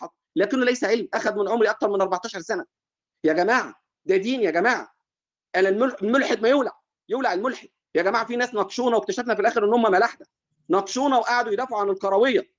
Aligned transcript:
الحق 0.00 0.14
لكنه 0.36 0.64
ليس 0.64 0.84
علم. 0.84 1.08
أخذ 1.14 1.36
من 1.38 1.48
عمري 1.48 1.70
أكثر 1.70 1.90
من 1.90 2.00
14 2.00 2.40
سنة. 2.40 2.64
يا 3.24 3.32
جماعة 3.32 3.74
ده 4.04 4.16
دين 4.16 4.40
يا 4.40 4.50
جماعة. 4.50 4.92
أنا 5.56 5.68
الملحد 6.02 6.42
ما 6.42 6.48
يولع. 6.48 6.72
يولع 7.08 7.32
الملحد. 7.32 7.68
يا 7.94 8.02
جماعة 8.02 8.26
في 8.26 8.36
ناس 8.36 8.54
ناقشونا 8.54 8.96
واكتشفنا 8.96 9.34
في 9.34 9.40
الآخر 9.40 9.64
إن 9.64 9.72
هم 9.74 9.82
ملاحدة. 9.92 10.26
ناقشونا 10.68 11.16
وقعدوا 11.18 11.52
يدافعوا 11.52 11.80
عن 11.80 11.90
الكروية. 11.90 12.50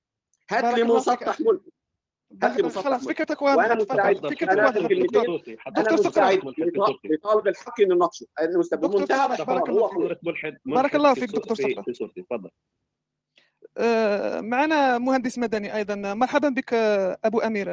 هات 0.50 0.64
لي 0.78 0.82
مسطح 0.84 1.40
ملحد 1.40 1.60
هات 2.42 2.56
لي 2.56 2.62
مسطح 2.62 2.82
خلاص 2.82 3.08
فكرتك 3.08 3.42
واضحة. 3.42 3.56
وأنا 3.68 3.74
مستعد. 3.74 4.16
فكرتك 4.16 4.42
أنا 4.42 4.64
واضحة. 4.64 4.88
دكتور 4.88 5.42
دكتور 5.76 5.96
سقراط. 5.96 6.38
لطالب 7.04 7.48
الحق 7.48 7.80
ان 7.80 7.88
نناقشه. 7.88 8.26
بمنتهى 8.72 9.28
بارك 9.44 9.68
الله 9.68 9.88
فيك. 9.88 10.58
بارك 10.64 10.94
الله 10.96 11.14
فيك 11.14 11.30
دكتور 11.30 11.56
سقراط. 11.56 11.84
تفضل. 12.16 12.48
آه، 12.48 12.50
معنا 14.40 14.98
مهندس 14.98 15.38
مدني 15.38 15.74
أيضا. 15.76 15.94
مرحبا 16.14 16.48
بك 16.48 16.74
أبو 17.24 17.40
أمير. 17.40 17.68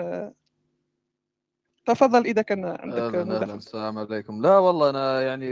تفضل 1.85 2.25
إذا 2.25 2.41
كان 2.41 2.65
عندك 2.65 3.15
أهلا 3.15 3.41
أهلا 3.41 3.55
السلام 3.55 3.97
عليكم. 3.97 4.41
لا 4.41 4.57
والله 4.57 4.89
أنا 4.89 5.21
يعني 5.21 5.49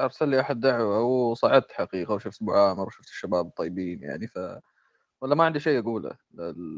أرسل 0.00 0.28
لي 0.28 0.40
أحد 0.40 0.60
دعوة 0.60 1.02
وصعدت 1.02 1.72
حقيقة 1.72 2.14
وشفت 2.14 2.42
أبو 2.42 2.52
عامر 2.52 2.86
وشفت 2.86 3.08
الشباب 3.08 3.46
الطيبين 3.46 4.02
يعني 4.02 4.26
ف 4.26 4.38
ولا 5.20 5.34
ما 5.34 5.44
عندي 5.44 5.60
شيء 5.60 5.80
أقوله. 5.80 6.10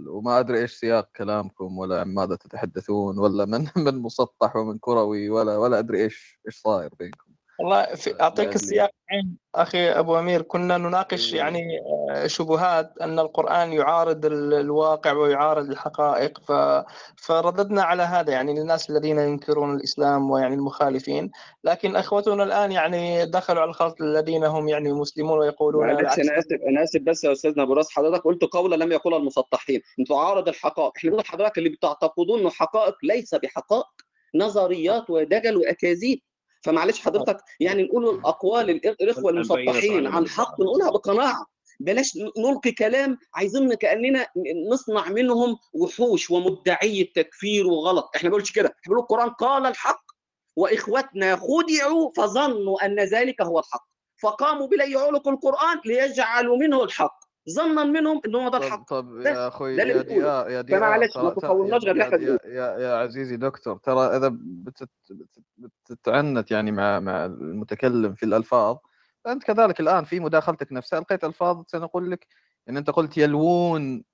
وما 0.09 0.39
أدري 0.41 0.59
إيش 0.61 0.73
سياق 0.73 1.11
كلامكم 1.17 1.79
ولا 1.79 2.01
عن 2.01 2.15
ماذا 2.15 2.37
تتحدثون 2.37 3.19
ولا 3.19 3.45
من 3.45 3.67
من 3.87 4.03
مسطح 4.03 4.57
ومن 4.57 4.79
كروي 4.79 5.31
ولا 5.31 5.57
ولا 5.57 5.79
أدري 5.79 6.03
إيش 6.05 6.41
إيش 6.47 6.57
صاير 6.61 6.95
بينكم. 6.99 7.30
والله 7.61 7.95
في 7.95 8.21
أعطيك 8.21 8.55
السياق 8.55 8.91
أخي 9.55 9.91
أبو 9.91 10.19
أمير. 10.19 10.43
كنا 10.43 10.79
نناقش 10.79 11.33
يعني 11.33 11.63
شبهات 12.27 12.99
أن 13.01 13.19
القرآن 13.19 13.73
يعارض 13.73 14.27
الواقع 14.27 15.13
ويعارض 15.13 15.71
الحقائق 15.71 16.41
ف... 16.41 16.53
فرددنا 17.17 17.83
على 17.83 18.03
هذا 18.03 18.33
يعني 18.33 18.55
للناس 18.55 18.91
الذين 18.91 19.19
ينكرون 19.19 19.77
الإسلام 19.77 20.31
ويعني 20.31 20.55
المخالفين. 20.55 21.31
لكن 21.65 21.97
أخوتنا 21.97 22.43
الآن 22.43 22.73
يعني 22.73 23.27
دخلوا 23.27 23.61
على 23.61 23.69
الخط 23.69 24.01
الذين 24.01 24.45
هم 24.45 24.69
يعني 24.69 24.93
مسلمون 24.93 25.39
ويقولون 25.39 25.87
معلش 25.87 26.19
أنا 26.19 26.39
آسف 26.39 26.59
أنا 26.69 26.83
آسف 26.83 27.01
بس 27.01 27.25
يا 27.25 27.33
أستاذنا 27.33 27.63
أبو 27.63 27.73
راس 27.73 27.91
حضرتك 27.91 28.25
قلت 28.25 28.45
قولا 28.45 28.85
لم 28.85 28.93
يقولها 28.93 29.19
المسطحين. 29.19 29.81
ان 29.99 30.05
تعارض 30.05 30.49
الحقائق. 30.49 30.93
إحنا 30.97 31.11
بنقول 31.11 31.27
حضرتك 31.27 31.59
اللي 31.59 31.69
بتعتقدون 31.69 32.41
إنه 32.41 32.51
حقائق 32.51 32.95
ليس 33.03 33.35
بحقائق. 33.35 33.87
نظريات 34.35 35.11
ودجل 35.11 35.57
وأكاذيب. 35.57 36.21
فمعلش 36.63 37.01
حضرتك 37.01 37.37
يعني 37.61 37.83
نقول 37.83 38.15
الأقوال 38.15 38.71
الإخوة 38.71 39.31
المسطحين 39.31 40.07
عن 40.07 40.29
حق 40.29 40.61
نقولها 40.61 40.91
بقناعة. 40.91 41.47
بلاش 41.81 42.19
نلقي 42.39 42.73
كلام 42.73 43.19
عايزين 43.35 43.75
كأننا 43.75 44.27
نصنع 44.71 45.09
منهم 45.09 45.57
وحوش 45.73 46.31
ومدعي 46.31 47.03
التكفير 47.03 47.67
وغلط. 47.67 48.11
إحنا 48.17 48.29
ما 48.29 48.33
بنقولش 48.33 48.53
كده 48.53 48.69
إحنا 48.69 48.83
بنقول 48.87 48.99
القرآن 48.99 49.31
قال 49.31 49.67
الحق 49.67 50.05
وإخوتنا 50.57 51.37
خدعوا 51.37 52.11
فظنوا 52.17 52.87
أن 52.87 53.01
ذلك 53.01 53.43
هو 53.43 53.59
الحق. 53.59 53.87
فقاموا 54.23 54.67
بلي 54.67 54.97
عنق 54.97 55.29
القرآن 55.29 55.81
ليجعلوا 55.85 56.57
منه 56.57 56.85
الحق. 56.85 57.20
ظنا 57.51 57.85
منهم 57.85 58.21
إن 58.27 58.35
هو 58.35 58.49
ده 58.49 58.59
الحق. 58.59 58.89
طب 58.89 59.21
يا 59.21 59.49
أخوي 59.49 59.77
يا 59.77 59.85
يا 59.85 60.03
ديار 60.03 60.51
يا 60.51 60.61
ديار 60.61 60.81
فمعلش 60.81 61.17
ما 61.17 61.31
تطولناش 61.31 61.85
غير 61.85 62.03
إحنا 62.03 62.17
يا, 62.19 62.39
يا, 62.45 62.79
يا 62.79 62.95
عزيزي 62.97 63.37
دكتور 63.37 63.77
ترى 63.77 64.17
إذا 64.17 64.33
بتت 64.43 64.91
بتتعنت 65.59 66.51
يعني 66.51 66.73
مع 66.73 67.01
مع 67.01 67.25
المتكلم 67.25 68.15
في 68.15 68.23
الألفاظ 68.23 68.77
فأنت 69.25 69.45
كذلك 69.45 69.81
الآن 69.81 70.05
في 70.05 70.21
مداخلتك 70.21 70.73
نفسها 70.73 70.99
القيت 70.99 71.25
ألفاظ 71.25 71.65
سنقول 71.67 72.11
لك 72.11 72.27
إن 72.69 72.77
أنت 72.77 72.91
قلت 72.91 73.19
يلوون 73.19 74.05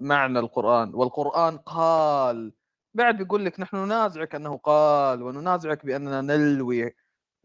معنى 0.00 0.38
القرآن 0.38 0.94
والقرآن 0.94 1.58
قال. 1.58 2.52
بعد 2.94 3.16
بيقول 3.18 3.44
لك 3.44 3.60
نحن 3.60 3.76
ننازعك 3.76 4.34
أنه 4.34 4.56
قال 4.56 5.22
وننازعك 5.22 5.86
بأننا 5.86 6.20
نلوي 6.20 6.94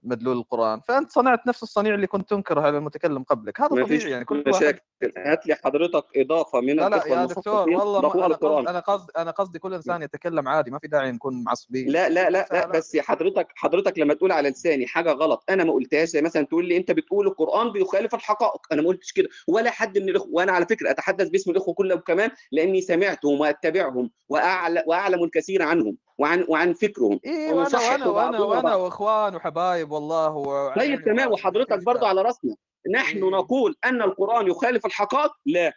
مدلول 0.03 0.37
القرآن. 0.37 0.81
فأنت 0.87 1.11
صنعت 1.11 1.47
نفس 1.47 1.63
الصنيع 1.63 1.95
اللي 1.95 2.07
كنت 2.07 2.29
تنكره 2.29 2.61
على 2.61 2.77
المتكلم 2.77 3.23
قبلك. 3.23 3.61
هذا 3.61 3.67
طبيعي 3.67 4.11
يعني 4.11 4.25
كل 4.25 4.43
مشاكل. 4.47 4.81
هات 5.17 5.47
لي 5.47 5.55
حضرتك 5.55 6.05
إضافة 6.15 6.61
من 6.61 6.75
لا 6.75 6.89
لا 6.89 7.07
يا 7.07 7.25
دكتور 7.25 7.69
والله 7.69 7.99
أنا 7.99 8.37
قصدي 8.37 8.69
أنا 8.69 8.79
قصدي 8.79 9.11
أنا 9.17 9.31
قصدي 9.31 9.59
كل 9.59 9.73
إنسان 9.73 10.01
يتكلم 10.01 10.47
عادي 10.47 10.71
ما 10.71 10.79
في 10.79 10.87
داعي 10.87 11.11
نكون 11.11 11.43
معصبين. 11.43 11.89
لا 11.89 12.09
لا 12.09 12.29
لا, 12.29 12.47
لا 12.51 12.67
بس 12.67 12.97
حضرتك 12.97 13.47
حضرتك 13.55 13.99
لما 13.99 14.13
تقول 14.13 14.31
على 14.31 14.49
لساني 14.49 14.87
حاجة 14.87 15.11
غلط 15.11 15.43
أنا 15.49 15.63
ما 15.63 15.73
قلتهاش. 15.73 16.09
زي 16.09 16.21
مثلا 16.21 16.45
تقول 16.45 16.65
لي 16.67 16.77
أنت 16.77 16.91
بتقول 16.91 17.27
القرآن 17.27 17.71
بيخالف 17.71 18.15
الحقائق. 18.15 18.61
أنا 18.71 18.81
ما 18.81 18.87
قلتش 18.87 19.11
كده. 19.11 19.27
ولا 19.47 19.71
حد 19.71 19.97
من 19.97 20.09
الاخوه 20.09 20.29
وأنا 20.31 20.51
على 20.51 20.65
فكرة 20.65 20.91
أتحدث 20.91 21.29
باسم 21.29 21.51
الإخوة 21.51 21.73
كلهم 21.73 21.99
كمان 21.99 22.29
لأني 22.51 22.81
سمعتهم 22.81 23.39
واتبعهم 23.39 24.11
واعلم 24.29 24.83
وأعلم 24.87 25.23
الكثير 25.23 25.61
عنهم 25.63 25.97
وعن 26.17 26.45
وعن 26.49 26.73
فكرهم. 26.73 27.19
إيه 27.25 27.53
وأنا 27.53 27.79
وأنا 27.79 28.07
وأنا, 28.07 28.39
وأنا 28.39 28.75
وإخوان 28.75 29.35
وحبايب 29.35 29.90
والله 29.91 30.35
و... 30.35 30.73
طيب 30.75 31.05
تمام. 31.05 31.31
وحضرتك 31.31 31.83
برضه 31.83 32.07
على 32.07 32.21
رأسنا. 32.21 32.55
نحن. 32.91 33.19
نقول 33.19 33.75
أن 33.85 34.01
القرآن 34.01 34.47
يخالف 34.47 34.85
الحقائق؟ 34.85 35.31
لا. 35.45 35.73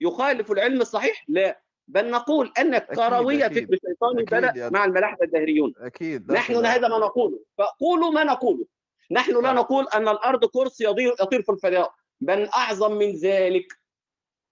يخالف 0.00 0.52
العلم 0.52 0.80
الصحيح؟ 0.80 1.24
لا. 1.28 1.62
بل 1.88 2.10
نقول 2.10 2.52
أن 2.58 2.74
الكرويه 2.74 3.48
فكر 3.48 3.78
شيطاني 3.88 4.22
بدا 4.22 4.70
مع 4.70 4.84
الملاحدة 4.84 5.24
الدهريون 5.24 5.74
أكيد 5.78 6.32
نحن 6.32 6.66
هذا 6.66 6.88
ما 6.88 6.98
نقوله. 6.98 7.40
فقولوا 7.58 8.10
ما 8.10 8.24
نقوله. 8.24 8.66
نحن 9.10 9.42
لا 9.42 9.52
نقول 9.52 9.86
أن 9.94 10.08
الأرض 10.08 10.44
كرسي 10.44 10.84
يطير 10.84 11.12
يطير 11.20 11.42
في 11.42 11.52
الفضاء. 11.52 11.94
بل 12.20 12.48
أعظم 12.56 12.92
من 12.92 13.12
ذلك. 13.12 13.66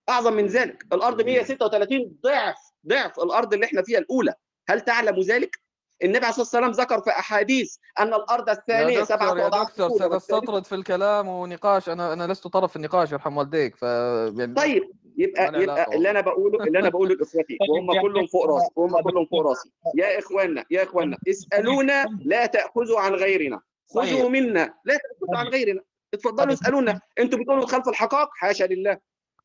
أعظم 0.09 0.33
من 0.33 0.47
ذلك. 0.47 0.87
الأرض 0.93 1.23
136 1.23 2.17
ضعف 2.23 2.57
ضعف 2.87 3.21
الأرض 3.21 3.55
اللي 3.55 3.67
إحنا 3.67 3.83
فيها 3.83 3.99
الأولى. 3.99 4.35
هل 4.69 4.81
تعلم 4.81 5.21
ذلك؟ 5.21 5.61
النبي 6.05 6.19
عليه 6.19 6.29
الصلاة 6.29 6.41
والسلام 6.41 6.71
ذكر 6.71 7.01
في 7.01 7.11
أحاديث 7.11 7.77
أن 7.99 8.15
الأرض 8.15 8.49
الثانية 8.51 9.05
سبعة 9.05 9.39
يا 9.39 9.49
دكتور 9.49 9.91
ستستطرد 9.91 10.65
في 10.65 10.75
الكلام 10.75 11.29
ونقاش. 11.29 11.89
أنا 11.89 12.13
أنا 12.13 12.33
لست 12.33 12.47
طرف 12.47 12.71
في 12.71 12.77
النقاش 12.77 13.13
يرحم 13.13 13.37
والديك. 13.37 13.77
ف 13.77 13.83
يعني 13.83 14.55
طيب 14.55 14.91
يبقى 15.17 15.63
يبقى 15.63 15.97
اللي 15.97 16.11
أنا 16.11 16.21
بقوله 16.21 16.65
اللي 16.65 16.79
أنا 16.79 16.89
بقوله 16.89 17.15
لإخوتي 17.15 17.59
وهم 17.71 18.01
كلهم 18.01 18.27
فوق 18.27 18.47
راسي 18.47 18.69
وهم 18.77 19.01
كلهم 19.03 19.27
فوق 19.27 19.47
راسي. 19.47 19.71
يا 19.95 20.19
إخواننا 20.19 20.65
يا 20.71 20.83
إخواننا 20.83 21.19
اسألونا 21.29 22.07
لا 22.25 22.47
تأخذوا 22.47 23.01
عن 23.01 23.15
غيرنا. 23.15 23.61
خذوا 23.95 24.29
منا. 24.29 24.75
لا 24.85 24.99
تأخذوا 24.99 25.39
عن 25.39 25.47
غيرنا. 25.47 25.81
اتفضلوا 26.15 26.53
اسألونا. 26.53 27.01
أنتوا 27.19 27.39
بتقولوا 27.39 27.67
خلف 27.67 27.89
الحقائق؟ 27.89 28.29
حاشا 28.33 28.65
لله. 28.65 28.99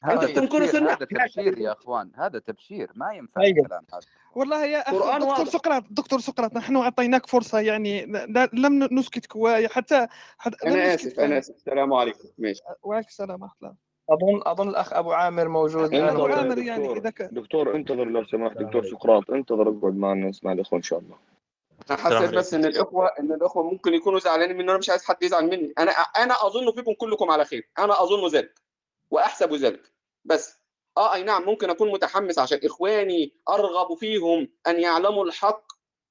أنتوا 0.06 0.30
بتنكروا 0.30 0.68
سنه 0.68 0.92
هذا 0.92 1.06
تبشير 1.06 1.58
يا 1.58 1.72
أخوان 1.72 2.12
هذا 2.16 2.40
تبشير 2.40 2.92
ما 2.96 3.14
ينفع 3.14 3.42
أيوة. 3.42 3.60
الكلام 3.60 3.86
هذا. 3.94 4.02
والله 4.36 4.66
يا 4.66 4.80
أخي 4.80 5.26
دكتور 5.26 5.46
سقراط 5.46 5.84
دكتور 5.90 6.20
سقراط 6.20 6.56
نحن 6.56 6.76
أعطيناك 6.76 7.26
فرصة 7.26 7.60
يعني 7.60 8.06
لم 8.54 8.84
نسكتك 8.92 9.34
حتى, 9.72 10.08
حتى 10.38 10.68
أنا 10.68 10.94
آسف 10.94 11.20
أنا 11.20 11.38
آسف. 11.38 11.56
السلام 11.56 11.94
عليكم. 11.94 12.30
ماشي. 12.38 12.62
وعليكم 12.84 13.10
السلام 13.10 13.42
ورحمة 13.42 13.58
الله. 13.62 13.76
أظن 14.10 14.42
أظن 14.46 14.70
الأخ 14.70 14.94
أبو 14.94 15.12
عامر 15.12 15.48
موجود 15.48 15.94
أبو 15.94 16.26
عامر 16.26 16.58
يعني 16.58 16.98
إذا 16.98 17.10
كان 17.10 17.30
دكتور 17.32 17.76
أنتظر 17.76 18.06
لو 18.06 18.24
سمحت 18.24 18.58
دكتور 18.58 18.86
سقراط 18.86 19.32
أنتظر 19.32 19.70
اقعد 19.70 19.96
معنا 19.96 20.30
نسمع 20.30 20.52
الإخوة 20.52 20.78
إن 20.78 20.84
شاء 20.84 21.00
الله. 21.00 21.16
أنا 21.90 21.98
حسيت 21.98 22.30
بس 22.30 22.54
إن 22.54 22.66
الإخوة 22.66 23.08
إن 23.20 23.32
الإخوة 23.32 23.64
ممكن 23.64 23.94
يكونوا 23.94 24.20
زعلانين 24.20 24.58
مني 24.58 24.70
أنا 24.72 24.78
مش 24.78 24.90
عايز 24.90 25.04
حد 25.04 25.24
يزعل 25.24 25.46
مني. 25.46 25.74
أنا 25.80 25.92
أنا 25.92 26.34
أظن 26.34 26.72
فيكم 26.72 26.94
كلكم 26.94 27.32
على 27.32 27.46
خير. 27.46 27.70
أنا 27.80 28.04
أظن 28.04 28.28
ذلك 28.28 28.62
وأحسب 29.12 29.54
ذلك. 29.54 29.93
بس 30.26 30.64
آه 30.98 31.14
أي 31.14 31.24
نعم 31.24 31.46
ممكن 31.46 31.70
أكون 31.70 31.92
متحمس 31.92 32.40
عشان 32.40 32.60
إخواني 32.64 33.36
أرغب 33.50 33.98
فيهم 33.98 34.48
أن 34.68 34.80
يعلموا 34.80 35.26
الحق 35.26 35.64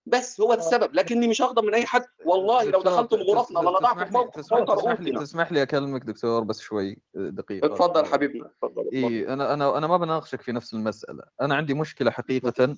بس 0.06 0.40
هو 0.40 0.52
السبب 0.52 0.94
لكني 0.94 1.28
مش 1.28 1.42
هغضب 1.42 1.64
من 1.64 1.74
أي 1.74 1.86
حد. 1.86 2.04
والله 2.24 2.64
لو 2.64 2.82
دخلتم 2.82 3.16
غرفنا 3.16 3.58
لنضعكم 3.58 4.10
فوق 4.10 4.30
تسمح 4.30 5.00
لي 5.00 5.12
تسمح 5.12 5.52
لي 5.52 5.62
أكلمك 5.62 6.04
دكتور 6.04 6.44
بس 6.44 6.60
شوي 6.60 7.02
دقيقة. 7.14 7.66
اتفضل 7.66 8.06
حبيبنا 8.06 8.46
اتفضل 8.46 8.90
اي 8.92 9.28
أنا 9.28 9.54
أنا 9.54 9.78
أنا 9.78 9.86
ما 9.86 9.96
بناقشك 9.96 10.42
في 10.42 10.52
نفس 10.52 10.74
المسألة. 10.74 11.22
أنا 11.40 11.54
عندي 11.54 11.74
مشكلة 11.74 12.10
حقيقة 12.10 12.76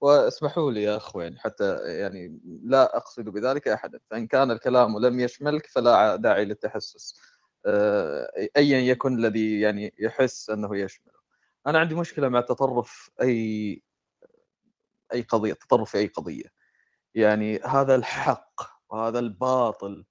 واسمحوا 0.00 0.72
لي 0.72 0.82
يا 0.82 0.96
أخوان 0.96 1.38
حتى 1.38 1.76
يعني 1.84 2.40
لا 2.64 2.96
أقصد 2.96 3.24
بذلك 3.24 3.68
أحدا. 3.68 4.00
فإن 4.10 4.26
كان 4.26 4.50
الكلام 4.50 4.98
لم 4.98 5.20
يشملك 5.20 5.66
فلا 5.66 6.16
داعي 6.16 6.44
للتحسس. 6.44 7.20
ايا 8.56 8.78
يكن 8.78 9.18
الذي 9.18 9.60
يعني 9.60 9.94
يحس 9.98 10.50
أنه 10.50 10.76
يشمل 10.76 11.12
أنا 11.66 11.78
عندي 11.78 11.94
مشكلة 11.94 12.28
مع 12.28 12.38
التطرف 12.38 13.10
أي 13.22 13.82
أي 15.12 15.22
قضية 15.22 15.52
التطرف 15.52 15.90
في 15.90 15.98
أي 15.98 16.06
قضية. 16.06 16.44
يعني 17.14 17.58
هذا 17.58 17.94
الحق 17.94 18.60
وهذا 18.90 19.18
الباطل 19.18 20.04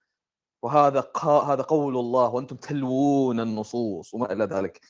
وهذا 0.63 0.99
قا... 0.99 1.39
هذا 1.53 1.61
قول 1.63 1.97
الله 1.97 2.29
وأنتم 2.29 2.55
تلوون 2.55 3.39
النصوص 3.39 4.13
وما 4.13 4.33
إلى 4.33 4.45
ذلك. 4.45 4.81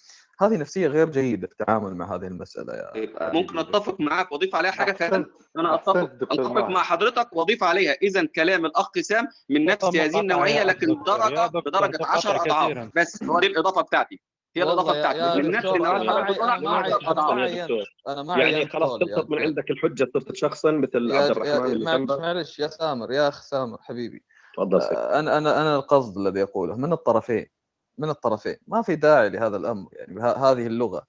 هذه 0.43 0.57
نفسية 0.57 0.87
غير 0.87 1.09
جيدة 1.09 1.47
في 1.47 1.53
التعامل 1.53 1.95
مع 1.95 2.15
هذه 2.15 2.27
المسألة 2.27 2.73
يا 2.73 3.33
ممكن 3.33 3.59
أتفق 3.59 3.99
معك 3.99 4.31
وأضيف 4.31 4.55
عليها 4.55 4.71
حاجة 4.71 4.91
ثانية 4.91 5.25
أنا 5.57 5.75
أتفق 5.75 6.11
أتفق 6.21 6.69
مع 6.69 6.83
حضرتك 6.83 7.27
وأضيف 7.33 7.63
عليها 7.63 7.91
إذا 8.01 8.25
كلام 8.25 8.65
الأخ 8.65 8.91
سام 9.01 9.27
من 9.49 9.65
نفس 9.65 9.85
هذه 9.85 10.19
النوعية 10.19 10.63
لكن 10.63 11.03
درجة 11.03 11.47
بدرجة 11.47 12.05
10 12.05 12.41
أضعاف. 12.41 12.89
بس 12.95 13.23
هو 13.23 13.39
دي 13.39 13.47
الإضافة 13.47 13.81
بتاعتي. 13.81 14.21
هي 14.55 14.63
الإضافة 14.63 14.99
بتاعتك 14.99 15.37
من 15.37 15.51
نفس 15.51 15.65
أنا 18.07 18.23
ما 18.23 18.37
يعني 18.37 18.67
خلاص 18.67 18.99
تسقط 18.99 19.29
من 19.29 19.39
عندك 19.39 19.71
الحجة 19.71 20.03
تصير 20.03 20.33
شخصا 20.33 20.71
مثل 20.71 21.11
عبد 21.11 21.31
الرحمن 21.31 22.05
معلش 22.05 22.59
يا 22.59 22.67
سامر 22.67 23.11
يا 23.11 23.27
أخ 23.27 23.41
سامر 23.41 23.77
حبيبي. 23.81 24.23
تفضل 24.57 24.81
أنا 24.91 25.37
أنا 25.37 25.61
أنا 25.61 25.75
القصد 25.75 26.17
الذي 26.17 26.43
اقوله 26.43 26.75
من 26.75 26.93
الطرفين. 26.93 27.60
من 28.01 28.09
الطرفين. 28.09 28.55
ما 28.67 28.81
في 28.81 28.95
داعي 28.95 29.29
لهذا 29.29 29.57
الأمر 29.57 29.89
يعني 29.93 30.21
هذه 30.21 30.67
اللغة. 30.67 31.07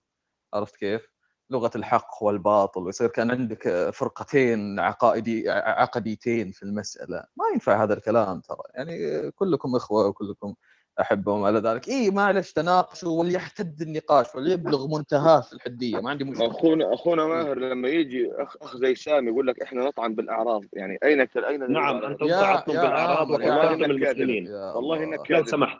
عرفت 0.54 0.76
كيف؟ 0.76 1.12
لغة 1.50 1.70
الحق 1.76 2.22
والباطل 2.22 2.82
ويصير 2.82 3.08
كان 3.08 3.30
عندك 3.30 3.90
فرقتين 3.90 4.80
عقائدي 4.80 5.50
عقديتين 5.50 6.50
في 6.50 6.62
المسألة. 6.62 7.24
ما 7.36 7.44
ينفع 7.52 7.82
هذا 7.82 7.94
الكلام 7.94 8.40
ترى. 8.40 8.62
يعني 8.74 9.30
كلكم 9.30 9.76
إخوة 9.76 10.06
وكلكم 10.06 10.54
احبه 11.00 11.32
وما 11.32 11.48
إلى 11.48 11.58
ذلك. 11.58 11.88
إي 11.88 12.10
معلش 12.10 12.52
تناقشوا 12.52 13.20
وليحتد 13.20 13.80
النقاش 13.80 14.34
وليبلغ 14.34 14.98
منتهاة 14.98 15.40
في 15.40 15.52
الحدية. 15.52 16.00
ما 16.00 16.10
عندي 16.10 16.24
مشكلة. 16.24 16.50
اخونا 16.50 16.94
أخونا 16.94 17.26
ماهر 17.26 17.58
لما 17.58 17.88
يجي 17.88 18.32
اخ 18.32 18.56
أخ 18.62 18.76
زي 18.76 18.94
سامي 18.94 19.30
يقول 19.30 19.46
لك 19.46 19.62
إحنا 19.62 19.84
نطعن 19.84 20.14
بالأعراض. 20.14 20.62
يعني 20.72 20.98
أين 21.02 21.20
أين 21.20 21.72
نعم 21.72 22.04
أنتم 22.04 22.28
طعنتم 22.28 22.72
بالأعراض 22.72 23.30
وقتلتم 23.30 23.84
المسلمين. 23.84 24.54
والله 24.54 25.04
إنك 25.04 25.30
لو 25.30 25.44
سمحت. 25.44 25.78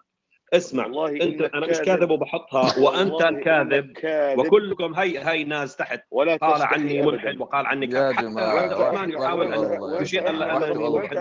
اسمع 0.55 0.87
والله 0.87 1.23
انت 1.23 1.41
أنا 1.41 1.67
مش 1.67 1.79
كاذب. 1.79 2.11
وبحطها 2.11 2.79
وأنت 2.79 3.23
الكاذب 3.23 3.93
وكلكم 4.39 4.95
هي 4.95 5.19
هي 5.29 5.45
ناس 5.45 5.77
تحت. 5.77 6.01
ولا 6.11 6.37
قال 6.37 6.63
عني 6.63 7.03
ملحد 7.03 7.41
وقال 7.41 7.67
عني 7.67 7.87
يا 7.91 8.13
جماعة 8.13 8.65
الرحمن 8.67 9.11
يحاول 9.11 9.53
أن 9.53 10.03
يشير 10.03 10.31
انني 10.31 10.89
ملحد 10.91 11.17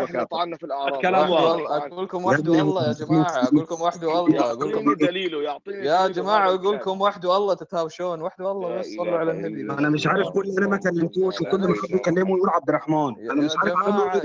الاعراض 0.63 0.93
الكلام 0.93 1.29
واضح. 1.29 1.71
أقول 1.71 2.03
لكم 2.03 2.25
وحده 2.25 2.53
الله 2.61 2.87
يا 2.87 2.93
جماعة 2.93 3.43
أقول 3.43 3.59
لكم 3.59 3.81
وحده 3.81 4.25
الله 4.25 4.51
أقول 4.51 4.71
لكم 4.71 4.93
دليله 4.93 5.43
يعطيني 5.43 5.85
يا 5.85 6.07
جماعة 6.07 6.55
أقول 6.55 6.75
لكم 6.75 7.01
وحده 7.01 7.37
الله 7.37 7.53
تتهاوشون. 7.53 8.21
وحده 8.21 8.51
الله 8.51 8.75
بس 8.79 8.95
صلوا 8.97 9.17
على 9.17 9.31
النبي. 9.31 9.61
أنا 9.61 9.89
مش 9.89 10.07
عارف 10.07 10.29
كل 10.29 10.45
أنا 10.57 10.67
ما 10.67 10.77
كلمتوش 10.77 11.41
وكل 11.41 11.59
ما 11.59 11.75
حد 11.83 11.95
يكلمه 11.95 12.37
يقول 12.37 12.49
عبد 12.49 12.69
الرحمن. 12.69 13.29
أنا 13.31 13.41
مش 13.41 13.51
عارف 13.57 13.73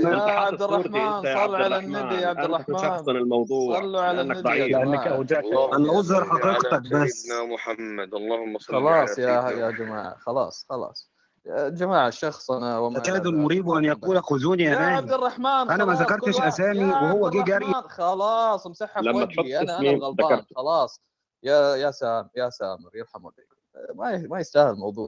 يا 0.03 0.17
عبد 0.17 0.61
الرحمن 0.61 1.21
صل 1.21 1.55
على 1.55 1.77
النبي 1.77 2.15
يا 2.15 2.27
عبد 2.27 2.43
الرحمن. 2.43 2.77
الموضوع. 3.07 3.79
صلوا 3.79 4.01
على 4.01 4.21
النبي 4.21 4.96
جماعة 5.05 5.75
أنا 5.75 5.99
أظهر 5.99 6.25
حقيقتك 6.25 6.81
بس. 6.91 7.11
سيدنا 7.11 7.43
محمد. 7.53 8.13
اللهم 8.13 8.57
صل 8.59 8.73
خلاص 8.73 9.19
يا 9.19 9.49
يا 9.49 9.71
جماعة 9.71 10.17
خلاص 10.17 10.65
خلاص. 10.69 11.11
يا 11.45 11.69
جماعة 11.69 12.07
الشخص 12.07 12.51
أنا 12.51 12.79
وما 12.79 12.97
يكاد 12.99 13.27
المريب 13.27 13.69
ان 13.69 13.85
يقول 13.85 14.23
خذوني 14.23 14.63
يا 14.63 14.71
يا 14.71 14.77
عبد 14.77 15.11
الرحمن 15.11 15.45
أنا 15.45 15.85
ما 15.85 15.93
ذكرتش 15.93 16.41
أسامي 16.41 16.85
وهو 16.85 17.29
جه 17.29 17.41
جري 17.43 17.73
خلاص 17.73 18.67
مسحها 18.67 19.01
في 19.03 19.09
لما 19.09 19.25
تحط 19.25 19.39
وجهي 19.39 19.59
أنا 19.59 19.79
أنا 19.79 20.15
ذكرت. 20.21 20.45
خلاص. 20.55 21.01
يا 21.43 21.75
يا 21.75 21.91
سام 21.91 22.29
يا 22.35 22.49
سامر 22.49 22.89
يرحم 22.95 23.25
والديك 23.25 23.47
ما 23.95 24.17
ما 24.17 24.39
يستاهل 24.39 24.69
الموضوع. 24.73 25.07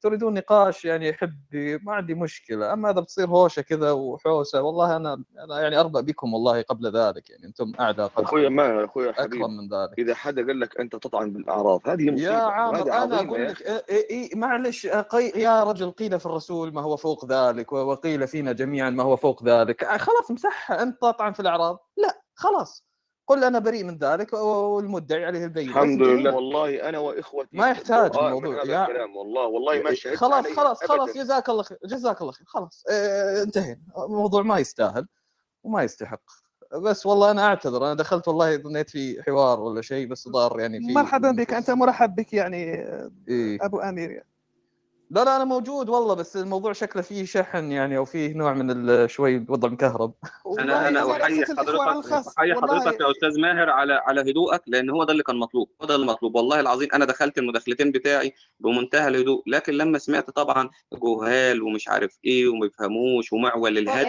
تريدون 0.00 0.34
نقاش 0.34 0.84
يعني 0.84 1.12
حبي 1.12 1.78
ما 1.78 1.94
عندي 1.94 2.14
مشكلة. 2.14 2.72
أما 2.72 2.90
إذا 2.90 3.00
بتصير 3.00 3.28
هوشة 3.28 3.62
كذا 3.62 3.92
وحوسة 3.92 4.62
والله 4.62 4.96
أنا 4.96 5.24
أنا 5.44 5.60
يعني 5.60 5.80
اربى 5.80 6.02
بكم 6.02 6.34
والله 6.34 6.62
قبل 6.62 6.96
ذلك. 6.96 7.30
يعني 7.30 7.44
أنتم 7.44 7.72
أعداء 7.80 8.06
قبل. 8.06 8.24
اخويا 8.24 8.48
ماهر 8.48 8.84
اخويا 8.84 9.12
حبيبي 9.12 9.36
أكرم 9.36 9.56
من 9.56 9.64
ذلك. 9.64 9.98
إذا 9.98 10.14
حدا 10.14 10.46
قال 10.46 10.60
لك 10.60 10.80
أنت 10.80 10.96
تطعن 10.96 11.32
بالأعراض 11.32 11.80
هذه 11.88 12.10
مصيبة. 12.10 12.32
يا 12.32 12.38
عامر 12.38 12.82
أنا 12.82 13.20
أقول 13.20 13.46
لك 13.46 13.62
إيه 13.62 13.84
إيه 13.88 14.10
إيه 14.10 14.36
معلش 14.36 14.86
قي... 14.86 15.28
يا 15.28 15.64
رجل 15.64 15.90
قيل 15.90 16.20
في 16.20 16.26
الرسول 16.26 16.74
ما 16.74 16.80
هو 16.82 16.96
فوق 16.96 17.24
ذلك 17.24 17.72
وقيل 17.72 18.28
فينا 18.28 18.52
جميعا 18.52 18.90
ما 18.90 19.02
هو 19.02 19.16
فوق 19.16 19.44
ذلك. 19.44 19.84
خلاص 19.84 20.30
مسحها 20.30 20.82
أنت 20.82 21.02
تطعن 21.02 21.32
في 21.32 21.40
الأعراض. 21.40 21.78
لا 21.96 22.22
خلاص. 22.34 22.87
قل 23.28 23.44
أنا 23.44 23.58
بريء 23.58 23.84
من 23.84 23.98
ذلك 23.98 24.32
والمدعي 24.32 25.24
عليه 25.26 25.44
البينة 25.44 25.70
بس 25.72 25.76
الحمد. 25.76 26.02
لله 26.02 26.34
والله 26.34 26.88
أنا 26.88 26.98
وإخوتي 26.98 27.48
ما 27.52 27.68
يحتاج 27.70 28.10
الموضوع. 28.16 28.64
يا- 28.64 28.82
الكلام 28.86 29.16
والله 29.16 29.46
والله 29.46 29.82
ما 29.82 29.94
شهدت 29.94 30.16
خلاص 30.16 30.46
خلاص 30.46 30.84
خلاص. 30.84 31.10
جزاك 31.16 31.48
الله 31.48 31.62
خير 31.62 31.78
جزاك 31.84 32.20
الله 32.20 32.32
خير 32.32 32.46
خلاص 32.46 32.84
آه 32.90 33.42
انتهينا 33.42 33.80
الموضوع 33.98 34.42
ما 34.42 34.58
يستاهل 34.58 35.06
وما 35.64 35.82
يستحق 35.82 36.20
بس 36.82 37.06
والله 37.06 37.30
أنا 37.30 37.46
أعتذر 37.46 37.84
أنا 37.86 37.94
دخلت 37.94 38.28
والله 38.28 38.56
ظنيت 38.56 38.90
في 38.90 39.22
حوار 39.22 39.60
ولا 39.60 39.82
شيء 39.82 40.06
بس 40.06 40.28
ضار 40.28 40.60
يعني 40.60 40.80
في 40.80 40.92
مرحبا 40.92 41.30
بك 41.30 41.54
أنت 41.54 41.70
مرحب 41.70 42.14
بك 42.14 42.32
يعني 42.34 42.56
إيه. 43.28 43.58
أبو 43.64 43.80
أمير 43.80 44.10
يعني. 44.10 44.28
لا 45.10 45.24
لا 45.24 45.36
أنا 45.36 45.44
موجود 45.44 45.88
والله 45.88 46.14
بس 46.14 46.36
الموضوع 46.36 46.72
شكله 46.72 47.02
فيه 47.02 47.24
شحن 47.24 47.72
يعني 47.72 47.96
أو 47.96 48.04
فيه 48.04 48.34
نوع 48.34 48.52
من 48.54 48.70
ال- 48.70 49.10
شوي 49.10 49.36
الوضع 49.36 49.68
مكهرب 49.68 50.12
أنا 50.58 50.88
أنا 50.88 51.22
أحيي 51.22 51.44
حضرتك. 51.46 52.12
أحيي 52.38 52.54
حضرتك 52.54 53.00
يا 53.00 53.10
أستاذ 53.10 53.40
ماهر 53.40 53.70
على 53.70 53.94
على 53.94 54.20
هدوءك 54.30 54.62
لأن 54.66 54.90
هو 54.90 55.04
ده 55.04 55.12
اللي 55.12 55.22
كان 55.22 55.36
مطلوب 55.36 55.70
هو 55.82 55.86
ده 55.86 55.94
اللي 55.94 56.06
مطلوب 56.06 56.36
والله 56.36 56.60
العظيم 56.60 56.88
أنا 56.94 57.04
دخلت 57.04 57.38
المداخلتين 57.38 57.92
بتاعي 57.92 58.32
بمنتهى 58.60 59.08
الهدوء 59.08 59.42
لكن 59.46 59.72
لما 59.72 59.98
سمعت 59.98 60.30
طبعا 60.30 60.70
جهال 61.02 61.62
ومش 61.62 61.88
عارف 61.88 62.18
إيه 62.24 62.48
وما 62.48 62.66
يفهموش 62.66 63.32
ومعول 63.32 63.78
الهدم 63.78 64.08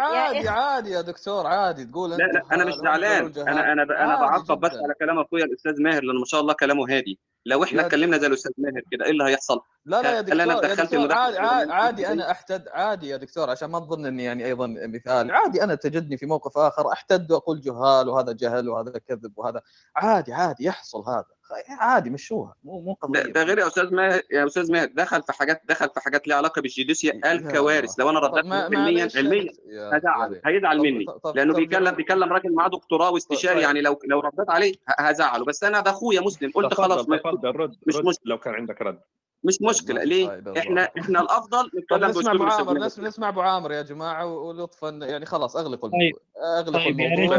عادي 0.00 0.48
عادي 0.48 0.90
يا 0.90 1.00
دكتور 1.00 1.46
عادي 1.46 1.84
تقول 1.84 2.10
لا 2.10 2.16
أنت 2.24 2.34
لا 2.34 2.42
أنا 2.52 2.64
مش 2.64 2.74
زعلان. 2.74 3.32
أنا 3.38 3.72
أنا 3.72 3.82
أنا 3.82 4.20
بعقب 4.20 4.60
بس. 4.60 4.70
على 4.74 4.94
كلام 5.00 5.18
أخويا 5.18 5.44
الأستاذ 5.44 5.82
ماهر 5.82 6.02
لأن 6.04 6.16
ما 6.18 6.24
شاء 6.24 6.40
الله 6.40 6.52
كلامه 6.52 6.96
هادي 6.96 7.18
لو 7.46 7.64
إحنا 7.64 7.86
اتكلمنا 7.86 8.18
زي 8.18 8.26
الأستاذ 8.26 8.52
ماهر 8.58 8.82
كده 8.90 9.04
إيه 9.04 9.10
اللي 9.10 9.24
هيحصل؟ 9.24 9.60
لا 9.84 10.02
لا 10.02 10.10
يا 10.10 10.20
هل 10.20 10.40
أنا 10.40 10.54
دكتور 10.54 10.70
يا 10.70 10.74
دكتور 10.74 11.12
عادي 11.12 11.38
عادي, 11.38 11.72
عادي 11.72 12.08
أنا 12.08 12.30
أحتد 12.30 12.68
عادي 12.68 13.08
يا 13.08 13.16
دكتور 13.16 13.50
عشان 13.50 13.70
ما 13.70 13.80
تظن 13.80 14.06
إني 14.06 14.24
يعني 14.24 14.46
أيضا 14.46 14.66
مثال. 14.66 15.30
عادي 15.30 15.62
أنا 15.64 15.74
تجدني 15.74 16.16
في 16.16 16.26
موقف 16.26 16.58
آخر 16.58 16.92
أحتد 16.92 17.32
وأقول 17.32 17.60
جهال 17.60 18.08
وهذا 18.08 18.32
جهل 18.32 18.68
وهذا 18.68 18.98
كذب 19.08 19.32
وهذا 19.36 19.62
عادي 19.96 20.32
عادي 20.32 20.64
يحصل 20.64 21.02
هذا. 21.08 21.39
عادي 21.68 22.10
مشوها 22.10 22.54
مو 22.64 22.80
مو 22.80 22.92
قضية 22.92 23.20
ده 23.22 23.42
غير 23.42 23.58
يا 23.58 23.66
أستاذ 23.66 23.94
ماهر 23.94 24.20
يا 24.30 24.46
أستاذ 24.46 24.72
ماهر 24.72 24.88
دخل 24.94 25.22
في 25.22 25.32
حاجات 25.32 25.62
دخل 25.68 25.88
في 25.94 26.00
حاجات 26.00 26.28
ليها 26.28 26.36
علاقة 26.36 26.62
بالجيوديسيا 26.62 27.20
يا 27.24 27.32
الكوارث 27.32 27.98
لو 28.00 28.10
أنا 28.10 28.18
رددت 28.18 28.52
علميا 28.52 29.08
علميا 29.16 29.52
يا- 29.66 29.98
هزعل 29.98 30.40
هيزعل 30.44 30.78
مني 30.78 31.04
طب- 31.04 31.18
طب- 31.18 31.36
لأنه 31.36 31.54
طب 31.54 31.60
جماعة. 31.60 31.94
بيكلم 31.94 32.32
راجل 32.32 32.54
معاه 32.54 32.68
دكتوراه 32.68 33.10
واستشاري 33.10 33.54
طيب. 33.54 33.62
يعني 33.62 33.80
لو 33.80 33.98
لو 34.04 34.20
رديت 34.20 34.50
عليه 34.50 34.74
هزعله 34.98 35.44
بس 35.44 35.64
أنا 35.64 35.80
ده 35.80 35.90
اخويا 35.90 36.20
مسلم 36.20 36.50
قلت 36.54 36.74
خلاص 36.74 37.08
مش 37.08 37.20
رد 37.44 37.76
مشكلة. 37.86 38.12
لو 38.24 38.38
كان 38.38 38.54
عندك 38.54 38.82
رد 38.82 39.00
مش 39.44 39.58
مشكلة 39.62 40.04
ليه؟ 40.04 40.28
فايدة 40.28 40.58
إحنا. 40.58 40.88
إحنا 41.00 41.20
الأفضل 41.20 41.70
نتكلم 41.78 42.04
نسمع 42.10 42.32
ابو 42.32 42.44
عامر. 42.44 42.78
نسمع 42.78 43.28
أبو 43.28 43.40
عامر 43.40 43.72
يا 43.72 43.82
جماعة 43.82 44.26
ولطفا 44.26 44.88
يعني 45.02 45.26
خلاص 45.26 45.56
اغلقوا 45.56 45.88
طيب. 45.88 46.16
الموضوع 46.36 46.58
اغلقوا 46.58 46.84
طيب 46.84 47.00
يا 47.00 47.08
ريت 47.08 47.30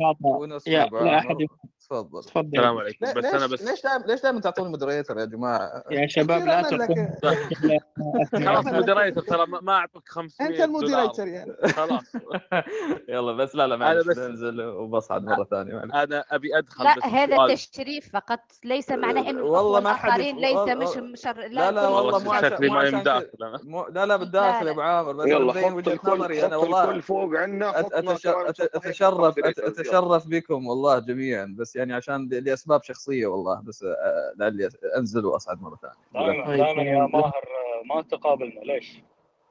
الموضوع 0.00 0.36
ونسمع 0.40 0.84
أبو 0.84 0.96
عامر. 0.96 1.46
تفضل. 1.92 2.22
تفضل. 2.24 2.48
السلام 2.58 2.78
عليكم. 2.78 3.06
بس 3.06 3.16
ليش 3.16 3.34
أنا 3.34 3.46
بس 3.46 3.62
ليش 3.62 3.82
دائما 3.82 4.04
ليش 4.06 4.20
دائما 4.22 4.40
تعطوني 4.40 4.68
moderator 4.70 5.18
يا 5.18 5.24
جماعة؟ 5.24 5.84
يا 5.90 6.06
شباب 6.06 6.46
لا. 6.46 6.62
خلاص 8.46 8.66
moderator 8.66 9.20
ترى 9.20 9.46
ما 9.46 9.60
ما 9.60 9.72
أعطوك 9.72 10.08
500 10.08 10.50
أنت 10.50 10.60
ال 10.60 10.67
moderator 10.67 11.26
يعني. 11.28 11.52
خلاص. 11.76 12.02
يلا 13.08 13.32
بس 13.32 13.54
لا 13.56 13.66
لا 13.66 13.76
معلش 13.76 14.06
بس- 14.06 14.18
بنزل 14.18 14.60
وبصعد 14.62 15.24
مرة 15.24 15.44
ثانية 15.50 15.74
معلش. 15.74 15.94
أنا 15.94 16.24
أبي 16.30 16.58
أدخل 16.58 16.84
لا 16.84 16.94
بس 16.96 17.02
هذا. 17.04 17.54
تشريف 17.54 18.12
فقط 18.12 18.40
ليس 18.64 18.90
معناه 18.90 19.30
إنه 19.30 19.42
والله 19.42 19.80
ما 19.80 19.94
حد 19.94 20.20
ليس 20.20 20.56
والله- 20.56 20.74
مش 20.74 20.96
مشر 20.96 21.36
لا, 21.48 21.70
لا 21.70 21.88
والله 21.88 22.18
مو 22.18 22.34
شكلي 22.34 22.68
ما 22.70 22.82
يمداخل 22.84 23.26
لا 23.90 24.06
لا 24.06 24.16
بالداخل 24.16 24.66
يا 24.66 24.72
أبو 24.72 24.80
عامر 24.80 25.12
بس 25.12 25.26
يلا 25.26 25.52
حط 25.52 25.72
وجهة 25.72 25.92
الكل 25.92 26.10
نظري 26.18 26.46
أنا 26.46 26.56
والله. 26.56 26.84
الكل 26.84 27.02
فوق 27.02 27.36
عنا 27.36 27.80
اتشرف 27.80 29.34
أتشرف 29.58 30.28
بكم 30.28 30.66
والله 30.66 30.98
جميعا. 30.98 31.54
بس 31.58 31.76
يعني 31.82 31.94
عشان 31.94 32.28
لأسباب 32.28 32.82
شخصية 32.82 33.26
والله 33.26 33.60
بس 33.60 33.82
آه، 33.82 34.32
لعلي 34.36 34.68
أنزل 34.98 35.26
وأصعد 35.26 35.62
مرة 35.62 35.76
ثانية 35.82 36.26
دائما 36.26 36.46
طيب، 36.46 36.56
دائما 36.56 36.82
يا 36.82 36.94
تمام. 36.94 37.12
ماهر 37.12 37.32
آه، 37.34 37.94
ما 37.94 38.02
تقابلنا 38.02 38.60
ليش؟ 38.60 38.98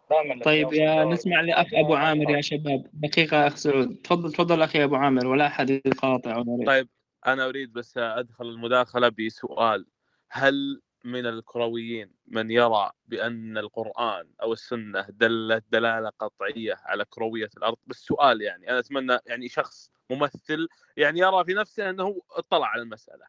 دائما 0.10 0.44
طيب 0.44 0.74
يا 0.74 1.06
نسمع 1.06 1.42
لاخ 1.42 1.68
أبو 1.74 1.94
عامر 1.96 2.30
يا 2.30 2.42
شباب 2.42 2.86
دقيقة 2.94 3.48
أخ 3.48 3.56
سعود 3.56 3.96
تفضل 4.04 4.32
تفضل 4.32 4.62
أخي 4.62 4.84
أبو 4.84 4.96
عامر 4.96 5.28
ولا 5.28 5.48
أحد 5.48 5.70
يقاطع 5.70 6.38
ولا. 6.38 6.66
طيب 6.66 6.90
أنا 7.28 7.50
أريد 7.50 7.74
بس 7.74 7.98
أدخل 7.98 8.46
المداخلة 8.46 9.10
بسؤال 9.10 9.86
هل 10.30 10.82
من 11.04 11.26
الكرويين 11.26 12.14
من 12.28 12.52
يرى 12.52 12.92
بأن 13.08 13.58
القرآن 13.58 14.28
أو 14.42 14.54
السنة 14.54 15.06
دلت 15.10 15.64
دلالة 15.70 16.10
قطعية 16.20 16.80
على 16.86 17.06
كروية 17.06 17.50
الأرض؟ 17.58 17.78
بس 17.88 17.98
سؤال 17.98 18.42
يعني 18.42 18.70
أنا 18.70 18.80
أتمنى 18.80 19.18
يعني 19.26 19.50
شخص 19.50 19.92
ممثل 20.10 20.68
يعني 20.98 21.20
يرى 21.20 21.46
في 21.46 21.54
نفسه 21.54 21.90
أنه 21.90 22.22
اطلع 22.32 22.68
على 22.68 22.82
المسألة. 22.82 23.26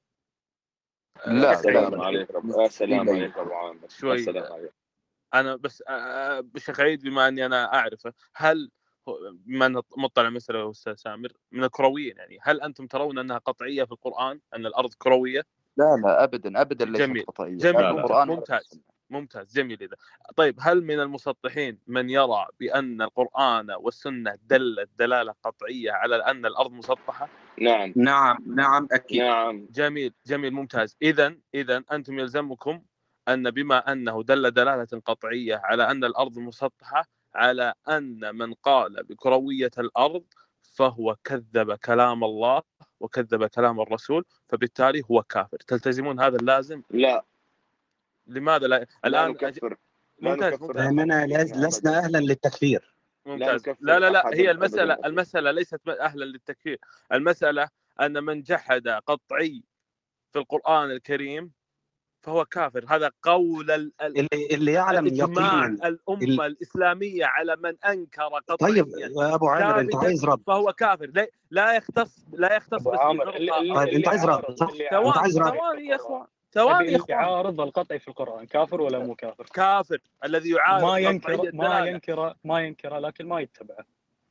لا 1.27 1.51
يا 1.51 1.57
سلام 1.57 1.95
لا 1.95 2.05
عليك 2.05 2.31
رب 2.31 2.51
يا 2.61 2.69
سلام. 2.69 3.09
عليك 3.11 3.39
أبو 3.39 3.53
عامر. 3.53 3.89
شوي. 3.89 4.29
عليك 4.29 4.73
أنا 5.35 5.57
بس 5.57 5.83
آه، 5.89 6.45
شيخ 6.57 6.81
عيد 6.81 7.03
بما 7.03 7.29
أني 7.29 7.47
أنا 7.47 7.75
أعرفه 7.75 8.13
هل 8.35 8.71
بما 9.33 9.67
ان 9.67 9.83
مطلع 9.97 10.31
مثل 10.31 10.71
أستاذ 10.71 10.95
سامر؟ 10.95 11.33
من 11.53 11.65
الكرويين 11.65 12.17
يعني 12.17 12.39
هل 12.43 12.61
أنتم 12.61 12.87
ترون 12.87 13.19
أنها 13.19 13.39
قطعية 13.39 13.85
في 13.85 13.93
القرآن؟ 13.93 14.41
أن 14.55 14.67
الأرض 14.67 14.95
كروية؟ 14.95 15.47
لا 15.77 15.97
لا 16.05 16.25
ابدا 16.25 16.61
ابدا 16.61 16.85
ليست 16.85 17.03
جميل. 17.03 17.25
قطعيه 17.27 17.57
جميل 17.57 17.85
ولا 17.91 18.25
ممتاز. 18.25 18.81
ممتاز 19.11 19.53
جميل 19.53 19.83
إذا 19.83 19.97
طيب 20.37 20.57
هل 20.61 20.85
من 20.85 21.01
المسطحين 21.01 21.79
من 21.87 22.11
يرى 22.11 22.47
بأن 22.61 23.03
القرآن 23.03 23.71
والسنة 23.71 24.39
دلت 24.43 24.91
دلالة 24.99 25.35
قطعية 25.43 25.93
على 25.93 26.17
أن 26.17 26.47
الأرض 26.47 26.73
مسطحة؟ 26.73 27.29
نعم 27.61 27.93
نعم 27.97 28.39
نعم 28.47 28.89
أكيد 28.93 29.23
نعم 29.23 29.67
جميل 29.71 30.15
جميل 30.27 30.53
ممتاز 30.53 30.97
اذا 31.03 31.35
اذا 31.55 31.83
أنتم 31.93 32.19
يلزمكم 32.19 32.83
أن 33.29 33.51
بما 33.51 33.93
أنه 33.93 34.23
دل 34.23 34.51
دلالة 34.51 35.01
قطعية 35.05 35.57
على 35.65 35.91
أن 35.91 36.05
الأرض 36.05 36.39
مسطحة 36.39 37.05
على 37.35 37.75
أن 37.89 38.37
من 38.37 38.55
قال 38.55 39.03
بكروية 39.03 39.71
الأرض 39.79 40.25
فهو 40.73 41.17
كذب 41.25 41.75
كلام 41.75 42.25
الله 42.25 42.63
وكذب 43.01 43.47
كلام 43.47 43.81
الرسول 43.81 44.25
فبالتالي 44.47 45.03
هو 45.11 45.23
كافر. 45.23 45.57
تلتزمون 45.57 46.21
هذا 46.21 46.37
اللازم؟ 46.37 46.83
لا. 46.91 47.25
لماذا 48.27 48.67
لا؟ 48.67 48.79
لا 48.79 48.87
الآن 49.05 49.31
نكفر. 49.31 49.77
لا 50.19 50.31
ممتاز 50.31 50.63
لأننا 50.63 51.27
لسنا 51.67 51.99
أهلا 51.99 52.19
للتكفير. 52.19 52.95
ممتاز. 53.27 53.69
لا 53.81 53.99
لا 53.99 54.11
لا 54.11 54.27
هي 54.35 54.51
أبداً. 54.51 55.07
المسألة 55.07 55.51
ليست 55.51 55.89
أهلا 55.89 56.25
للتكفير. 56.25 56.79
المسألة 57.13 57.69
أن 58.01 58.25
من 58.25 58.43
جحد 58.43 58.89
قطعي 58.89 59.63
في 60.33 60.39
القرآن 60.39 60.91
الكريم 60.91 61.53
فهو 62.23 62.45
كافر. 62.45 62.85
هذا 62.89 63.11
قول 63.23 63.71
ال- 63.71 63.93
ال- 64.03 64.19
اللي 64.19 64.47
اللي 64.51 64.73
يعلم 64.73 65.07
يقينا. 65.07 65.67
الأمة 65.67 66.47
الإسلامية 66.47 67.25
على 67.25 67.57
من 67.57 67.75
أنكر 67.85 68.23
قطعيا 68.23 68.73
طيب 68.83 68.89
يا 68.99 69.35
أبو 69.35 69.49
عامر 69.49 69.81
أنت 69.81 69.95
عايز 69.97 70.25
رد. 70.25 70.41
فهو 70.47 70.73
كافر. 70.73 71.11
لا, 71.15 71.27
لا 71.51 71.77
يختص 71.77 72.25
لا 72.33 72.57
يختص 72.57 72.83
بس 72.83 72.99
اللي 73.37 73.59
اللي, 73.59 73.75
طيب 73.75 73.89
أنت 73.89 73.95
اللي 73.95 74.09
عايز 74.09 74.25
رد. 74.25 74.45
اللي 74.63 75.09
أنت 75.09 75.19
عايز 75.19 75.39
رد. 75.39 75.55
ثواني 75.55 75.87
يا 75.89 75.97
إخوان 75.97 76.27
ثواني 76.53 76.75
يا 76.79 76.81
اللي 76.87 76.97
إخوان. 76.97 77.19
يعارض 77.19 77.61
القطعي 77.61 77.99
في 77.99 78.09
القرآن 78.09 78.47
كافر 78.47 78.81
ولا 78.81 78.99
مو 78.99 79.15
كافر؟ 79.15 79.47
كافر 79.55 79.99
الذي 80.25 80.51
يعارض 80.51 80.85
ما 80.85 80.99
ينكر 80.99 81.51
ما 81.55 81.87
ينكر 81.87 82.35
ما 82.45 82.61
ينكره 82.61 82.99
لكن 82.99 83.27
ما 83.29 83.41
يتبعه. 83.41 83.85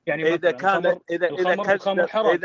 يعني 0.06 0.24
إذا 0.34 0.36
مثلا 0.38 0.52
كان 0.52 0.78
الخمر 0.78 1.02
إذا 1.10 1.28
إذا 1.28 1.54
الخمر 1.74 2.08
حرام 2.08 2.40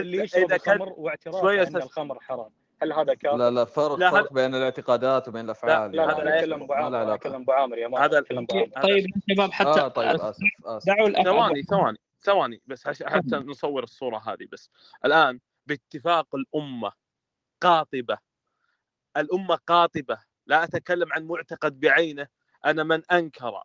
اللي 0.00 0.18
يشرب 0.22 0.44
إذا 0.44 0.56
كذب 0.56 0.74
الخمر 0.74 0.92
واعترافه 0.96 1.40
شوية 1.40 1.62
ان 1.62 1.76
الخمر 1.76 2.20
حرام. 2.20 2.50
هل 2.84 2.92
هذا 2.92 3.14
كافر؟ 3.14 3.36
لا 3.36 3.50
لا 3.50 3.64
فرق 3.64 3.94
لا 3.94 4.10
فرق 4.10 4.32
بين 4.32 4.54
الاعتقادات 4.54 5.28
وبين 5.28 5.40
لا 5.40 5.52
الافعال 5.52 5.90
لا 5.92 5.96
لا 5.96 6.12
هذا 6.12 6.22
أنا 6.22 6.28
لا 6.28 6.38
اتكلم 6.38 6.62
ابو 6.62 6.72
ما 6.72 6.74
عامر 6.74 7.02
أنا 7.02 7.14
اتكلم 7.14 7.34
ابو 7.42 7.52
عامر 7.52 7.78
يا 7.78 7.88
مان 7.88 8.02
هذا 8.02 8.18
اتكلم 8.18 8.38
ابو 8.38 8.54
عامر 8.58 8.66
هذا 8.76 8.82
طيب 8.82 9.06
يا 9.06 9.34
شباب 9.34 9.52
حتى 9.52 9.68
آه 9.80 9.88
طيب 9.88 10.20
اسف 10.20 10.44
اسف 10.64 10.86
دعوا 10.88 11.22
ثواني 11.24 11.62
ثواني 11.62 11.98
ثواني 12.20 12.62
بس 12.66 13.02
حتى 13.02 13.36
نصور 13.36 13.82
الصورة 13.82 14.18
هذه 14.18 14.46
بس 14.52 14.70
الآن 15.04 15.40
باتفاق 15.66 16.34
الأمة 16.34 16.92
قاطبة 17.60 18.18
الأمة 19.16 19.58
قاطبة 19.66 20.18
لا 20.46 20.64
أتكلم 20.64 21.12
عن 21.12 21.24
معتقد 21.26 21.80
بعينه 21.80 22.26
أنا 22.64 22.82
من 22.84 23.02
أنكر 23.12 23.62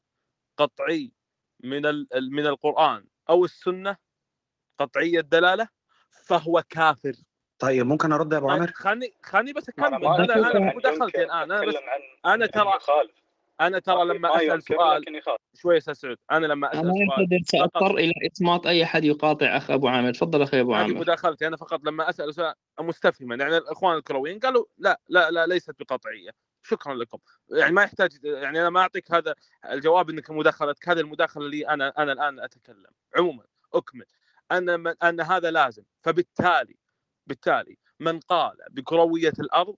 قطعي 0.58 1.12
من 1.60 1.86
ال- 1.86 2.08
من 2.32 2.46
القرآن 2.46 3.08
أو 3.30 3.46
السنة 3.46 3.98
قطعي 4.80 5.20
الدلالة 5.20 5.68
فهو 6.26 6.64
كافر 6.70 7.14
طيب 7.60 7.86
ممكن 7.86 8.12
أرد 8.12 8.34
يا 8.34 8.38
أبو 8.38 8.48
طيب 8.48 8.56
عامر؟ 8.58 8.72
خلني 8.72 9.14
خلني 9.24 9.54
بس 9.54 9.72
أنا 9.80 9.88
أكمل. 9.88 10.06
أنا 10.06 10.52
أنا 10.52 10.74
ينكر 10.74 11.06
الآن 11.06 11.52
أنا 11.52 11.66
بس 11.66 11.76
أنا 12.26 12.46
ترى 12.46 12.74
أنا 13.62 13.80
ترى 13.80 14.06
ما 14.06 14.14
لما 14.14 14.30
ما 14.30 14.36
اسال 14.36 14.46
ينكر 14.46 14.60
سؤال 14.60 15.04
شوي 15.54 15.78
أستاذ 15.78 15.94
سعود. 15.94 16.18
أنا 16.32 16.46
لما 16.46 16.74
أسأل 16.74 16.80
أنا 16.80 16.92
سؤال. 16.92 17.12
اعتذر 17.12 17.40
سأضطر 17.46 17.98
إلى 17.98 18.14
اصمات 18.34 18.66
أي 18.66 18.84
أحد 18.84 19.04
يقاطع 19.04 19.58
أخ 19.58 19.72
أبو 19.72 19.88
عامر. 19.88 20.14
تفضل 20.14 20.42
أخي 20.42 20.60
أبو 20.60 20.74
هذه 20.74 20.82
عامر. 20.82 20.94
مداخلتي. 20.94 21.48
أنا 21.48 21.58
فقط 21.58 21.84
لما 21.84 22.10
أسأل 22.10 22.34
سؤال 22.34 22.54
مستفهما. 22.80 23.36
يعني 23.36 23.58
الإخوان 23.58 23.98
الكرويين 23.98 24.40
قالوا 24.40 24.66
لا 24.78 25.00
لا 25.10 25.32
لا 25.32 25.48
ليست 25.48 25.76
بقطعية. 25.80 26.32
شكرا 26.64 26.94
لكم. 26.94 27.18
يعني 27.50 27.74
ما 27.74 27.84
يحتاج 27.84 28.12
يعني 28.24 28.62
أنا 28.62 28.70
ما 28.70 28.82
أعطيك 28.82 29.12
هذا 29.12 29.36
الجواب 29.72 30.10
إنك 30.10 30.32
مداخلتك 30.32 30.90
هذه 30.90 31.00
المداخلة 31.00 31.46
اللي 31.46 31.68
أنا 31.68 31.94
أنا 31.98 32.12
الآن 32.12 32.40
أتكلم. 32.40 32.92
عموما 33.18 33.44
أكمل. 33.74 34.06
أن 34.52 34.94
أن 35.04 35.22
هذا 35.22 35.52
لازم. 35.52 35.84
فبالتالي 36.02 36.76
بالتالي 37.30 37.78
من 38.00 38.20
قال 38.20 38.58
بكروية 38.70 39.34
الأرض 39.40 39.76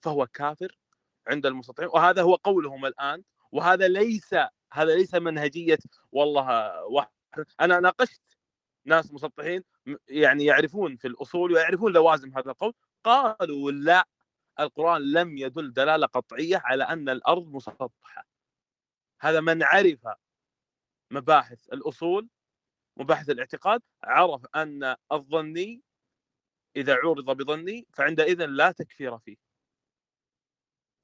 فهو 0.00 0.26
كافر 0.26 0.78
عند 1.26 1.46
المستطيعين 1.46 1.90
وهذا 1.94 2.22
هو 2.22 2.34
قولهم 2.34 2.86
الآن 2.86 3.22
وهذا 3.52 3.88
ليس 3.88 4.34
هذا 4.72 4.94
ليس 4.96 5.14
منهجية 5.14 5.78
والله 6.12 6.84
واحد. 6.84 7.10
أنا 7.60 7.80
ناقشت 7.80 8.36
ناس 8.84 9.12
مسطحين 9.12 9.64
يعني 10.08 10.44
يعرفون 10.44 10.96
في 10.96 11.08
الأصول 11.08 11.52
ويعرفون 11.52 11.92
لوازم 11.92 12.38
هذا 12.38 12.50
القول 12.50 12.74
قالوا 13.04 13.70
لا 13.70 14.08
القرآن 14.60 15.12
لم 15.12 15.38
يدل 15.38 15.72
دلالة 15.72 16.06
قطعية 16.06 16.62
على 16.64 16.84
أن 16.84 17.08
الأرض 17.08 17.46
مسطحة. 17.46 18.26
هذا 19.20 19.40
من 19.40 19.62
عرف 19.62 20.08
مباحث 21.10 21.68
الأصول 21.72 22.28
مباحث 22.96 23.30
الاعتقاد 23.30 23.82
عرف 24.04 24.46
أن 24.56 24.96
الظني 25.12 25.82
إذا 26.76 26.94
عورض 26.94 27.24
بظني 27.36 27.86
فعندئذ 27.92 28.44
لا 28.44 28.72
تكفير 28.72 29.18
فيه. 29.18 29.36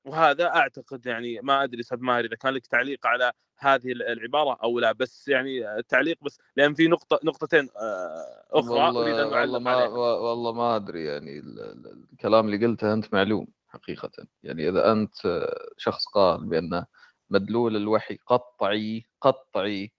وهذا 0.05 0.47
أعتقد 0.47 1.07
يعني 1.07 1.41
ما 1.41 1.65
أدري 1.65 1.81
أستاذ 1.81 1.99
ماهر 2.01 2.25
إذا 2.25 2.37
كان 2.37 2.55
لك 2.55 2.67
تعليق 2.67 3.07
على 3.07 3.33
هذه 3.59 3.93
العبارة 3.93 4.59
أو 4.63 4.79
لا 4.79 4.93
بس 4.93 5.29
يعني 5.29 5.77
التعليق 5.79 6.19
بس 6.25 6.39
لأن 6.57 6.75
في 6.75 6.89
نقطة 6.89 7.21
نقطتين 7.25 7.69
آه، 7.77 8.45
أخرى 8.51 8.81
أريد 8.81 8.95
والله 8.97 9.23
ان 9.23 9.25
والله 9.25 9.37
اعلق 9.39 9.59
ما 9.59 9.71
عليها. 9.71 9.89
والله 9.89 10.53
ما 10.53 10.77
أدري 10.77 11.05
يعني 11.05 11.39
ال- 11.39 11.61
ال- 11.61 12.07
الكلام 12.13 12.47
اللي 12.47 12.67
قلته 12.67 12.93
أنت 12.93 13.15
معلوم 13.15 13.47
حقيقه. 13.69 14.11
يعني 14.43 14.69
إذا 14.69 14.93
أنت 14.93 15.47
شخص 15.77 16.05
قال 16.07 16.45
بان 16.45 16.85
مدلول 17.31 17.77
الوحي 17.77 18.17
قطعي 18.27 19.05
قطعي 19.21 19.93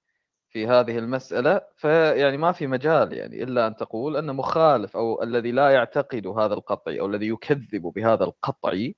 في 0.58 0.68
هذه 0.68 0.98
المسألة 0.98 1.62
فيعني 1.76 2.38
ما 2.38 2.52
في 2.52 2.68
مجال 2.68 3.14
يعني 3.14 3.44
إلا 3.44 3.68
أن 3.68 3.76
تقول 3.76 4.18
ان 4.18 4.36
مخالف 4.36 4.98
أو 4.98 5.24
الذي 5.24 5.52
لا 5.52 5.70
يعتقد 5.70 6.28
هذا 6.28 6.54
القطعي 6.54 7.00
أو 7.00 7.06
الذي 7.06 7.28
يكذب 7.28 7.82
بهذا 7.96 8.24
القطعي 8.24 8.96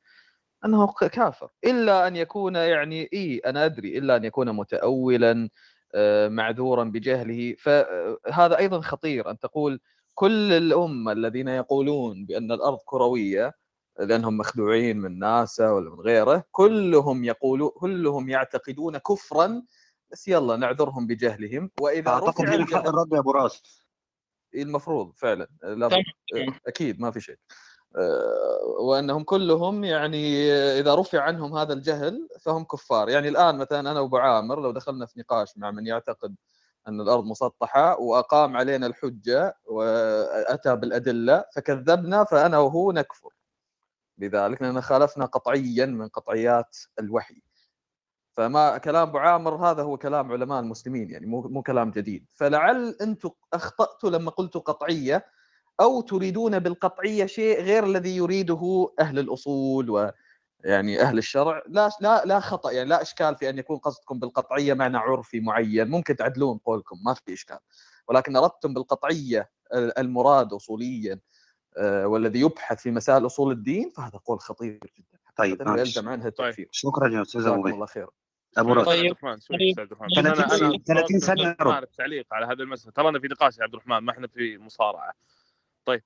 أنه 0.66 0.88
ك- 0.88 1.06
كافر. 1.06 1.50
إلا 1.66 2.08
أن 2.08 2.16
يكون 2.16 2.56
يعني 2.56 3.10
إي 3.14 3.38
أنا 3.46 3.66
أدري 3.66 3.98
إلا 3.98 4.16
أن 4.16 4.24
يكون 4.24 4.52
متاولا 4.52 5.50
آه، 5.96 6.28
معذورا 6.28 6.84
بجهله. 6.84 7.56
فهذا 7.60 8.58
أيضا 8.58 8.82
خطير 8.82 9.30
أن 9.32 9.40
تقول 9.40 9.80
كل 10.16 10.54
الأمة 10.54 11.12
الذين 11.12 11.48
يقولون 11.48 12.26
بأن 12.26 12.52
الأرض 12.52 12.78
كروية 12.86 13.54
لأنهم 14.00 14.38
مخدوعين 14.38 14.98
من 14.98 15.20
ناسا 15.20 15.70
ولا 15.72 15.90
من 15.90 16.00
غيره 16.00 16.44
كلهم 16.52 17.24
يقولون 17.24 17.70
كلهم 17.76 18.30
يعتقدون 18.30 18.98
كفرا 18.98 19.62
بس 20.12 20.28
يلا 20.28 20.56
نعذرهم 20.56 21.08
بجهلهم. 21.08 21.72
وإذا 21.82 22.10
أعتقد 22.10 22.30
رفع 22.30 22.44
هنا 22.44 22.66
حق 22.66 22.76
الجهل 22.78 22.88
الرد 22.88 23.14
يا 23.14 23.20
أبو 23.20 23.32
راس. 23.32 23.86
المفروض 24.56 25.14
فعلا. 25.16 25.48
لابد 25.64 26.04
تمام. 26.32 26.60
أكيد 26.68 27.02
ما 27.02 27.12
في 27.12 27.22
شيء. 27.22 27.38
آه، 27.98 28.60
وأنهم 28.80 29.24
كلهم 29.24 29.84
يعني 29.84 30.52
إذا 30.54 30.96
رفع 30.96 31.22
عنهم 31.22 31.58
هذا 31.58 31.74
الجهل 31.74 32.28
فهم 32.42 32.64
كفار. 32.64 33.10
يعني 33.10 33.30
الآن 33.30 33.58
مثلا 33.58 33.80
أنا 33.92 34.00
وأبو 34.00 34.18
عامر 34.18 34.62
لو 34.62 34.72
دخلنا 34.72 35.06
في 35.06 35.20
نقاش 35.20 35.58
مع 35.58 35.72
من 35.72 35.88
يعتقد 35.88 36.36
أن 36.88 37.02
الأرض 37.02 37.26
مسطحة 37.26 38.00
وأقام 38.00 38.58
علينا 38.58 38.88
الحجة 38.88 39.58
وأتى 39.66 40.76
بالأدلة 40.76 41.46
فكذبنا 41.56 42.24
فأنا 42.24 42.60
وهو 42.60 42.92
نكفر. 42.92 43.34
بذلك 44.18 44.62
لأن 44.62 44.82
خالفنا 44.82 45.26
قطعيا 45.26 45.86
من 45.86 46.08
قطعيات 46.08 46.78
الوحي. 47.00 47.42
فما 48.40 48.78
كلام 48.78 49.08
أبو 49.08 49.18
عامر 49.18 49.56
هذا 49.56 49.84
هو 49.84 49.98
كلام 49.98 50.32
علماء 50.32 50.60
المسلمين 50.60 51.10
يعني 51.10 51.26
مو 51.26 51.42
مو 51.42 51.62
كلام 51.62 51.92
جديد. 51.92 52.26
فلعل 52.36 52.98
أنتم 53.02 53.30
أخطأتوا 53.54 54.10
لما 54.10 54.32
قلتوا 54.32 54.62
قطعية 54.62 55.26
أو 55.82 56.02
تريدون 56.02 56.60
بالقطعية 56.60 57.26
شيء 57.26 57.62
غير 57.62 57.84
الذي 57.84 58.16
يريده 58.16 58.94
أهل 59.00 59.20
الأصول 59.20 59.90
و 59.90 60.12
يعني 60.64 61.02
أهل 61.02 61.18
الشرع. 61.18 61.64
لا 61.68 61.90
لا 62.02 62.26
لا 62.26 62.40
خطأ 62.40 62.72
يعني 62.72 62.90
لا 62.90 63.02
إشكال 63.02 63.36
في 63.36 63.50
أن 63.50 63.58
يكون 63.58 63.78
قصدكم 63.78 64.20
بالقطعية 64.20 64.74
معنى 64.74 64.98
عرفي 64.98 65.40
معين. 65.40 65.88
ممكن 65.88 66.16
تعدلون 66.16 66.58
قولكم 66.58 66.98
ما 67.06 67.14
في 67.14 67.34
إشكال. 67.34 67.60
ولكن 68.08 68.36
أردتم 68.36 68.74
بالقطعية 68.74 69.50
المراد 69.74 70.54
اصوليا 70.54 71.20
آه، 71.78 72.08
والذي 72.08 72.40
يبحث 72.40 72.82
في 72.82 72.92
مسائل 72.92 73.26
أصول 73.26 73.52
الدين 73.52 73.90
فهذا 73.90 74.20
قول 74.26 74.40
خطير 74.40 74.80
جدا. 74.98 75.20
طيب 75.36 75.68
ويلزم 75.68 76.10
عنها 76.10 76.28
التكفير 76.28 76.70
شكرا 76.72 77.10
يا 77.10 77.22
أستاذ 77.22 77.48
أبو 77.48 77.68
الله 77.68 77.86
خير 77.86 78.08
أبو 78.58 78.74
راس 78.74 78.88
أستاذ 78.88 79.00
عبد 79.00 79.12
الرحمن 79.12 79.40
شوي 79.40 79.70
أستاذ 79.72 79.82
عبد 79.84 79.92
الرحمن. 79.92 80.08
بس 80.08 80.16
30 80.16 80.26
أنا 80.26 80.46
أنا 80.46 80.78
ثانية- 80.78 80.84
30 80.84 81.20
طلبت 81.20 81.24
ثانية 81.26 81.44
من 81.44 81.50
يا 81.50 81.56
رب. 81.62 81.72
عارف 81.72 81.90
تعليق 81.96 82.28
على 82.34 82.46
هذا 82.46 82.64
المسألة. 82.64 82.92
ترانا 82.94 83.20
في 83.20 83.28
نقاش 83.28 83.58
يا 83.58 83.64
عبد 83.64 83.74
الرحمن 83.74 83.98
ما 83.98 84.12
إحنا 84.12 84.28
في 84.28 84.58
مصارعة. 84.58 85.14
طيب 85.86 86.04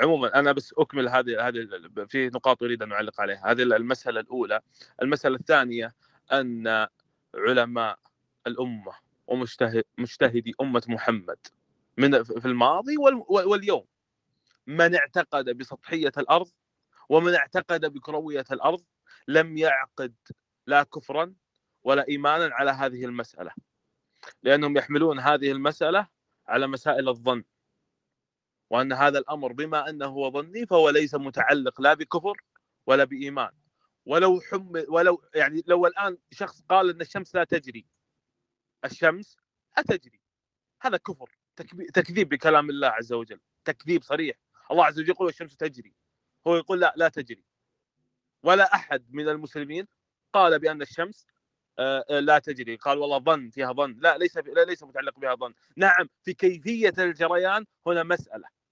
عموما 0.00 0.38
أنا 0.38 0.52
بس 0.52 0.74
أكمل 0.78 1.08
هذه 1.08 1.48
هذه 1.48 1.68
في 2.06 2.26
نقاط 2.28 2.62
أريد 2.62 2.82
أن 2.82 2.92
أعلق 2.92 3.20
عليها. 3.20 3.50
هذه 3.50 3.62
المسألة 3.62 4.20
الأولى. 4.20 4.60
المسألة 5.02 5.36
الثانية 5.36 5.94
أن 6.32 6.86
علماء 7.34 7.98
الأمة 8.46 8.92
ومجتهد 9.26 9.84
مجتهدي 9.98 10.54
أمة 10.60 10.82
محمد 10.88 11.38
من 11.96 12.22
في 12.22 12.46
الماضي 12.46 12.96
وال- 12.96 13.24
واليوم 13.28 13.84
من 14.66 14.94
اعتقد 14.94 15.50
بسطحية 15.56 16.12
الأرض 16.18 16.48
ومن 17.08 17.34
اعتقد 17.34 17.92
بكروية 17.92 18.44
الأرض 18.52 18.80
لم 19.28 19.56
يعقد 19.58 20.14
لا 20.66 20.82
كفرا 20.82 21.32
ولا 21.84 22.08
إيمانا 22.08 22.54
على 22.54 22.70
هذه 22.70 23.04
المسألة. 23.04 23.52
لأنهم 24.42 24.76
يحملون 24.76 25.18
هذه 25.20 25.52
المسألة 25.52 26.08
على 26.46 26.66
مسائل 26.66 27.08
الظن. 27.08 27.44
وأن 28.70 28.92
هذا 28.92 29.18
الأمر 29.18 29.52
بما 29.52 29.88
أنه 29.88 30.06
هو 30.06 30.30
ظني 30.30 30.66
فهو 30.66 30.90
ليس 30.90 31.14
متعلق 31.14 31.80
لا 31.80 31.94
بكفر 31.94 32.42
ولا 32.86 33.04
بإيمان. 33.04 33.50
ولو 34.06 34.40
حمل 34.40 34.86
ولو 34.88 35.22
يعني 35.34 35.62
لو 35.66 35.86
الآن 35.86 36.18
شخص 36.30 36.62
قال 36.62 36.90
أن 36.90 37.00
الشمس 37.00 37.34
لا 37.34 37.44
تجري 37.44 37.86
الشمس 38.84 39.36
أتجري 39.78 40.20
هذا 40.80 40.96
كفر 40.96 41.30
تكذيب 41.94 42.28
بكلام 42.28 42.70
الله 42.70 42.88
عز 42.88 43.12
وجل 43.12 43.40
تكذيب 43.64 44.02
صريح. 44.02 44.36
الله 44.70 44.84
عز 44.84 44.98
وجل 44.98 45.10
يقول 45.10 45.28
الشمس 45.28 45.56
تجري. 45.56 45.94
هو 46.46 46.56
يقول 46.56 46.80
لا 46.80 46.94
لا 46.96 47.08
تجري. 47.08 47.44
ولا 48.42 48.74
أحد 48.74 49.06
من 49.10 49.28
المسلمين 49.28 49.86
قال 50.32 50.58
بأن 50.58 50.82
الشمس 50.82 51.26
لا 52.10 52.38
تجري. 52.38 52.76
قال 52.76 52.98
والله 52.98 53.18
ظن 53.18 53.50
فيها 53.50 53.72
ظن. 53.72 53.96
لا 54.00 54.18
ليس 54.18 54.36
لا 54.36 54.64
ليس 54.64 54.82
متعلق 54.82 55.18
بها 55.18 55.34
ظن. 55.34 55.54
نعم 55.76 56.08
في 56.22 56.34
كيفية 56.34 56.94
الجريان 56.98 57.64
هنا 57.86 58.02
مسألة. 58.02 58.62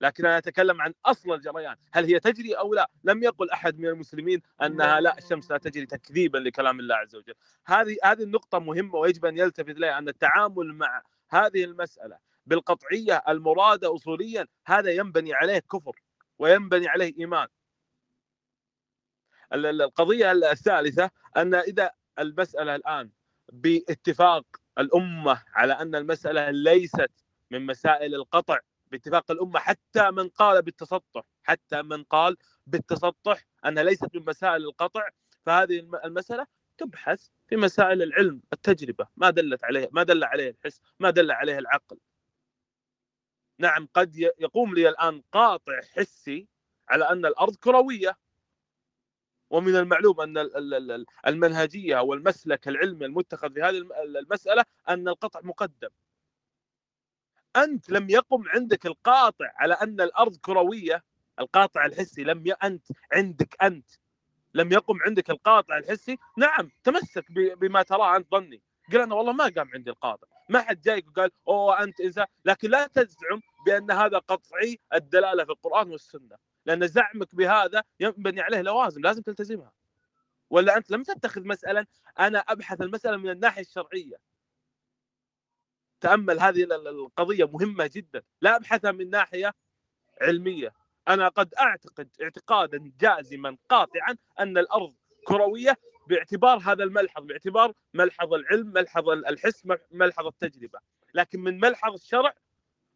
لكن 0.00 0.26
أنا 0.26 0.38
أتكلم 0.38 0.82
عن 0.82 0.94
أصل 1.06 1.32
الجريان. 1.32 1.76
هل 1.92 2.04
هي 2.04 2.20
تجري 2.20 2.54
أو 2.54 2.74
لا؟ 2.74 2.90
لم 3.04 3.22
يقل 3.22 3.50
أحد 3.50 3.78
من 3.78 3.86
المسلمين 3.86 4.42
أنها 4.62 5.00
لا 5.00 5.18
الشمس 5.18 5.50
لا 5.50 5.58
تجري 5.58 5.86
تكذيبا 5.86 6.38
لكلام 6.38 6.80
الله 6.80 6.94
عز 6.94 7.16
وجل. 7.16 7.34
هذه 7.66 7.96
هذه 8.04 8.22
النقطة 8.22 8.58
مهمة 8.58 8.94
ويجب 8.94 9.24
أن 9.24 9.38
يلتفت 9.38 9.76
إليها 9.76 9.98
أن 9.98 10.08
التعامل 10.08 10.74
مع 10.74 11.02
هذه 11.30 11.64
المسألة 11.64 12.18
بالقطعية 12.46 13.22
المرادة 13.28 13.94
اصوليا 13.94 14.46
هذا 14.66 14.90
ينبني 14.90 15.34
عليه 15.34 15.58
كفر 15.58 16.02
وينبني 16.38 16.88
عليه 16.88 17.14
إيمان. 17.18 17.48
القضية 19.52 20.32
الثالثة 20.32 21.10
أن 21.36 21.54
إذا 21.54 21.90
المسألة 22.18 22.74
الآن 22.74 23.10
باتفاق 23.52 24.44
الأمة 24.78 25.42
على 25.54 25.72
أن 25.72 25.94
المسألة 25.94 26.50
ليست 26.50 27.10
من 27.50 27.66
مسائل 27.66 28.14
القطع 28.14 28.58
باتفاق 28.86 29.30
الأمة 29.30 29.58
حتى 29.58 30.10
من 30.10 30.28
قال 30.28 30.62
بالتسطح 30.62 31.22
حتى 31.42 31.82
من 31.82 32.02
قال 32.04 32.36
بالتسطح 32.66 33.44
انها 33.66 33.82
ليست 33.82 34.16
من 34.16 34.24
مسائل 34.24 34.64
القطع 34.64 35.08
فهذه 35.46 35.78
المسألة 36.04 36.46
تبحث 36.78 37.28
في 37.48 37.56
مسائل 37.56 38.02
العلم 38.02 38.42
التجربة 38.52 39.06
ما 39.16 39.30
دلت 39.30 39.64
عليه 39.64 39.88
ما 39.92 40.02
دل 40.02 40.24
عليه 40.24 40.50
الحس 40.50 40.80
ما 41.00 41.10
دل 41.10 41.30
عليه 41.30 41.58
العقل. 41.58 41.98
نعم 43.58 43.88
قد 43.94 44.16
يقوم 44.16 44.74
لي 44.74 44.88
الآن 44.88 45.22
قاطع 45.32 45.80
حسي 45.96 46.48
على 46.88 47.04
أن 47.10 47.26
الأرض 47.26 47.56
كروية. 47.56 48.16
ومن 49.50 49.76
المعلوم 49.76 50.20
أن 50.20 50.50
المنهجية 51.26 52.00
والمسلك 52.00 52.68
العلمي 52.68 53.06
المتخذ 53.06 53.54
في 53.54 53.62
هذه 53.62 53.88
المسألة 54.02 54.64
أن 54.88 55.08
القطع 55.08 55.40
مقدم. 55.42 55.88
أنت 57.56 57.90
لم 57.90 58.10
يقم 58.10 58.48
عندك 58.48 58.86
القاطع 58.86 59.52
على 59.56 59.74
أن 59.74 60.00
الأرض 60.00 60.36
كروية 60.36 61.04
القاطع 61.40 61.86
الحسي 61.86 62.24
لم 62.24 62.46
ي... 62.46 62.52
أنت 62.52 62.86
عندك 63.12 63.56
أنت. 63.62 63.90
لم 64.54 64.72
يقم 64.72 64.98
عندك 65.06 65.30
القاطع 65.30 65.78
الحسي 65.78 66.18
نعم 66.38 66.70
تمسك 66.84 67.32
بما 67.32 67.82
تراه 67.82 68.16
أنت 68.16 68.30
ظني. 68.30 68.62
قال 68.92 69.00
أنا 69.00 69.14
والله 69.14 69.32
ما 69.32 69.44
قام 69.44 69.70
عندي 69.74 69.90
القاطع. 69.90 70.26
ما 70.48 70.60
حد 70.62 70.80
جايك 70.80 71.08
وقال 71.08 71.30
أوه 71.48 71.82
أنت 71.82 72.00
إنسان. 72.00 72.26
لكن 72.44 72.70
لا 72.70 72.86
تزعم 72.86 73.40
بأن 73.66 73.90
هذا 73.90 74.18
قطعي 74.18 74.78
الدلالة 74.94 75.44
في 75.44 75.50
القرآن 75.50 75.90
والسنة. 75.90 76.36
لأن 76.68 76.86
زعمك 76.86 77.34
بهذا 77.34 77.82
ينبني 78.00 78.40
عليه 78.40 78.60
لوازم 78.60 79.00
لازم 79.00 79.22
تلتزمها. 79.22 79.72
ولا 80.50 80.76
أنت 80.76 80.90
لم 80.90 81.02
تتخذ 81.02 81.44
مسألة 81.44 81.86
أنا 82.18 82.38
أبحث 82.38 82.80
المسألة 82.80 83.16
من 83.16 83.30
الناحية 83.30 83.60
الشرعية. 83.60 84.16
تأمل 86.00 86.40
هذه 86.40 86.64
القضية 86.64 87.44
مهمة 87.44 87.90
جدا. 87.94 88.22
لا 88.40 88.56
ابحثها 88.56 88.92
من 88.92 89.10
ناحية 89.10 89.54
علمية. 90.20 90.74
أنا 91.08 91.28
قد 91.28 91.54
أعتقد 91.54 92.08
اعتقادا 92.22 92.92
جازما 93.00 93.56
قاطعا 93.68 94.16
أن 94.40 94.58
الأرض 94.58 94.94
كروية 95.26 95.76
باعتبار 96.06 96.58
هذا 96.58 96.84
الملحظ 96.84 97.22
باعتبار 97.22 97.72
ملحظ 97.94 98.34
العلم 98.34 98.72
ملحظ 98.72 99.08
الحس 99.08 99.62
ملحظ 99.90 100.26
التجربة. 100.26 100.78
لكن 101.14 101.40
من 101.40 101.60
ملحظ 101.60 101.94
الشرع 101.94 102.34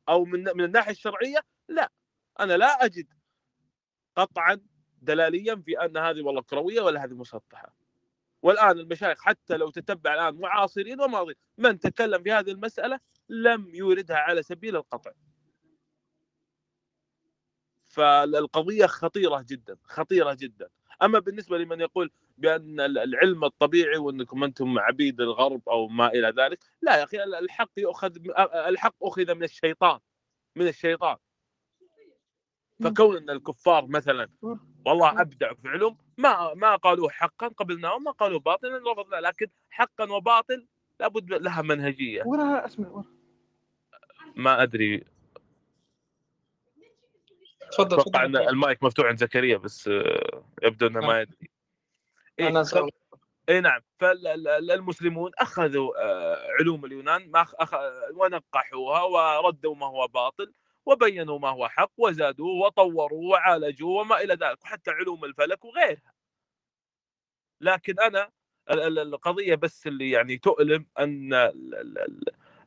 أو 0.09 0.25
من 0.25 0.45
من 0.45 0.65
الناحية 0.65 0.93
الشرعية 0.93 1.41
لا. 1.69 1.93
أنا 2.41 2.57
لا 2.57 2.85
أجد 2.85 3.22
قطعا 4.17 4.61
دلاليا 5.03 5.57
في 5.57 5.85
أن 5.85 5.97
هذه 5.97 6.23
والله 6.23 6.43
كروية 6.43 6.81
ولا 6.81 7.05
هذه 7.05 7.13
مسطحة. 7.13 7.75
والآن 8.43 8.79
المشايخ 8.79 9.23
حتى 9.23 9.57
لو 9.57 9.71
تتبع 9.71 10.15
الآن 10.15 10.41
معاصرين 10.41 11.01
وماضين 11.01 11.35
من 11.59 11.79
تكلم 11.79 12.23
في 12.23 12.33
هذه 12.33 12.51
المسألة 12.51 13.01
لم 13.29 13.75
يوردها 13.75 14.17
على 14.17 14.43
سبيل 14.43 14.77
القطع. 14.77 15.13
فالقضية 17.83 18.87
خطيرة 18.87 19.45
جدا 19.49 19.77
خطيرة 19.85 20.35
جدا. 20.35 20.69
أما 21.03 21.19
بالنسبة 21.19 21.59
لمن 21.59 21.81
يقول 21.81 22.11
بأن 22.39 22.81
العلم 22.81 23.45
الطبيعي 23.45 23.97
وأنكم 23.99 24.45
أنتم 24.45 24.79
عبيد 24.79 25.21
الغرب 25.21 25.69
أو 25.69 25.89
ما 25.89 26.07
إلى 26.09 26.35
ذلك 26.39 26.59
لا 26.83 26.97
يا 26.97 27.05
أخي 27.05 27.23
الحق 27.25 27.71
يؤخذ 27.77 28.13
الحق 28.55 28.95
أخذ 29.03 29.35
من 29.35 29.45
الشيطان 29.45 29.99
من 30.57 30.69
الشيطان. 30.69 31.17
فكون 32.85 33.17
إن 33.17 33.31
الكفار 33.31 33.87
مثلا 33.87 34.29
والله 34.87 35.21
ابدعوا 35.21 35.55
في 35.55 35.69
علوم 35.69 35.99
ما 36.19 36.55
ما 36.55 36.77
قالوه 36.77 37.11
حقا 37.11 37.49
قبلناه 37.49 37.95
وما 37.95 38.11
قالوه 38.11 38.39
باطلا 38.41 38.93
رفضنا 38.93 39.17
لكن 39.17 39.47
حقا 39.71 40.13
وباطل 40.13 40.67
لابد 41.01 41.31
لها 41.31 41.63
منهجية. 41.63 42.23
وراها 42.27 42.67
أسمع 42.67 43.05
ما 44.37 44.63
أدري. 44.63 45.05
تفضل 47.73 48.01
أتوقع 48.01 48.25
إن 48.25 48.37
المايك 48.37 48.83
مفتوح 48.83 49.07
عند 49.07 49.19
زكريا 49.19 49.57
بس 49.57 49.91
يبدو 50.63 50.87
إنه 50.87 51.01
ما 51.01 51.21
يدري. 51.21 51.51
إيه 52.39 52.49
أنا. 52.49 52.65
اي 53.49 53.61
نعم. 53.61 53.81
فالمسلمون 53.97 55.31
أخذوا 55.39 55.93
علوم 56.61 56.85
اليونان 56.85 57.31
ما 57.31 57.41
أخ... 57.43 57.75
ونقحوها 58.15 59.03
وردوا 59.03 59.75
ما 59.75 59.87
هو 59.87 60.09
باطل. 60.09 60.53
وبينوا 60.87 61.39
ما 61.39 61.49
هو 61.51 61.69
حق 61.69 61.93
وزادوه 61.99 62.49
وطوروا 62.67 63.31
وعالجوا 63.33 64.01
وما 64.01 64.21
إلى 64.21 64.35
ذلك 64.35 64.65
وحتى 64.65 64.91
علوم 64.91 65.25
الفلك 65.25 65.65
وغيرها. 65.65 66.13
لكن 67.61 68.01
أنا 68.01 68.31
القضية 68.71 69.55
بس 69.55 69.87
اللي 69.87 70.11
يعني 70.11 70.39
تؤلم 70.39 70.87
أن 70.99 71.35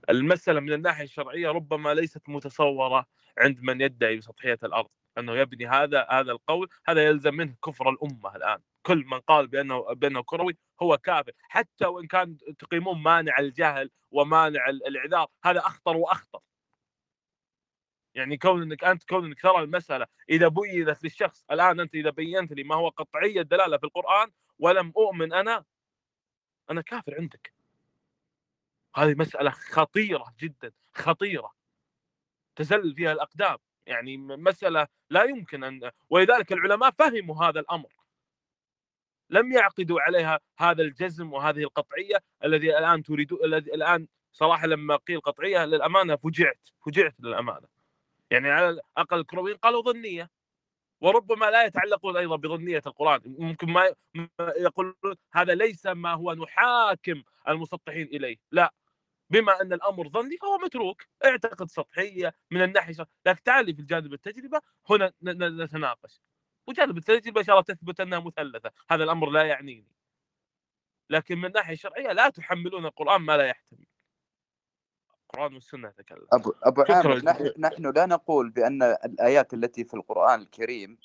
المسألة 0.10 0.60
من 0.60 0.73
الناحية 0.73 1.04
الشرعية 1.04 1.49
ربما 1.51 1.93
ليست 1.93 2.30
متصورة 2.30 3.06
عند 3.38 3.60
من 3.62 3.82
يدعي 3.82 4.17
بسطحية 4.17 4.60
الأرض 4.63 4.89
أنه 5.17 5.34
يبني 5.38 5.67
هذا 5.67 6.08
هذا 6.12 6.32
القول 6.32 6.69
هذا 6.88 7.06
يلزم 7.06 7.34
منه 7.36 7.56
كفر 7.65 7.89
الأمة 7.89 8.36
الآن. 8.36 8.60
كل 8.84 9.06
من 9.06 9.19
قال 9.19 9.47
بأنه 9.47 9.93
بأنه 9.93 10.23
كروي 10.23 10.58
هو 10.82 10.97
كافر. 10.97 11.32
حتى 11.49 11.86
وإن 11.86 12.08
كان 12.08 12.38
تقيمون 12.60 12.97
مانع 13.04 13.39
الجهل 13.39 13.89
ومانع 14.12 14.69
الإعذار 14.69 15.28
هذا 15.45 15.60
أخطر 15.60 15.97
وأخطر. 15.97 16.39
يعني 18.15 18.38
كون 18.38 18.62
إنك 18.62 18.84
أنت 18.84 19.04
كون 19.10 19.25
إنك 19.25 19.41
ترى 19.41 19.63
المسألة 19.63 20.08
إذا 20.30 20.47
بينت 20.47 21.04
للشخص 21.04 21.45
الآن 21.51 21.80
أنت 21.80 21.95
إذا 21.95 22.10
بينت 22.10 22.51
لي 22.51 22.63
ما 22.63 22.75
هو 22.75 22.89
قطعية 22.89 23.41
الدلالة 23.41 23.78
في 23.78 23.84
القرآن 23.84 24.32
ولم 24.60 24.93
أؤمن 24.97 25.34
أنا 25.34 25.65
أنا 26.69 26.82
كافر 26.82 27.15
عندك. 27.19 27.54
هذه 28.95 29.15
مسألة 29.17 29.49
خطيرة 29.49 30.34
جدا 30.39 30.71
خطيرة. 30.93 31.54
تزل 32.56 32.95
فيها 32.95 33.12
الأقدام. 33.12 33.58
يعني 33.86 34.17
مسألة 34.17 34.88
لا 35.10 35.23
يمكن 35.23 35.63
أن 35.63 35.91
ولذلك 36.10 36.51
العلماء 36.51 36.91
فهموا 36.91 37.45
هذا 37.45 37.60
الأمر. 37.60 37.89
لم 39.30 39.51
يعقدوا 39.51 40.01
عليها 40.01 40.39
هذا 40.58 40.82
الجزم 40.82 41.34
وهذه 41.34 41.63
القطعية 41.63 42.23
الذي 42.43 42.78
الآن 42.78 43.04
تريدوا 43.04 43.45
الذي 43.45 43.73
الآن 43.73 44.08
صراحة 44.32 44.67
لما 44.67 44.95
قيل 44.95 45.21
قطعية 45.21 45.65
للأمانة 45.65 46.15
فجعت 46.15 46.67
فجعت 46.86 47.15
للأمانة. 47.19 47.75
يعني 48.32 48.50
على 48.52 48.70
الأقل 48.70 49.20
الكرويين 49.20 49.58
قالوا 49.58 49.82
ظنية 49.82 50.30
وربما 51.02 51.46
لا 51.52 51.66
يتعلقون 51.66 52.18
أيضا 52.18 52.36
بظنية 52.36 52.82
القرآن 52.88 53.22
ممكن 53.26 53.70
ما 53.72 53.96
يقولون 54.58 54.96
هذا 55.34 55.56
ليس 55.56 55.86
ما 55.86 56.14
هو 56.14 56.34
نحاكم 56.34 57.24
المسطحين 57.50 58.08
إليه 58.08 58.38
لا 58.52 58.74
بما 59.30 59.62
أن 59.62 59.74
الأمر 59.74 60.10
ظني 60.10 60.38
فهو 60.38 60.58
متروك 60.58 61.04
اعتقد 61.26 61.70
سطحية 61.70 62.36
من 62.52 62.62
الناحية 62.64 62.96
لكن 63.26 63.44
تعالي 63.44 63.74
في 63.74 63.80
الجانب 63.82 64.14
التجربة 64.14 64.62
هنا 64.90 65.14
نتناقش. 65.24 66.22
وجانب 66.68 66.98
التجربة 66.98 67.40
إن 67.42 67.46
شاء 67.46 67.56
الله 67.56 67.64
تثبت 67.64 68.00
أنها 68.00 68.20
مثلثة 68.20 68.72
هذا 68.92 69.04
الأمر 69.04 69.30
لا 69.30 69.44
يعنيني. 69.44 69.92
لكن 71.10 71.38
من 71.38 71.46
الناحية 71.46 71.74
الشرعية 71.74 72.12
لا 72.14 72.30
تحملون 72.30 72.86
القرآن 72.86 73.22
ما 73.22 73.38
لا 73.38 73.48
يحتمل. 73.48 73.86
القرآن 75.36 75.54
والسنة 75.54 75.89
تكلم 75.89 76.28
ابو 76.34 76.54
أبو 76.63 76.82
عامر 76.89 77.17
نحن, 77.26 77.52
نحن 77.58 77.91
لا 77.95 78.06
نقول 78.06 78.50
بأن 78.50 78.84
الآيات 78.84 79.54
التي 79.54 79.84
في 79.84 79.93
القرآن 79.93 80.41
الكريم 80.41 80.98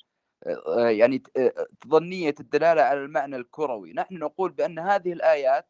آه، 0.45 0.89
يعني 0.89 1.17
ت- 1.19 1.37
آه، 1.37 1.67
ظنية 1.87 2.35
الدلالة 2.39 2.81
على 2.81 2.99
المعنى 2.99 3.35
الكروي. 3.35 3.93
نحن 3.93 4.15
نقول 4.17 4.51
بأن 4.51 4.79
هذه 4.79 5.13
الآيات 5.13 5.67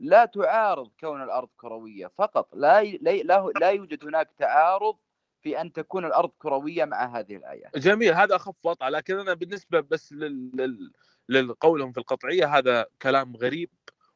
لا 0.00 0.24
تعارض 0.24 0.90
كون 1.00 1.22
الأرض 1.22 1.48
كروية 1.56 2.06
فقط. 2.06 2.54
لا 2.54 2.82
لا 2.84 3.52
لا, 3.60 3.70
يوجد 3.70 4.04
هناك 4.04 4.30
تعارض 4.38 4.96
في 5.40 5.60
أن 5.60 5.72
تكون 5.72 6.04
الأرض 6.04 6.30
كروية 6.38 6.84
مع 6.84 7.18
هذه 7.18 7.36
الآيات. 7.36 7.78
جميل 7.78 8.14
هذا 8.14 8.36
أخف 8.36 8.66
وطأ 8.66 8.90
لكن 8.90 9.18
أنا 9.18 9.34
بالنسبة 9.34 9.80
بس 9.80 10.12
لل... 10.12 10.50
لل... 10.54 10.92
للقولهم 11.28 11.92
في 11.92 11.98
القطعية 11.98 12.46
هذا 12.58 12.86
كلام 13.02 13.36
غريب. 13.36 13.70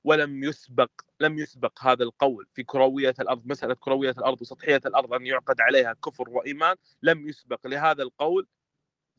ولم 0.07 0.45
يسبق 0.45 0.91
لم 1.21 1.39
يسبق 1.39 1.79
هذا 1.85 2.03
القول 2.05 2.47
في 2.53 2.63
كروية 2.63 3.15
الأرض 3.21 3.47
مسألة 3.47 3.75
كروية 3.75 4.11
الأرض 4.11 4.41
وسطحية 4.43 4.81
الأرض 4.87 5.13
أن 5.15 5.27
يعقد 5.27 5.61
عليها 5.61 5.93
كفر 5.93 6.31
وإيمان 6.31 6.77
لم 7.03 7.29
يسبق 7.29 7.67
لهذا 7.67 8.03
القول. 8.03 8.47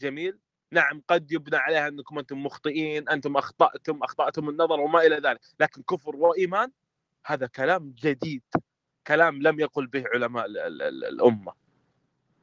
جميل؟ 0.01 0.39
نعم 0.71 1.01
قد 1.07 1.31
يبنى 1.31 1.57
عليها 1.57 1.87
أنكم 1.87 2.19
أنتم 2.19 2.43
مخطئين 2.43 3.09
أنتم 3.09 3.37
أخطأتم 3.37 4.03
أخطأتم 4.03 4.49
النظر 4.49 4.79
وما 4.79 5.01
إلى 5.05 5.15
ذلك 5.15 5.39
لكن 5.59 5.81
كفر 5.81 6.15
وإيمان 6.15 6.71
هذا 7.25 7.47
كلام 7.47 7.93
جديد 7.97 8.43
كلام 9.07 9.41
لم 9.41 9.59
يقل 9.59 9.87
به 9.87 10.03
علماء 10.13 10.45
ال- 10.45 10.57
ال- 10.57 10.81
ال- 10.81 11.05
الأمة. 11.05 11.53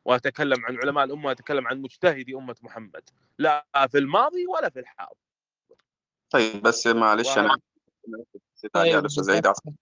وأتكلم 0.04 0.66
عن 0.66 0.76
علماء 0.76 1.04
الأمة 1.04 1.26
وأتكلم 1.26 1.68
عن 1.68 1.80
مجتهدي 1.82 2.34
أمة 2.34 2.56
محمد 2.62 3.02
لا 3.38 3.66
في 3.90 3.98
الماضي 3.98 4.46
ولا 4.46 4.68
في 4.68 4.80
الحاضر. 4.80 5.16
طيب 6.30 6.62
بس 6.62 6.86
معلش 6.86 7.38
أنا 7.38 7.58
نسيت 8.56 8.76
عليه. 8.76 8.96
على 8.96 9.06
أستاذ 9.06 9.30
عيد 9.30 9.46
عفوا 9.46 9.72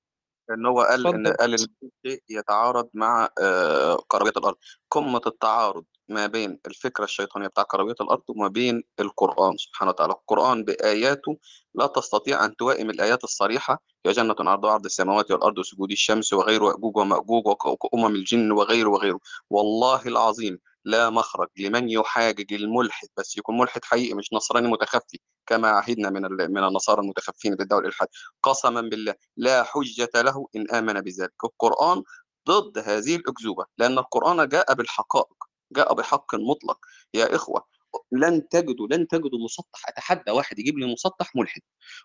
إن 0.51 0.67
هو 0.67 0.81
قال 0.83 1.07
إن 1.07 1.27
اتفضل. 1.27 1.37
قال 1.37 1.51
إن 1.61 1.67
في 1.81 1.91
شيء 2.07 2.23
يتعارض 2.31 2.89
مع 2.95 3.29
آه، 3.43 4.05
كروية 4.09 4.33
الأرض. 4.37 4.57
قمة 4.91 5.21
التعارض 5.27 5.85
ما 6.09 6.27
بين 6.27 6.61
الفكرة 6.67 7.05
الشيطانية 7.05 7.47
بتاع 7.47 7.63
كروية 7.65 7.95
الأرض 8.01 8.23
وما 8.29 8.49
بين 8.49 8.83
القرآن 9.01 9.57
سبحانه 9.57 9.91
وتعالى. 9.91 10.13
القرآن 10.13 10.65
بآياته 10.65 11.39
لا 11.75 11.87
تستطيع 11.87 12.45
أن 12.45 12.57
توائم 12.57 12.91
الآيات 12.91 13.25
الصريحة. 13.25 13.83
يا 14.07 14.13
جنة 14.13 14.35
عرضها 14.39 14.71
عرض 14.71 14.85
السماوات 14.85 15.31
والأرض 15.31 15.59
وسجود 15.59 15.91
الشمس 15.91 16.33
وغيره 16.33 16.65
وأجوج 16.65 16.97
ومأجوج 16.97 17.47
وك- 17.47 17.85
وأمم 17.95 18.15
الجن 18.15 18.53
وغيره 18.53 18.89
وغيره. 18.89 19.21
والله 19.51 20.07
العظيم 20.07 20.59
لا 20.85 21.11
مخرج 21.11 21.49
لمن 21.59 21.91
يحاجج 21.91 22.53
الملحد 22.55 23.09
بس 23.17 23.37
يكون 23.39 23.59
ملحد 23.59 23.85
حقيقي 23.85 24.15
مش 24.15 24.33
نصراني 24.33 24.69
متخفي 24.69 25.19
كما 25.47 25.69
عهدنا 25.69 26.11
من 26.11 26.23
من 26.53 26.65
النصارى 26.65 27.01
المتخفين 27.01 27.55
بالدعوة 27.55 27.81
الإلحاد 27.83 28.09
قسما 28.43 28.81
بالله 28.81 29.15
لا 29.37 29.63
حجة 29.63 30.11
له 30.15 30.47
إن 30.57 30.71
آمن 30.71 31.01
بذلك. 31.01 31.33
القرآن 31.45 32.03
ضد 32.49 32.79
هذه 32.79 33.17
الأكذوبة 33.17 33.65
لأن 33.79 33.99
القرآن 33.99 34.49
جاء 34.49 34.75
بالحقائق 34.75 35.45
جاء 35.73 35.95
بحق 35.95 36.35
مطلق. 36.35 36.79
يا 37.15 37.35
إخوة 37.35 37.65
لن 38.13 38.49
تجدوا 38.49 38.87
لن 38.91 39.09
تجدوا 39.09 39.39
مسطح 39.45 39.89
أتحدى 39.89 40.31
واحد 40.31 40.59
يجيب 40.59 40.79
لي 40.79 40.93
مسطح 40.93 41.37
ملحد. 41.37 41.61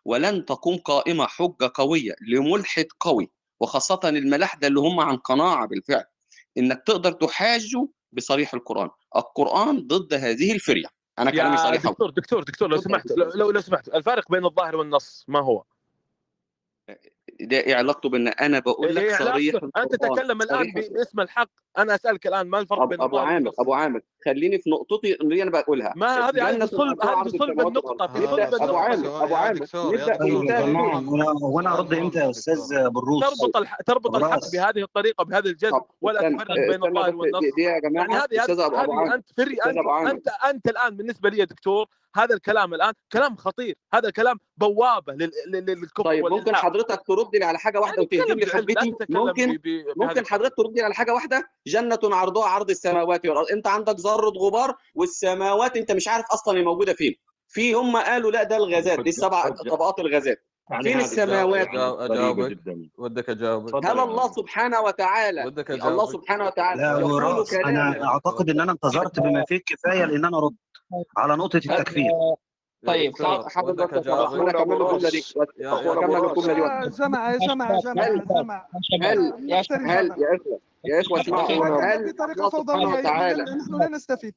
ولن 0.06 0.46
تقوم 0.46 0.78
قائمة 0.78 1.28
حجة 1.28 1.72
قوية 1.76 2.14
لملحد 2.28 2.86
قوي 3.00 3.32
وخاصة 3.60 4.00
الملاحدة 4.06 4.68
اللي 4.68 4.80
هم 4.80 5.00
عن 5.00 5.18
قناعة 5.18 5.68
بالفعل. 5.68 6.06
إنك 6.58 6.84
تقدر 6.88 7.12
تحاجه 7.12 7.88
بصريح 8.18 8.54
القرآن 8.54 8.90
القرآن 9.16 9.88
ضد 9.88 10.14
هذه 10.14 10.52
الفرية 10.52 10.88
أنا 11.20 11.32
كلامي 11.32 11.58
صريح. 11.58 11.84
دكتور 11.84 12.10
دكتور 12.10 12.44
دكتور 12.44 12.70
لو 12.70 12.78
سمحت. 12.78 13.12
لو, 13.12 13.32
لو 13.36 13.52
لو 13.52 13.62
سمحت 13.62 13.88
الفارق 13.88 14.32
بين 14.32 14.46
الظاهر 14.46 14.76
والنص 14.76 15.26
ما 15.28 15.40
هو؟ 15.40 15.64
ده 17.42 17.58
إيه 17.58 17.76
علاقته 17.76 18.10
بأن 18.10 18.28
أنا 18.28 18.60
بقول 18.60 18.96
لك 18.96 19.04
إيه 19.04 19.16
صريح؟ 19.18 19.56
أنت 19.78 19.96
تتكلم 19.96 20.42
الآن 20.42 20.72
باسم 20.72 21.20
الحق. 21.20 21.50
أنا 21.78 21.96
أسألك 21.96 22.28
الآن 22.28 22.48
ما 22.48 22.60
الفرق 22.60 22.80
ابو, 22.82 22.90
بين 22.90 23.02
أبو 23.02 23.18
الظاهر 23.18 23.34
عامر؟ 23.34 23.52
أبو 23.60 23.74
عامر 23.74 24.02
خليني 24.26 24.60
في 24.60 24.70
نقطتي 24.70 25.14
اللي 25.14 25.44
أنا 25.44 25.52
بقولها. 25.52 25.94
ما 25.96 26.30
هذه 26.30 26.50
هذه 26.50 26.66
صلب 26.66 27.06
هذه 27.06 27.28
صلب 27.28 27.68
النقطة 27.68 28.08
في 28.08 28.28
صلب 28.28 28.54
أبو 28.62 28.76
عامر 28.76 29.24
أبو 29.24 29.36
عامر 29.36 29.66
وأنا 31.42 31.78
أرد 31.78 31.94
إمتى 31.94 32.20
يا 32.20 32.30
أستاذ 32.30 32.90
بالروس. 32.90 33.24
تربط 33.24 33.58
الح... 33.58 33.78
تربط 33.86 34.16
الحق 34.16 34.52
بهذه 34.54 34.82
الطريقة 34.84 35.24
بهذا 35.24 35.50
الجزم 35.50 35.78
طب 35.78 35.86
ولا 36.02 36.30
تفرق 36.30 36.56
بين 36.56 36.84
الظاهر 36.84 37.10
بس 37.10 37.16
والنص 37.16 37.56
دي, 37.56 37.62
يا 37.62 37.70
يعني 37.70 37.82
جماعة 37.82 38.06
هذه 38.06 38.44
ابو 38.44 38.64
أبو 38.64 38.76
هذه 38.76 38.92
عامر 39.00 39.16
أنت 39.16 39.30
فري 39.38 39.58
انت 39.66 39.78
ابو 39.78 40.08
أنت 40.50 40.68
الآن 40.68 40.98
بالنسبة 40.98 41.30
لي 41.30 41.38
يا 41.38 41.46
دكتور 41.46 41.86
هذا 42.18 42.36
الكلام 42.36 42.74
الآن 42.74 42.94
كلام 43.14 43.36
خطير 43.36 43.76
هذا 43.94 44.10
كلام 44.10 44.38
بوابة 44.58 45.14
لل... 45.14 45.32
لل... 45.48 45.66
للكفر 45.66 46.04
طيب 46.04 46.24
ممكن 46.24 46.36
والإلحاد. 46.36 46.72
حضرتك 46.72 47.02
ترد 47.08 47.36
لي 47.36 47.46
على 47.46 47.60
حاجة 47.60 47.80
واحدة 47.80 48.08
يعني 48.12 48.24
وتهدم 48.24 48.40
لي 48.40 48.46
تتكلم 48.46 48.96
ممكن؟ 49.10 49.54
ب... 49.54 49.58
ب... 49.58 49.62
بهذه 49.64 49.94
ممكن 49.98 50.26
حضرتك 50.26 50.56
ترد 50.58 50.76
لي 50.76 50.82
على 50.82 50.94
حاجة 50.94 51.14
واحدة؟ 51.14 51.50
جنة 51.68 52.00
عرضها 52.04 52.46
عرض 52.46 52.70
السماوات 52.70 53.26
والأرض. 53.26 53.48
أنت 53.52 53.68
عندك 53.68 53.96
ذرة 54.00 54.30
غبار 54.30 54.76
والسماوات 54.96 55.78
أنت 55.78 55.92
مش 55.92 56.08
عارف 56.08 56.26
أصلا 56.34 56.60
هي 56.60 56.64
موجودة 56.64 56.94
فين. 56.94 57.16
في 57.48 57.74
هم 57.74 57.98
قالوا 57.98 58.32
لا 58.32 58.44
ده 58.44 58.58
الغازات 58.58 59.00
دي 59.00 59.10
السبع. 59.10 59.50
طبقات 59.50 60.00
الغازات. 60.00 60.44
يعني 60.72 60.84
فين 60.84 61.00
السماوات؟ 61.00 61.68
اجاوبك 61.76 62.50
جدا. 62.50 62.90
ودك 62.98 63.30
اجاوبك 63.30 63.70
تفضل 63.70 63.88
هل 63.88 64.00
الله 64.00 64.32
سبحانه 64.32 64.82
وتعالى. 64.82 65.46
ودك 65.46 65.72
الله 65.72 65.88
اجاوبك 65.88 66.12
سبحانه 66.12 66.46
وتعالى. 66.46 66.82
لا 66.82 67.70
أنا 67.70 68.06
أعتقد 68.08 68.50
إن 68.50 68.60
أنا 68.60 68.72
انتظرت 68.72 69.20
بما 69.20 69.44
فيه 69.48 69.56
الكفايه 69.56 70.06
لأن 70.06 70.26
أنا 70.26 70.38
ارد 70.38 70.56
على 71.18 71.36
نقطة 71.36 71.58
التكفير. 71.58 72.12
طيب 72.86 73.14
دي. 73.14 73.24
يا 75.58 75.80
اكمل 75.80 75.94
يا 76.00 76.00
دي 76.30 76.78
يا 77.38 77.54
جماعة 77.54 77.78
هل 79.02 79.34
يا 79.50 79.62
هل 79.72 80.12
يا 80.18 80.36
اخوه 80.36 80.60
يا 80.86 81.02
إخوة 81.02 81.22
اسمعوا 81.22 81.82
هل 81.82 82.10
سبحانه 82.10 82.50
فوضوية 82.50 82.86
وتعالى. 83.00 83.44
نحن 83.44 83.76
لا 83.80 83.88
نستفيد. 83.90 84.34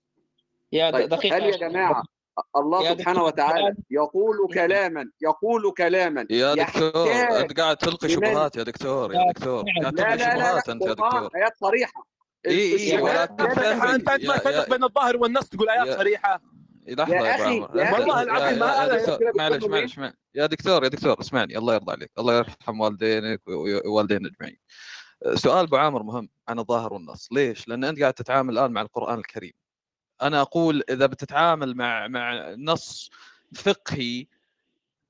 يا 0.72 0.90
طيب 0.90 1.08
دقيقة 1.08 1.36
هل 1.36 1.42
يا 1.42 1.56
جماعة 1.56 2.02
الله 2.56 2.94
سبحانه 2.94 3.22
وتعالى 3.24 3.74
يقول 3.90 4.36
كلاما 4.54 5.10
يقول 5.22 5.72
كلاما 5.78 6.26
يا 6.30 6.54
دكتور 6.54 7.12
أنت 7.12 7.60
قاعد 7.60 7.76
تلقي 7.76 8.08
شبهات 8.08 8.56
يا 8.56 8.62
دكتور 8.62 9.14
يا 9.14 9.32
دكتور. 9.32 9.64
قاعد 9.82 9.94
تلقي 9.94 10.18
شبهات 10.18 10.68
أنت 10.68 10.82
يا 10.82 10.88
دكتور. 10.92 11.28
آيات 11.36 11.52
صريحة. 11.60 12.06
اي 12.46 12.52
اي 12.52 12.74
الشهادة 12.74 13.44
ولكن 13.44 13.60
لا 13.60 13.94
أنت 13.94 14.08
ما 14.10 14.36
تفرق 14.36 14.70
بين 14.70 14.84
الظاهر 14.84 15.16
والنص 15.16 15.48
تقول 15.48 15.68
ايات 15.68 15.86
يا. 15.86 15.96
صريحة. 15.96 16.42
لحظة 16.88 17.14
يا 17.14 17.34
أخي 17.34 17.60
والله 17.60 18.22
العظيم 18.22 18.58
معلش؟ 19.36 19.98
معلش. 19.98 20.14
يا 20.34 20.46
دكتور 20.46 20.84
يا 20.84 20.88
دكتور 20.88 21.20
اسمعني 21.20 21.58
الله 21.58 21.74
يرضى 21.74 21.92
عليك 21.92 22.10
الله 22.18 22.38
يرحم 22.38 22.80
والدينك 22.80 23.42
ووالدين 23.48 24.26
اجمعين 24.26 24.58
سؤال 25.34 25.64
أبو 25.66 25.76
عامر 25.76 26.02
مهم 26.02 26.28
عن 26.48 26.58
الظاهر 26.58 26.92
والنص. 26.94 27.28
ليش؟ 27.32 27.68
لأن 27.68 27.84
أنت 27.84 28.00
قاعد 28.00 28.14
تتعامل 28.14 28.52
الآن 28.58 28.70
مع 28.70 28.80
القرآن 28.80 29.18
الكريم. 29.18 29.52
أنا 30.22 30.40
أقول 30.40 30.82
إذا 30.90 31.06
بتتعامل 31.06 31.76
مع 31.76 32.08
مع 32.08 32.54
نص 32.58 33.10
فقهي 33.54 34.26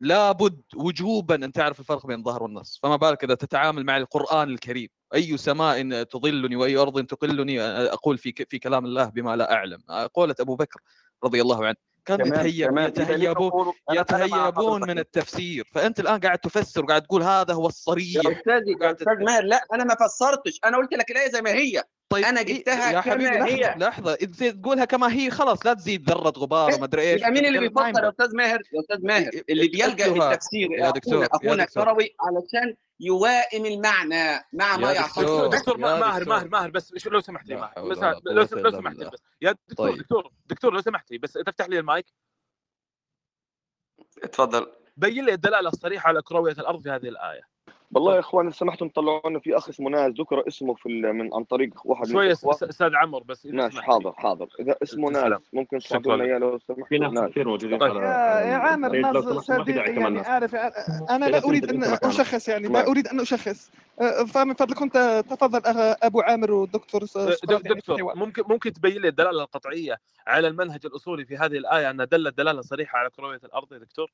لابد 0.00 0.62
وجوبا 0.76 1.34
أن 1.34 1.52
تعرف 1.52 1.80
الفرق 1.80 2.06
بين 2.06 2.18
الظاهر 2.18 2.42
والنص. 2.42 2.80
فما 2.82 2.96
بالك 2.96 3.24
إذا 3.24 3.34
تتعامل 3.34 3.84
مع 3.84 3.96
القرآن 3.96 4.50
الكريم. 4.50 4.88
أي 5.14 5.36
سماء 5.36 6.02
تظلني 6.02 6.56
وأي 6.56 6.76
أرض 6.76 7.06
تقلني 7.06 7.60
أقول 7.62 8.18
في 8.18 8.32
في 8.48 8.58
كلام 8.58 8.84
الله 8.84 9.04
بما 9.04 9.36
لا 9.36 9.52
أعلم. 9.52 9.82
قوله 10.14 10.34
أبو 10.40 10.56
بكر 10.56 10.80
رضي 11.24 11.42
الله 11.42 11.66
عنه. 11.66 11.76
كانوا 12.04 12.26
يتهيبون 12.26 12.74
مع 12.74 13.94
يتهيبون 13.94 14.82
من 14.82 14.98
التفسير. 14.98 15.68
فأنت 15.72 16.00
الآن 16.00 16.20
قاعد 16.20 16.38
تفسر 16.38 16.84
وقاعد 16.84 17.02
تقول 17.02 17.22
هذا 17.22 17.54
هو 17.54 17.66
الصريح. 17.66 18.24
يا 18.24 18.32
أستاذ 18.32 18.94
تت... 18.94 19.08
ماهر 19.08 19.44
لا 19.44 19.64
أنا 19.74 19.84
ما 19.84 19.94
فسرتش. 19.94 20.60
أنا 20.64 20.76
قلت 20.76 20.92
لك 20.94 21.10
الآية 21.10 21.30
زي 21.30 21.42
ما 21.42 21.50
هي. 21.50 21.84
طيب 22.12 22.24
أنا 22.24 22.40
إيه 22.40 22.46
جبتها 22.58 22.92
يا 22.92 23.00
حبيبي 23.00 23.30
كما 23.30 23.44
لحظة 23.44 23.54
هي. 23.54 23.74
لحظة 23.78 24.14
تقولها 24.50 24.84
كما 24.84 25.12
هي 25.12 25.30
خلاص 25.30 25.66
لا 25.66 25.74
تزيد 25.74 26.10
ذرة 26.10 26.32
غبار 26.38 26.68
إيه؟ 26.70 26.76
وما 26.76 26.84
أدري 26.84 27.02
إيش. 27.02 27.20
يبقى 27.20 27.30
مين 27.30 27.46
اللي 27.46 27.58
بيفسر 27.58 28.04
يا 28.04 28.08
أستاذ 28.08 28.36
ماهر 28.36 28.60
يا 28.72 28.80
أستاذ 28.80 29.06
ماهر 29.06 29.32
إيه، 29.32 29.44
اللي 29.50 29.68
بيلجأ 29.68 30.04
اتلوها 30.06 30.30
للتفسير 30.30 30.72
يا 30.72 30.90
دكتور 30.90 31.26
دكتور. 31.26 31.52
الكروي 31.52 32.16
علشان 32.20 32.76
يوائم 33.00 33.66
المعنى 33.66 34.44
مع 34.52 34.76
ما 34.76 34.88
يا 34.88 34.94
يعتقد 34.94 35.50
دكتور 35.50 35.78
ماهر 35.78 36.28
ماهر 36.28 36.48
ماهر 36.48 36.70
بس 36.70 37.06
لو 37.06 37.20
سمحت 37.20 37.46
لي 37.48 37.56
ماهر. 37.56 37.88
بس 37.88 37.98
لو 37.98 38.20
لو 38.60 38.70
سمحت 38.70 38.96
لي 38.96 39.10
بس. 39.10 39.22
يا 39.42 39.52
دكتور 39.68 39.90
طيب. 39.90 39.98
دكتور 39.98 40.32
دكتور 40.46 40.72
لو 40.72 40.80
سمحت 40.80 41.10
لي 41.10 41.18
بس 41.18 41.32
تفتح 41.32 41.66
لي 41.68 41.78
المايك. 41.78 42.06
اتفضل. 44.22 44.72
بين 44.96 45.24
لي 45.24 45.32
الدلالة 45.32 45.68
الصريحة 45.68 46.08
على 46.08 46.22
كروية 46.22 46.52
الأرض 46.52 46.82
في 46.82 46.90
هذه 46.90 47.08
الآية. 47.08 47.49
والله 47.94 48.14
يا 48.14 48.20
إخوان 48.20 48.50
سمحتم 48.50 48.88
طلعوا 48.88 49.30
لنا 49.30 49.38
في 49.38 49.56
أخ 49.56 49.68
اسمه 49.68 49.90
ناس 49.90 50.12
ذكر 50.20 50.48
اسمه 50.48 50.74
في 50.74 50.86
ال- 50.86 51.12
من 51.12 51.34
عن 51.34 51.44
طريق 51.44 51.70
واحد 51.84 52.06
من 52.06 52.12
شوية 52.12 52.26
الإخوة. 52.26 52.52
أس- 52.54 52.62
أستاذ 52.68 52.94
عمر 52.94 53.22
بس 53.22 53.46
إذا 53.46 53.68
لي 53.68 53.82
حاضر 53.82 54.12
حاضر. 54.12 54.48
إذا 54.60 54.76
اسمه 54.82 55.10
ناس 55.10 55.16
السلام 55.22 55.40
ممكن 55.52 55.78
تساعدونا 55.78 56.22
لك 56.22 56.28
إياه 56.28 56.38
لو 56.38 56.58
في 56.58 56.64
سمحتوا 56.74 56.98
ناس 56.98 57.12
ناس 57.12 57.30
كثير 57.30 57.48
موجودين 57.48 57.78
طيب. 57.78 57.96
يا 57.96 58.54
عامر 58.56 58.92
ناس 58.92 59.14
ما 59.24 59.40
في 59.40 59.40
صديقي 59.40 59.92
كمان 59.92 59.98
يعني 60.02 60.10
ناس 60.16 60.26
عارف 60.26 60.54
أنا 60.54 60.70
في 61.08 61.18
لا 61.18 61.28
ناس 61.28 61.44
أريد 61.44 61.70
انت 61.70 61.84
أن 61.84 61.92
انت 61.92 62.04
أشخص 62.04 62.48
يعني 62.48 62.68
لا 62.68 62.86
أريد 62.88 63.06
أن 63.08 63.20
أشخص. 63.20 63.70
أه، 64.00 64.24
فمن 64.24 64.54
فضلكم 64.54 64.88
ت- 64.88 65.24
تفضل 65.30 65.60
أبو 66.02 66.20
عامر 66.20 66.52
والدكتور 66.52 67.00
يعني 67.16 67.30
في 67.36 67.46
دكتور 67.68 67.96
الحوار 67.96 68.16
ممكن 68.16 68.42
ممكن 68.48 68.72
تبين 68.72 69.02
لي 69.02 69.08
الدلالة 69.08 69.42
القطعية 69.42 69.96
على 70.26 70.48
المنهج 70.48 70.80
الأصولي 70.86 71.24
في 71.24 71.36
هذه 71.36 71.56
الآية 71.56 71.90
انها 71.90 72.04
دلت 72.04 72.38
دلالة 72.38 72.60
صريحة 72.60 72.98
على 72.98 73.10
كروية 73.10 73.40
الأرض 73.44 73.72
يا 73.72 73.78
دكتور؟ 73.78 74.10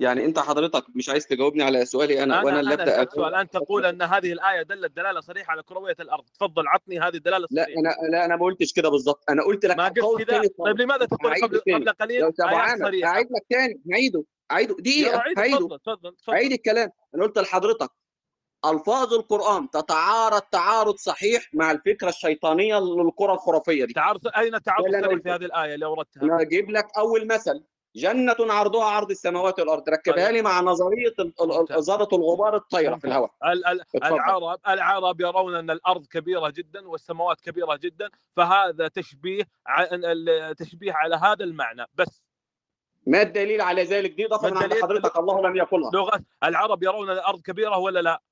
يعني 0.00 0.24
انت 0.24 0.38
حضرتك 0.38 0.84
مش 0.94 1.08
عايز 1.08 1.26
تجاوبني 1.26 1.62
على 1.62 1.84
سؤالي 1.84 2.22
أنا 2.22 2.42
وأنا 2.42 2.50
أنا 2.50 2.60
اللي 2.60 2.74
ابدا 2.74 2.94
اسالك 2.94 3.12
سؤال. 3.12 3.34
أنت 3.34 3.52
تقول 3.52 3.86
أن 3.86 4.02
هذه 4.02 4.32
الآية 4.32 4.62
دلت 4.62 4.96
دلالة 4.96 5.20
صريحة 5.20 5.50
على 5.50 5.62
كروية 5.62 5.96
الأرض. 6.00 6.24
تفضل 6.34 6.68
عطني 6.68 7.00
هذه 7.00 7.16
الدلالة 7.16 7.46
لا 7.50 7.62
الصريحة. 7.62 7.80
أنا 7.80 8.08
لا 8.10 8.24
أنا 8.24 8.36
ما 8.36 8.44
قلتش 8.44 8.72
كده 8.72 8.88
بالظبط 8.88 9.24
أنا 9.30 9.42
قلت 9.44 9.66
لك 9.66 9.76
ما 9.76 9.88
قلت 9.88 10.30
تاني 10.30 10.48
طيب 10.48 10.80
لماذا 10.80 11.04
تقول 11.04 11.42
قبل 11.42 11.60
تاني 11.60 11.76
قبل 11.76 11.90
قليل؟ 11.90 12.32
عامر 12.40 12.84
صريحة. 12.84 13.10
هعيد 13.10 13.26
لك 13.26 13.46
تاني 13.50 13.80
هعيده 13.92 14.24
هعيده 14.50 14.76
دقيقة 14.78 15.22
تفضل 15.84 16.14
هعيد 16.28 16.52
الكلام. 16.52 16.90
أنا 17.14 17.24
قلت 17.24 17.38
لحضرتك 17.38 17.90
ألفاظ 18.66 19.14
القرآن 19.14 19.70
تتعارض 19.70 20.40
تعارض 20.40 20.96
صحيح 20.96 21.50
مع 21.54 21.70
الفكرة 21.70 22.08
الشيطانية 22.08 22.78
للقرى 22.78 23.32
الخرافية 23.32 23.84
دي. 23.84 23.92
تعارض 23.92 24.28
أين 24.36 24.54
الصريح 24.54 25.22
في 25.22 25.30
هذه 25.30 25.44
الآية 25.44 25.74
اللي 25.74 25.86
أوردتها؟ 25.86 26.22
أنا 26.22 26.40
أجيب 26.40 26.70
لك 26.70 26.86
أول 26.98 27.26
مثل. 27.26 27.64
جنة 27.96 28.36
عرضها 28.40 28.84
عرض 28.84 29.10
السماوات 29.10 29.60
والأرض. 29.60 29.88
ركبها 29.88 30.26
طيب. 30.26 30.34
لي 30.34 30.42
مع 30.42 30.60
ال- 31.40 31.48
ممتاز 31.48 31.90
ذره 31.90 32.08
الغبار 32.12 32.56
الطايرة 32.56 32.96
في 32.96 33.06
ممتاز 33.06 33.10
الهواء. 33.12 33.30
العرب 33.96 34.58
العرب 34.68 35.20
يرون 35.20 35.54
أن 35.54 35.70
الأرض 35.70 36.06
كبيرة 36.06 36.50
جدا 36.56 36.88
والسماوات 36.88 37.40
كبيرة 37.40 37.76
جدا 37.76 38.10
فهذا 38.32 38.88
تشبيه 38.88 39.44
تشبيه 40.58 40.92
على 40.92 41.16
هذا 41.16 41.44
المعنى. 41.44 41.86
بس 41.94 42.22
ما 43.06 43.22
الدليل 43.22 43.60
على 43.60 43.82
ذلك؟ 43.84 44.10
دي 44.10 44.26
اضافه 44.26 44.50
من 44.50 44.56
عند 44.56 44.74
حضرتك. 44.74 45.16
الله 45.18 45.48
لم 45.48 45.56
يقلها. 45.56 45.90
لغه 45.94 46.20
العرب 46.44 46.82
يرون 46.82 47.10
أن 47.10 47.16
الأرض 47.16 47.40
كبيرة 47.42 47.78
ولا 47.78 48.00
لا؟ 48.02 48.22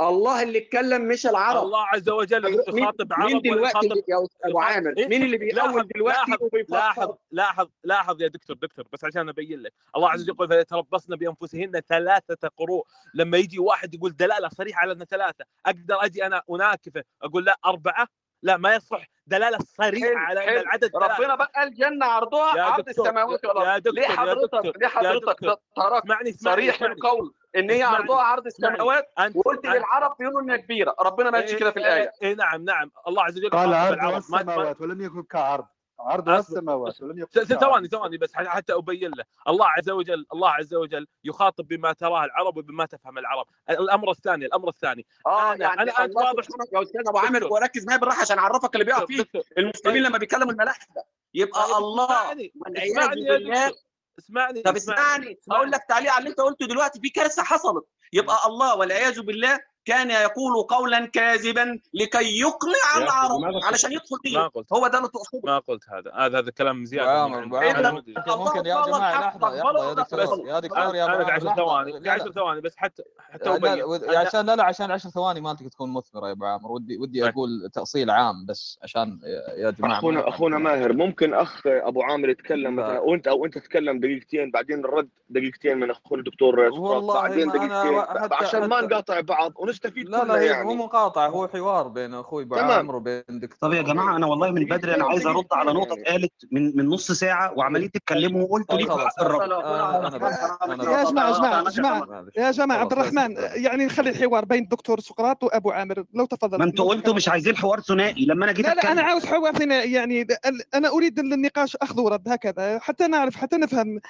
الله 0.00 0.42
اللي 0.42 0.58
اتكلم 0.58 1.08
مش 1.08 1.26
العرب. 1.26 1.62
الله 1.62 1.86
عز 1.86 2.08
وجل 2.08 2.42
مين 2.42 2.82
يخاطب 2.82 3.12
عرب 3.12 3.30
مين 3.30 3.40
دلوقتي 3.40 3.86
يا 4.08 4.16
ابو 4.16 4.26
يخاطب 4.42 4.56
عامر؟ 4.58 4.94
إيه؟ 4.98 5.08
مين 5.08 5.22
اللي 5.22 5.36
لاحظ 5.36 5.78
دلوقتي 5.94 6.30
لاحظ 6.30 6.38
لاحظ 6.68 7.14
لاحظ 7.32 7.68
لاحظ 7.84 8.22
يا 8.22 8.28
دكتور 8.28 8.56
دكتور 8.56 8.84
بس 8.92 9.04
عشان 9.04 9.28
أبين 9.28 9.60
لك. 9.60 9.72
الله 9.96 10.10
عز 10.10 10.20
وجل 10.22 10.28
يقول 10.34 10.48
فيتربصن 10.48 11.16
بأنفسهن 11.16 11.80
ثلاثة 11.88 12.48
قروء 12.56 12.86
لما 13.14 13.38
يجي 13.38 13.58
واحد 13.58 13.94
يقول 13.94 14.16
دلالة 14.16 14.48
صريحة 14.48 14.80
على 14.80 14.92
ان 14.92 15.04
ثلاثة 15.04 15.44
أقدر 15.66 16.04
أجي 16.04 16.26
أنا 16.26 16.42
أناكفه 16.50 17.02
أقول 17.22 17.44
لا 17.44 17.58
أربعة؟ 17.66 18.06
لا 18.42 18.56
ما 18.56 18.74
يصح. 18.74 19.04
دلالة 19.26 19.58
صريحة 19.76 20.10
على 20.18 20.48
أن 20.48 20.58
العدد 20.62 20.90
ربنا 20.96 21.16
ثلاثة 21.16 21.34
بقى 21.34 21.62
الجنه 21.64 22.06
عرضها 22.06 22.62
عرض 22.62 22.88
السماوات 22.88 23.44
والأرض. 23.44 23.88
ليه 23.88 24.06
حضرتك 24.06 24.72
ليه 24.80 24.86
حضرتك 24.88 25.58
اسمعني 25.76 26.32
صريح 26.32 26.82
القول. 26.82 27.34
إن 27.56 27.70
هي 27.70 27.82
عرضها 27.82 28.22
عرض 28.22 28.46
السماوات 28.46 29.06
وقلت 29.34 29.66
للعرب 29.66 30.16
بيقولوا 30.18 30.40
انها 30.40 30.56
كبيرة 30.56 30.94
ربنا 31.00 31.30
ما 31.30 31.38
قالش 31.38 31.52
إيه 31.52 31.58
كده 31.58 31.70
في 31.70 31.78
إيه 31.78 31.86
الآية. 31.86 32.12
إيه 32.22 32.34
نعم 32.34 32.64
نعم. 32.64 32.90
الله 33.08 33.22
عز 33.22 33.38
وجل 33.38 33.50
قال 33.50 33.70
ما 33.70 34.16
السماوات 34.16 34.80
ولم 34.80 35.00
يكن 35.00 35.22
كعرض. 35.22 35.64
أصبر 36.00 36.38
السماوات 36.38 37.02
ولم 37.02 37.18
يكن 37.18 37.44
ثواني 37.44 37.88
ثواني 37.88 38.16
بس 38.18 38.34
حتى 38.34 38.72
أبين 38.72 39.10
له. 39.10 39.24
الله 39.48 39.66
عز 39.68 39.90
وجل 39.90 40.26
الله 40.32 40.50
عز 40.50 40.74
وجل 40.74 41.06
يخاطب 41.24 41.68
بما 41.68 41.92
تراه 41.92 42.24
العرب 42.24 42.56
وبما 42.56 42.86
تفهم 42.86 43.18
العرب. 43.18 43.46
الأمر 43.70 44.10
الثاني 44.10 44.46
الأمر 44.46 44.68
الثاني. 44.68 45.06
آه 45.26 45.52
أنا 45.52 45.64
يعني 45.64 45.82
أنا 45.82 46.04
أنت 46.04 46.16
واضح؟ 46.16 46.44
يا 46.72 46.82
أستاذ 46.82 47.08
أبو 47.08 47.18
عامر 47.18 47.44
وركز 47.44 47.86
معايا 47.86 48.00
بالراحة 48.00 48.20
عشان 48.20 48.38
أعرفك 48.38 48.74
اللي 48.74 48.84
بيقع 48.84 49.06
فيه. 49.06 49.24
المسلمين 49.58 50.02
لما 50.02 50.18
بيكلموا 50.18 50.52
الملائكة 50.52 51.04
يبقى 51.34 51.62
طيب 51.66 51.76
الله 51.76 52.50
والعياذ 52.66 53.08
بالله 53.08 53.72
اسمعني 54.18 54.62
طب 54.62 54.76
اسمعني 54.76 55.00
اسمعني. 55.00 55.38
اسمعني. 55.38 55.70
لك 55.70 55.80
تعليق 55.88 56.12
على 56.12 56.18
اللي 56.18 56.30
أنت 56.30 56.40
قلته 56.40 56.66
دلوقتي 56.66 57.00
في 57.00 57.08
كارثة 57.10 57.42
حصلت. 57.42 57.84
يبقى 58.12 58.46
الله 58.46 58.74
والعياذ 58.76 59.20
بالله 59.20 59.60
كان 59.84 60.10
يقول 60.10 60.62
قولا 60.68 61.06
كاذبا 61.06 61.78
لكي 61.94 62.40
يقنع 62.40 63.04
العرب 63.04 63.40
علشان 63.64 63.92
يدخل 63.92 64.34
ما 64.34 64.48
قلت. 64.48 64.72
هو 64.72 64.86
ده 64.88 64.98
اللي 64.98 65.08
تقصده. 65.08 65.40
ما 65.44 65.58
قلت 65.58 65.82
هذا. 65.90 66.12
هذا 66.14 66.38
هذا 66.38 66.50
كلام 66.50 66.84
زيادة. 66.84 67.28
مدري 67.28 68.14
ممكن 68.28 68.66
يا 68.66 68.86
جماعة 68.86 69.20
لحظة 69.20 69.56
يا 69.56 69.94
دكتور 69.94 70.48
يا 70.48 70.60
دكتور 70.60 70.94
يا 70.94 71.38
ثواني 71.56 72.10
عشر 72.10 72.32
ثواني 72.32 72.60
بس 72.60 72.76
حتى 72.76 73.02
حتى 73.30 73.48
لا 73.48 73.56
أبين. 73.56 74.16
عشان 74.16 74.46
لا 74.46 74.56
لا 74.56 74.64
عشان 74.64 74.90
10 74.90 75.10
ثواني 75.10 75.40
ما 75.40 75.54
تكون 75.54 75.70
تكون 75.70 75.92
مثمرة 75.92 76.26
يا 76.26 76.32
أبو 76.32 76.44
عامر. 76.44 76.72
ودي 76.72 76.96
ودي 76.96 77.20
طيب. 77.20 77.32
أقول 77.32 77.70
تأصيل 77.74 78.10
عام 78.10 78.46
بس 78.46 78.78
عشان 78.82 79.20
يا 79.56 79.70
جماعة 79.70 79.90
ما 79.90 79.98
اخونا 79.98 80.28
أخونا 80.28 80.58
ماهر 80.58 80.92
ممكن 80.92 81.34
أخ 81.34 81.62
أبو 81.66 82.02
عامر 82.02 82.28
يتكلم 82.28 82.76
مثلا 82.76 82.92
لا 82.92 83.00
وانت 83.00 83.28
أو 83.28 83.46
أنت 83.46 83.58
تتكلم 83.58 84.00
دقيقتين 84.00 84.50
بعدين 84.50 84.78
الرد 84.78 85.08
دقيقتين 85.30 85.78
من 85.78 85.90
أخونا 85.90 86.20
الدكتور 86.20 86.60
والله 86.60 87.14
بعدين 87.14 87.48
دقيقتين. 87.48 88.02
عشان 88.32 88.68
ما 88.68 88.80
نقاطع 88.80 89.20
بعض. 89.20 89.52
ونستفيد 89.70 90.08
لا 90.08 90.24
لا 90.24 90.34
هي 90.34 90.38
مو 90.38 90.44
يعني 90.44 90.74
مقاطعه 90.74 91.28
هو 91.28 91.48
حوار 91.48 91.88
بين 91.88 92.14
أخوي 92.14 92.42
ابو 92.42 92.54
عامر 92.54 92.96
وبين 92.96 93.22
طب 93.28 93.32
يا 93.32 93.38
دكتور 93.38 93.74
جماعة 93.82 94.16
أنا 94.16 94.26
والله 94.26 94.50
من 94.50 94.64
بدري 94.64 94.94
أنا 94.94 95.04
عايز 95.04 95.26
أرد 95.26 95.46
على 95.52 95.72
نقطة 95.72 95.88
يعني. 95.94 96.02
اتقالت 96.02 96.32
من 96.52 96.76
من 96.76 96.86
نص 96.86 97.12
ساعة 97.12 97.52
وعمالين 97.58 97.90
تتكلموا 97.90 98.42
وقلتوا 98.42 98.78
خلاص. 98.78 99.12
حق 99.18 99.22
يا 99.22 101.04
جماعة 101.04 101.30
جماعة 101.30 101.70
جماعة 101.70 102.24
يا 102.36 102.50
جماعة 102.50 102.78
عبد 102.78 102.92
الرحمن 102.92 103.36
يعني 103.54 103.86
نخلي 103.86 104.10
الحوار 104.10 104.44
بين 104.44 104.62
الدكتور 104.62 105.00
سقراط 105.00 105.44
وأبو 105.44 105.70
عامر. 105.70 106.04
لو 106.14 106.26
تفضل. 106.26 106.58
ما 106.58 106.64
أنتوا 106.64 106.88
قلتوا 106.88 107.14
مش 107.14 107.28
عايزين 107.28 107.56
حوار 107.56 107.80
ثنائي. 107.80 108.24
لما 108.26 108.44
أنا 108.44 108.52
جيت 108.52 108.66
لا 108.66 108.74
لا 108.74 108.92
أنا 108.92 109.02
عاوز 109.02 109.26
حوار 109.26 109.52
ثنائي. 109.54 109.92
يعني 109.92 110.22
ال- 110.22 110.74
أنا 110.74 110.88
أريد 110.88 111.18
النقاش 111.18 111.76
أخذ 111.76 112.00
ورد 112.00 112.28
هكذا. 112.28 112.78
حتى 112.78 113.06
نعرف 113.06 113.36
حتى 113.36 113.56
نفهم. 113.56 114.00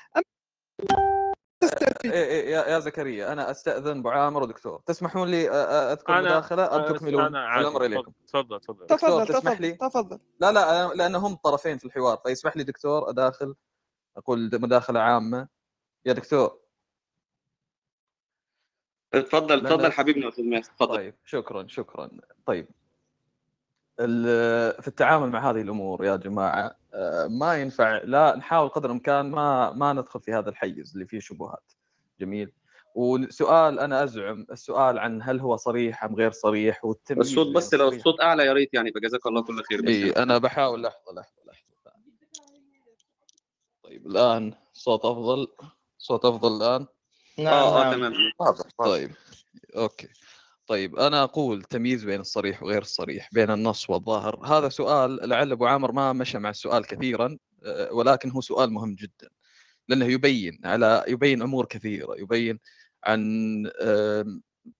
تستفيد 1.61 2.13
إيه 2.13 2.25
إيه 2.25 2.51
يا 2.53 2.65
يا 2.67 2.79
زكريا 2.79 3.33
أنا 3.33 3.51
أستأذن 3.51 3.99
أبو 3.99 4.09
عامر 4.09 4.43
ودكتور. 4.43 4.83
تسمحون 4.87 5.29
لي 5.29 5.51
أذكر 5.51 6.21
مداخلة؟ 6.23 6.77
ام 6.77 6.95
تكملون 6.97 7.37
الامر 7.37 7.85
اليكم 7.85 8.13
تفضل 8.27 8.61
تفضل 8.61 8.87
تفضل. 8.87 8.87
دكتور 8.87 9.25
تفضل 9.25 9.27
تسمح 9.27 9.53
تفضل 9.53 9.63
لي؟ 9.63 9.73
تفضل. 9.73 10.19
لا 10.41 10.53
لا 10.53 10.95
لأن 10.95 11.15
هم 11.15 11.35
طرفين 11.35 11.79
في 11.79 11.85
الحوار 11.85 12.17
فيسمح 12.27 12.57
لي 12.57 12.65
دكتور 12.65 13.11
أداخل 13.11 13.55
أقول 14.17 14.51
مداخلة 14.53 15.01
عامة. 15.01 15.49
يا 16.07 16.13
دكتور. 16.13 16.61
اتفضل 19.15 19.57
لأن 19.57 19.67
اتفضل 19.67 19.93
حبيبنا 19.93 20.29
أستاذ 20.29 20.45
ماسك 20.45 20.71
اتفضل 20.73 20.97
طيب 20.97 21.15
شكرا 21.25 21.67
شكرا. 21.69 22.11
طيب 22.47 22.69
ال- 24.01 24.83
في 24.83 24.89
التعامل 24.89 25.31
مع 25.31 25.51
هذه 25.51 25.61
الأمور 25.61 26.05
يا 26.05 26.17
جماعة 26.17 26.77
ما 27.29 27.55
ينفع. 27.55 28.01
لا 28.05 28.37
نحاول 28.37 28.69
قدر 28.69 28.87
الإمكان 28.87 29.31
ما 29.31 29.73
ما 29.73 29.93
ندخل 29.93 30.21
في 30.21 30.33
هذا 30.33 30.51
الحيز 30.51 30.93
اللي 30.95 31.07
فيه 31.07 31.21
شبهات. 31.21 31.73
جميل. 32.21 32.53
وسؤال 32.95 33.79
أنا 33.81 34.05
أزعم 34.05 34.47
السؤال 34.51 34.99
عن 34.99 35.23
هل 35.23 35.41
هو 35.41 35.57
صريح 35.57 36.05
أم 36.05 36.15
غير 36.15 36.31
صريح 36.31 36.85
والتمييز 36.85 37.29
الصوت 37.29 37.57
بس 37.57 37.75
لو 37.75 37.89
الصوت 37.89 38.21
أعلى 38.21 38.47
يا 38.47 38.53
ريت 38.53 38.75
يعني 38.75 38.93
فجزاك 38.93 39.27
الله 39.27 39.43
كل 39.43 39.63
خير. 39.63 39.89
إي 39.89 40.01
يعني. 40.01 40.13
أنا 40.13 40.39
بحاول 40.39 40.83
لحظة 40.83 41.13
لحظة 41.13 41.43
لحظة. 41.47 41.71
طيب 43.83 44.07
الآن 44.07 44.55
صوت 44.73 45.05
أفضل 45.05 45.49
صوت 45.99 46.25
أفضل 46.25 46.57
الآن؟ 46.57 46.87
نعم 47.39 47.55
آه 47.55 47.81
آه 47.81 47.85
نعم. 47.85 47.95
تمام. 47.95 48.15
طيب. 48.79 49.11
أوكي. 49.77 50.09
طيب 50.71 50.97
أنا 50.97 51.23
أقول 51.23 51.63
تمييز 51.63 52.05
بين 52.05 52.21
الصريح 52.21 52.63
وغير 52.63 52.83
الصريح 52.83 53.29
بين 53.33 53.51
النص 53.51 53.91
والظاهر. 53.91 54.47
هذا 54.47 54.69
سؤال 54.69 55.29
لعل 55.29 55.53
أبو 55.53 55.67
عامر 55.67 55.93
ما 55.93 56.13
مشى 56.13 56.39
مع 56.39 56.51
السؤال 56.51 56.87
كثيرا 56.87 57.39
آه، 57.65 57.93
ولكن 57.93 58.31
هو 58.31 58.41
سؤال 58.41 58.73
مهم 58.73 58.95
جدا. 58.95 59.29
لأنه 59.89 60.05
يبين 60.07 60.61
على 60.65 61.05
يبين 61.09 61.43
أمور 61.43 61.67
كثيرة 61.67 62.15
يبين 62.19 62.59
عن 63.05 63.23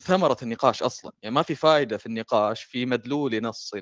ثمرة 0.01 0.37
النقاش 0.43 0.83
أصلا. 0.83 1.13
يعني 1.23 1.35
ما 1.35 1.43
في 1.43 1.55
فائده 1.55 1.97
في 1.99 2.07
النقاش 2.07 2.63
في 2.63 2.87
مدلول 2.87 3.43
نص 3.43 3.75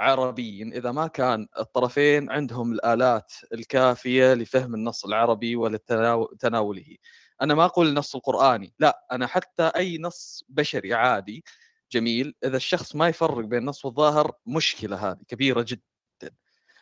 عربي. 0.00 0.62
إذا 0.62 0.92
ما 0.92 1.06
كان 1.06 1.46
الطرفين 1.58 2.30
عندهم 2.30 2.72
الآلات 2.72 3.32
الكافية 3.54 4.34
لفهم 4.34 4.74
النص 4.74 5.04
العربي 5.04 5.56
ولتناوله 5.56 6.96
أنا 7.42 7.54
ما 7.54 7.64
أقول 7.64 7.88
النص 7.88 8.16
القرآني 8.16 8.74
لا 8.78 9.06
أنا 9.12 9.26
حتى 9.26 9.62
أي 9.76 9.98
نص 9.98 10.44
بشري 10.48 10.94
عادي 10.94 11.44
جميل 11.92 12.34
إذا 12.44 12.56
الشخص 12.56 12.96
ما 12.96 13.08
يفرق 13.08 13.44
بين 13.44 13.58
النص 13.58 13.84
والظاهر 13.84 14.32
مشكلة 14.46 15.10
هذه 15.10 15.18
كبيرة 15.28 15.62
جدا. 15.68 15.82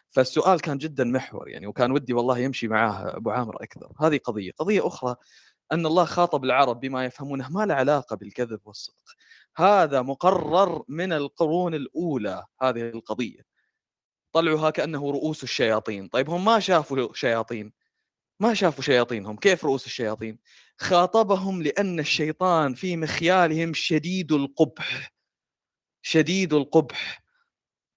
فالسؤال 0.08 0.60
كان 0.60 0.78
جدا 0.78 1.04
محور 1.04 1.48
يعني 1.48 1.66
وكان 1.66 1.92
ودي 1.92 2.12
والله 2.14 2.38
يمشي 2.38 2.68
معاه 2.68 3.16
أبو 3.16 3.30
عامر 3.30 3.62
أكثر. 3.62 3.92
هذه 4.00 4.18
قضية. 4.24 4.52
قضية 4.52 4.86
أخرى 4.86 5.16
أن 5.72 5.86
الله 5.86 6.04
خاطب 6.04 6.44
العرب 6.44 6.80
بما 6.80 7.04
يفهمونه 7.04 7.48
ما 7.50 7.66
له 7.66 7.74
علاقة 7.74 8.16
بالكذب 8.16 8.60
والصدق. 8.64 9.04
هذا 9.56 10.02
مقرر 10.02 10.84
من 10.88 11.12
القرون 11.12 11.74
الأولى 11.74 12.44
هذه 12.62 12.88
القضية. 12.88 13.40
طلعوها 14.32 14.70
كأنه 14.70 15.10
رؤوس 15.10 15.42
الشياطين. 15.42 16.08
طيب 16.08 16.30
هم 16.30 16.44
ما 16.44 16.60
شافوا 16.60 17.14
شياطين؟ 17.14 17.72
ما 18.40 18.54
شافوا 18.54 18.82
شياطينهم 18.82 19.36
كيف 19.36 19.64
رؤوس 19.64 19.86
الشياطين؟ 19.86 20.38
خاطبهم 20.78 21.62
لأن 21.62 22.00
الشيطان 22.00 22.74
في 22.74 22.96
مخيالهم 22.96 23.74
شديد 23.74 24.32
القبح 24.32 25.12
شديد 26.02 26.54
القبح. 26.54 27.22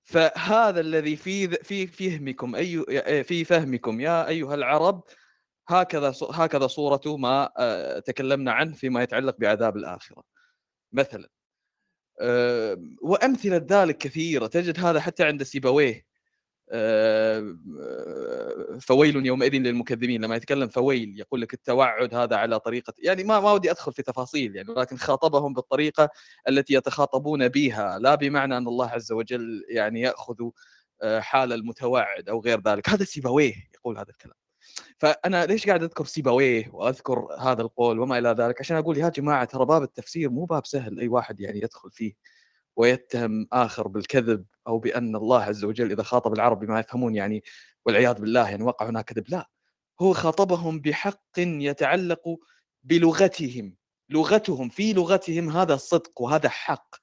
فهذا 0.04 0.80
الذي 0.80 1.16
في 1.16 1.48
في 1.48 1.88
فهمكم 1.88 2.56
أي 2.56 2.84
في 3.24 3.44
فهمكم 3.44 4.02
يا 4.02 4.28
أيها 4.28 4.56
العرب 4.56 5.04
هكذا 5.70 6.14
هكذا 6.32 6.68
صورته 6.68 7.18
ما 7.18 7.52
آه، 7.58 8.00
تكلمنا 8.00 8.52
عنه 8.52 8.74
فيما 8.76 9.04
يتعلق 9.04 9.36
بعذاب 9.40 9.78
الآخرة. 9.78 10.24
مثلا 10.94 11.30
آه، 12.22 12.78
وأمثلة 13.04 13.68
ذلك 13.72 13.98
كثيرة 13.98 14.48
تجد 14.48 14.80
هذا 14.80 15.00
حتى 15.02 15.24
عند 15.24 15.44
سيبويه. 15.44 15.96
آه، 15.96 16.11
فويل 18.80 19.26
يومئذ 19.26 19.54
للمكذبين. 19.54 20.24
لما 20.24 20.36
يتكلم 20.36 20.68
فويل 20.68 21.20
يقول 21.20 21.42
لك 21.42 21.54
التوعد 21.54 22.16
هذا 22.16 22.36
على 22.36 22.60
طريقة 22.60 22.94
يعني 23.00 23.24
ما 23.24 23.40
ما 23.40 23.52
ودي 23.52 23.72
أدخل 23.72 23.94
في 23.94 24.02
تفاصيل 24.02 24.56
يعني 24.56 24.72
ولكن 24.72 24.98
خاطبهم 24.98 25.54
بالطريقة 25.54 26.10
التي 26.50 26.74
يتخاطبون 26.74 27.48
بها 27.48 28.00
لا 28.00 28.16
بمعنى 28.16 28.58
أن 28.58 28.68
الله 28.68 28.88
عز 28.88 29.12
وجل 29.12 29.66
يعني 29.70 30.02
يأخذ 30.02 30.36
آه، 31.02 31.20
حال 31.20 31.54
المتوعد 31.54 32.30
أو 32.30 32.42
غير 32.42 32.62
ذلك. 32.62 32.90
هذا 32.90 33.04
سيبويه 33.04 33.54
يقول 33.76 33.98
هذا 33.98 34.10
الكلام. 34.10 34.36
فأنا 34.98 35.46
ليش 35.46 35.68
قاعد 35.68 35.84
أذكر 35.84 36.06
سيبويه 36.06 36.70
وأذكر 36.74 37.28
هذا 37.40 37.62
القول 37.62 38.00
وما 38.00 38.18
إلى 38.18 38.30
ذلك؟ 38.30 38.60
عشان 38.60 38.78
أقول 38.78 38.98
يا 38.98 39.10
جماعة 39.10 39.46
ترى 39.46 39.66
باب 39.66 39.84
التفسير 39.84 40.30
مو 40.30 40.46
باب 40.46 40.66
سهل 40.66 41.00
أي 41.00 41.08
واحد 41.08 41.40
يعني 41.40 41.58
يدخل 41.58 41.92
فيه. 41.92 42.14
ويتهم 42.76 43.48
آخر 43.54 43.88
بالكذب 43.88 44.46
أو 44.68 44.80
بأن 44.80 45.16
الله 45.16 45.44
عز 45.44 45.64
وجل 45.64 45.92
إذا 45.92 46.04
خاطب 46.04 46.34
العرب 46.34 46.60
بما 46.60 46.80
يفهمون 46.80 47.16
يعني 47.16 47.44
والعياذ 47.86 48.14
بالله 48.22 48.50
يعني 48.50 48.64
وقع 48.64 48.90
هناك 48.90 49.06
كذب 49.06 49.30
لا. 49.30 49.50
هو 50.02 50.14
خاطبهم 50.14 50.80
بحق 50.80 51.24
يتعلق 51.38 52.40
بلغتهم 52.84 53.76
لغتهم 54.10 54.70
في 54.70 54.94
لغتهم 54.94 55.50
هذا 55.50 55.76
صدق 55.78 56.22
وهذا 56.22 56.50
حق. 56.50 56.96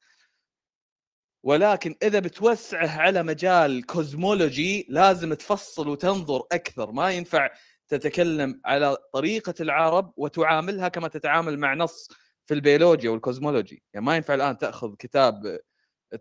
ولكن 1.43 1.95
إذا 2.03 2.19
بتوسعه 2.19 3.01
على 3.01 3.23
مجال 3.23 3.87
كوزمولوجي 3.87 4.87
لازم 4.89 5.35
تفصل 5.35 5.89
وتنظر 5.89 6.43
أكثر. 6.53 6.93
ما 6.93 7.11
ينفع 7.11 7.51
تتكلم 7.89 8.61
على 8.65 8.97
طريقة 9.13 9.55
العرب 9.61 10.13
وتعاملها 10.17 10.89
كما 10.89 11.09
تتعامل 11.09 11.59
مع 11.59 11.75
نص 11.75 12.09
في 12.49 12.55
البيولوجيا 12.55 13.11
وال 13.11 13.24
cosmology 13.24 13.83
يعني 13.95 14.07
ما 14.07 14.17
ينفع 14.17 14.35
الآن 14.35 14.59
تأخذ 14.59 14.95
كتاب 14.97 15.61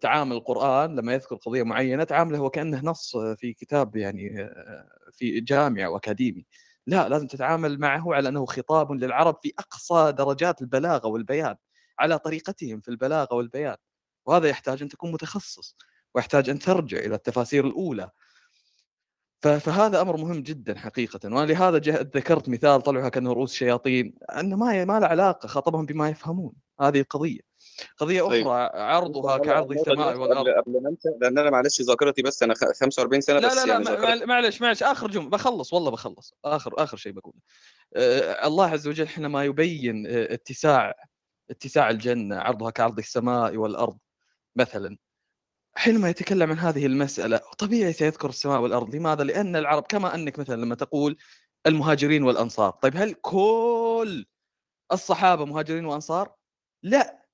تعامل 0.01 0.35
القرآن 0.35 0.95
لما 0.95 1.13
يذكر 1.13 1.35
قضية 1.35 1.63
معينة 1.63 2.03
تعامله 2.03 2.41
وكانه 2.41 2.81
نص 2.85 3.17
في 3.17 3.53
كتاب 3.53 3.95
يعني 3.95 4.49
في 5.11 5.39
جامعة 5.41 5.89
واكاديمي 5.89 6.45
لا 6.87 7.09
لازم 7.09 7.27
تتعامل 7.27 7.79
معه 7.79 8.15
على 8.15 8.29
أنه 8.29 8.45
خطاب 8.45 8.91
للعرب 8.91 9.37
في 9.43 9.53
أقصى 9.59 10.11
درجات 10.11 10.61
البلاغة 10.61 11.07
والبيان 11.07 11.55
على 11.99 12.19
طريقتهم 12.19 12.81
في 12.81 12.89
البلاغة 12.91 13.35
والبيان. 13.35 13.75
وهذا 14.25 14.47
يحتاج 14.49 14.81
أن 14.81 14.89
تكون 14.89 15.11
متخصص 15.11 15.77
ويحتاج 16.15 16.49
أن 16.49 16.59
ترجع 16.59 16.97
إلى 16.99 17.15
التفاسير 17.15 17.67
الأولى. 17.67 18.09
فهذا 19.41 20.01
أمر 20.01 20.17
مهم 20.17 20.43
جدا 20.43 20.77
حقيقه. 20.77 21.35
ولهذا 21.35 21.77
ذكرت 22.15 22.49
مثال 22.49 22.81
طلعوا 22.81 23.09
كأنه 23.09 23.33
رؤوس 23.33 23.53
شياطين 23.53 24.13
انه 24.39 24.55
ما 24.55 24.85
ما 24.85 24.99
له 24.99 25.07
علاقة 25.07 25.47
خاطبهم 25.47 25.85
بما 25.85 26.09
يفهمون. 26.09 26.53
هذه 26.81 26.99
القضية 26.99 27.39
قضية 27.97 28.27
أخرى 28.27 28.43
طيب. 28.43 28.47
عرضها 28.47 29.37
كعرض 29.37 29.71
السماء 29.71 30.17
والأرض. 30.17 30.47
قبل 30.47 30.83
ما 30.83 30.89
انسى 30.89 31.09
لأن 31.21 31.37
أنا 31.37 31.49
معلش 31.49 31.81
ذاكرتي 31.81 32.21
بس 32.21 32.43
أنا 32.43 32.53
45 32.81 33.21
سنة 33.21 33.39
لا 33.39 33.47
بس 33.47 33.57
لا 33.57 33.79
لا 33.79 34.09
يعني 34.09 34.25
معلش 34.25 34.61
معلش 34.61 34.83
آخر 34.83 35.07
جملة 35.07 35.29
بخلص 35.29 35.73
والله 35.73 35.91
بخلص. 35.91 36.33
آخر 36.45 36.73
آخر 36.77 36.97
شيء 36.97 37.11
بقوله. 37.11 37.39
آه 37.95 38.47
الله 38.47 38.65
عز 38.69 38.87
وجل 38.87 39.07
حينما 39.07 39.43
يبين 39.43 40.07
اتساع 40.07 40.93
اتساع 41.49 41.89
الجنة 41.89 42.37
عرضها 42.37 42.69
كعرض 42.71 42.97
السماء 42.97 43.57
والأرض 43.57 43.97
مثلا. 44.55 44.97
حينما 45.77 46.09
يتكلم 46.09 46.51
عن 46.51 46.59
هذه 46.59 46.85
المسألة 46.85 47.37
طبيعي 47.37 47.93
سيذكر 47.93 48.29
السماء 48.29 48.61
والأرض 48.61 48.95
لماذا؟ 48.95 49.23
لأن 49.23 49.55
العرب 49.55 49.83
كما 49.83 50.15
أنك 50.15 50.39
مثلا 50.39 50.61
لما 50.61 50.75
تقول 50.75 51.17
المهاجرين 51.67 52.23
والأنصار 52.23 52.71
طيب 52.71 52.97
هل 52.97 53.13
كل 53.13 54.25
الصحابة 54.91 55.45
مهاجرين 55.45 55.85
وأنصار؟ 55.85 56.35
لا 56.83 57.25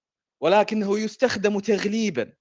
ولكنه 0.42 1.00
يستخدم 1.00 1.60
تغليبا 1.60 2.34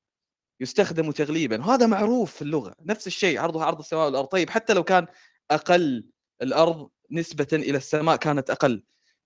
يستخدم 0.60 1.10
تغليبا 1.10 1.60
وهذا 1.60 1.86
معروف 1.86 2.32
في 2.32 2.42
اللغة 2.42 2.74
نفس 2.80 3.06
الشيء 3.06 3.40
عرضها 3.40 3.64
عرض 3.64 3.78
السماء 3.78 4.04
والأرض 4.04 4.28
طيب 4.28 4.50
حتى 4.50 4.72
لو 4.74 4.84
كان 4.84 5.06
أقل 5.50 6.06
الأرض 6.42 6.90
نسبة 7.10 7.48
إلى 7.52 7.76
السماء 7.78 8.16
كانت 8.16 8.50
أقل 8.50 8.82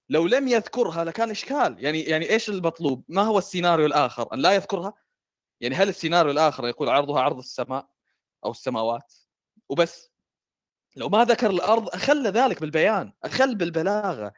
لو 0.09 0.27
لم 0.27 0.49
يذكرها 0.49 1.05
لكان 1.05 1.31
إشكال 1.31 1.77
يعني 1.79 2.01
يعني 2.03 2.31
إيش 2.31 2.49
المطلوب؟ 2.49 3.05
ما 3.09 3.23
هو 3.23 3.39
السيناريو 3.39 3.87
الآخر؟ 3.87 4.35
أن 4.35 4.39
لا 4.39 4.53
يذكرها؟ 4.53 5.06
يعني 5.61 5.75
هل 5.75 5.89
السيناريو 5.89 6.33
الآخر 6.33 6.69
يقول 6.69 6.89
عرضها 6.89 7.21
عرض 7.21 7.39
السماء 7.39 7.89
أو 8.45 8.51
السماوات؟ 8.51 9.15
وبس. 9.69 10.11
لو 10.97 11.09
ما 11.09 11.25
ذكر 11.25 11.51
الأرض 11.51 11.89
أخل 11.89 12.27
ذلك 12.27 12.61
بالبيان 12.61 13.13
أخل 13.25 13.55
بالبلاغة. 13.55 14.33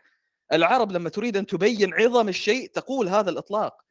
العرب 0.53 0.93
لما 0.93 1.09
تريد 1.11 1.37
أن 1.37 1.47
تبين 1.47 1.95
عظم 1.95 2.29
الشيء 2.29 2.71
تقول 2.71 3.09
هذا 3.09 3.31
الإطلاق. 3.31 3.83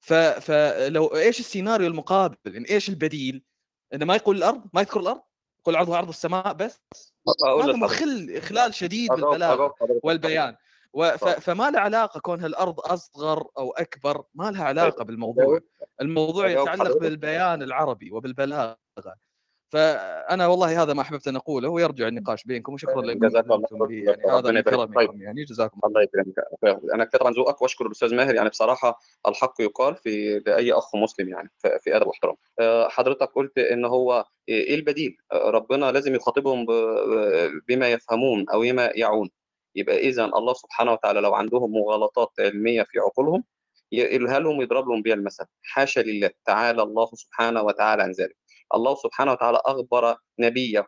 ف... 0.00 0.12
فلو 0.12 1.06
إيش 1.06 1.40
السيناريو 1.40 1.86
المقابل؟ 1.86 2.36
يعني 2.46 2.70
إيش 2.70 2.88
البديل؟ 2.88 3.44
إنه 3.94 4.04
ما 4.04 4.16
يقول 4.16 4.36
الأرض؟ 4.36 4.62
ما 4.72 4.80
يذكر 4.80 5.00
الأرض؟ 5.00 5.22
يقول 5.60 5.76
عرضها 5.76 5.96
عرض 5.96 6.08
السماء 6.08 6.52
بس؟ 6.52 6.82
هذا 7.62 7.72
مخل 7.72 8.34
إخلال 8.36 8.74
شديد 8.74 9.10
بالبلاغه 9.10 9.74
والبيان. 10.02 10.56
فما 11.40 11.70
له 11.70 11.80
علاقة 11.80 12.20
كونها 12.20 12.46
الأرض 12.46 12.80
أصغر 12.80 13.46
أو 13.58 13.70
أكبر 13.70 14.24
ما 14.34 14.50
لها 14.50 14.64
علاقة 14.64 15.04
بالموضوع. 15.04 15.60
الموضوع 16.00 16.48
يتعلق 16.48 16.98
بالبيان 16.98 17.62
العربي 17.62 18.12
وبالبلاغة. 18.12 18.78
فأنا 19.72 20.46
والله 20.46 20.82
هذا 20.82 20.92
ما 20.92 21.02
أحببت 21.02 21.28
أن 21.28 21.36
أقوله 21.36 21.68
ويرجع 21.68 22.08
النقاش 22.08 22.44
بينكم 22.44 22.74
وشكرا 22.74 23.02
لكم 23.02 23.28
جزاك 23.28 23.44
الله 23.44 23.88
يعني 23.90 24.22
هذا 24.30 24.50
من 24.50 24.60
كرمكم 24.60 24.94
طيب. 24.94 25.22
يعني 25.22 25.44
جزاكم 25.44 25.80
الله 25.84 26.02
يكرمك 26.02 26.34
أنا 26.94 27.04
كثير 27.04 27.26
عن 27.26 27.32
ذوقك 27.32 27.62
وأشكر 27.62 27.86
الأستاذ 27.86 28.14
ماهر 28.14 28.34
يعني 28.34 28.48
بصراحة 28.48 28.98
الحق 29.28 29.54
يقال 29.60 29.96
في 29.96 30.38
لأي 30.46 30.72
أخ 30.72 30.96
مسلم 30.96 31.28
يعني 31.28 31.50
في 31.58 31.96
ادب 31.96 32.06
واحترام 32.06 32.36
حضرتك 32.90 33.28
قلت 33.34 33.58
إن 33.58 33.84
هو 33.84 34.24
إيه 34.48 34.74
البديل؟ 34.74 35.16
ربنا 35.32 35.92
لازم 35.92 36.14
يخاطبهم 36.14 36.66
بما 37.68 37.88
يفهمون 37.88 38.48
أو 38.48 38.60
بما 38.60 38.90
يعون. 38.94 39.30
يبقى 39.74 39.98
اذا 39.98 40.24
الله 40.24 40.52
سبحانه 40.54 40.92
وتعالى 40.92 41.20
لو 41.20 41.34
عندهم 41.34 41.70
مغالطات 41.72 42.30
علمية 42.40 42.82
في 42.82 42.98
عقولهم 42.98 43.44
يقولها 43.92 44.38
لهم 44.38 44.62
يضرب 44.62 44.88
لهم 44.88 45.02
بها 45.02 45.14
المثل 45.14 45.44
حاشا 45.62 46.00
لله 46.00 46.30
تعالى 46.44 46.82
الله 46.82 47.06
سبحانه 47.14 47.62
وتعالى 47.62 48.02
عن 48.02 48.10
ذلك. 48.12 48.36
الله 48.74 48.94
سبحانه 48.94 49.32
وتعالى 49.32 49.58
أخبر 49.66 50.16
نبيه 50.38 50.86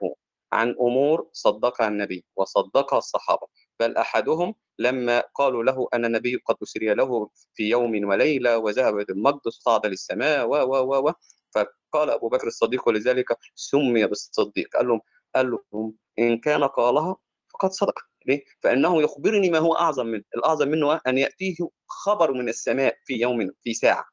عن 0.53 0.71
أمور 0.81 1.29
صدقها 1.33 1.89
النبي 1.89 2.25
وصدقها 2.37 2.99
الصحابة. 2.99 3.47
بل 3.81 3.97
أحدهم 3.97 4.55
لما 4.79 5.21
قالوا 5.35 5.65
له 5.65 5.89
ان 5.95 6.05
النبي 6.05 6.37
قد 6.47 6.57
أسري 6.63 6.95
له 6.95 7.31
في 7.55 7.69
يوم 7.71 8.09
وليلة 8.09 8.59
وذهب 8.59 8.95
إلى 8.99 9.07
المقدس 9.11 9.53
صعد 9.53 9.87
للسماء 9.87 10.47
و 10.49 10.53
و 10.55 11.09
و 11.09 11.13
فقال 11.55 12.11
أبو 12.11 12.29
بكر 12.29 12.47
الصديق 12.47 12.89
ولذلك 12.89 13.27
سمي 13.55 14.07
بالصديق. 14.07 14.69
قال 14.77 14.89
لهم 14.89 15.01
قال 15.35 15.51
لهم 15.73 15.95
إن 16.19 16.39
كان 16.39 16.65
قالها 16.65 17.17
فقد 17.53 17.71
صدق. 17.73 18.14
ليه؟ 18.27 18.45
فإنه 18.61 19.03
يخبرني 19.03 19.51
ما 19.51 19.59
هو 19.59 19.75
أعظم 19.75 20.07
منه، 20.07 20.23
الأعظم 20.37 20.69
منه 20.69 21.01
أن 21.07 21.19
يأتيه 21.19 21.57
خبر 21.89 22.33
من 22.33 22.49
السماء 22.49 22.97
في 23.05 23.15
يوم 23.15 23.51
في 23.65 23.75
ساعة. 23.75 24.05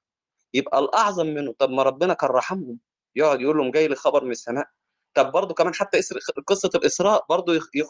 يبقى 0.53 0.79
الأعظم 0.79 1.27
منه 1.27 1.53
طب 1.59 1.69
ما 1.69 1.83
ربنا 1.83 2.13
كان 2.13 2.29
رحمهم 2.29 2.79
يقعد 3.15 3.41
يقول 3.41 3.57
لهم 3.57 3.71
جاي 3.71 3.87
لي 3.87 3.95
خبر 3.95 4.23
من 4.25 4.31
السماء. 4.31 4.67
طب 5.13 5.31
برضه 5.31 5.53
كمان 5.53 5.73
حتى 5.73 5.99
قصة 6.47 6.69
الإسراء 6.75 7.25
برضه 7.29 7.53
يخ... 7.53 7.89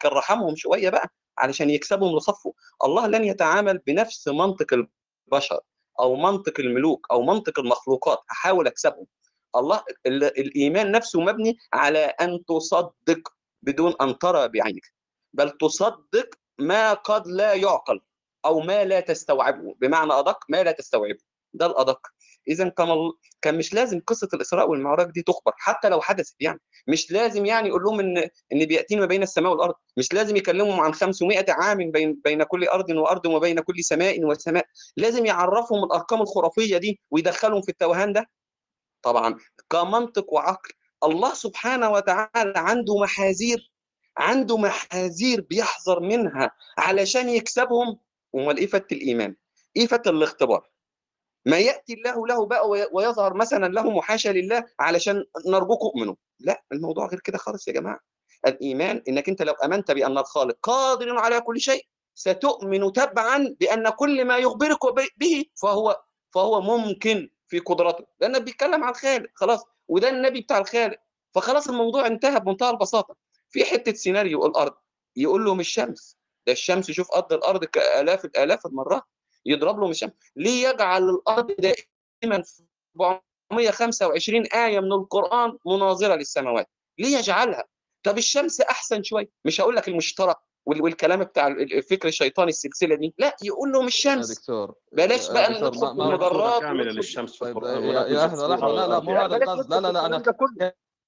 كان 0.00 0.12
رحمهم 0.12 0.56
شوية 0.56 0.90
بقى 0.90 1.08
علشان 1.38 1.70
يكسبهم 1.70 2.16
لصفه. 2.16 2.52
الله 2.84 3.06
لن 3.06 3.24
يتعامل 3.24 3.78
بنفس 3.78 4.28
منطق 4.28 4.66
البشر 5.28 5.60
أو 6.00 6.16
منطق 6.16 6.60
الملوك 6.60 7.06
أو 7.10 7.22
منطق 7.22 7.58
المخلوقات 7.58 8.18
أحاول 8.30 8.66
أكسبهم. 8.66 9.06
الله 9.56 9.82
ال... 10.06 10.24
الإيمان 10.24 10.90
نفسه 10.92 11.20
مبني 11.20 11.56
على 11.72 11.98
أن 11.98 12.44
تصدق 12.44 13.28
بدون 13.62 13.94
أن 14.00 14.18
ترى 14.18 14.48
بعينك. 14.48 15.01
بل 15.32 15.50
تصدق 15.50 16.28
ما 16.58 16.92
قد 16.92 17.26
لا 17.26 17.54
يعقل 17.54 18.00
أو 18.44 18.60
ما 18.60 18.84
لا 18.84 19.00
تستوعبه. 19.00 19.74
بمعنى 19.80 20.12
أدق 20.12 20.38
ما 20.48 20.62
لا 20.62 20.72
تستوعبه. 20.72 21.18
ده 21.54 21.66
الأدق. 21.66 22.00
اذا 22.48 22.68
كان 22.68 22.88
كان 23.42 23.58
مش 23.58 23.74
لازم 23.74 24.00
قصة 24.06 24.28
الإسراء 24.34 24.70
والمعراج 24.70 25.10
دي 25.10 25.22
تخبر 25.22 25.52
حتى 25.56 25.88
لو 25.88 26.00
حدثت 26.00 26.34
يعني. 26.40 26.60
مش 26.88 27.12
لازم 27.12 27.46
يعني 27.46 27.68
يقول 27.68 27.82
لهم 27.82 28.00
ان 28.00 28.18
إن 28.52 28.64
بيأتين 28.66 29.00
ما 29.00 29.06
بين 29.06 29.22
السماء 29.22 29.52
والأرض. 29.52 29.74
مش 29.96 30.12
لازم 30.12 30.36
يكلمهم 30.36 30.80
عن 30.80 30.94
500 30.94 31.44
عام 31.48 31.90
بين 31.90 32.20
بين 32.24 32.42
كل 32.42 32.64
أرض 32.68 32.90
وأرض 32.90 33.26
وما 33.26 33.38
بين 33.38 33.60
كل 33.60 33.84
سماء 33.84 34.24
وسماء. 34.24 34.66
لازم 34.96 35.26
يعرفهم 35.26 35.84
الأرقام 35.84 36.22
الخرافية 36.22 36.78
دي 36.78 37.00
ويدخلهم 37.10 37.62
في 37.62 37.68
التوهان 37.68 38.12
ده. 38.12 38.30
طبعا 39.02 39.36
كمنطق 39.70 40.32
وعقل. 40.32 40.70
الله 41.04 41.34
سبحانه 41.34 41.90
وتعالى 41.90 42.52
عنده 42.56 42.98
محاذير 42.98 43.71
عنده 44.16 44.56
محاذير 44.56 45.40
بيحذر 45.40 46.00
منها 46.00 46.50
علشان 46.78 47.28
يكسبهم 47.28 47.98
امال 48.34 48.56
إيه 48.56 48.66
فت 48.66 48.92
الإيمان. 48.92 49.36
إيه 49.76 49.86
فت 49.86 50.08
الاختبار. 50.08 50.68
ما 51.46 51.58
يأتي 51.58 51.94
الله 51.94 52.26
له 52.26 52.46
بقى 52.46 52.68
ويظهر 52.92 53.34
مثلا 53.34 53.66
لهم 53.66 53.96
وحاشا 53.96 54.28
لله 54.28 54.64
علشان 54.80 55.24
نرجوكم 55.46 55.86
اؤمنوا 55.86 56.14
لا 56.40 56.62
الموضوع 56.72 57.06
غير 57.06 57.20
كده 57.20 57.38
خالص 57.38 57.68
يا 57.68 57.72
جماعة. 57.72 58.00
الإيمان 58.46 59.02
إنك 59.08 59.28
أنت 59.28 59.42
لو 59.42 59.52
آمنت 59.52 59.90
بأن 59.90 60.18
الخالق 60.18 60.56
قادر 60.62 61.18
على 61.18 61.40
كل 61.40 61.60
شيء 61.60 61.86
ستؤمن 62.14 62.92
تبعا 62.92 63.56
بأن 63.60 63.88
كل 63.88 64.24
ما 64.24 64.38
يخبرك 64.38 64.78
به 65.16 65.44
فهو 65.62 66.02
فهو 66.34 66.60
ممكن 66.60 67.30
في 67.46 67.58
قدرته. 67.58 68.04
لأنه 68.20 68.38
بيتكلم 68.38 68.84
عن 68.84 68.90
الخالق 68.90 69.30
خلاص. 69.34 69.64
وده 69.88 70.08
النبي 70.08 70.40
بتاع 70.40 70.58
الخالق. 70.58 70.98
فخلاص 71.34 71.68
الموضوع 71.68 72.06
انتهى 72.06 72.40
بمنتهى 72.40 72.70
البساطة. 72.70 73.16
في 73.52 73.64
حتة 73.64 73.92
سيناريو 73.92 74.46
الأرض 74.46 74.74
يقول 75.16 75.44
له 75.44 75.54
مش 75.54 75.68
شمس 75.68 76.16
ده 76.46 76.52
الشمس 76.52 76.90
شوف 76.90 77.10
قد 77.10 77.32
الأرض 77.32 77.64
كآلاف 77.64 78.24
الآلاف 78.24 78.66
المرات 78.66 79.02
يضرب 79.46 79.80
له 79.80 79.88
مش 79.88 79.98
شمس 79.98 80.12
ليه 80.36 80.68
يجعل 80.68 81.08
الأرض 81.10 81.52
دائما 81.58 82.42
425 83.52 84.46
آية 84.46 84.80
من 84.80 84.92
القرآن 84.92 85.58
مناظرة 85.66 86.14
للسماوات؟ 86.14 86.68
ليه 86.98 87.16
يجعلها؟ 87.18 87.64
طب 88.02 88.18
الشمس 88.18 88.60
أحسن 88.60 89.02
شوية 89.02 89.28
مش 89.44 89.60
هقول 89.60 89.76
لك 89.76 89.88
المشترك 89.88 90.36
وال- 90.66 90.82
والكلام 90.82 91.24
بتاع 91.24 91.46
الفكر 91.46 92.08
الشيطاني 92.08 92.48
السلسلة 92.48 92.94
دي 92.94 93.14
لا 93.18 93.36
يقول 93.42 93.72
له 93.72 93.82
مش 93.82 94.06
يا 94.06 94.14
شمس 94.14 94.38
دكتور 94.38 94.74
بلاش 94.92 95.30
بقى 95.32 95.50
ندخل 95.50 95.72
في 95.78 95.84
المجرات 95.84 96.60
كامله 96.60 96.80
وندخل 96.82 96.96
للشمس 96.96 97.32
في 97.32 97.38
طيب 97.44 97.56
يا 97.84 98.26
لحظه 98.26 98.48
لحظه 98.48 98.66
لا 98.68 98.86
لا 98.86 99.00
مو 99.00 99.10
يعني 99.10 99.24
هذا 99.24 99.36
بلاش 99.36 99.48
القصد 99.48 99.66
ندخل 99.66 99.70
لا 99.70 99.80
لا 99.80 99.88
في 99.88 99.92
لا 99.92 100.06
أنا 100.06 100.16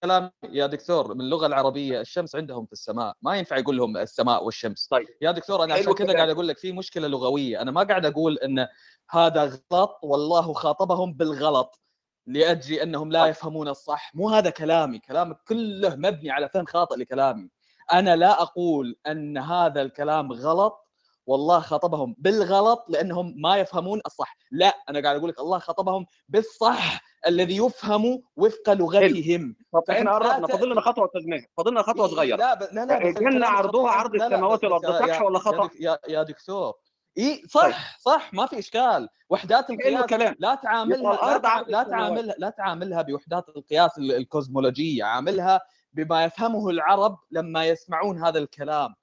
كلام 0.03 0.30
يا 0.51 0.66
دكتور 0.66 1.14
من 1.14 1.20
اللغة 1.20 1.47
العربية 1.47 2.01
الشمس 2.01 2.36
عندهم 2.36 2.66
في 2.66 2.72
السماء 2.72 3.14
ما 3.22 3.36
ينفع 3.36 3.57
يقول 3.57 3.76
لهم 3.76 3.97
السماء 3.97 4.45
والشمس. 4.45 4.86
طيب. 4.90 5.07
يا 5.20 5.30
دكتور 5.30 5.64
أنا 5.64 5.74
عشان 5.74 5.92
كذا 5.92 6.12
قاعد 6.12 6.28
أقول 6.30 6.49
لك 6.49 6.59
في 6.59 6.72
مشكلة 6.72 7.09
لغوية 7.09 7.62
أنا 7.62 7.70
ما 7.70 7.82
قاعد 7.82 8.07
أقول 8.07 8.38
إن 8.38 8.66
هذا 9.11 9.61
غلط 9.72 9.99
والله 10.03 10.53
خاطبهم 10.53 11.12
بالغلط 11.12 11.80
لأجل 12.26 12.74
أنهم 12.74 13.12
لا 13.12 13.20
طيب. 13.22 13.30
يفهمون 13.30 13.68
الصح. 13.68 14.14
مو 14.14 14.28
هذا 14.28 14.51
كلامي 14.51 14.99
كلامك 14.99 15.36
كله 15.49 15.97
مبني 15.97 16.30
على 16.30 16.49
فهم 16.49 16.64
خاطئ 16.64 16.97
لكلامي. 16.97 17.49
أنا 17.92 18.16
لا 18.16 18.42
أقول 18.42 18.97
إن 19.07 19.38
هذا 19.38 19.82
الكلام 19.82 20.32
غلط 20.32 20.84
والله 21.27 21.61
خاطبهم 21.61 22.14
بالغلط 22.18 22.85
لأنهم 22.89 23.35
ما 23.37 23.57
يفهمون 23.57 24.01
الصح. 24.07 24.37
لا 24.51 24.75
أنا 24.89 25.03
قاعد 25.03 25.16
أقول 25.16 25.31
لك 25.31 25.41
الله 25.41 25.59
خاطبهم 25.59 26.07
بالصح 26.29 27.01
الذي 27.27 27.57
يفهم 27.57 28.22
وفق 28.37 28.72
لغتهم. 28.72 29.57
طب 29.72 29.83
إحنا 29.91 30.14
قربنا 30.14 30.47
فاضل 30.47 30.70
لنا 30.70 30.81
خطوة 30.81 31.11
ماهر 31.14 31.47
فاضل 31.57 31.70
لنا 31.70 31.83
خطوة 31.83 32.07
إيه 32.07 32.14
صغيرة. 32.14 32.37
لا 32.37 32.55
ب... 32.55 32.62
لا 32.72 33.39
لا 33.39 33.49
عرضها 33.49 33.83
خطأ 33.83 33.99
عرض 33.99 34.14
السماوات 34.14 34.64
والأرض. 34.64 35.09
صح 35.09 35.22
ولا 35.22 35.39
خطأ. 35.39 35.70
يا, 35.81 35.99
يا 36.09 36.22
دكتور. 36.22 36.75
اي 37.18 37.37
طيب. 37.37 37.47
صح 37.49 37.99
صح 37.99 38.35
ما 38.35 38.47
في 38.47 38.59
إشكال. 38.59 39.09
وحدات 39.31 39.70
القياس 39.70 40.12
لا 40.39 40.55
تعاملها 40.55 41.03
لا 41.03 41.14
الأرض 41.14 41.43
تع... 41.43 41.49
عرض 41.49 41.68
لا 41.68 41.83
تعاملها 41.83 42.35
لا 42.39 42.51
تعاملها 42.51 43.03
بوحدات 43.03 43.49
القياس 43.49 43.99
ال- 43.99 44.12
الكوزمولوجية. 44.12 45.05
عاملها 45.05 45.61
بما 45.93 46.25
يفهمه 46.25 46.70
العرب 46.70 47.18
لما 47.31 47.64
يسمعون 47.64 48.25
هذا 48.25 48.39
الكلام. 48.39 48.95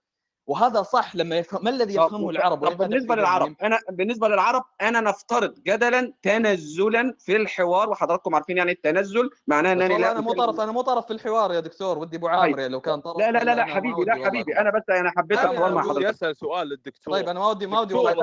وهذا 0.48 0.82
صح 0.82 1.16
لما 1.16 1.38
يفهم 1.38 1.64
ما 1.64 1.70
الذي 1.70 1.94
يفهمه 1.96 2.30
العرب 2.30 2.68
طب 2.68 2.78
بالنسبة 2.78 3.16
للعرب 3.16 3.56
أنا 3.64 3.80
بالنسبة 3.90 4.28
للعرب 4.28 4.64
أنا 4.82 5.02
نفترض 5.02 5.54
جدلا 5.68 6.14
تنزلا 6.24 7.16
في 7.20 7.36
الحوار 7.36 7.90
وحضراتكم 7.90 8.36
عارفين 8.36 8.58
يعني 8.58 8.72
التنزل 8.72 9.30
معناه 9.48 9.72
إنني 9.74 9.84
والله 9.84 9.98
لا 9.98 10.12
أنا 10.12 10.22
مو 10.22 10.34
طرف 10.34 10.60
أنا 10.60 10.72
مو 10.72 10.82
طرف 10.82 11.06
في 11.06 11.14
الحوار 11.14 11.54
يا 11.54 11.60
دكتور 11.60 11.98
ودي 11.98 12.18
أبو 12.18 12.28
طيب 12.28 12.36
عامر 12.36 12.60
يعني 12.60 12.74
لو 12.74 12.82
كان 12.82 13.02
طرف 13.02 13.18
لا 13.18 13.32
لا 13.32 13.38
لا 13.38 13.44
لا 13.44 13.54
أنا 13.54 13.66
حبيبي 13.66 14.04
لا 14.04 14.26
حبيبي 14.26 14.58
أنا 14.58 14.70
بس 14.72 14.84
أنا 14.90 15.12
حبيت 15.18 15.40
أنا 15.40 15.52
الحوار 15.52 15.74
مع 15.74 15.82
حضرتك. 15.82 16.06
اسال 16.06 16.36
سؤال 16.38 16.60
طيب 16.70 16.72
للدكتور 16.72 17.20
أنا 17.20 17.40
ما 17.40 17.48
ودي 17.50 17.68
ما 17.68 17.80
ودي 17.80 17.94
سؤال 17.94 18.16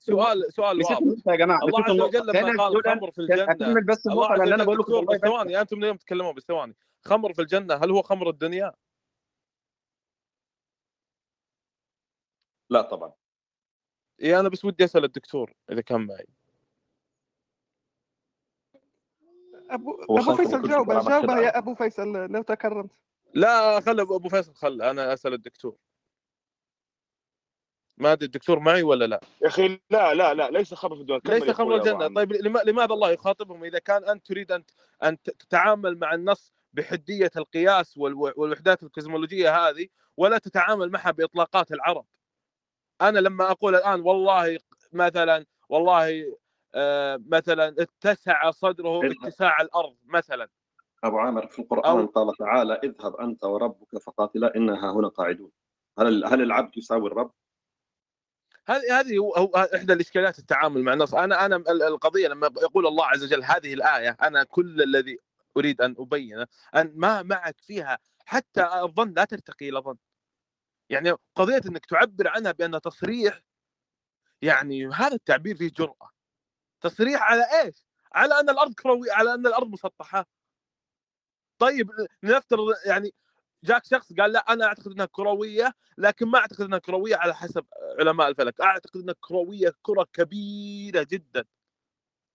سؤال 0.00 0.44
سؤال 0.52 0.82
واضح 0.82 1.02
يا 1.26 1.36
جماعة 1.36 1.60
الله 1.64 1.84
عز 1.84 2.00
وجل 2.00 2.26
لما 2.26 2.62
قال 2.64 2.82
خمر 2.84 3.10
في 3.10 3.18
الجنة. 3.18 3.42
أكمل 3.52 3.84
بس 3.84 4.06
النقطه 4.06 4.34
لأن 4.34 4.52
أنا 4.52 4.64
بقول 4.64 4.78
لكم 4.78 5.16
ثواني 5.26 5.60
أنتم 5.60 5.78
اليوم 5.78 5.96
تتكلمون 5.96 6.34
بس 6.34 6.42
ثواني. 6.42 6.76
خمر 7.04 7.32
في 7.32 7.42
الجنة 7.42 7.74
هل 7.74 7.90
هو 7.90 8.02
خمر 8.02 8.28
الدنيا؟ 8.30 8.72
لا 12.70 12.82
طبعا. 12.82 13.12
اي 14.22 14.40
أنا 14.40 14.48
بس 14.48 14.64
ودي 14.64 14.84
أسأل 14.84 15.04
الدكتور 15.04 15.52
إذا 15.70 15.80
كان 15.80 16.00
معي. 16.06 16.26
ابو 19.70 19.90
هو 20.10 20.18
أبو 20.18 20.36
فيصل 20.36 20.68
جاوبه 20.68 21.08
جاوبه 21.08 21.38
يا 21.40 21.58
أبو 21.58 21.74
فيصل 21.74 22.12
لو 22.12 22.42
تكرمت. 22.42 22.90
لا 23.34 23.80
خل 23.80 24.00
أبو 24.00 24.28
فيصل 24.28 24.54
خل 24.54 24.82
أنا 24.82 25.12
أسأل 25.12 25.32
الدكتور. 25.34 25.76
ما 27.96 28.12
أدري 28.12 28.26
الدكتور 28.26 28.58
معي 28.58 28.82
ولا 28.82 29.04
لا؟ 29.04 29.20
يا 29.42 29.48
أخي 29.48 29.80
لا 29.90 30.14
لا 30.14 30.34
لا 30.34 30.50
ليس 30.50 30.74
خبر 30.74 30.94
في 30.96 31.00
الدنيا 31.00 31.18
كمل 31.20 31.34
ليس 31.34 31.48
يا 31.48 31.52
خمر 31.52 31.76
أخوي 31.76 31.88
يا 31.88 31.94
أبو 31.94 32.02
الجنه 32.04 32.14
طيب 32.14 32.32
لما- 32.32 32.58
لماذا 32.64 32.94
الله 32.94 33.10
يخاطبهم 33.10 33.64
إذا 33.64 33.78
كان 33.78 34.04
أنت 34.08 34.26
تريد 34.26 34.52
أن 34.52 34.64
أن 35.02 35.22
تتعامل 35.22 35.98
مع 35.98 36.14
النص 36.14 36.52
بحدية 36.72 37.30
القياس 37.36 37.98
والو- 37.98 38.32
والوحدات 38.36 38.82
الكوزمولوجية 38.82 39.56
هذه 39.68 39.88
ولا 40.16 40.38
تتعامل 40.38 40.90
معها 40.90 41.10
بإطلاقات 41.10 41.72
العرب؟ 41.72 42.06
أنا 43.00 43.18
لما 43.18 43.50
أقول 43.50 43.74
الآن 43.74 44.00
والله 44.00 44.58
مثلا 44.92 45.46
والله 45.68 46.36
آه، 46.74 47.20
مثلا 47.26 47.74
اتسع 47.78 48.50
صدره 48.50 49.00
اتساع 49.24 49.60
الأرض 49.60 49.96
مثلا. 50.04 50.48
أبو 51.04 51.18
عامر 51.18 51.46
في 51.46 51.58
أو 51.58 51.64
القرآن 51.64 52.06
قال 52.06 52.36
تعالى 52.36 52.74
اذهب 52.84 53.16
أنت 53.16 53.44
وربك 53.44 53.98
فقاتلا 53.98 54.56
إنها 54.56 54.92
هنا 54.92 55.08
قاعدون. 55.08 55.50
هل 55.98 56.24
هل 56.24 56.42
العبد 56.42 56.76
يساوي 56.78 57.06
الرب؟ 57.06 57.32
هذه 58.66 59.00
هذه 59.00 59.18
هو 59.18 59.68
إحدى 59.74 59.92
الإشكاليات 59.92 60.38
التعامل 60.38 60.82
مع 60.82 60.92
النص. 60.92 61.14
أنا 61.14 61.46
أنا 61.46 61.56
ال- 61.56 61.82
القضية 61.82 62.28
لما 62.28 62.46
يقول 62.62 62.86
الله 62.86 63.06
عز 63.06 63.24
وجل 63.24 63.44
هذه 63.44 63.74
الآية 63.74 64.16
أنا 64.22 64.44
كل 64.44 64.82
الذي 64.82 65.18
أريد 65.56 65.80
أن 65.80 65.94
أبينه 65.98 66.46
أن 66.76 66.92
ما 66.96 67.22
معك 67.22 67.60
فيها 67.60 67.98
حتى 68.24 68.68
الظن 68.82 69.12
لا 69.16 69.24
ترتقي 69.24 69.68
إلى 69.68 69.78
ظن. 69.78 69.96
يعني 70.90 71.12
قضية 71.34 71.60
إنك 71.66 71.86
تعبر 71.86 72.28
عنها 72.28 72.52
بان 72.52 72.80
تصريح 72.80 73.40
يعني 74.42 74.86
هذا 74.88 75.14
التعبير 75.14 75.56
فيه 75.56 75.70
جرأة. 75.70 76.10
تصريح 76.80 77.22
على 77.22 77.42
إيش؟ 77.62 77.84
على 78.12 78.40
أن 78.40 78.50
الأرض 78.50 78.74
كرويه 78.74 79.12
على 79.12 79.34
أن 79.34 79.46
الأرض 79.46 79.68
مسطحة. 79.68 80.26
طيب 81.58 81.90
لنفترض 82.22 82.74
يعني 82.86 83.14
جاك 83.64 83.84
شخص 83.84 84.12
قال 84.12 84.32
لا 84.32 84.52
أنا 84.52 84.64
أعتقد 84.66 84.92
إنها 84.92 85.06
كروية 85.06 85.74
لكن 85.98 86.26
ما 86.28 86.38
أعتقد 86.38 86.60
إنها 86.60 86.78
كروية 86.78 87.16
على 87.16 87.34
حسب 87.34 87.66
علماء 88.00 88.28
الفلك. 88.28 88.60
أعتقد 88.60 89.00
إنها 89.00 89.14
كروية 89.20 89.72
كرة 89.82 90.06
كبيرة 90.12 91.06
جدا. 91.10 91.44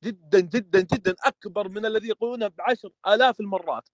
جدا 0.03 0.39
جدا 0.39 0.81
جدا 0.81 1.15
أكبر 1.23 1.69
من 1.69 1.85
الذي 1.85 2.07
يقولونه 2.09 2.47
بعشر 2.47 2.89
آلاف 3.07 3.39
المرات. 3.39 3.89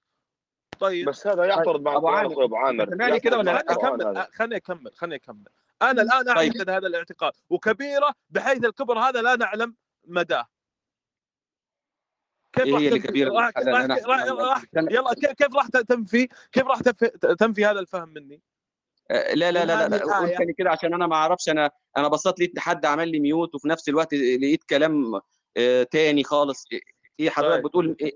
طيب. 0.80 1.10
بس 1.10 1.28
هذا 1.28 1.46
يعترض 1.46 1.82
مع 1.82 1.96
أبو 1.96 2.08
عامر 2.08 2.44
ابو 2.44 2.56
عامر. 2.56 2.86
كده 2.86 3.08
يعترض 3.08 3.40
ولا؟ 3.40 3.66
خليني 3.70 3.78
اكمل 3.78 4.08
هذا 4.08 4.28
خليني 4.34 4.56
أكمل 4.56 4.92
خليني 4.96 5.16
أكمل. 5.16 5.44
أنا 5.82 6.02
الآن 6.02 6.24
طيب. 6.24 6.38
اعتقد 6.38 6.70
هذا 6.70 6.88
الاعتقاد 6.88 7.34
وكبيرة 7.50 8.14
بحيث 8.30 8.66
الكبر 8.66 9.00
هذا 9.00 9.22
لا 9.22 9.36
نعلم 9.36 9.76
مداه 10.06 10.48
كيف 12.54 12.66
إيه 12.66 12.74
راح 12.74 12.82
اللي 12.82 13.00
كبيرة؟ 13.00 13.32
راح 13.32 13.52
راح 13.58 14.64
يلا 14.76 15.14
كيف 15.14 15.32
كيف 15.32 15.56
راح 15.56 15.68
تنفي؟ 15.68 16.28
كيف 16.52 16.68
راح 16.68 16.82
تنفي, 17.40 17.66
هذا 17.66 17.80
الفهم 17.80 18.10
مني؟ 18.10 18.42
آه، 19.12 19.34
لا 19.34 19.52
لا 19.52 19.66
لا 19.66 19.88
لا 19.88 19.96
لا 19.96 20.04
قول 20.04 20.24
الايه 20.24 20.38
تاني 20.38 20.54
كده 20.54 20.70
عشان 20.70 20.94
أنا 20.94 21.08
ما 21.08 21.16
أعرفش. 21.16 21.50
أنا 21.50 21.72
أنا 21.98 22.08
بصيت 22.08 22.40
لقيت 22.40 22.60
حد 22.60 22.86
عمل 22.86 23.12
لي 23.12 23.20
ميوت 23.20 23.56
وفي 23.56 23.68
نفس 23.68 23.90
الوقت 23.90 24.14
لقيت 24.14 24.64
كلام 24.64 25.22
آه، 25.58 25.84
تاني 25.84 26.24
خالص. 26.24 26.68
إيه 27.20 27.30
حضرتك 27.30 27.54
طيب. 27.54 27.64
بتقول 27.64 27.98
إيه؟ 28.02 28.12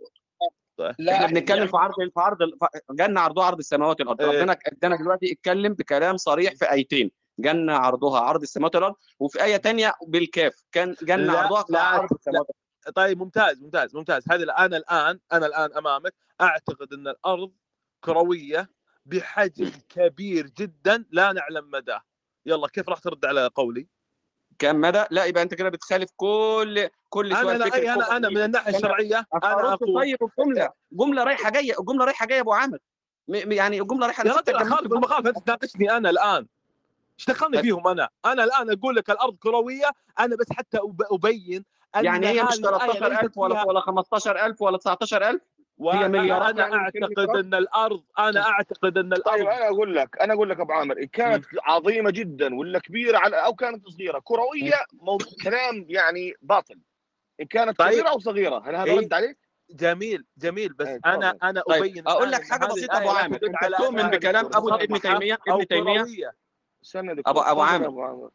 طيب 0.77 0.89
إحنا 0.91 1.03
لا 1.05 1.25
بنتكلم 1.25 1.57
يعني 1.57 1.69
في 1.69 1.77
عرض 1.77 1.93
في 1.95 2.11
عرض 2.17 2.37
جنة 2.91 3.21
عرضها 3.21 3.45
عرض 3.45 3.57
السماوات 3.57 4.01
والارض 4.01 4.21
إيه. 4.21 4.39
ربنا 4.41 4.57
ادانا 4.65 4.95
دلوقتي 4.95 5.31
اتكلم 5.31 5.73
بكلام 5.73 6.17
صريح 6.17 6.53
في 6.55 6.71
آيتين. 6.71 7.11
جنة 7.39 7.73
عرضها 7.73 8.19
عرض 8.19 8.41
السماوات 8.41 8.75
والارض 8.75 8.95
وفي 9.19 9.43
آية 9.43 9.57
تانية 9.57 9.93
بالكاف 10.07 10.63
كان 10.71 10.95
جنة 11.03 11.33
لا 11.33 11.39
عرضها 11.39 11.65
لا 11.69 11.79
كعرض 11.79 12.09
لا. 12.11 12.17
السماوات 12.19 12.47
طيب 12.95 13.17
ممتاز 13.19 13.61
ممتاز 13.61 13.95
ممتاز. 13.95 14.23
هذه 14.31 14.43
أنا 14.43 14.77
الآن 14.77 15.19
أنا 15.33 15.45
الآن 15.45 15.73
أمامك. 15.77 16.13
أعتقد 16.41 16.93
إن 16.93 17.07
الأرض 17.07 17.51
كروية 18.03 18.69
بحجم 19.05 19.71
كبير 19.89 20.47
جدا 20.47 21.05
لا 21.11 21.31
نعلم 21.33 21.71
مداه. 21.71 22.01
يلا 22.45 22.67
كيف 22.67 22.89
راح 22.89 22.99
ترد 22.99 23.25
على 23.25 23.47
قولي؟ 23.55 23.87
كم 24.63 24.81
مدى؟ 24.81 25.03
لا 25.11 25.25
يبقى 25.25 25.43
أنت 25.43 25.53
كده 25.53 25.69
بتخالف 25.69 26.09
كل 26.17 26.89
كل 27.09 27.33
أنا 27.33 27.51
لا 27.51 27.93
أنا 27.93 28.17
أنا 28.17 28.29
من 28.29 28.37
الناحية 28.37 28.75
الشرعية 28.75 29.25
أنا 29.43 29.73
أقول. 29.73 30.01
طيب 30.01 30.17
الجملة 30.39 30.69
جملة 30.91 31.23
رايحة 31.23 31.49
جاية 31.49 31.79
الجملة 31.79 32.05
رايحة 32.05 32.25
جاية 32.25 32.37
يا 32.37 32.41
أبو 32.41 32.53
عامر. 32.53 32.77
يعني 33.27 33.81
الجملة 33.81 34.05
رايحة 34.05 34.23
يا 34.25 34.31
اخالف 34.31 34.49
الجمله 34.49 34.97
المخالفة. 34.97 35.29
أنت 35.29 35.37
تناقشني 35.37 35.97
أنا 35.97 36.09
الآن. 36.09 36.47
إيش 37.19 37.27
دخلني 37.27 37.61
فيهم 37.61 37.87
أنا؟ 37.87 38.09
أنا 38.25 38.43
الآن 38.43 38.71
أقول 38.71 38.95
لك 38.95 39.09
الأرض 39.09 39.35
كروية 39.35 39.91
أنا 40.19 40.35
بس 40.35 40.47
حتى 40.51 40.79
أبين 41.11 41.65
يعني 41.95 42.27
هي 42.27 42.43
مش 42.43 42.53
هذه 42.53 42.59
الآية 42.59 42.87
ليست 42.87 42.97
13000 42.97 43.37
ولا 43.37 43.63
ولا 43.63 43.79
15000 43.79 44.61
ولا 44.61 44.77
19000 44.77 45.21
هي 45.21 45.41
مليارات 45.41 45.41
وأنا 45.77 46.23
كده 46.23 46.73
أعتقد 46.73 47.29
أن 47.29 47.53
الأرض 47.53 48.03
أنا 48.19 48.49
أعتقد 48.49 48.97
أن 48.97 49.13
طيب 49.13 49.41
الأرض. 49.41 49.47
أنا 49.47 49.67
أقول 49.67 49.95
لك 49.95 50.21
أنا 50.21 50.33
أقول 50.33 50.49
لك 50.49 50.59
أبو 50.59 50.73
عامر 50.73 50.97
ان 50.97 51.07
كانت 51.07 51.45
عظيمة 51.63 52.11
جدا 52.11 52.55
ولا 52.55 52.79
كبيرة 52.79 53.17
على 53.17 53.45
أو 53.45 53.53
كانت 53.53 53.87
صغيرة. 53.87 54.19
كروية 54.23 54.85
موضوع 54.93 55.27
كلام 55.43 55.85
يعني 55.89 56.33
باطل. 56.41 56.79
ان 57.41 57.45
كانت 57.45 57.79
طيب. 57.79 57.91
كبيره 57.91 58.09
أو 58.09 58.19
صغيرة؟ 58.19 58.69
هل 58.69 58.75
هذا 58.75 58.91
إيه 58.91 58.97
رد 58.99 59.13
عليك؟ 59.13 59.37
جميل 59.69 60.25
جميل. 60.37 60.73
بس 60.73 60.87
إيه، 60.87 60.99
أنا 61.05 61.31
تفضل. 61.31 61.39
أنا 61.49 61.61
طيب 61.61 61.83
أبين 61.83 62.07
أقول 62.07 62.31
لك 62.31 62.43
حاجة 62.43 62.65
بسيطة 62.65 62.97
أبو 62.97 63.09
عامر. 63.09 63.39
أنت 63.43 63.63
انها 63.63 64.07
بكلام 64.07 64.45
أبو 64.45 64.69
ابن 64.69 64.99
تيمية 64.99 65.37
ابن 65.47 65.67
تيمية؟ 65.67 66.01
كروية. 66.03 66.35
استنى 66.83 67.07
يا 67.07 67.13
أبو 67.13 67.21
دكتور 67.21 67.51
ابو 67.51 67.61
تفضل 67.61 68.01
عامر. 68.01 68.29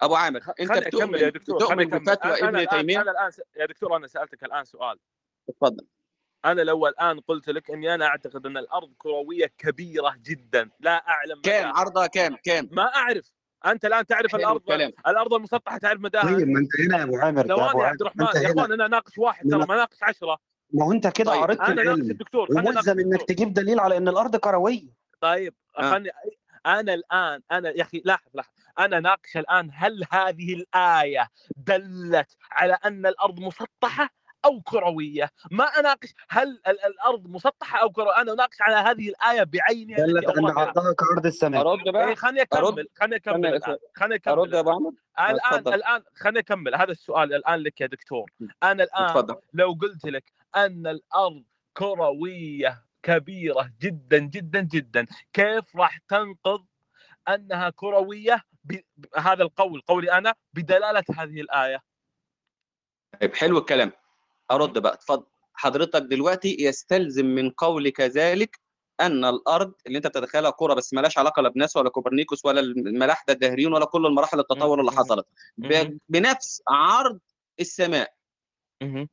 أبو 0.00 0.14
عامر. 0.14 0.40
أنت 0.60 0.72
بتؤمن 0.72 1.18
يا 1.18 1.28
دكتور 1.28 1.56
بتؤمن 1.56 1.84
بفتوى 1.84 2.42
أنا 2.42 2.62
ابن 2.62 2.68
تيمية؟ 2.68 3.00
أنا 3.00 3.10
الآن 3.10 3.30
يا 3.56 3.66
دكتور 3.66 3.96
أنا 3.96 4.06
سألتك 4.06 4.44
الآن 4.44 4.64
سؤال. 4.64 4.98
اتفضل 5.48 5.86
أنا 6.46 6.62
لو 6.62 6.86
الآن 6.86 7.20
قلت 7.20 7.48
لك 7.48 7.70
إني 7.70 7.94
أنا 7.94 8.06
أعتقد 8.06 8.46
أن 8.46 8.56
الأرض 8.56 8.92
كروية 8.98 9.46
كبيرة 9.58 10.16
جدا 10.22 10.70
لا 10.80 11.08
أعلم 11.08 11.38
مداها. 11.38 11.66
عرضها 11.66 12.06
كام 12.06 12.36
كام 12.44 12.68
ما 12.72 12.94
أعرف. 12.94 13.32
أنت 13.66 13.84
الآن 13.84 14.06
تعرف 14.06 14.34
الأرض؟ 14.34 14.56
الكلام 14.60 14.92
الأرض 15.06 15.34
المسطحة 15.34 15.78
تعرف 15.78 16.00
مداها؟ 16.00 16.22
طيب 16.22 16.48
ما 16.48 16.58
أنت 16.58 16.80
هنا 16.80 16.98
يا 16.98 17.02
أبو 17.02 17.16
عامر 17.16 17.46
ثواني 17.46 17.80
يا 17.80 17.86
عبد 17.86 18.00
الرحمن. 18.00 18.26
يا 18.42 18.50
أخوان 18.50 18.72
أنا 18.72 18.88
ناقش 18.88 19.18
واحد 19.18 19.50
ترى 19.50 19.66
ما 19.66 19.76
ناقش 19.76 20.02
عشرة. 20.02 20.38
ما 20.70 20.84
هو 20.84 20.92
أنت 20.92 21.06
كده 21.06 21.30
طيب 21.32 21.42
عرضت 21.42 21.60
أنا 21.60 21.82
ناقش 21.82 21.98
الدكتور. 21.98 22.48
وملزم 22.50 22.98
إنك 22.98 23.22
تجيب 23.22 23.54
دليل 23.54 23.80
على 23.80 23.96
إن 23.96 24.08
الأرض 24.08 24.36
كروية. 24.36 24.88
طيب 25.20 25.54
آه. 25.78 25.90
خلني 25.90 26.10
أنا 26.66 26.94
الآن 26.94 27.42
أنا 27.52 27.70
يا 27.70 27.82
أخي 27.82 28.02
لاحظ 28.04 28.28
لاحظ. 28.34 28.50
أنا 28.78 29.00
ناقش 29.00 29.36
الآن 29.36 29.70
هل 29.74 30.04
هذه 30.10 30.54
الآية 30.54 31.28
دلت 31.56 32.36
على 32.50 32.78
أن 32.84 33.06
الأرض 33.06 33.40
مسطحة؟ 33.40 34.10
أو 34.46 34.60
كروية. 34.60 35.30
ما 35.50 35.64
أناقش 35.64 36.14
هل 36.28 36.60
ال- 36.66 36.84
الأرض 36.84 37.26
مسطحة 37.26 37.82
أو 37.82 37.90
كروية. 37.90 38.16
أنا 38.20 38.32
أناقش 38.32 38.56
على 38.62 38.74
هذه 38.74 39.08
الآية 39.08 39.42
بعينها 39.42 39.96
دلت 39.96 40.28
ان 40.38 40.44
عرضها 40.46 40.92
كعرض 40.92 41.26
السماء 41.26 41.60
أرد 41.60 41.88
بقى؟ 41.88 42.16
خليني 42.16 42.46
أرد؟ 42.54 42.78
أكمل 42.78 42.88
خليني 42.96 43.16
أكمل 43.16 43.60
خليني 43.96 44.20
أرد 44.28 44.54
أكمل 44.54 44.54
يا 44.54 44.60
أبو 44.60 44.70
الآن. 44.70 44.82
عمر 45.18 45.30
الان 45.30 45.74
الآن 45.74 46.02
خليني 46.14 46.38
أكمل. 46.38 46.74
هذا 46.74 46.92
السؤال 46.92 47.34
الآن 47.34 47.60
لك 47.60 47.80
يا 47.80 47.86
دكتور. 47.86 48.30
أنا 48.62 48.82
الآن 48.84 49.04
اتفضل. 49.04 49.36
لو 49.52 49.78
قلت 49.82 50.06
لك 50.06 50.32
أن 50.56 50.86
الأرض 50.86 51.44
كروية 51.76 52.84
كبيرة 53.02 53.70
جدا 53.80 54.18
جدا 54.18 54.60
جدا 54.60 55.06
كيف 55.32 55.76
راح 55.76 55.98
تنقض 55.98 56.66
أنها 57.28 57.70
كروية. 57.70 58.42
هذا 59.16 59.42
القول 59.42 59.80
قولي 59.80 60.12
أنا 60.12 60.34
بدلالة 60.52 61.04
هذه 61.16 61.40
الآية؟ 61.40 61.82
طيب 63.20 63.34
حلو 63.34 63.58
الكلام. 63.58 63.92
أرد 64.50 64.78
بقى 64.78 64.94
اتفضل. 64.94 65.26
حضرتك 65.54 66.02
دلوقتي 66.02 66.56
يستلزم 66.60 67.26
من 67.26 67.50
قولك 67.50 68.00
ذلك 68.00 68.60
أن 69.00 69.24
الأرض 69.24 69.72
اللي 69.86 69.96
أنت 69.98 70.06
بتتخيلها 70.06 70.50
كره 70.50 70.74
بس 70.74 70.94
مالهاش 70.94 71.18
علاقة 71.18 71.42
لا 71.42 71.48
بناس 71.48 71.76
ولا 71.76 71.90
كوبرنيكوس 71.90 72.44
ولا 72.44 72.60
الملاحده 72.60 73.32
الدهريون 73.32 73.72
ولا 73.72 73.84
كل 73.84 74.06
المراحل 74.06 74.40
التطور 74.40 74.80
اللي 74.80 74.92
حصلت. 74.92 75.26
بنفس 76.08 76.62
عرض 76.68 77.18
السماء. 77.60 78.12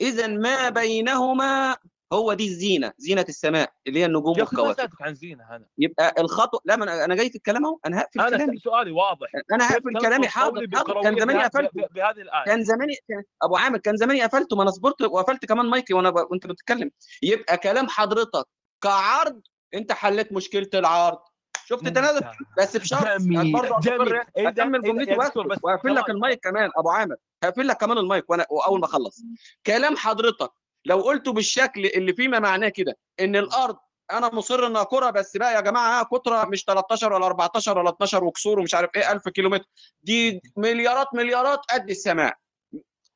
اذا 0.01 0.27
ما 0.27 0.69
بينهما 0.69 1.77
هو 2.13 2.33
دي 2.33 2.45
الزينة 2.47 2.93
زينة 2.97 3.25
السماء 3.29 3.73
اللي 3.87 3.99
هي 3.99 4.05
النجوم 4.05 4.39
والكواكب. 4.39 4.89
عن 5.01 5.13
زينة 5.13 5.55
أنا 5.55 5.65
يبقى 5.77 6.15
الخطوة 6.19 6.59
لا 6.65 6.75
ما 6.75 6.83
أنا 6.83 7.05
أنا 7.05 7.15
جاي 7.15 7.29
في 7.29 7.35
الكلام 7.35 7.65
أهو 7.65 7.79
أنا 7.85 7.99
هقفل 8.01 8.19
أنا 8.19 8.29
كلامي. 8.29 8.57
سؤالي 8.57 8.91
واضح. 8.91 9.27
أنا 9.53 9.67
هقفل 9.71 9.99
كلامي 10.01 10.27
حاضر 10.27 10.65
كان 11.03 11.19
زماني 11.19 11.43
قفلته 11.43 11.87
بهذه 11.91 12.21
الآية؟ 12.21 12.45
كان 12.45 12.63
زماني 12.63 12.93
أبو 13.41 13.57
عامر 13.57 13.77
كان 13.77 13.97
زماني 13.97 14.23
قفلته 14.23 14.55
ما 14.55 14.63
أنا 14.63 14.71
صبرت 14.71 15.01
وقفلت 15.01 15.45
كمان 15.45 15.65
مايكي 15.65 15.93
وأنا 15.93 16.09
ب... 16.09 16.15
وأنت 16.15 16.47
بتتكلم. 16.47 16.91
يبقى 17.23 17.57
كلام 17.57 17.87
حضرتك 17.87 18.45
كعرض 18.83 19.41
أنت 19.73 19.91
حليت 19.91 20.33
مشكلة 20.33 20.69
العرض. 20.73 21.17
شفت 21.65 21.87
تنازل؟ 21.87 22.21
بس 22.57 22.77
بشرط 22.77 23.21
جميل 23.21 23.53
برضه 23.53 23.77
اصبر 23.77 24.25
إيه 24.37 24.47
أكمل 24.47 24.85
إيه 24.85 24.91
جملتي 24.91 25.15
بس. 25.15 25.59
وأقفل 25.63 25.95
لك. 25.95 26.09
المايك 26.09 26.39
كمان 26.43 26.69
أبو 26.77 26.89
عامر. 26.89 27.15
هقفل 27.43 27.67
لك 27.67 27.77
كمان 27.77 27.97
المايك 27.97 28.29
وأنا 28.29 28.45
وأول 28.49 28.79
ما 28.79 28.85
أخلص. 28.85 29.21
كلام 29.65 29.95
حضرتك 29.97 30.51
لو 30.85 31.01
قلته 31.01 31.33
بالشكل 31.33 31.85
اللي 31.85 32.13
فيما 32.13 32.39
معناه 32.39 32.69
كده. 32.69 32.97
إن 33.19 33.35
الأرض 33.35 33.77
أنا 34.11 34.35
مصر 34.35 34.67
إنها 34.67 34.83
كرة 34.83 35.09
بس 35.09 35.37
بقى 35.37 35.53
يا 35.55 35.61
جماعة 35.61 36.03
قطره 36.03 36.45
مش 36.45 36.63
13 36.63 37.13
ولا 37.13 37.25
14 37.25 37.77
ولا 37.77 37.89
12 37.89 38.23
وكسور 38.23 38.59
ومش 38.59 38.75
عارف 38.75 38.89
إيه 38.95 39.11
1000 39.11 39.29
كيلومتر. 39.29 39.65
دي 40.03 40.41
مليارات 40.57 41.07
مليارات 41.13 41.59
قد 41.71 41.89
السماء. 41.89 42.37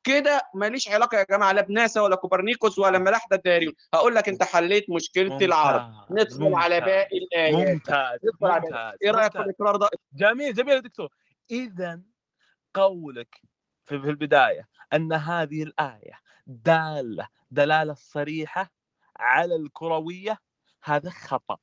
كده 0.04 0.42
ماليش 0.54 0.88
علاقة 0.88 1.18
يا 1.18 1.26
جماعة 1.30 1.52
لا 1.52 1.62
بناسا 1.62 2.00
ولا 2.00 2.16
كوبرنيكوس 2.16 2.78
ولا 2.78 2.98
ملاحده 2.98 3.36
الداهريون. 3.36 3.74
هقول 3.94 4.14
لك 4.14 4.28
أنت 4.28 4.42
حليت 4.42 4.90
مشكلة 4.90 5.36
العرب. 5.36 5.92
ممتاز 6.10 6.42
ندخل 6.42 6.54
على 6.54 6.74
ممتاز 6.74 6.88
باقي 6.94 7.18
الآيات. 7.18 7.68
ممتاز 7.68 8.18
ندخل 8.24 8.46
على. 8.46 8.60
ممتاز 8.60 8.98
إيه 9.02 9.10
رأيك 9.10 9.32
في. 9.32 9.38
الإقرار 9.38 9.76
ده؟ 9.76 9.90
جميل 10.12 10.54
جميل 10.54 10.74
يا 10.74 10.80
دكتور. 10.80 11.08
اذا 11.50 12.00
قولك 12.74 13.40
في 13.84 13.94
البداية 13.94 14.68
أن 14.92 15.12
هذه 15.12 15.62
الآية 15.62 16.20
دالة 16.48 17.28
دلالة 17.50 17.94
صريحة 17.94 18.70
على 19.16 19.54
الكروية 19.56 20.38
هذا 20.84 21.10
خطأ 21.10 21.56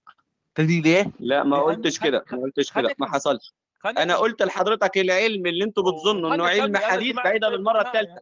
تدري 0.55 0.81
ليه؟ 0.81 1.11
لا 1.19 1.43
ما 1.43 1.61
قلتش 1.61 1.99
كده 1.99 2.25
ما 2.31 2.41
قلتش 2.41 2.71
كده 2.73 2.95
ما 2.99 3.07
حصلش 3.11 3.53
أنا. 3.85 4.15
قلت 4.15 4.41
لحضرتك 4.43 4.97
العلم 4.97 5.45
اللي 5.47 5.63
أنتوا 5.63 5.91
بتظنوا 5.91 6.35
إنه 6.35 6.45
علم 6.47 6.77
حديث 6.77 7.15
بعيدا 7.15 7.49
للمره. 7.49 7.81
الثالثه 7.81 8.21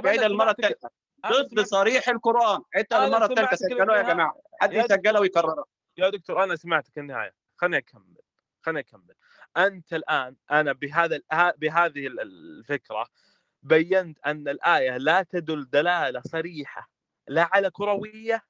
بعيدا 0.00 0.28
للمره 0.28 0.50
الثالثه 0.50 0.90
ضد 1.26 1.60
صريح 1.60 2.08
القرآن 2.08 2.60
أنا 2.92 3.04
للمره 3.06 3.24
الثالثه 3.24 3.56
سجلوها 3.56 3.96
يا. 3.98 4.02
جماعة 4.02 4.34
حد 4.60 4.72
يسجلها 4.72 5.20
ويكررها 5.20 5.64
يا 5.96 6.10
دكتور 6.10 6.44
أنا 6.44 6.56
سمعتك 6.56 6.98
النهاية 6.98 7.34
خليني 7.56 7.76
أكمل 7.78 8.14
خليني 8.62 8.80
أكمل 8.80 9.14
أنت 9.56 9.92
الآن 9.94 10.36
أنا 10.50 10.72
بهذا 10.72 11.20
بهذه 11.56 12.06
ال- 12.06 12.20
الفكرة 12.20 13.06
بينت 13.64 14.18
أن 14.26 14.48
الآية 14.48 14.96
لا 14.96 15.22
تدل 15.22 15.70
دلالة 15.70 16.20
صريحة 16.20 16.90
لا 17.28 17.48
على 17.52 17.70
كروية 17.70 18.44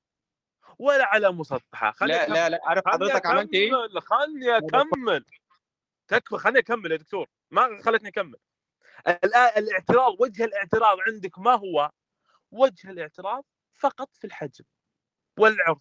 ولا 0.78 1.06
على 1.06 1.32
مسطحة 1.32 1.92
خليني 1.92 2.18
لا 2.18 2.24
أكمل. 2.24 2.34
لا 2.34 2.48
لا 2.48 2.60
عارف 2.64 2.88
حضرتك 2.88 3.26
عملت 3.26 3.54
إيه؟ 3.54 3.84
أكمل. 3.84 4.02
خلني 4.02 4.56
أكمل 4.56 5.24
تكفى 6.08 6.36
خليني 6.38 6.58
أكمل 6.58 6.92
يا 6.92 6.96
دكتور 6.96 7.26
ما 7.50 7.82
خلتني 7.82 8.08
أكمل 8.08 8.38
الآن 9.08 9.62
الاعتراض 9.64 10.20
وجه 10.20 10.44
الاعتراض 10.44 10.98
عندك 11.06 11.38
ما 11.38 11.54
هو؟ 11.54 11.90
وجه 12.50 12.90
الاعتراض 12.90 13.44
فقط 13.74 14.16
في 14.16 14.26
الحجم 14.26 14.64
والعرض 15.38 15.80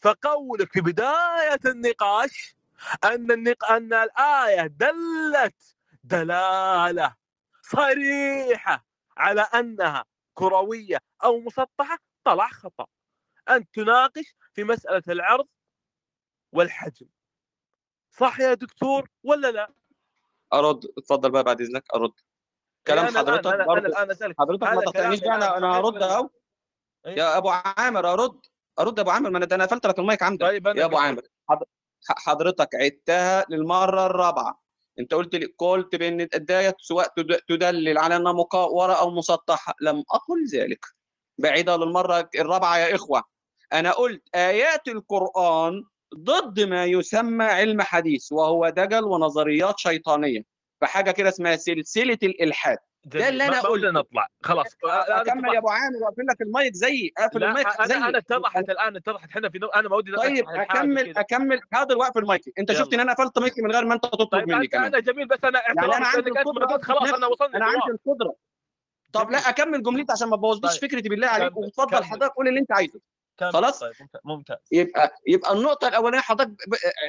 فقولك 0.00 0.72
في 0.72 0.80
بداية 0.80 1.60
النقاش 1.66 2.56
أن 3.04 3.30
النق... 3.30 3.70
أن 3.70 3.94
الآية 3.94 4.66
دلت 4.66 5.76
دلالة 6.04 7.17
صريحة 7.70 8.86
على 9.16 9.40
أنها 9.40 10.04
كروية 10.34 10.98
أو 11.24 11.40
مسطحة 11.40 11.98
طلع 12.24 12.48
خطأ. 12.48 12.86
أنت 13.48 13.74
تناقش 13.74 14.34
في 14.54 14.64
مسألة 14.64 15.02
العرض 15.08 15.46
والحجم. 16.52 17.06
صح 18.10 18.40
يا 18.40 18.54
دكتور 18.54 19.10
ولا 19.22 19.50
لا؟ 19.50 19.74
أرد. 20.52 20.84
اتفضل 20.98 21.30
بقى 21.30 21.44
بعد 21.44 21.60
إذنك 21.60 21.84
أرد. 21.94 22.12
كلام 22.86 23.06
أنا 23.06 23.18
حضرتك 23.18 23.46
أنا, 23.46 23.64
أنا 23.64 23.72
الآن 23.72 24.10
أسألك 24.10 24.36
حضرتك 24.38 24.62
ما 24.62 24.80
تقطعنيش 24.80 25.20
بقى 25.20 25.34
أنا 25.34 25.56
أنا 25.56 25.78
هرد؟ 25.78 26.02
أهو. 26.02 26.30
يا 27.06 27.36
أبو 27.36 27.48
عامر 27.50 28.12
أرد. 28.12 28.40
أرد 28.78 28.98
يا 28.98 29.02
أبو 29.02 29.10
عامر 29.10 29.30
ما 29.30 29.38
أنا 29.38 29.64
قفلت 29.64 29.86
لك 29.86 29.98
المايك 29.98 30.22
عندك. 30.22 30.46
طيب 30.46 30.66
أنا 30.66 30.80
يا 30.80 30.84
أبو 30.84 30.96
عامر 30.96 31.22
حضرتك 32.08 32.74
عدتها 32.74 33.46
للمرة 33.48 34.06
الرابعة. 34.06 34.67
انت 35.00 35.14
قلت 35.14 35.34
لي 35.34 35.54
قلت 35.58 35.96
بأن 35.96 36.20
الدايه 36.20 36.76
سواء 36.80 37.12
تد- 37.16 37.40
تدلل 37.48 37.98
على 37.98 38.16
أنها 38.16 38.32
مقاوره 38.32 38.92
أو 38.92 39.10
مسطحة. 39.10 39.74
لم 39.80 40.04
أقل 40.10 40.46
ذلك. 40.52 40.86
بعيدة 41.38 41.76
للمرة 41.76 42.28
الرابعة 42.38 42.76
يا 42.78 42.94
إخوة. 42.94 43.22
أنا 43.72 43.90
قلت 43.92 44.22
آيات 44.34 44.88
القرآن 44.88 45.82
ضد 46.16 46.60
ما 46.60 46.84
يسمى 46.84 47.44
علم 47.44 47.82
حديث 47.82 48.32
وهو 48.32 48.68
دجل 48.68 49.04
ونظريات 49.04 49.78
شيطانية. 49.78 50.40
فحاجة 50.80 51.10
كده 51.10 51.28
اسمها 51.28 51.56
سلسلة 51.56 52.18
الإلحاد. 52.22 52.78
ده. 53.04 53.28
اللي 53.28 53.44
أنا 53.46 53.60
قلته 53.60 53.90
نطلع 53.90 54.28
خلاص 54.42 54.66
أنا 54.84 55.20
أكمل 55.20 55.54
يا 55.54 55.58
أبو 55.58 55.68
عامر 55.68 55.96
وأقفل 56.02 56.22
لك 56.30 56.40
المايك 56.40 56.74
زيي 56.74 57.12
أقفل 57.18 57.44
المايك 57.44 57.66
أنا 57.66 57.86
زيي 57.86 57.96
أنا 57.96 58.18
اتضحت 58.18 58.70
الآن 58.70 58.96
اتضحت 58.96 59.28
إحنا 59.30 59.48
في 59.50 59.58
نو... 59.58 59.66
أنا 59.66 59.88
ما 59.88 59.96
ودي 59.96 60.12
طيب 60.12 60.48
أكمل. 60.48 61.18
أكمل 61.18 61.60
حاضر 61.72 61.98
واقفل 61.98 62.26
مايكي 62.26 62.52
أنت. 62.58 62.72
شفت 62.72 62.94
إن 62.94 63.00
أنا 63.00 63.12
قفلت 63.12 63.38
مايكي 63.38 63.62
من 63.62 63.72
غير 63.72 63.84
ما 63.84 63.94
أنت 63.94 64.02
تطلب 64.06 64.28
طيب 64.28 64.48
مني 64.48 64.66
كمان 64.66 64.84
أنا 64.84 64.98
جميل 65.00 65.26
بس 65.28 65.44
أنا 65.44 65.60
يعني 65.60 65.96
أنا 65.96 66.06
عندي 66.06 66.30
القدرة 66.30 66.78
خلاص 66.82 67.14
أنا. 67.14 67.26
وصلني 67.26 67.56
أنا 67.56 67.64
عندي 67.64 67.78
القدرة 68.06 68.34
طب 69.12 69.30
لا 69.30 69.38
أكمل 69.48 69.82
جملتي 69.82 70.12
عشان 70.12 70.28
ما 70.28 70.36
تبوظليش 70.36 70.80
طيب. 70.80 70.90
فكرتي 70.90 71.08
بالله 71.08 71.26
عليك. 71.28 71.56
وتفضل. 71.56 72.04
حضرتك 72.04 72.32
قول 72.34 72.48
اللي 72.48 72.60
أنت 72.60 72.72
عايزه. 72.72 73.00
خلاص 73.52 73.80
طيب 73.80 73.92
ممتاز- 74.24 74.56
يبقى 74.72 75.14
يبقى 75.26 75.52
النقطة 75.52 75.88
الأولانية 75.88 76.20
حضرتك 76.20 76.50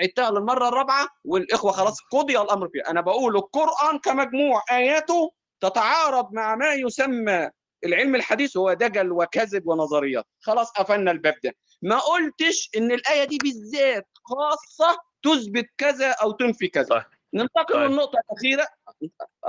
عدتها 0.01 0.31
للمرة 0.31 0.67
الرابعة 0.67 1.07
والإخوة 1.25 1.71
خلاص 1.71 1.99
قضي 2.11 2.41
الأمر 2.41 2.69
فيها، 2.69 2.89
أنا 2.91 3.01
بقول 3.01 3.35
القرآن 3.35 3.99
كمجموع 4.03 4.63
آياته 4.71 5.31
تتعارض 5.61 6.33
مع 6.33 6.55
ما 6.55 6.73
يسمى 6.73 7.49
العلم 7.85 8.15
الحديث 8.15 8.57
هو 8.57 8.73
دجل 8.73 9.11
وكذب 9.11 9.67
ونظريات، 9.67 10.25
خلاص 10.39 10.71
قفلنا 10.71 11.11
الباب 11.11 11.35
ده، 11.43 11.55
ما 11.81 11.99
قلتش 11.99 12.69
إن 12.77 12.91
الآية 12.91 13.23
دي 13.23 13.37
بالذات 13.43 14.07
خاصة 14.23 14.97
تثبت 15.23 15.65
كذا 15.77 16.11
أو 16.11 16.31
تنفي 16.31 16.67
كذا. 16.67 16.83
صح. 16.83 17.09
ننتقل 17.33 17.73
طيب. 17.73 17.91
للنقطة 17.91 18.19
الأخيرة 18.31 18.67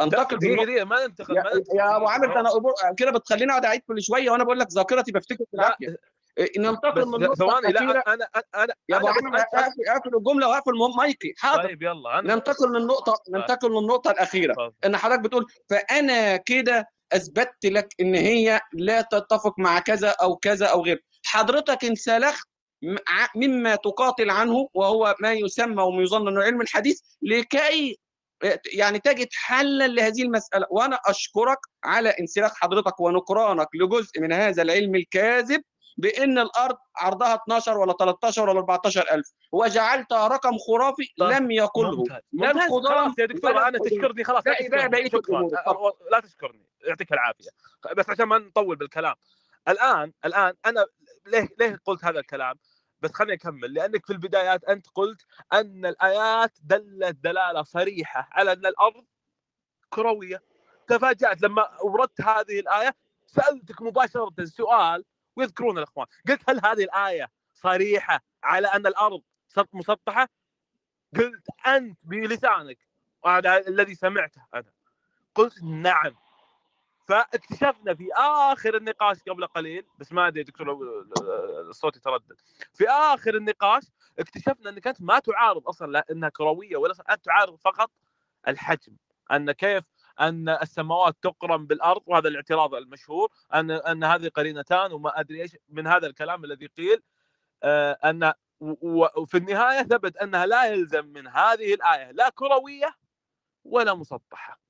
أنتقل 0.01 0.39
دقيقه 0.39 0.57
بالنقطة 0.57 0.65
دقيقه 0.65 0.85
ما 0.85 1.07
ننتقل 1.07 1.37
يا, 1.37 1.45
يا 1.75 1.97
أبو. 1.97 2.07
عامر 2.07 2.41
أنا 2.41 2.51
كده 2.97 3.11
بتخليني 3.11 3.51
أقعد 3.53 3.65
أعيد 3.65 3.81
كل 3.87 4.03
شوية 4.03 4.31
وأنا 4.31 4.45
بقول 4.45 4.59
لك 4.59 4.67
ذاكرتي 4.73 5.13
بفتكر 5.13 5.45
في 5.51 5.57
لا 5.57 5.67
العافيه 5.67 5.89
إيه، 5.89 5.97
ننتقل 6.59 7.07
من 7.07 7.15
النقطه 7.15 7.35
ثواني 7.35 7.73
لا 7.73 7.81
أنا 7.81 8.03
أنا 8.07 8.29
أنا 8.55 8.75
يا 8.89 8.97
ابو 8.97 9.09
أنا 9.09 9.39
أسأل- 9.39 9.91
اقفل 9.91 10.17
الجمله 10.17 10.49
واقفل 10.49 10.73
مايكي. 10.97 11.35
حاضر. 11.39 11.63
طيب 11.63 11.83
يلا 11.83 12.19
أنا 12.19 12.35
ننتقل 12.35 12.73
للنقطه 12.73 13.15
ننتقل 13.31 13.71
للنقطه 13.71 14.11
الأخيرة. 14.11 14.53
اتفضل. 14.53 14.73
إن 14.85 14.97
حضرتك 14.97 15.21
بتقول 15.21 15.47
فأنا 15.71 16.37
كده 16.37 16.89
أثبتت 17.13 17.65
لك 17.67 17.89
إن 18.01 18.15
هي 18.15 18.61
لا 18.73 19.01
تتفق 19.03 19.55
مع 19.59 19.79
كذا 19.79 20.09
أو 20.23 20.37
كذا 20.37 20.67
أو 20.67 20.85
غيره 20.85 20.99
حضرتك 21.27 21.85
انسلخت 21.85 22.49
مما 23.37 23.77
تقاتل 23.77 24.31
عنه 24.31 24.69
وهو 24.75 25.15
ما 25.21 25.33
يسمى 25.33 25.83
ويظن 25.83 26.29
إنه 26.29 26.43
علم 26.43 26.61
الحديث 26.61 27.01
لكي 27.23 27.99
يعني 28.73 28.99
تجد 28.99 29.29
حلا 29.33 29.87
لهذه 29.89 30.23
المسألة. 30.23 30.67
وأنا 30.71 30.99
أشكرك 31.07 31.59
على 31.85 32.09
انسلاخ 32.09 32.53
حضرتك 32.55 33.01
ونكرانك 33.01 33.67
لجزء 33.75 34.21
من 34.21 34.33
هذا 34.33 34.63
العلم 34.63 34.95
الكاذب. 34.95 35.63
بأن 36.01 36.39
الأرض 36.39 36.77
عرضها 36.97 37.35
12 37.35 37.79
ولا 37.79 37.93
13 37.93 38.49
ولا 38.49 38.59
14 38.59 39.05
ألف. 39.13 39.33
وجعلتها 39.53 40.29
رقم 40.29 40.59
خرافي 40.59 41.09
لم 41.19 41.51
يقله. 41.51 42.05
لا 42.33 42.51
الخضار 42.51 42.95
خلاص 43.05 43.19
يا 43.19 43.27
دكتور 43.27 43.69
أنا. 43.69 43.79
تشكرني. 43.79 44.25
خلاص 44.25 44.47
لا 44.47 44.55
تشكرني. 44.55 45.11
شكرا. 45.11 45.49
لا 46.11 46.21
تشكرني. 46.21 46.67
يعطيك 46.89 47.13
العافية. 47.13 47.51
بس 47.97 48.11
عشان 48.11 48.25
ما 48.25 48.39
نطول 48.39 48.77
بالكلام. 48.77 49.15
الآن 49.69 50.13
الآن 50.25 50.55
أنا 50.67 50.87
ليه 51.27 51.49
ليه 51.59 51.81
قلت 51.85 52.05
هذا 52.05 52.21
الكلام؟ 52.21 52.55
بس 53.01 53.13
خليني 53.13 53.35
أكمل. 53.35 53.75
لأنك 53.75 54.07
في 54.07 54.13
البدايات 54.13 54.65
أنت 54.65 54.87
قلت 54.95 55.21
أن 55.53 55.87
الآيات 55.87 56.59
دلت 56.63 57.17
دلالة 57.25 57.63
صريحة 57.63 58.29
على 58.33 58.53
أن 58.53 58.67
الأرض 58.67 59.05
كروية. 59.91 60.43
تفاجأت 60.87 61.43
لما 61.43 61.69
وردت 61.83 62.21
هذه 62.21 62.61
الآية. 62.61 62.95
سألتك 63.27 63.83
مباشرة 63.83 64.45
سؤال 64.45 65.05
ويذكرون 65.37 65.79
الأخوان. 65.79 66.07
قلت 66.29 66.51
هل 66.51 66.61
هذه 66.67 66.85
الآية 66.85 67.31
صريحة 67.55 68.21
على 68.45 68.69
أن 68.69 68.87
الأرض 68.87 69.23
سط- 69.49 69.75
مسطحة؟ 69.75 70.29
قلت 71.17 71.47
أنت 71.67 72.01
بلسانك. 72.07 72.79
الذي 73.69 73.95
سمعته 73.95 74.43
أنا. 74.55 74.73
قلت 75.35 75.63
نعم. 75.63 76.15
فاكتشفنا 77.09 77.95
في 77.95 78.09
آخر 78.17 78.77
النقاش 78.77 79.23
قبل 79.23 79.47
قليل 79.47 79.87
بس 79.99 80.13
ما 80.13 80.27
أدري 80.27 80.43
دكتور 80.43 80.67
الصوت 81.69 81.97
يتردد. 81.97 82.41
في 82.75 82.89
آخر 82.89 83.35
النقاش 83.35 83.83
اكتشفنا 84.19 84.71
أنك 84.71 84.87
أنت 84.87 85.03
ما 85.03 85.19
تعارض 85.19 85.69
أصلا 85.69 85.93
لا 85.93 86.05
انها 86.11 86.29
كرويه 86.29 86.77
ولا 86.77 86.95
أنت 87.11 87.25
تعارض 87.25 87.57
فقط 87.57 87.91
الحجم. 88.49 88.97
أن 89.33 89.53
كيف 89.53 89.85
أن 90.21 90.49
السماوات 90.49 91.17
تقرن 91.23 91.67
بالأرض 91.67 92.03
وهذا 92.07 92.29
الاعتراض 92.29 92.75
المشهور 92.75 93.29
أن 93.55 93.71
أن 93.71 94.05
هذه 94.05 94.29
قرينتان 94.29 94.93
وما 94.93 95.21
أدري 95.21 95.43
إيش 95.43 95.57
من 95.69 95.87
هذا 95.87 96.07
الكلام 96.07 96.45
الذي 96.45 96.67
قيل 96.67 97.03
آه، 97.63 97.93
أن 98.05 98.33
وفي 98.61 99.37
النهاية 99.37 99.83
ثبت 99.83 100.17
أنها 100.17 100.47
لا 100.47 100.65
يلزم 100.67 101.07
من 101.07 101.29
هذه 101.29 101.75
الآية 101.75 102.11
لا 102.11 102.29
كروية 102.29 102.95
ولا 103.65 103.95
مسطحة. 103.95 104.61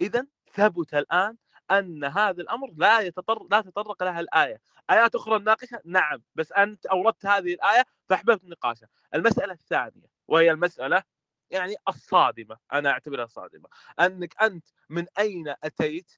اذا 0.00 0.26
ثبت 0.52 0.94
الآن 0.94 1.36
أن 1.70 2.04
هذا 2.04 2.42
الأمر 2.42 2.72
لا 2.76 3.00
يتطرق 3.00 3.46
لا 3.50 3.60
تطرق 3.60 4.02
لها 4.02 4.20
الآية. 4.20 4.60
آيات 4.90 5.14
أخرى 5.14 5.38
ناقشة؟ 5.38 5.80
نعم 5.84 6.22
بس 6.34 6.52
أنت 6.52 6.86
أوردت 6.86 7.26
هذه 7.26 7.54
الآية 7.54 7.84
فأحببت 8.08 8.44
نقاشها. 8.44 8.88
المسألة 9.14 9.52
الثانية 9.52 10.06
وهي 10.28 10.50
المسألة 10.50 11.02
يعني 11.50 11.74
الصادمة 11.88 12.58
أنا 12.72 12.90
أعتبرها 12.90 13.26
صادمة. 13.26 13.68
أنك 14.00 14.42
أنت 14.42 14.66
من 14.88 15.06
أين 15.18 15.54
أتيت 15.64 16.12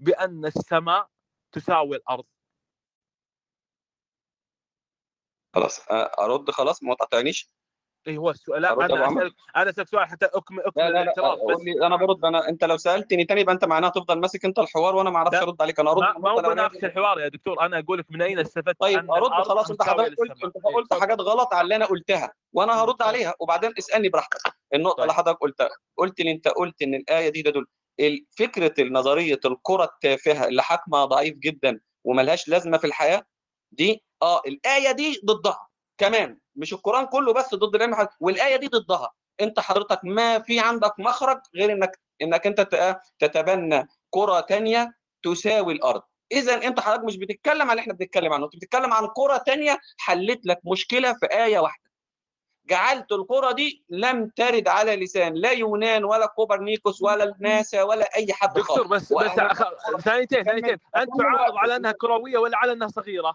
بأن 0.00 0.46
السماء 0.46 1.08
تساوي 1.52 1.96
الأرض؟ 1.96 2.24
خلاص 5.54 5.80
أرد 5.90 6.50
خلاص 6.50 6.82
ما 6.82 6.94
تقاطعنيش. 6.94 7.55
اي 8.08 8.16
هو 8.16 8.30
السؤال 8.30 8.62
لا 8.62 8.72
أنا؟ 8.72 9.06
اسالك 9.08 9.32
أنا 9.56 9.70
أسألك 9.70 9.88
سؤال 9.88 10.04
حتى 10.08 10.26
أكمل 10.26 10.60
أكمل 10.60 10.82
لا 10.84 10.88
لا 10.88 10.92
لا 10.94 11.02
الاعتراض 11.02 11.38
بس 11.50 11.56
أنا 11.82 11.96
برد 11.96 12.24
أنا 12.24 12.48
أنت 12.48 12.64
لو 12.64 12.76
سألتني 12.76 13.24
تاني 13.24 13.40
يبقى 13.40 13.54
أنت 13.54 13.64
معناها 13.64 13.90
تفضل 13.90 14.20
ماسك 14.20 14.44
أنت 14.44 14.58
الحوار 14.58 14.96
وأنا 14.96 15.10
ما 15.10 15.16
أعرفش 15.16 15.34
أرد 15.36 15.62
عليك 15.62 15.80
أنا 15.80 15.90
أرد 15.90 16.18
ما, 16.18 16.30
هو. 16.30 16.42
بناقش 16.42 16.84
الحوار 16.84 17.20
يا 17.20 17.28
دكتور 17.28 17.60
أنا 17.60 17.78
أقول 17.78 17.98
لك 17.98 18.06
من 18.10 18.22
أين 18.22 18.38
استفدت 18.38 18.76
طيب 18.80 19.10
أرد 19.10 19.30
خلاص 19.44 19.70
أنت 19.70 19.82
حضرتك 19.82 20.16
قلت؟ 20.18 20.30
أنت 20.44 20.56
قلت 20.74 20.94
حاجات 20.94 21.20
غلط 21.20 21.54
على 21.54 21.64
اللي 21.64 21.76
أنا 21.76 21.84
قلتها 21.86 22.32
وأنا 22.52 22.82
هرد 22.82 23.02
عليها 23.02 23.34
وبعدين 23.40 23.72
اسألني 23.78 24.08
براحتك 24.08 24.40
النقطة 24.74 25.02
اللي 25.02 25.14
حضرتك 25.14 25.38
قلتها 25.40 25.68
قلت 25.96 26.20
لي 26.20 26.30
أنت 26.30 26.48
قلت 26.48 26.82
إن 26.82 26.94
الآية 26.94 27.28
دي 27.28 27.42
تدل 27.42 27.66
ال- 28.00 28.26
فكرة 28.38 28.74
نظرية 28.84 29.40
الكره 29.44 29.84
التافهة 29.84 30.46
اللي 30.48 30.62
حجمها 30.62 31.04
ضعيف 31.04 31.34
جدا 31.34 31.80
وملهاش 32.04 32.48
لازمة 32.48 32.78
في 32.78 32.86
الحياة 32.86 33.22
دي 33.72 34.04
آه 34.22 34.40
الآية 34.46 34.92
دي 34.92 35.20
ضدها 35.24 35.65
كمان 35.98 36.38
مش 36.56 36.72
القرآن 36.72 37.06
كله 37.06 37.32
بس 37.32 37.54
ضد 37.54 37.74
العلم 37.74 37.92
الحديث، 37.92 38.10
والآية 38.20 38.56
دي 38.56 38.66
ضدها 38.68 39.12
أنت 39.40 39.60
حضرتك 39.60 40.00
ما 40.04 40.38
في 40.38 40.60
عندك 40.60 40.94
مخرج 40.98 41.40
غير 41.56 41.72
إنك 41.72 41.98
إنك 42.22 42.46
أنت 42.46 42.60
تتبنى 43.18 43.88
كره 44.10 44.40
تانية 44.40 44.94
تساوي 45.22 45.72
الأرض 45.72 46.02
إذا 46.32 46.54
أنت 46.66 46.80
حضرتك 46.80 47.04
مش 47.04 47.16
بتتكلم 47.16 47.62
عن 47.62 47.70
اللي 47.70 47.80
إحنا 47.80 47.92
بنتكلم 47.92 48.32
عنه 48.32 48.44
أنت 48.44 48.56
بتتكلم 48.56 48.92
عن 48.92 49.08
كره 49.16 49.36
تانية 49.36 49.78
حلت 49.98 50.46
لك 50.46 50.60
مشكلة 50.64 51.12
في 51.12 51.26
آية 51.26 51.58
واحدة 51.58 51.86
جعلت 52.66 53.12
الكره 53.12 53.52
دي 53.52 53.84
لم 53.88 54.28
ترد 54.36 54.68
على 54.68 54.96
لسان 54.96 55.34
لا 55.34 55.52
يونان 55.52 56.04
ولا 56.04 56.26
كوبرنيكوس 56.26 57.02
ولا 57.02 57.34
ناسا 57.40 57.82
ولا 57.82 58.16
أي 58.16 58.32
حد 58.32 58.54
دكتور 58.54 58.86
بس 58.86 59.12
بس 59.12 59.30
ثانيتين 60.00 60.44
ثانيتين 60.44 60.78
أنت 60.96 61.10
تعارض. 61.18 61.56
على 61.56 61.76
أنها 61.76 61.92
كروية 61.92 62.38
ولا 62.38 62.58
على 62.58 62.72
أنها 62.72 62.88
صغيرة؟ 62.88 63.34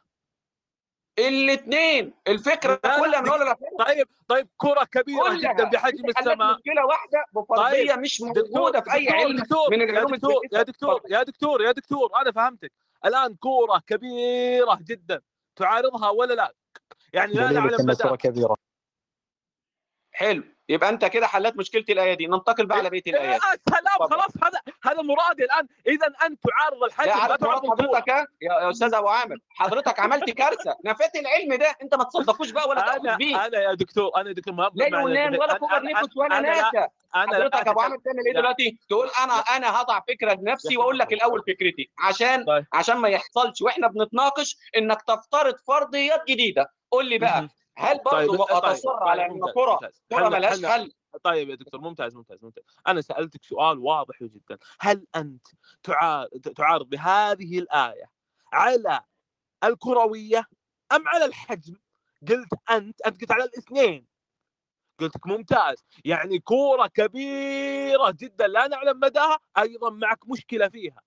الاثنين 1.20 2.14
الفكرة 2.28 2.76
كلها 2.76 3.22
من 3.22 3.30
اول 3.30 3.40
لاخر 3.40 3.60
طيب 3.80 4.08
طيب 4.28 4.48
كرة 4.58 4.84
كبيرة 4.84 5.24
كلها. 5.24 5.54
جدا 5.54 5.64
بحجم 5.64 6.10
السماء. 6.10 6.56
مشكلة 6.56 6.86
واحدة 6.86 7.26
بفرضيه 7.36 7.96
مش 7.96 8.22
موجودة 8.22 8.82
في 8.82 8.94
أي 8.94 9.06
دكتور 9.06 9.16
علم 9.20 9.38
دكتور 9.38 9.70
من 9.72 9.80
يا 9.80 9.86
العلوم 9.86 10.16
دكتور 10.16 10.32
الجديدة. 10.34 10.58
يا 10.58 10.64
دكتور 10.64 11.02
يا 11.10 11.24
دكتور 11.24 11.62
يا 11.62 11.72
دكتور 11.72 12.10
أنا 12.22 12.32
فهمتك. 12.32 12.72
الآن 13.06 13.36
كوره 13.36 13.82
كبيرة 13.88 14.80
جدا 14.82 15.22
تعارضها 15.56 16.10
ولا 16.10 16.34
لا؟ 16.34 16.54
يعني 17.14 17.34
لا 17.34 17.52
نعلم 17.52 17.74
ان 17.80 17.86
مدى 17.86 18.18
كبيرة. 18.18 18.56
حلو. 20.12 20.44
يبقى 20.72 20.90
أنت 20.90 21.06
كده 21.06 21.28
حلت 21.28 21.56
مشكله 21.58 21.86
الآية 21.90 22.14
دي 22.14 22.28
ننتقل 22.28 22.66
بقى 22.66 22.78
على 22.78 22.90
بقية 22.90 23.02
يا 23.08 23.12
الآيات 23.14 23.42
سلام 23.70 23.84
اتفضل. 24.02 24.16
خلاص 24.16 24.32
هذا 24.44 24.60
هذا 24.84 25.02
مرادي 25.02 25.44
الآن 25.44 25.68
إذا 25.88 26.08
انت 26.26 26.40
تعارض 26.50 26.84
الحجم 26.84 27.30
لا 27.30 27.36
تعارض 27.36 27.70
حضرتك؟ 27.72 28.08
يا 28.08 28.26
يا 28.42 28.70
أستاذ 28.70 28.94
أبو 28.94 29.08
عامر 29.08 29.38
حضرتك 29.50 30.00
عملت 30.00 30.30
كارثة 30.30 30.76
نفيت 30.86 31.16
العلم 31.16 31.54
ده 31.54 31.76
أنت 31.82 31.96
ما 31.96 32.04
تصدقوش 32.04 32.52
بقى 32.52 32.70
ولا 32.70 32.96
أنا 32.96 33.16
بيه 33.16 33.46
أنا 33.46 33.58
يا 33.60 33.74
دكتور 33.74 34.12
أنا 34.18 34.30
يا 34.30 34.34
دكتور 34.34 34.54
ما 34.54 34.72
لا 34.76 34.88
يونان. 34.88 35.40
ولا 35.40 35.54
كوبرنيكوس 35.58 36.18
ولا 36.18 36.40
ناسا 36.40 36.88
حضرتك 37.14 37.68
أبو 37.68 37.80
عامر 37.80 37.98
تعمل 37.98 38.26
إيه. 38.28 38.34
دلوقتي؟ 38.34 38.78
تقول 38.90 39.10
أنا 39.24 39.34
أنا 39.34 39.82
هضع 39.82 40.00
فكرة 40.08 40.34
لنفسي 40.34 40.78
وأقول 40.78 41.00
لك 41.00 41.14
الأول 41.14 41.42
فكرتي 41.48 41.90
عشان 42.00 42.46
طيب. 42.46 42.66
عشان 42.74 42.98
ما 42.98 43.10
يحصلش 43.10 43.62
وإحنا 43.62 43.88
بنتناقش 43.88 44.58
إنك 44.78 45.02
تفترض 45.02 45.56
فرضيات 45.68 46.24
جديدة 46.28 46.72
قول 46.92 47.06
لي 47.10 47.18
بقى. 47.18 47.50
هل 47.78 48.00
طيب 48.00 48.30
برضه 48.30 48.46
طيب 48.46 48.64
اصر 48.64 48.90
طيب 48.90 49.08
على 49.08 49.26
إن 49.26 49.32
ممتاز 49.32 50.02
كرة 50.10 50.30
ملهاش 50.30 50.66
حل؟ 50.66 50.94
طيب 51.24 51.50
يا 51.50 51.56
دكتور 51.56 51.82
ممتاز 51.82 52.16
ممتاز 52.16 52.44
ممتاز. 52.44 52.64
أنا 52.88 53.02
سألتك 53.02 53.44
سؤال 53.44 53.80
واضح 53.80 54.24
جدا. 54.24 54.58
هل 54.80 55.08
أنت 55.16 55.48
تعارض 55.84 56.30
تعارض 56.40 56.90
بهذه 56.90 57.60
الآية 57.60 58.12
على 58.54 59.02
الكروية 59.64 60.48
أم 60.92 61.08
على 61.08 61.26
الحجم؟ 61.26 61.76
قلت 62.30 62.54
أنت 62.70 63.02
أنت 63.02 63.22
قلت 63.22 63.32
على 63.32 63.44
الاثنين. 63.44 64.08
قلت 65.00 65.16
لك 65.16 65.28
ممتاز. 65.28 65.86
يعني 66.06 66.40
كورة 66.40 66.88
كبيرة 66.88 68.12
جدا 68.12 68.48
لا 68.48 68.68
نعلم 68.68 69.00
مداها 69.00 69.40
أيضا 69.58 69.90
معك 69.90 70.30
مشكلة 70.30 70.68
فيها 70.70 71.02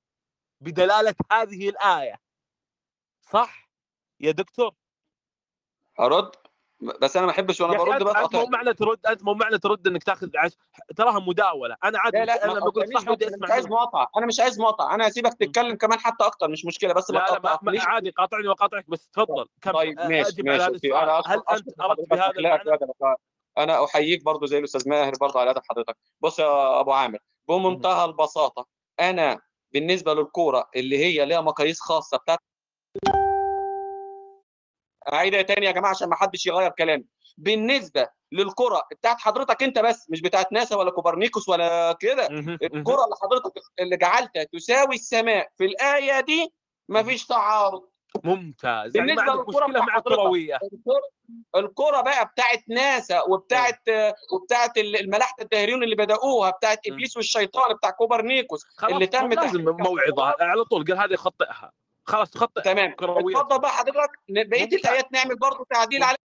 بدلالة 0.61 1.15
هذه 1.33 1.69
الآية. 1.69 2.21
صح 3.23 3.71
يا 4.21 4.31
دكتور؟ 4.31 4.75
أرد؟ 6.01 6.31
بس 7.01 7.16
أنا 7.16 7.26
ما 7.26 7.32
أحبش 7.32 7.61
وأنا 7.61 7.78
برد 7.78 7.93
أنت, 7.93 8.03
بقى 8.03 8.24
أنت 8.24 8.37
مو 8.37 8.47
معنى 8.47 8.74
ترد 8.74 9.07
أنت 9.07 9.24
مو 9.24 9.35
معنى 9.35 9.59
ترد 9.59 9.87
إنك 9.87 10.03
تاخذ 10.03 10.28
عش... 10.37 10.53
تراها 10.97 11.18
مداولة. 11.18 11.76
أنا 11.85 11.99
عادي 11.99 12.18
لا 12.18 12.24
لا 12.24 12.45
أنا 12.45 12.61
تقاطعنيش 12.61 12.99
صح 12.99 13.09
ودي 13.09 13.26
اسمع 13.26 13.47
مش 13.47 13.51
عايز. 13.51 13.66
مقاطعة. 13.66 14.09
أنا 14.16 14.26
مش 14.26 14.41
عايز 14.41 14.61
مقاطعة. 14.61 14.95
أنا 14.95 15.09
هسيبك 15.09 15.35
تتكلم 15.35 15.76
كمان 15.76 15.99
حتى 15.99 16.24
أكتر 16.24 16.49
مش 16.49 16.64
مشكلة 16.64 16.95
بس 16.95 17.11
لا 17.11 17.18
لا 17.18 17.41
ما 17.45 17.59
ما 17.62 17.82
عادي 17.82 18.11
قاطعني 18.11 18.49
وقاطعك 18.49 18.91
بس 18.91 19.11
تفضل. 19.11 19.47
كم 19.61 19.72
طيب 19.72 19.99
ماشي 20.01 20.43
ماشي. 20.43 20.95
أنا 20.95 21.22
هل 21.26 21.43
أنت 21.53 21.80
أردت 21.80 22.11
بهذا 22.11 22.30
المعنى؟ 22.39 23.16
أنا 23.59 23.85
أحييك 23.85 24.24
برضو 24.24 24.47
زي 24.47 24.59
الأستاذ 24.59 24.89
ماهر 24.89 25.12
برضو 25.20 25.39
على 25.39 25.51
ادب 25.51 25.62
حضرتك. 25.70 25.97
بص 26.20 26.39
يا 26.39 26.80
أبو 26.80 26.93
عامر 26.93 27.18
بمنتهى 27.49 28.05
البساطة 28.05 28.66
أنا 29.01 29.41
بالنسبة 29.72 30.14
للكورة 30.14 30.70
اللي 30.76 30.99
هي 30.99 31.26
ليها 31.26 31.41
مقاييس 31.41 31.80
خاصة 31.80 32.16
بتاعت 32.16 32.39
اعيدها 35.13 35.43
تاني 35.43 35.67
يا 35.67 35.71
جماعة 35.71 35.91
عشان 35.91 36.09
ما 36.09 36.17
حدش 36.17 36.47
يغير 36.47 36.71
كلامي. 36.71 37.05
بالنسبة 37.39 38.09
للكرة 38.33 38.83
بتاعت 38.91 39.21
حضرتك 39.21 39.63
انت 39.63 39.79
بس 39.79 40.11
مش 40.11 40.21
بتاعت 40.21 40.53
ناسا 40.53 40.77
ولا 40.77 40.91
كوبرنيكوس 40.91 41.49
ولا 41.49 41.93
كده. 42.01 42.27
الكرة 42.63 43.05
اللي 43.05 43.17
حضرتك 43.23 43.53
اللي 43.81 43.97
جعلتها 43.97 44.45
تساوي 44.45 44.95
السماء 44.95 45.49
في 45.59 45.65
الآية 45.65 46.21
دي 46.21 46.53
مفيش 46.89 47.27
تعارض. 47.27 47.89
ممتاز. 48.25 48.97
يعني 48.97 49.09
بالنسبة 49.09 49.33
عندك 49.33 49.49
للكرة 49.49 49.67
مع 49.67 49.97
الكرويه 49.97 50.57
الكرة- 50.57 51.11
الكرة 51.57 52.01
بقى 52.01 52.25
بتاعت 52.27 52.63
ناسا 52.69 53.23
وبتاعت 53.23 53.81
وبتاعت 54.33 54.79
الملاحدة 54.79 55.43
الداهريون 55.45 55.83
اللي 55.83 55.97
بدأوها 55.97 56.51
بتاعت 56.51 56.79
إبليس 56.87 57.17
والشيطان 57.17 57.75
بتاع 57.75 57.91
كوبرنيكوس 57.91 58.65
اللي 58.85 59.07
تم 59.07 59.33
لازم 59.33 59.65
موعظة. 59.65 60.35
على 60.41 60.65
طول 60.65 60.85
قال 60.85 60.99
هذه 60.99 61.17
خطئها. 61.17 61.73
خلاص 62.07 62.31
تخطئ 62.31 62.63
تمام. 62.63 62.91
اتفضل 63.01 63.61
بقى 63.61 63.71
حضرتك. 63.71 64.11
بقية. 64.29 64.65
الآيات 64.65 65.13
نعمل 65.13 65.37
برضه 65.37 65.67
تعديل 65.71 66.03
على 66.03 66.17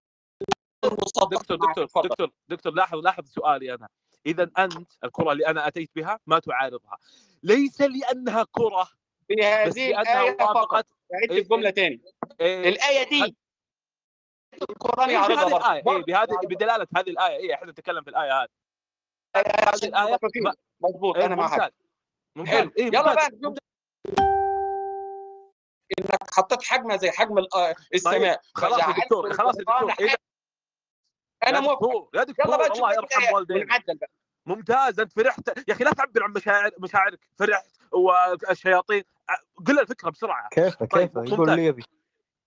دكتور 0.83 1.27
دكتور 1.29 1.57
دكتور 2.03 2.31
دكتور 2.49 2.73
لاحظ 2.73 2.97
لاحظ 2.97 3.25
سؤالي 3.25 3.73
أنا. 3.73 3.87
إذا 4.25 4.51
أنت 4.57 4.89
الكرة 5.03 5.31
اللي 5.31 5.47
أنا 5.47 5.67
أتيت 5.67 5.91
بها 5.95 6.19
ما 6.27 6.39
تعارضها. 6.39 6.97
ليس 7.43 7.81
لأنها 7.81 8.45
كرة 8.51 8.89
في 9.27 9.43
هذه 9.43 10.01
الآية 10.01 10.37
فقط. 10.37 10.85
عدت 11.13 11.31
إيه، 11.31 11.41
الجملة 11.41 11.69
تاني. 11.69 12.01
إيه، 12.41 12.69
الآية 12.69 13.09
دي 13.09 13.35
القران 14.69 15.09
إيه، 15.09 15.15
يعرضها 15.15 15.45
بهذه 15.45 15.81
برضه. 15.83 15.97
إيه 15.97 16.03
بهذه 16.03 16.39
بدلالة 16.43 16.87
هذه 16.97 17.09
الآية. 17.09 17.37
إيه 17.37 17.53
إحنا 17.53 17.71
نتكلم 17.71 18.03
في 18.03 18.09
الآية 18.09 18.41
هذه. 18.41 18.49
هذه 19.35 19.85
الآية 19.85 20.17
إيه، 21.15 21.25
أنا 21.25 21.35
معك 21.35 21.73
حلو. 22.45 22.71
إيه 22.77 22.85
يلا. 22.85 23.01
بقى. 23.01 23.29
إنك 25.99 26.33
حطيت 26.33 26.63
حجمها 26.63 26.97
زي 26.97 27.11
حجم 27.11 27.37
آه، 27.37 27.75
السماء. 27.93 28.35
طيب 28.35 28.39
خلاص 28.55 28.79
يا 28.79 29.03
دكتور 29.03 29.33
خلاص 29.33 29.55
يا 29.55 29.61
دكتور 29.61 29.93
إيه 29.99 30.15
أنا 31.47 31.59
موافق 31.59 32.09
يا 32.15 32.23
دكتور 32.23 32.45
الله 32.45 32.95
يرحم 32.95 33.83
بقى. 33.87 34.09
ممتاز 34.45 34.99
أنت 34.99 35.13
فرحت. 35.13 35.47
يا 35.67 35.73
أخي 35.73 35.83
لا 35.83 35.91
تعبر 35.91 36.23
عن 36.23 36.33
مشاعر 36.33 36.71
مشاعرك. 36.79 37.19
فرحت 37.39 37.65
والشياطين. 37.91 39.03
قل 39.67 39.79
الفكرة 39.79 40.09
بسرعة. 40.09 40.49
كيف 40.51 40.75
طيب 40.83 40.89
كيف 40.89 41.11
يقول 41.15 41.39
ممتاز. 41.39 41.55
لي 41.55 41.65
يبي. 41.65 41.83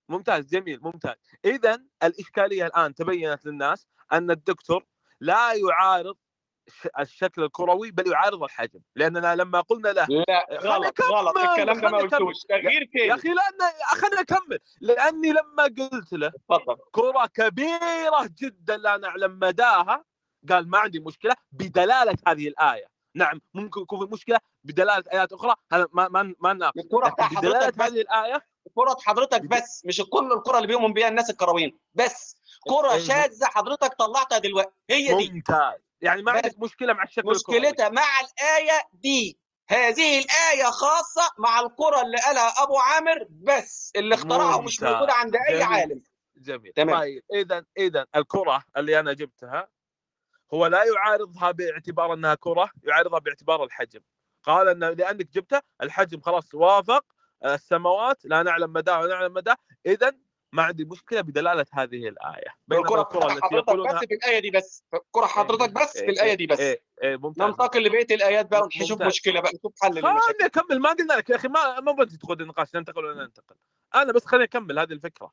ممتاز 0.08 0.46
جميل 0.46 0.80
ممتاز. 0.82 1.14
اذا 1.44 1.82
الإشكالية 2.02 2.66
الآن 2.66 2.94
تبينت 2.94 3.46
للناس 3.46 3.86
أن 4.12 4.30
الدكتور 4.30 4.84
لا 5.20 5.52
يعارض 5.52 6.16
الشكل 6.98 7.42
الكروي 7.42 7.90
بل 7.90 8.12
يعارض 8.12 8.42
الحجم 8.42 8.80
لأننا 8.96 9.34
لما 9.36 9.60
قلنا 9.60 9.88
له 9.88 10.06
لا 10.28 10.46
خليني 10.60 10.74
غلط 10.74 11.00
غلط 11.02 11.38
الكلام 11.38 11.80
ده 11.80 11.88
ما. 11.88 11.98
قلتوش 11.98 12.34
تغيير 12.48 12.82
يا 12.82 12.88
كلمه 13.04 13.14
أخي 13.14 13.28
لأن 13.28 13.70
خليني 14.00 14.20
اكمل 14.20 14.58
لأني 14.80 15.28
لما 15.32 15.62
قلت 15.62 16.12
له 16.12 16.26
اتفضل 16.26 16.76
كرة 16.92 17.26
كبيرة 17.34 18.30
جدا 18.42 18.76
لا 18.76 18.96
نعلم 18.96 19.38
مداها 19.42 20.04
قال 20.50 20.68
ما 20.70 20.78
عندي 20.78 21.00
مشكلة 21.00 21.34
بدلالة 21.52 22.14
هذه 22.28 22.48
الآية. 22.48 22.86
نعم 23.14 23.40
ممكن 23.54 23.80
يكون 23.80 24.06
في 24.06 24.12
مشكلة 24.14 24.38
بدلالة 24.64 25.04
آيات 25.12 25.32
أخرى 25.32 25.54
هذا 25.72 25.86
ما 25.92 26.08
ما 26.08 26.34
ما 26.40 26.72
الكرة 26.76 27.14
بدلالة 27.32 27.72
هذه 27.86 28.00
الآية 28.00 28.42
كرة 28.74 28.96
حضرتك 29.02 29.40
بس 29.46 29.82
مش 29.86 30.02
كل 30.10 30.32
الكرة 30.32 30.56
اللي 30.56 30.66
بيؤمن 30.68 30.92
بيها 30.92 31.08
الناس 31.08 31.30
الكرويين 31.30 31.78
بس. 31.94 32.36
كرة 32.68 32.94
الم- 32.94 33.04
شاذة 33.04 33.44
حضرتك 33.46 33.94
طلعتها 33.94 34.38
دلوقتي 34.38 34.70
هي 34.90 35.14
دي. 35.16 35.30
ممتاز. 35.32 35.80
يعني 36.02 36.22
ما 36.22 36.32
عندك 36.32 36.58
مشكلة 36.58 36.92
مع 36.92 37.02
الشكل 37.02 37.28
مشكلتها 37.28 37.88
مع 37.88 38.20
الآية 38.20 38.80
دي 38.92 39.38
هذه 39.68 40.18
الآية 40.18 40.64
خاصة 40.64 41.30
مع 41.38 41.60
الكرة 41.60 42.02
اللي 42.02 42.16
قالها 42.26 42.48
أبو 42.62 42.78
عامر 42.78 43.26
بس 43.30 43.92
اللي 43.96 44.14
اخترعها 44.14 44.60
ممتاز. 44.60 44.84
موجودة 44.84 45.12
عند 45.12 45.36
أي 45.36 45.52
جميل. 45.52 45.62
عالم 45.62 46.02
جميل 46.36 46.72
تمام. 46.72 46.98
طيب 46.98 47.22
اذا 47.34 47.64
اذا 47.78 48.06
الكرة 48.16 48.64
اللي 48.76 49.00
أنا 49.00 49.12
جبتها 49.12 49.68
هو 50.54 50.66
لا 50.66 50.84
يعارضها 50.84 51.50
باعتبار 51.50 52.14
أنها 52.14 52.34
كرة 52.34 52.70
يعارضها 52.82 53.18
باعتبار 53.18 53.64
الحجم 53.64 54.00
قال 54.42 54.68
أن 54.68 54.78
لأنك 54.78 55.26
جبتها 55.32 55.62
الحجم 55.82 56.20
خلاص 56.20 56.54
وافق 56.54 57.04
السماوات 57.44 58.24
لا 58.24 58.42
نعلم 58.42 58.72
مداه 58.72 59.00
ولا 59.00 59.14
نعلم 59.14 59.34
مداه 59.34 59.56
اذا 59.86 60.12
ما 60.52 60.62
عندي 60.62 60.84
مشكلة 60.84 61.20
بدلالة 61.20 61.66
هذه 61.72 62.08
الآية 62.08 62.54
بينما 62.68 62.82
الكرة 62.84 63.00
الكرة 63.02 63.26
التي 63.32 63.40
حضرتك 63.42 63.68
يقولونها 63.68 63.92
بس 63.92 64.06
في 64.08 64.14
الآية 64.14 64.38
دي 64.38 64.50
بس 64.50 64.84
الكرة 64.94 65.26
حضرتك 65.26 65.72
بس 65.72 65.98
في 65.98 66.10
الآية 66.10 66.34
دي 66.34 66.46
بس. 66.46 66.60
إيه 66.60 66.82
إيه 67.02 67.16
ممتاز. 67.16 67.46
ننتقل 67.46 67.84
لبقية 67.84 68.06
الآيات 68.14 68.46
بقى 68.50 68.62
ونشوف. 68.62 69.02
مشكلة 69.02 69.40
بقى 69.40 69.52
نشوف 69.54 69.72
حل 69.82 70.02
خليني 70.02 70.18
أكمل 70.46 70.78
ما 70.80 70.90
قلنا 70.92 71.12
لك 71.12 71.30
يا 71.30 71.36
أخي 71.36 71.48
ما 71.48 71.80
ما 71.80 71.92
بدي 71.92 72.16
تدخل 72.16 72.32
النقاش 72.40 72.74
ننتقل 72.74 73.04
ولا 73.04 73.24
ننتقل؟ 73.24 73.56
أنا 73.94 74.12
بس 74.12 74.26
خليني 74.26 74.44
أكمل 74.44 74.78
هذه 74.78 74.92
الفكرة. 74.92 75.32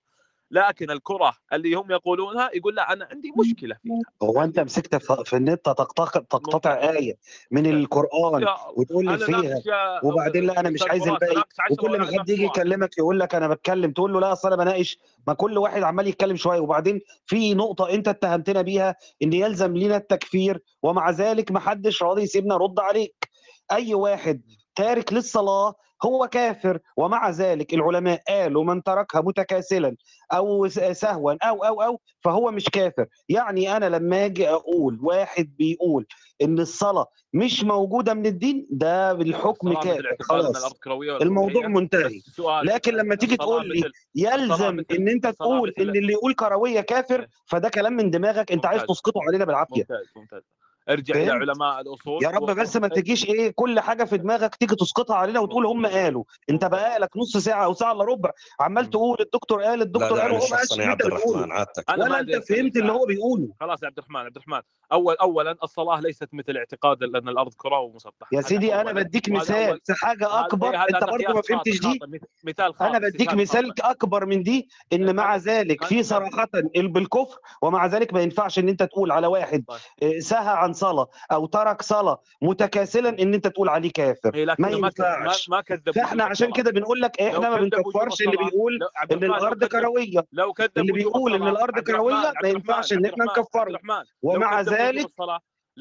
لكن 0.52 0.92
الكرة 0.92 1.34
اللي 1.54 1.74
هم 1.74 1.92
يقولونها 1.92 2.50
يقول 2.54 2.76
لا 2.76 2.94
أنا 2.94 3.08
عندي 3.12 3.32
مشكلة 3.38 3.76
فيها. 3.84 4.00
هو 4.24 4.44
أنت 4.44 4.60
مسكت 4.60 4.96
في 5.26 5.36
النت 5.36 5.66
تقتطع 5.66 6.90
آية 6.90 7.18
من 7.52 7.66
القرآن 7.66 8.48
وتقول 8.76 9.06
لي 9.06 9.18
فيها. 9.18 9.62
وبدين 10.04 10.46
لا 10.46 10.60
أنا 10.60 10.70
مش 10.70 10.84
عايز 10.84 11.08
الباقي 11.08 11.44
وكل 11.72 12.00
ما 12.00 12.06
حد 12.06 12.30
يجي. 12.30 12.44
يكلمك 12.44 12.98
يقول 12.98 13.20
لك 13.20 13.36
أنا 13.36 13.48
بتكلم 13.48 13.92
تقول 13.92 14.14
له 14.14 14.20
لا 14.20 14.32
أصل 14.32 14.54
أنا 14.54 14.64
بناقش. 14.64 15.00
ما 15.28 15.34
كل 15.34 15.58
واحد 15.58 15.84
عمال 15.84 16.08
يتكلم 16.08 16.36
شوية. 16.36 16.60
وبعدين 16.60 17.02
في 17.26 17.54
نقطة 17.54 17.90
أنت 17.90 18.08
اتهمتنا 18.08 18.62
بيها 18.62 18.96
إن 19.24 19.34
يلزم 19.34 19.78
لينا 19.78 19.98
التكفير 19.98 20.62
ومع 20.84 21.10
ذلك 21.10 21.52
ما 21.52 21.60
حدش 21.60 22.04
راضي 22.04 22.22
يسيبنا 22.22 22.58
رد 22.58 22.80
عليك. 22.80 23.30
أي 23.72 23.94
واحد 23.94 24.42
تارك 24.76 25.14
للصلاة 25.14 25.76
هو 26.06 26.28
كافر 26.28 26.80
ومع 26.98 27.30
ذلك 27.30 27.74
العلماء 27.74 28.22
قالوا 28.28 28.64
من 28.64 28.84
تركها 28.84 29.22
متكاسلا 29.22 29.96
أو 30.34 30.68
سهوا 30.92 31.36
أو 31.44 31.64
أو 31.64 31.82
أو 31.82 32.02
فهو 32.22 32.52
مش 32.52 32.66
كافر. 32.70 33.06
يعني 33.30 33.78
أنا 33.78 33.90
لما 33.90 34.26
آجي 34.26 34.50
أقول 34.50 35.00
واحد 35.02 35.56
بيقول 35.58 36.06
إن 36.42 36.60
الصلاة 36.60 37.08
مش 37.34 37.64
موجودة 37.64 38.14
من 38.14 38.26
الدين 38.26 38.68
ده 38.72 39.14
بالحكم 39.14 39.74
كافر 39.74 40.16
خلاص. 40.22 40.74
الموضوع. 41.22 41.68
منتهي. 41.68 42.22
لكن 42.64 42.94
لما 42.94 43.16
تيجي 43.16 43.38
تقول 43.38 43.70
لي 43.70 43.92
يلزم 44.16 44.84
إن 44.92 45.08
أنت 45.10 45.28
تقول 45.28 45.74
إن 45.80 45.90
اللي 45.90 46.14
يقول 46.14 46.34
كروية 46.34 46.82
كافر 46.82 47.28
فده 47.46 47.70
كلام 47.70 47.94
من 47.94 48.10
دماغك 48.10 48.52
أنت 48.52 48.66
عايز. 48.66 48.84
تسقطه 48.84 49.22
علينا 49.28 49.46
بالعافية. 49.46 49.82
ممتاز 49.90 50.06
ممتاز. 50.16 50.42
ارجع 50.90 51.16
إلى 51.16 51.26
فهمت؟ 51.26 51.42
علماء 51.42 51.82
الأصول 51.82 52.24
يا 52.24 52.30
رب 52.30 52.42
و- 52.42 52.46
بس 52.54 52.78
ما 52.78 52.88
تجيش 52.88 53.26
إيه 53.26 53.52
كل 53.56 53.80
حاجة 53.80 54.04
في 54.04 54.18
دماغك 54.18 54.56
تيجي 54.56 54.76
تسقطها 54.76 55.16
علينا 55.16 55.40
وتقول 55.40 55.66
هم 55.66 55.86
قالوا. 55.86 56.24
أنت 56.50 56.66
بقالك 56.66 57.18
نص 57.18 57.38
ساعة 57.38 57.66
أو 57.66 57.74
ساعة 57.74 57.92
إلا 57.92 58.04
ربع. 58.04 58.32
عمال 58.60 58.90
تقول 58.90 59.18
الدكتور 59.20 59.64
قال 59.64 59.82
الدكتور 59.82 60.20
قال 60.20 60.32
وهو 60.32 60.48
ما 60.52 60.58
قالش 60.58 60.72
يا 60.78 60.84
انت 60.84 60.90
عبد 60.92 61.06
بتقوله 61.06 61.36
الرحمن 61.36 61.52
عادتك. 61.52 61.90
أنا 61.90 61.98
ما 61.98 62.04
ولا 62.06 62.20
انت 62.20 62.48
فهمت 62.50 62.78
اللي 62.78 62.92
هو 62.92 63.06
بيقوله؟ 63.06 63.50
خلاص 63.60 63.84
يا 63.84 63.88
عبد 63.88 63.98
الرحمن 63.98 64.16
عبد 64.20 64.36
الرحمن. 64.36 64.62
أول 64.92 65.16
اولا 65.16 65.56
الصلاة 65.64 66.00
ليست 66.00 66.30
مثل 66.34 66.58
اعتقاد 66.58 67.04
ان 67.04 67.30
الأرض 67.30 67.54
كره 67.58 67.80
ومسطحه 67.80 68.30
يا 68.32 68.42
سيدي 68.42 68.76
أنا. 68.76 68.92
بديك 68.92 69.30
مثال. 69.30 69.80
في 69.86 69.94
حاجة 69.94 70.40
أكبر. 70.40 70.70
إيه، 70.72 70.84
أنت 70.84 71.04
برضه 71.04 71.34
ما 71.34 71.42
فهمتش 71.42 71.80
دي. 71.80 72.00
مثال 72.44 72.74
أنا 72.82 73.00
بديك 73.00 73.34
مثال. 73.34 73.74
أكبر 73.82 74.26
من 74.26 74.44
دي 74.44 74.70
إن 74.94 75.16
مع 75.16 75.36
ذلك 75.36 75.84
في 75.84 76.04
صراحة 76.04 76.48
بالكفر 76.76 77.38
ومع 77.62 77.86
ذلك 77.86 78.14
ما 78.14 78.22
ينفعش 78.22 78.60
إن 78.60 78.70
أنت 78.70 78.84
تقول 78.84 79.12
على 79.12 79.28
واحد 79.28 79.64
آه، 80.04 80.20
سهى 80.20 80.48
عن 80.58 80.69
صلاة 80.74 81.08
أو 81.32 81.46
ترك 81.46 81.82
صلاة 81.82 82.22
متكاسلا 82.42 83.10
إن 83.10 83.34
أنت 83.34 83.48
تقول 83.48 83.70
عليه 83.70 83.92
كافر. 83.92 84.34
إيه، 84.36 84.46
ما 84.60 84.70
ينفعش. 84.70 85.50
ما 85.50 85.62
فإحنا 85.96 86.24
عشان. 86.24 86.52
كده 86.52 86.72
بنقول 86.72 87.02
لك 87.02 87.22
لو 87.22 87.28
إحنا 87.28 87.50
ما 87.50 87.58
بنكفرش 87.58 88.22
اللي 88.22 88.38
بيقول 88.38 88.80
إن 89.12 89.24
الأرض 89.24 89.64
كروية. 89.64 90.26
لو 90.32 90.54
كذب 90.54 90.72
اللي 90.78 90.92
بيقول 90.94 91.34
إن 91.36 91.48
الأرض 91.48 91.80
كروية 91.80 92.34
ما 92.44 92.50
ينفعش 92.50 92.94
إن 92.94 93.06
إحنا 93.06 93.26
نكفره. 93.26 93.80
ومع 94.22 94.62
ذلك 94.62 95.08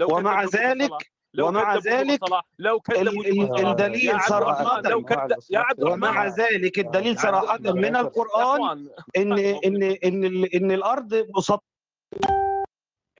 ومع 0.00 0.44
ذلك 0.44 0.90
ومع 1.38 1.76
ذلك 1.76 2.20
لو 2.58 2.80
الدليل 3.70 4.20
صراحة 4.20 4.80
لو 4.80 5.04
كذب 5.04 5.38
يا 5.50 5.58
عبد 5.58 5.82
ومع 5.84 6.26
ذلك 6.26 6.78
الدليل 6.78 7.18
صراحة. 7.18 7.58
من 7.58 7.96
القرآن 7.96 8.60
اخوان 8.60 8.88
ان 9.16 9.32
ان 9.38 9.82
إن 9.82 10.24
ال- 10.24 10.54
إن 10.54 10.70
الأرض 10.70 11.26
مسطحة 11.36 11.62
إيه، 12.12 12.47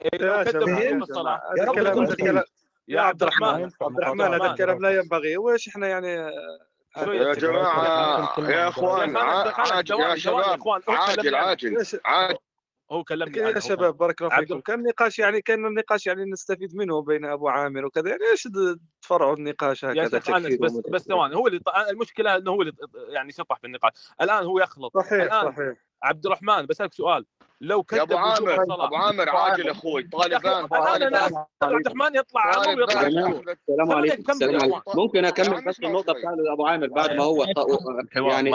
يا 0.02 0.40
وجوب 0.40 0.68
يا 0.68 0.96
الصلاة 0.96 1.42
جماعة 1.56 1.86
يا 2.18 2.32
رب 2.32 2.44
يا 2.88 3.00
عبد 3.00 3.22
الرحمن. 3.22 3.70
عبد 3.82 3.96
الرحمن 3.98 4.20
هذا 4.20 4.50
الكلام 4.50 4.78
لا 4.80 4.90
ينبغي. 4.90 5.36
وايش 5.36 5.68
إحنا 5.68 5.88
يعني 5.88 6.08
يا 6.96 7.34
جماعة 7.34 8.40
يا 8.40 8.68
أخوان 8.68 9.16
عاجل 9.16 10.00
يا 10.00 10.16
شباب. 10.16 10.60
عاجل 10.88 11.34
عاجل 11.34 12.00
عاجل 12.04 12.38
هو 12.90 13.04
كلمني 13.04 13.38
يا 13.38 13.60
شباب 13.60 13.96
بارك 13.96 14.22
الله 14.22 14.34
عبد 14.34 14.46
فيكم. 14.46 14.60
كان 14.60 14.82
نقاش 14.82 15.18
يعني 15.18 15.42
كان 15.42 15.66
النقاش 15.66 16.06
يعني 16.06 16.24
نستفيد 16.24 16.76
منه 16.76 17.02
بين 17.02 17.24
أبو 17.24 17.48
عامر 17.48 17.84
وكذا. 17.84 18.08
يعني 18.10 18.22
إيش 18.30 18.48
تفرعوا 19.02 19.36
النقاش 19.36 19.82
يا 19.82 19.92
هكذا 19.92 20.18
تكفير 20.18 20.58
بس 20.60 20.72
بس 20.72 21.02
ثواني 21.02 21.36
هو 21.36 21.46
اللي 21.46 21.60
المشكلة 21.90 22.36
إنه 22.36 22.50
هو 22.50 22.62
اللي 22.62 22.72
يعني 23.08 23.32
شطح 23.32 23.58
في 23.58 23.66
النقاش. 23.66 23.92
الآن 24.20 24.44
هو 24.44 24.60
يخلط. 24.60 24.98
صحيح 24.98 25.12
الآن 25.12 25.52
صحيح. 25.52 25.87
عبد 26.02 26.26
الرحمن 26.26 26.66
بسألك 26.66 26.94
سؤال. 26.94 27.26
لو 27.60 27.78
يا 27.78 27.82
كذب 27.82 28.00
ابو 28.00 28.14
وجوب 28.14 28.48
عامر 28.48 28.84
أبو 28.84 28.96
عامر 28.96 29.28
عاجل 29.28 29.68
أخوي 29.68 30.02
طالبان 30.02 30.66
طالبان 30.66 31.14
عبد 31.62 31.86
الرحمن 31.86 32.16
يطلع 32.16 32.40
عمر 32.56 32.84
دكتور 32.84 33.52
السلام 33.52 33.92
عليكم. 33.92 34.32
السلام 34.32 34.54
يا 34.54 34.60
عليكم 34.62 35.00
ممكن 35.00 35.24
يا 35.24 35.28
اكمل 35.28 35.64
بس 35.64 35.80
النقطة 35.80 36.12
بتاعت 36.12 36.36
أبو 36.52 36.66
عامر 36.66 36.86
بعد 36.86 37.12
ما 37.12 37.24
هو 37.24 37.44
الحوار 37.44 38.30
يعني 38.30 38.50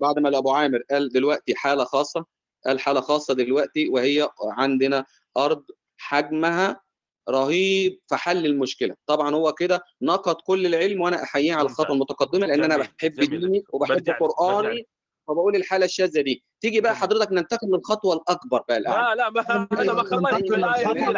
بعد 0.00 0.18
ما 0.18 0.38
ابو 0.38 0.50
عامر 0.50 0.82
قال 0.90 1.08
دلوقتي 1.08 1.54
حالة 1.54 1.84
خاصة 1.84 2.24
قال 2.66 2.80
حالة 2.80 3.00
خاصة 3.00 3.34
دلوقتي 3.34 3.88
وهي 3.88 4.28
عندنا 4.42 5.04
أرض 5.36 5.64
حجمها 5.98 6.80
رهيب 7.30 8.00
في 8.08 8.16
حل 8.16 8.46
المشكلة. 8.46 8.94
طبعا 9.06 9.34
هو 9.34 9.52
كده 9.52 9.84
نقد 10.02 10.34
كل 10.34 10.66
العلم 10.66 11.00
وأنا 11.00 11.22
احييه 11.22 11.54
على. 11.54 11.66
الخطوه 11.66 11.94
المتقدمة 11.96 12.46
لأن 12.46 12.64
أنا. 12.64 12.76
بحب. 12.76 13.12
ديني 13.12 13.64
وبحب 13.72 14.10
قرآني. 14.20 14.86
فبقول 15.28 15.56
الحالة 15.56 15.84
الشاذة 15.84 16.20
دي. 16.20 16.44
تيجي 16.60 16.80
بقى 16.80 16.92
آه. 16.92 16.94
حضرتك 16.94 17.32
ننتقل 17.32 17.68
للخطوة 17.68 18.14
الأكبر 18.14 18.62
بقى 18.68 18.76
الان 18.76 18.92
لا 18.94 19.14
لا 19.14 19.30
ما 19.30 19.68
أنا 19.72 19.92
ما 19.92 20.02
خلصت 20.02 20.34
الايه 20.52 21.10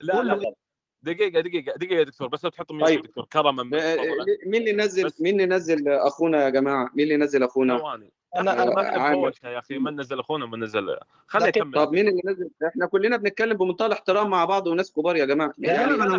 لا 0.00 0.22
لا 0.22 0.54
دقيقة 1.02 1.40
دقيقة 1.40 1.76
دقيقة 1.76 1.94
يا 1.94 2.02
دكتور 2.02 2.28
بس 2.28 2.44
لو 2.44 2.50
تحطوا 2.50 2.76
مين 2.76 2.84
طيب. 2.84 3.02
دكتور. 3.02 3.24
كرما 3.32 3.76
آه، 3.76 3.78
آه، 3.78 3.98
مين 4.46 4.60
اللي 4.60 4.72
نزل 4.72 5.04
بس. 5.04 5.20
مين 5.20 5.40
اللي 5.40 5.56
نزل 5.56 5.88
أخونا 5.88 6.44
يا 6.44 6.48
جماعة؟ 6.48 6.90
مين 6.94 7.04
اللي 7.04 7.16
نزل 7.16 7.42
أخونا؟ 7.42 7.78
ثواني. 7.78 8.12
أنا 8.36 8.62
أنا 8.62 8.74
ما 8.74 8.96
احب 8.96 9.32
يا 9.44 9.58
أخي 9.58 9.78
من 9.78 10.00
نزل 10.00 10.20
أخونا 10.20 10.46
من 10.46 10.64
نزل. 10.64 10.96
خلي 11.26 11.48
يكمل. 11.48 11.72
طب 11.74 11.92
مين 11.92 12.08
اللي 12.08 12.22
نزل؟ 12.24 12.50
إحنا 12.66 12.86
كلنا 12.86 13.16
بنتكلم 13.16 13.56
بمنتهى 13.56 13.86
الاحترام 13.86 14.30
مع 14.30 14.44
بعض 14.44 14.66
وناس 14.66 14.92
كبار 14.92 15.16
يا 15.16 15.24
جماعة. 15.24 15.52
يعني 15.58 15.84
أنا 15.94 16.04
أنا 16.04 16.16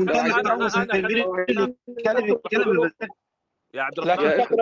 أنا 2.12 2.94
يا 3.74 3.82
عبد 3.82 4.00
الرحمن. 4.00 4.56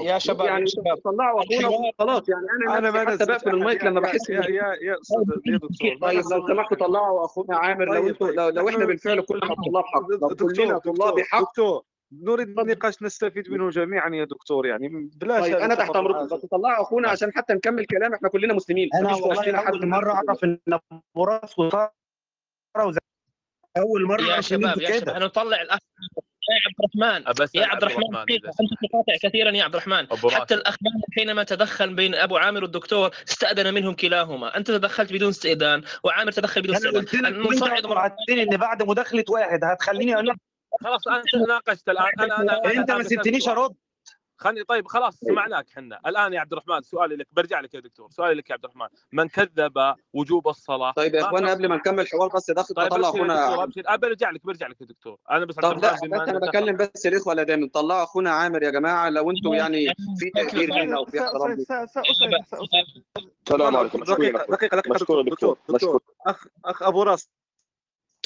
يا 0.00 0.18
شباب 0.18 0.46
يعني 0.46 0.66
شباب. 0.66 0.96
طلعوا 1.04 1.42
يعني 1.50 1.64
أبونا 1.64 1.78
أيوة. 1.84 1.92
خلاص 1.98 2.28
يعني 2.28 2.46
أنا 2.78 3.02
أنا 3.02 3.10
حتى 3.10 3.26
بقفل 3.26 3.50
المايك 3.50 3.84
لما 3.84 4.00
بحس 4.00 4.30
يا 4.30 4.40
يا 4.40 4.76
يا 4.82 4.96
أستاذ 5.00 5.24
طيب، 5.46 5.60
يا 5.82 5.98
طيب 6.00 6.22
لو 6.32 6.46
سمحتوا 6.46 6.76
طلعوا 6.76 7.24
أخونا 7.24 7.56
عامر. 7.56 7.84
لو 7.84 7.92
طيب، 7.92 8.06
أنتوا 8.08 8.30
لو, 8.30 8.48
لو 8.48 8.68
إحنا 8.68 8.78
طيب. 8.78 8.88
بالفعل 8.88 9.20
كلنا 9.20 9.54
طلاب 9.54 9.84
حق 9.84 10.32
كلنا 10.34 10.78
طلاب 10.78 11.20
حق 11.20 11.40
دكتور 11.40 11.82
نريد 12.12 12.60
نقاش 12.60 13.02
نستفيد 13.02 13.50
منه 13.50 13.70
جميعا 13.70 14.10
يا 14.10 14.24
دكتور. 14.24 14.66
يعني 14.66 14.88
بلاش 15.16 15.42
طيب 15.42 15.56
أنا 15.56 15.74
تحت 15.74 15.96
أمركم. 15.96 16.36
بس 16.36 16.46
طلعوا 16.46 16.82
أخونا 16.82 17.02
نعم. 17.02 17.12
عشان 17.12 17.32
حتى 17.32 17.54
نكمل 17.54 17.86
كلام. 17.86 18.14
إحنا 18.14 18.28
كلنا 18.28 18.54
مسلمين. 18.54 18.88
أنا 18.94 19.12
أول 19.12 19.86
مرة 19.86 20.12
أعرف 20.12 20.44
إن 20.44 20.58
براس 21.14 21.58
وطاره 21.58 21.92
أول 23.76 24.06
مرة 24.06 24.22
يا 24.22 24.40
شباب 24.40 24.80
يا 24.80 25.00
شباب 25.00 25.16
أنا 25.16 25.24
نطلع 25.26 25.62
الاخ 25.62 25.78
يا 26.50 26.60
عبد 26.66 26.76
الرحمن 26.96 27.50
يا 27.54 27.66
عبد 27.66 27.82
الرحمن 27.82 28.16
أنت 28.16 28.44
تقاطع 28.90 29.16
كثيرا 29.22 29.50
يا 29.50 29.64
عبد 29.64 29.74
الرحمن؟ 29.74 30.06
حتى 30.30 30.54
الأخبار 30.54 30.92
حينما 31.14 31.42
تدخل 31.42 31.94
بين 31.94 32.14
أبو 32.14 32.36
عامر 32.36 32.62
والدكتور 32.62 33.10
استأذن 33.28 33.74
منهم 33.74 33.94
كلاهما. 33.94 34.56
أنت 34.56 34.66
تدخلت 34.70 35.12
بدون 35.12 35.28
استئذان 35.28 35.82
وعامر 36.04 36.32
تدخل 36.32 36.62
بدون 36.62 36.76
استئذان. 36.76 37.26
المصعد 37.26 37.86
وعدتني 37.86 38.42
إن 38.42 38.56
بعد 38.56 38.82
مداخلة 38.82 39.24
واحد 39.28 39.64
هتخليني 39.64 40.14
أقول 40.14 40.36
خلاص 40.80 41.08
أنا 41.08 41.22
ناقشت 41.48 41.88
الآن. 41.88 42.12
أنا 42.20 42.64
أنت 42.64 42.90
ما 42.90 43.02
سبتنيش 43.02 43.48
ارد 43.48 43.74
خلني 44.38 44.64
طيب 44.64 44.88
خلاص 44.88 45.16
سمعناك 45.16 45.70
حنا 45.70 46.00
الان 46.06 46.32
يا 46.32 46.40
عبد 46.40 46.52
الرحمن 46.52 46.82
سؤالي 46.82 47.16
لك 47.16 47.26
برجع 47.32 47.60
لك 47.60 47.74
يا 47.74 47.80
دكتور 47.80 48.10
سؤالي 48.10 48.34
لك 48.34 48.50
يا 48.50 48.54
عبد 48.54 48.64
الرحمن 48.64 48.86
من 49.12 49.28
كذب 49.28 49.94
وجوب 50.12 50.48
الصلاه 50.48 50.92
طيب 50.92 51.14
يا 51.14 51.20
اخوانا 51.20 51.50
قبل 51.50 51.68
ما 51.68 51.76
نكمل 51.76 52.08
حوار 52.08 52.28
بس 52.28 52.50
داخل 52.50 52.74
طيب 52.74 52.88
طلع 52.90 53.08
اخونا 53.08 53.64
ابشر 53.64 53.96
برجع 53.96 54.30
لك 54.30 54.46
برجع 54.46 54.66
لك 54.66 54.80
يا 54.80 54.86
دكتور 54.86 55.18
أنا 55.30 55.44
بس 55.44 55.54
طب 55.54 55.82
لا 55.82 55.92
بس 55.94 56.02
أنا 56.02 56.38
بكلم 56.38 56.76
بس 56.76 57.06
الاخوه 57.06 57.32
اللي 57.32 57.44
دايما 57.44 57.68
طلع 57.74 58.02
اخونا 58.02 58.30
عامر 58.30 58.62
يا 58.62 58.70
جماعة 58.70 59.10
لو 59.10 59.30
أنتم 59.30 59.52
يعني 59.52 59.86
في 60.18 60.30
تاثير 60.30 60.72
هنا 60.72 60.96
أو 60.96 61.04
في 61.04 61.20
احترام 61.20 61.56
السلام 63.46 63.76
عليكم 63.76 64.04
دقيقه 64.04 64.44
دقيقه 64.48 64.80
دكتور 64.80 65.22
دكتور 65.68 66.02
اخ 66.26 66.46
اخ 66.64 66.82
ابو 66.82 67.02
راس 67.02 67.30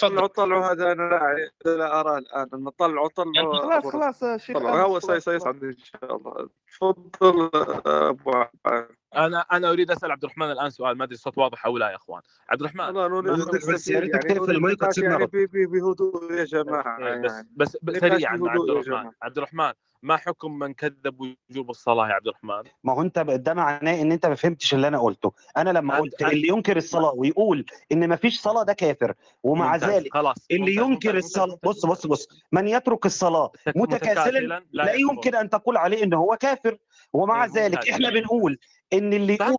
طلعوا 0.03 0.27
طلعوا 0.27 0.73
هذا 0.73 0.93
أنا 0.93 1.03
لا, 1.03 1.51
لا 1.71 2.01
اراه 2.01 2.19
الآن 2.19 2.49
إنه 2.55 2.71
طلعوا 2.71 3.09
طلعوا 3.09 3.33
يعني 3.35 3.81
خلاص 3.81 3.87
خلاص 3.87 4.25
شيخ 4.43 4.57
هو 4.57 5.01
سيصعد 5.01 5.65
إن 5.65 5.77
شاء 5.77 6.17
الله. 6.17 6.49
تفضل 6.69 7.51
أبو 7.87 8.31
عبد 8.31 8.89
أنا 9.17 9.41
أنا 9.41 9.71
أريد 9.71 9.91
أسأل 9.91 10.11
عبد 10.13 10.25
الرحمن 10.25 10.51
الآن 10.51 10.71
سؤال 10.71 10.99
ما 10.99 11.05
أدري 11.05 11.15
الصوت 11.15 11.39
واضح 11.39 11.67
أو 11.67 11.79
لا 11.79 11.91
يا 11.91 11.97
أخوان. 11.97 12.23
عبد 12.49 12.61
الرحمن. 12.61 12.81
أنا 12.81 13.07
اريد 13.07 13.73
بس 13.73 13.89
يا 13.89 14.01
ريتك 14.01 14.23
تقفل 14.23 14.51
المايك 14.51 14.83
وتسيبنا 14.83 15.29
بهدوء 15.33 16.33
يا 16.33 16.45
جماعة 16.45 16.99
إيه، 16.99 17.21
بس 17.21 17.45
بس, 17.57 17.77
بس 17.83 17.97
سريعا 17.97 18.33
عبد 18.33 18.71
الرحمن. 18.71 19.11
عبد 19.23 19.37
الرحمن 19.39 19.73
ما 20.03 20.17
حكم 20.17 20.59
من 20.59 20.75
كذب 20.75 21.35
وجوب 21.51 21.71
الصلاة 21.71 22.09
يا 22.09 22.13
عبد 22.13 22.27
الرحمن؟ 22.27 22.63
ما 22.85 22.93
هو 22.93 23.03
أنت 23.03 23.19
ده 23.19 23.55
معناه 23.55 24.03
إن 24.03 24.13
أنت 24.13 24.27
ما 24.27 24.35
فهمتش 24.35 24.75
اللي 24.75 24.89
أنا 24.89 24.99
قلته، 24.99 25.33
أنا 25.57 25.71
لما 25.71 25.97
قلت 25.99 26.23
اللي 26.23 26.49
ينكر 26.49 26.77
الصلاة 26.77 27.13
ويقول 27.17 27.67
إن 27.93 28.09
ما 28.09 28.17
فيش 28.17 28.41
صلاة 28.41 28.63
ده 28.63 28.73
كافر. 28.73 29.15
ومع 29.43 29.77
ذلك 29.77 30.13
خلاص. 30.13 30.37
اللي 30.51 30.75
ينكر 30.75 31.17
الصلاه 31.17 31.59
بص 31.63 31.87
بص 31.87 32.07
بص. 32.07 32.29
من 32.53 32.69
يترك 32.69 33.07
الصلاة 33.07 33.53
متكاسلا 33.77 34.39
لا, 34.39 34.63
لا 34.73 34.93
يمكن 34.93 35.35
أن 35.35 35.51
تقول 35.51 35.77
عليه 35.77 36.05
ان 36.05 36.15
هو 36.15 36.37
كافر. 36.41 36.79
ومع 37.13 37.45
إيه، 37.45 37.51
ذلك 37.51 37.89
إحنا 37.89 38.11
بنقول 38.11 38.59
إن 38.93 39.13
اللي 39.13 39.35
يقول 39.35 39.57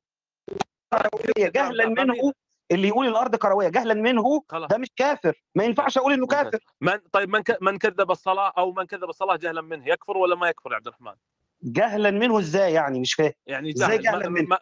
كروية 0.93 1.49
جهلا 1.49 1.87
منه 1.89 2.33
اللي 2.71 2.87
يقول 2.87 3.07
الأرض 3.07 3.35
كروية 3.35 3.69
جهلا 3.69 3.93
منه 3.93 4.43
خلاص. 4.49 4.69
ده 4.69 4.77
مش 4.77 4.87
كافر. 4.95 5.43
ما 5.55 5.63
ينفعش 5.63 5.97
أقول 5.97 6.13
إنه 6.13 6.27
كافر. 6.27 6.59
من 6.81 6.97
طيب 7.11 7.29
من 7.29 7.41
ك... 7.41 7.57
من 7.61 7.77
كذب 7.77 8.11
الصلاة 8.11 8.53
أو 8.57 8.71
من 8.71 8.83
كذب 8.83 9.09
الصلاة 9.09 9.35
جهلا 9.35 9.61
منه 9.61 9.87
يكفر 9.87 10.17
ولا 10.17 10.35
ما 10.35 10.49
يكفر 10.49 10.71
يا 10.71 10.75
عبد 10.75 10.87
الرحمن؟ 10.87 11.13
جهلا 11.63 12.11
منه 12.11 12.39
إزاي 12.39 12.73
يعني؟ 12.73 12.99
مش 12.99 13.13
فاهم. 13.13 13.31
يعني 13.47 13.69
إزاي 13.71 13.97
جهلا؟ 13.97 14.29
ما... 14.29 14.41
منه؟ 14.41 14.47
ما... 14.47 14.57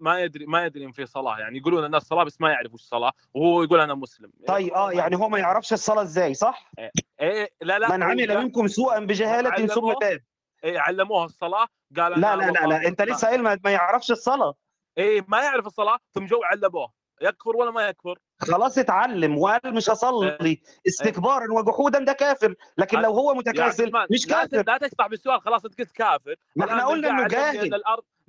ما 0.00 0.20
يدري 0.20 0.46
ما 0.46 0.64
يدري 0.66 0.84
إن 0.84 0.92
في 0.92 1.06
صلاة. 1.06 1.38
يعني 1.38 1.58
يقولون 1.58 1.84
الناس 1.84 2.02
صلاه 2.02 2.24
بس 2.24 2.40
ما 2.40 2.50
يعرف 2.50 2.74
وش 2.74 2.80
صلاه 2.80 3.12
وهو 3.34 3.62
يقول 3.62 3.80
أنا 3.80 3.94
مسلم. 3.94 4.32
طيب 4.46 4.72
آه 4.72 4.92
يعني 4.92 5.16
هو 5.16 5.28
ما 5.28 5.38
يعرفش 5.38 5.72
الصلاة 5.72 6.02
إزاي 6.02 6.34
صح؟ 6.34 6.70
إيه, 6.78 6.90
إيه، 7.20 7.50
لا 7.62 7.78
لا 7.78 7.96
من 7.96 8.02
عمل 8.02 8.38
منكم 8.38 8.68
سوءا 8.68 8.98
بجهالة 8.98 9.66
ثم 9.66 9.92
تاب. 9.92 10.20
إيه 10.64 10.78
علموها 10.78 11.24
الصلاة 11.24 11.66
قال 11.96 12.20
لا 12.20 12.36
لا 12.36 12.50
لا, 12.50 12.66
لا 12.66 12.88
أنت 12.88 13.02
لسه 13.02 13.28
قايل 13.28 13.42
ما 13.42 13.70
يعرفش 13.70 14.10
الصلاة. 14.10 14.54
إيه 14.98 15.24
ما 15.28 15.42
يعرف 15.42 15.66
الصلاة 15.66 15.98
ثم 16.14 16.26
جو 16.26 16.42
علبوه. 16.42 16.92
يكفر 17.22 17.56
ولا 17.56 17.70
ما 17.70 17.88
يكفر؟ 17.88 18.18
خلاص 18.40 18.78
اتعلم 18.78 19.38
وقال 19.38 19.74
مش 19.74 19.90
هصلي. 19.90 20.28
إيه، 20.28 20.46
إيه. 20.46 20.60
استكبارا 20.86 21.52
وجحودا 21.52 21.98
ده 21.98 22.12
كافر. 22.12 22.54
لكن 22.78 22.96
آه، 22.96 23.02
لو 23.02 23.10
هو 23.10 23.34
متكاسل 23.34 23.92
مش 24.10 24.26
كافر. 24.26 24.64
لا 24.66 24.78
تشبع 24.78 25.06
بالسؤال 25.06 25.40
خلاص 25.40 25.64
أنت 25.64 25.78
قلت 25.78 25.92
كافر. 25.92 26.34
ما 26.56 26.64
إحنا 26.64 26.86
قلنا 26.86 27.10
انه 27.10 27.28
جاهل 27.28 27.82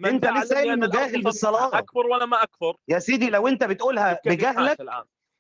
أنت 0.05 0.25
لسه 0.25 0.55
قايل 0.55 0.71
انه 0.71 0.87
جاهل 0.87 1.23
بالصلاة. 1.23 1.77
أكفر 1.77 2.07
ولا 2.07 2.25
ما 2.25 2.43
أكفر؟ 2.43 2.77
يا 2.87 2.99
سيدي 2.99 3.29
لو 3.29 3.47
أنت 3.47 3.63
بتقولها 3.63 4.19
بجهلك 4.25 4.77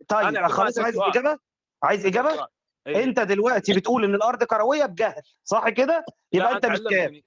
طيب 0.07 0.33
يعني 0.33 0.49
خلاص 0.49 0.79
عايز 0.79 0.99
إجابة؟ 0.99 1.39
عايز 1.83 2.05
إجابة؟ 2.05 2.47
إيه. 2.87 3.03
أنت 3.03 3.19
دلوقتي 3.19 3.73
بتقول 3.73 4.03
إن 4.03 4.15
الأرض 4.15 4.43
كروية 4.43 4.85
بجهل 4.85 5.21
صح 5.43 5.69
كده؟ 5.69 6.05
يبقى 6.33 6.55
أنت 6.55 6.65
مش 6.65 6.79
كافر. 6.79 7.21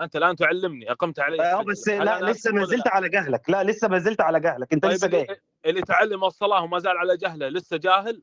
أنت 0.00 0.16
الآن 0.16 0.36
تعلمني 0.36 0.92
أقمت 0.92 1.20
علي. 1.20 1.42
آه 1.42 1.62
بس 1.62 1.88
لا 1.88 2.30
لسه 2.30 2.52
ما 2.52 2.64
زلت 2.64 2.88
على 2.88 3.08
جهلك. 3.08 3.50
لا 3.50 3.62
لسه 3.62 3.88
ما 3.88 3.98
زلت 3.98 4.20
على 4.20 4.40
جهلك. 4.40 4.72
أنت 4.72 4.82
طيب 4.82 4.92
لسه 4.92 5.08
جاي 5.08 5.26
اللي 5.66 5.80
تعلم 5.80 6.24
الصلاة 6.24 6.62
وما 6.62 6.78
زال 6.78 6.96
على 6.96 7.16
جهله 7.16 7.48
لسه 7.48 7.76
جاهل؟ 7.76 8.22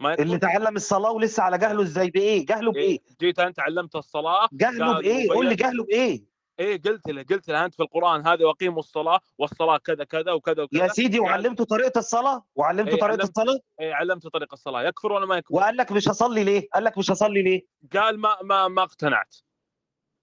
ما 0.00 0.12
يكون. 0.12 0.24
اللي 0.24 0.38
تعلم 0.38 0.76
الصلاة 0.76 1.10
ولسه 1.10 1.42
على 1.42 1.58
جهله 1.58 1.82
إزاي؟ 1.82 2.10
بإيه؟ 2.10 2.46
جهله 2.46 2.66
إيه، 2.66 2.72
بإيه؟ 2.72 2.98
جيت 3.20 3.38
أنت 3.38 3.60
علمت 3.60 3.96
الصلاة 3.96 4.48
جهله 4.52 4.98
بإيه؟ 4.98 5.30
قول 5.30 5.48
لي 5.48 5.54
جهله 5.54 5.84
بإيه؟ 5.84 6.24
إيه 6.60 6.82
قلت 6.82 7.08
له 7.08 7.22
قلت 7.22 7.48
له 7.48 7.64
أنت 7.64 7.74
في 7.74 7.82
القرآن 7.82 8.26
هذا 8.26 8.44
وأقيموا 8.44 8.78
الصلاة 8.78 9.20
والصلاة 9.38 9.76
كذا 9.78 10.04
كذا 10.04 10.32
وكذا 10.32 10.62
وكذا. 10.62 10.82
يا 10.82 10.88
سيدي 10.88 11.16
يعني 11.16 11.30
وعلمته 11.30 11.64
طريقة 11.64 11.98
الصلاة؟ 11.98 12.44
وعلمته 12.54 12.90
إيه 12.90 13.00
طريقة 13.00 13.12
علمت 13.12 13.38
الصلاة؟ 13.38 13.58
إيه 13.80 13.94
علمته 13.94 14.30
طريقة 14.30 14.54
الصلاة. 14.54 14.82
يكفر 14.82 15.12
ولا 15.12 15.26
ما 15.26 15.36
يكفر؟ 15.36 15.54
وقال 15.54 15.76
لك 15.76 15.92
مش 15.92 16.08
هصلي 16.08 16.44
ليه؟ 16.44 16.68
قال 16.74 16.84
لك 16.84 16.98
مش 16.98 17.10
هصلي 17.10 17.42
ليه؟ 17.42 17.62
قال 17.92 18.18
ما 18.18 18.36
ما 18.42 18.68
ما 18.68 18.82
اقتنعت. 18.82 19.36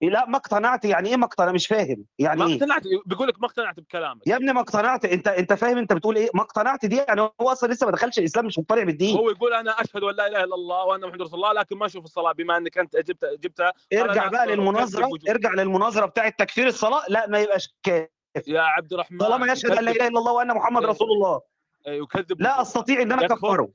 إيه، 0.02 0.10
لا 0.10 0.26
ما 0.26 0.36
اقتنعت. 0.36 0.84
يعني 0.84 1.08
إيه 1.08 1.16
ما 1.16 1.24
اقتنعت 1.24 1.54
مش 1.54 1.66
فاهم. 1.66 2.04
يعني 2.18 2.40
ما 2.40 2.46
إيه؟ 2.46 2.54
اقتنعت 2.54 2.82
بيقول 3.06 3.28
لك 3.28 3.40
ما 3.40 3.46
اقتنعت 3.46 3.80
بكلامك. 3.80 4.26
يا 4.26 4.36
ابني 4.36 4.52
ما 4.52 4.60
اقتنعت. 4.60 5.04
أنت 5.04 5.28
أنت 5.28 5.52
فاهم 5.52 5.78
أنت 5.78 5.92
بتقول 5.92 6.16
إيه؟ 6.16 6.28
ما 6.34 6.42
اقتنعت 6.42 6.86
دي. 6.86 6.96
يعني 6.96 7.20
هو 7.20 7.32
أصلا 7.40 7.72
لسه 7.72 7.86
ما 7.86 7.92
دخلش 7.92 8.18
الإسلام 8.18 8.46
مش 8.46 8.58
مقتنع 8.58 8.82
بالدين. 8.82 9.16
هو 9.16 9.30
يقول 9.30 9.54
أنا 9.54 9.70
أشهد 9.70 10.02
أن 10.02 10.14
لا 10.14 10.26
إله 10.26 10.44
إلا 10.44 10.54
الله 10.54 10.84
وأن 10.84 11.00
محمد 11.00 11.22
رسول 11.22 11.34
الله 11.34 11.52
لكن 11.52 11.76
ما 11.76 11.86
أشوف 11.86 12.04
الصلاة 12.04 12.32
بما 12.32 12.56
أنك 12.56 12.78
أنت 12.78 12.96
جبت 12.96 13.24
جبتها. 13.24 13.72
ارجع 13.92 14.28
بقى 14.28 14.46
للمناظرة. 14.46 15.08
ارجع 15.30 15.52
للمناظرة 15.52 16.06
بتاعه 16.06 16.28
تكفير 16.28 16.66
الصلاة. 16.66 17.02
لا 17.08 17.26
ما 17.26 17.40
يبقاش 17.40 17.74
كافر. 17.82 18.08
يا 18.46 18.60
عبد 18.60 18.92
الرحمن 18.92 19.18
طالما 19.18 19.52
يشهد 19.52 19.70
أن 19.70 19.84
لا 19.84 19.90
إله 19.90 20.08
إلا 20.08 20.18
الله 20.18 20.32
وأن 20.32 20.54
محمد 20.54 20.84
رسول 20.84 21.08
الله. 21.12 21.40
يكذب. 21.86 22.42
لا 22.42 22.62
أستطيع 22.62 23.02
إن 23.02 23.12
أنا 23.12 23.24
أكفره. 23.24 23.70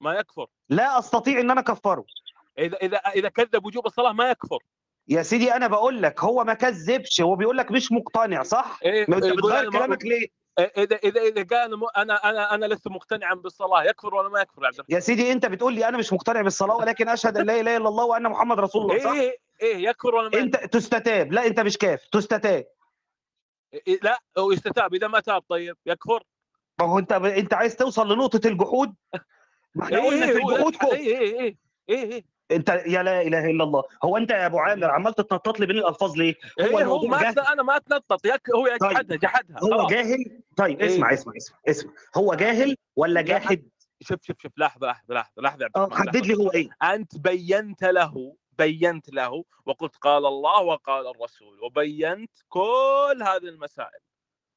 ما 0.00 0.14
يكفر. 0.14 0.46
لا 0.68 0.98
أستطيع 0.98 1.40
إن 1.40 1.50
أنا 1.50 1.60
أكفره. 1.60 2.04
إذا 2.58 2.76
إذا 2.76 2.96
إذا 2.96 3.28
كذب 3.28 3.66
وجوب 3.66 3.86
الصلاة 3.86 4.12
ما 4.12 4.30
يكفر. 4.30 4.58
يا 5.08 5.22
سيدي 5.22 5.52
أنا 5.52 5.66
بقول 5.66 6.02
لك 6.02 6.20
هو 6.20 6.44
ما 6.44 6.54
كذبش 6.54 7.20
هو 7.20 7.36
بيقول 7.36 7.56
لك 7.56 7.70
مش 7.70 7.92
مقتنع 7.92 8.42
صح؟ 8.42 8.78
إيه, 8.84 8.92
إيه، 8.92 9.08
أنت 9.08 9.24
إيه، 9.24 9.32
بتغير 9.32 9.70
كلامك 9.70 10.04
ليه؟ 10.04 10.26
إيه، 10.58 10.72
إذا 10.76 10.96
إذا 10.96 11.20
إذا 11.20 11.42
كان 11.42 11.70
أنا 11.96 12.30
أنا 12.30 12.54
أنا 12.54 12.66
لست 12.66 12.88
مقتنعا 12.88 13.34
بالصلاة 13.34 13.84
يكفر 13.84 14.14
ولا 14.14 14.28
ما 14.28 14.40
يكفر 14.40 14.66
عبد 14.66 14.80
يا 14.88 15.00
سيدي 15.00 15.32
أنت 15.32 15.46
بتقول 15.46 15.74
لي 15.74 15.88
أنا 15.88 15.98
مش 15.98 16.12
مقتنع 16.12 16.42
بالصلاة 16.42 16.76
ولكن 16.76 17.08
أشهد 17.08 17.36
أن 17.36 17.46
لا 17.46 17.60
إله 17.60 17.76
إلا 17.76 17.88
الله 17.88 18.04
وأن 18.04 18.22
محمد 18.22 18.60
رسول 18.60 18.82
الله 18.82 19.04
صح؟ 19.04 19.10
إيه 19.10 19.36
إيه 19.62 19.88
يكفر 19.88 20.14
ولا 20.14 20.28
ما 20.28 20.38
أنت 20.38 20.56
تستتاب. 20.56 21.32
لا 21.32 21.46
أنت 21.46 21.60
مش 21.60 21.78
كاف 21.78 22.08
تستتاب. 22.12 22.64
إيه 23.86 24.00
لا 24.02 24.18
هو 24.38 24.52
يستتاب. 24.52 24.94
إذا 24.94 25.08
ما 25.08 25.20
تاب 25.20 25.42
طيب 25.48 25.76
يكفر. 25.86 26.22
ما 26.80 26.86
هو 26.86 26.98
أنت 26.98 27.12
أنت 27.12 27.54
عايز 27.54 27.76
توصل 27.76 28.12
لنقطة 28.12 28.48
الجحود؟ 28.48 28.94
ما 29.74 29.84
إحنا 29.84 30.06
قلنا 30.06 30.26
إيه 30.26 30.32
في 30.32 30.38
الجحود 30.38 30.76
كفر. 30.76 30.92
إيه 30.92 31.18
إيه 31.18 31.56
إيه 31.88 32.12
إيه. 32.12 32.24
انت 32.52 32.68
يا 32.86 33.02
لا 33.02 33.22
اله 33.22 33.50
الا 33.50 33.64
الله. 33.64 33.82
هو 34.04 34.16
انت 34.16 34.30
يا 34.30 34.46
ابو 34.46 34.58
عامر 34.58 34.90
عمال 34.90 35.14
تتنطط 35.14 35.60
لي 35.60 35.66
بين 35.66 35.78
الألفاظ 35.78 36.16
ليه؟ 36.16 36.34
هو 36.60 36.78
إيه 36.78 36.84
هو 36.84 37.06
ما 37.06 37.28
أنا 37.52 37.62
ما 37.62 37.76
أتنطط. 37.76 38.26
يك 38.26 38.50
هو 38.50 38.64
طيب، 38.66 38.74
يجحدها 38.74 39.02
طيب. 39.02 39.20
جحدها 39.20 39.56
هو 39.62 39.72
أوه. 39.72 39.88
جاهل؟ 39.88 40.40
طيب 40.56 40.80
إيه؟ 40.80 40.86
اسمع 40.94 41.12
اسمع 41.12 41.32
اسمع 41.36 41.58
اسمع. 41.68 41.92
هو 42.16 42.34
جاهل 42.34 42.76
ولا 42.96 43.20
جاحد؟ 43.22 43.68
شوف 44.00 44.22
شوف 44.22 44.36
شوف. 44.42 44.52
لحظة 44.56 44.86
لحظة 44.86 45.14
لحظة 45.14 45.38
لحظة 45.42 45.70
آه، 45.76 45.90
حدد 45.92 46.26
لي 46.26 46.34
هو 46.34 46.50
إيه. 46.50 46.70
أنت 46.82 47.18
بينت 47.18 47.84
له 47.84 48.36
بينت 48.58 49.08
له 49.10 49.44
وقلت 49.66 49.96
قال 49.96 50.26
الله 50.26 50.60
وقال 50.62 51.06
الرسول 51.06 51.60
وبينت 51.64 52.30
كل 52.48 53.18
هذه 53.22 53.48
المسائل. 53.48 54.00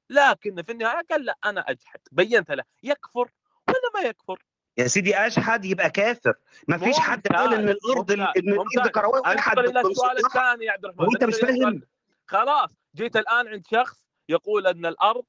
لكن 0.09 0.61
في 0.61 0.71
النهاية 0.71 1.01
قال 1.11 1.25
لا 1.25 1.37
أنا 1.45 1.61
أجحد. 1.61 1.99
بينت 2.11 2.51
له. 2.51 2.63
يكفر 2.83 3.31
ولا 3.67 3.91
ما 4.03 4.09
يكفر؟ 4.09 4.43
يا 4.77 4.87
سيدي 4.87 5.15
اشحد 5.17 5.65
يبقى 5.65 5.89
كافر. 5.89 6.33
ما 6.67 6.77
فيش 6.77 6.99
حد 6.99 7.27
قال 7.27 7.53
إن 7.53 7.69
الأرض 7.69 8.11
إن 8.11 8.21
الأرض 8.37 8.87
كروية 8.93 9.21
والحد 9.21 9.59
السؤال 9.59 10.25
الثاني 10.25 10.65
يا 10.65 10.71
عبد 10.71 10.85
الرحمن 10.85 11.07
أنت 11.13 11.23
مش 11.23 11.35
فاهم. 11.35 11.81
خلاص 12.27 12.69
جيت 12.95 13.15
الآن 13.15 13.47
عند 13.47 13.67
شخص 13.71 14.07
يقول 14.29 14.67
إن 14.67 14.85
الأرض 14.85 15.23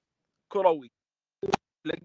كروي 0.48 0.90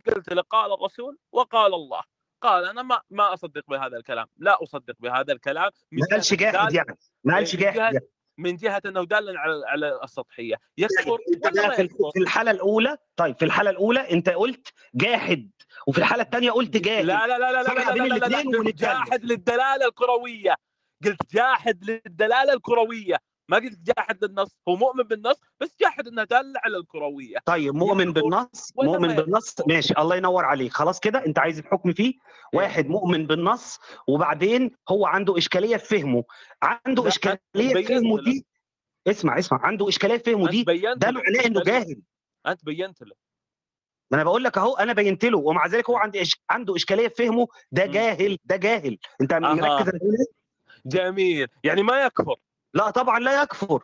قلت 0.08 0.34
له 0.34 0.42
قال 0.42 0.74
الرسول 0.74 1.18
وقال 1.32 1.74
الله. 1.74 2.02
قال 2.42 2.66
أنا 2.66 2.82
ما 2.82 3.02
ما 3.10 3.34
أصدق 3.34 3.64
بهذا 3.68 3.98
الكلام 3.98 4.28
لا 4.38 4.64
أصدق 4.64 4.96
بهذا 5.00 5.34
الكلام. 5.34 5.72
ما 5.92 6.06
قالش 6.12 6.34
جاحد 6.34 6.74
يعني 6.74 6.98
ما 7.24 7.36
قالش 7.36 7.56
من 7.56 7.62
جاحد 7.62 7.78
يعني. 7.78 8.00
من 8.42 8.56
جهة 8.56 8.82
إنه 8.86 9.04
دال 9.06 9.38
على 9.38 9.62
على 9.68 10.00
السطحية. 10.04 10.56
يكفر 10.78 11.18
أنت 11.34 11.58
ما 11.58 11.70
في 12.14 12.20
الحالة 12.20 12.52
الأولى 12.52 12.98
طيب 13.16 13.36
في 13.36 13.46
الحالة 13.46 13.70
الأولى 13.70 14.12
أنت 14.12 14.30
قلت 14.30 14.74
جاحد 14.96 15.50
وفي 15.88 15.98
الحالة 15.98 16.24
الثانية 16.24 16.52
قلت 16.52 16.78
جاهل 16.78 17.08
لا 17.08 17.28
لا 17.28 17.38
لا 17.38 17.52
لا 17.52 17.64
لا 17.64 17.74
لا 17.74 18.04
لا 18.04 18.16
لا 18.16 18.72
جاحد 18.72 19.24
للدلالة 19.24 19.88
الكروية. 19.88 20.56
قلت 21.06 21.34
جاحد 21.34 21.84
للدلالة 21.89 22.54
الكروية. 22.54 23.18
ما 23.52 23.58
قلت 23.58 23.80
جاحد 23.80 24.26
للنص 24.26 24.58
هو 24.70 24.76
مؤمن 24.76 25.04
بالنص 25.04 25.39
بس 25.60 25.76
جاحد 25.82 26.08
انها 26.08 26.24
داله 26.24 26.60
على 26.64 26.78
الكروية. 26.78 27.38
طيب 27.45 27.76
مؤمن 27.76 28.08
يكفر 28.08 28.22
بالنص 28.22 28.74
مؤمن 28.76 29.16
بالنص؟ 29.16 29.56
ماشي 29.68 29.93
الله 29.97 30.16
ينور 30.16 30.45
عليك. 30.45 30.74
خلاص 30.74 30.99
كده 30.99 31.26
أنت 31.26 31.39
عايز 31.39 31.60
الحكم 31.60 31.93
فيه؟ 31.93 32.14
واحد 32.54 32.88
مؤمن 32.88 33.28
بالنص 33.28 33.80
وبعدين 34.08 34.72
هو 34.89 35.06
عنده 35.06 35.38
إشكالية 35.38 35.78
في 35.78 35.99
فهمه. 35.99 36.24
عنده 36.64 37.08
إشكالية 37.08 37.39
في 37.74 37.84
فهمه 37.84 38.24
دي 38.24 38.45
اسمع 39.08 39.39
اسمع 39.39 39.60
عنده 39.66 39.88
إشكالية 39.88 40.18
في 40.18 40.24
فهمه 40.32 40.49
دي 40.49 40.64
ده 40.95 41.12
معناه 41.12 41.45
إنه 41.45 41.64
جاهل. 41.64 42.02
أنت 42.47 42.66
بينت 42.66 43.02
له. 43.04 43.16
ما 44.12 44.16
أنا 44.18 44.24
بقول 44.24 44.43
لك 44.43 44.58
أهو 44.58 44.74
أنا 44.76 44.93
بينت 44.93 45.26
له 45.26 45.38
ومع 45.38 45.68
ذلك 45.68 45.89
هو 45.89 45.97
عنده 45.97 46.22
إش... 46.22 46.41
عنده 46.49 46.76
إشكالية 46.76 47.08
في 47.08 47.16
فهمه 47.16 47.47
ده 47.72 47.86
مم. 47.86 47.91
جاهل 47.91 48.38
ده 48.45 48.56
جاهل. 48.56 48.97
أنت 49.22 49.34
مركز 49.34 49.91
جميل. 50.86 51.47
يعني 51.64 51.84
ما 51.84 52.06
يكفر. 52.06 52.36
لا 52.74 52.89
طبعا 52.89 53.19
لا 53.19 53.41
يكفر. 53.41 53.84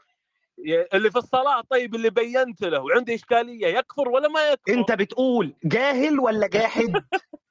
اللي 0.94 1.12
في 1.12 1.18
الصلاة 1.18 1.62
طيب 1.70 1.96
اللي 1.96 2.10
بينت 2.10 2.62
له 2.62 2.80
وعنده 2.80 3.16
إشكالية 3.16 3.68
يكفر 3.68 4.10
ولا 4.10 4.28
ما 4.28 4.50
يكفر؟ 4.50 4.74
أنت 4.74 4.92
بتقول 4.92 5.54
جاهل 5.64 6.20
ولا 6.20 6.48
جاحد 6.48 7.04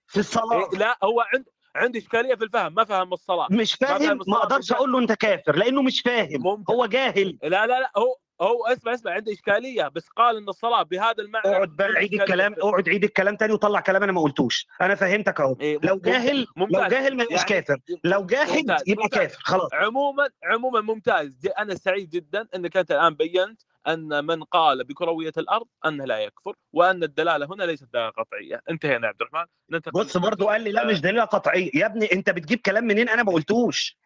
في 0.06 0.20
الصلاة؟ 0.20 0.68
إيه 0.72 0.78
لا 0.78 0.98
هو 1.04 1.20
عند 1.34 1.44
عنده 1.76 1.98
إشكالية 1.98 2.34
في 2.34 2.44
الفهم 2.44 2.74
ما 2.74 2.84
فهم 2.84 3.12
الصلاة. 3.12 3.48
مش 3.50 3.82
ما 3.82 3.88
فهم 3.88 3.98
فاهم 3.98 4.18
ما 4.28 4.36
أقدرش 4.36 4.72
أقول 4.72 4.92
له 4.92 4.98
أنت 4.98 5.12
كافر 5.12 5.56
لأنه 5.56 5.82
مش 5.82 6.00
فاهم. 6.00 6.42
ممتاز 6.42 6.76
هو 6.76 6.86
جاهل. 6.86 7.38
لا 7.42 7.48
لا 7.66 7.80
لا 7.80 7.90
هو 7.96 8.16
هو 8.40 8.66
اسمع 8.66 8.94
اسمع 8.94 9.12
عنده 9.12 9.32
إشكالية 9.32 9.88
بس 9.88 10.08
قال 10.08 10.36
إن 10.36 10.48
الصلاة 10.48 10.82
بهذا 10.82 11.22
المعنى 11.22 11.46
اقعد 11.46 11.68
بقى 11.68 11.88
عيد 11.88 12.14
الكلام 12.14 12.52
اقعد 12.52 12.88
عيد 12.88 13.04
الكلام 13.04 13.36
تاني 13.36 13.52
وطلع 13.52 13.80
كلام 13.80 14.02
أنا 14.02 14.12
ما 14.12 14.20
قلتوش. 14.20 14.66
أنا 14.80 14.94
فهمتك 14.94 15.40
أهو. 15.40 15.56
إيه 15.60 15.78
لو 15.82 15.94
ممتاز 15.94 16.12
جاهل 16.12 16.40
لو 16.40 16.46
ممتاز. 16.56 16.90
جاهل 16.90 17.16
ما 17.16 17.22
يبقاش 17.22 17.50
يعني 17.50 17.62
كافر. 17.62 17.80
لو 18.04 18.26
جاحد 18.26 18.58
ممتاز 18.58 18.82
يبقى 18.86 19.02
ممتاز. 19.04 19.20
كافر 19.20 19.42
خلاص. 19.44 19.70
عموما 19.72 20.28
عموما 20.44 20.80
ممتاز. 20.80 21.48
أنا 21.58 21.74
سعيد 21.74 22.10
جدا 22.10 22.48
إنك 22.54 22.76
أنت 22.76 22.90
الآن 22.90 23.14
بينت 23.14 23.62
أن 23.88 24.24
من 24.24 24.42
قال 24.42 24.84
بكروية 24.84 25.32
الأرض 25.38 25.66
أنه 25.86 26.04
لا 26.04 26.18
يكفر 26.18 26.54
وأن 26.72 27.02
الدلالة 27.02 27.46
هنا 27.46 27.64
ليست 27.64 27.88
دلالة 27.92 28.08
قطعية. 28.10 28.62
انتهينا 28.70 29.04
يا 29.06 29.08
عبد 29.08 29.20
الرحمن. 29.22 29.46
بص 29.94 30.16
للموضوع. 30.16 30.52
قال 30.52 30.62
لي 30.62 30.72
لا 30.72 30.86
مش 30.86 30.96
آه، 30.96 31.00
دليل 31.00 31.20
قطعي 31.26 31.70
يا 31.74 31.86
ابني 31.86 32.12
أنت 32.12 32.30
بتجيب 32.30 32.58
كلام 32.58 32.84
منين 32.84 33.08
أنا 33.08 33.22
ما 33.22 33.32
قلتوش؟ 33.32 33.96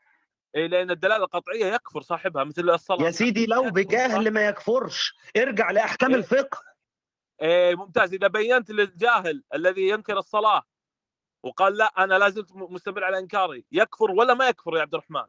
لأن 0.54 0.90
الدلالة 0.90 1.24
القطعية 1.24 1.66
يكفر 1.66 2.00
صاحبها 2.02 2.44
مثل 2.44 2.70
الصلاة. 2.70 3.06
يا 3.06 3.10
سيدي 3.10 3.46
لو 3.46 3.62
صح 3.62 3.68
بجهل 3.68 4.30
ما 4.30 4.46
يكفرش 4.46 5.14
ارجع 5.36 5.70
لأحكام 5.70 6.10
إيه. 6.10 6.16
الفقه. 6.16 6.62
إيه 7.42 7.74
ممتاز. 7.74 8.14
إذا 8.14 8.26
بينت 8.26 8.70
للجاهل 8.70 9.44
الذي 9.54 9.88
ينكر 9.88 10.18
الصلاة 10.18 10.62
وقال 11.42 11.76
لا 11.76 11.84
أنا 11.84 12.18
لا 12.18 12.28
زلت 12.28 12.52
م- 12.52 12.74
مستمر 12.74 13.04
على 13.04 13.18
إنكاري 13.18 13.64
يكفر 13.72 14.10
ولا 14.10 14.34
ما 14.34 14.48
يكفر 14.48 14.76
يا 14.76 14.80
عبد 14.82 14.94
الرحمن؟ 14.94 15.24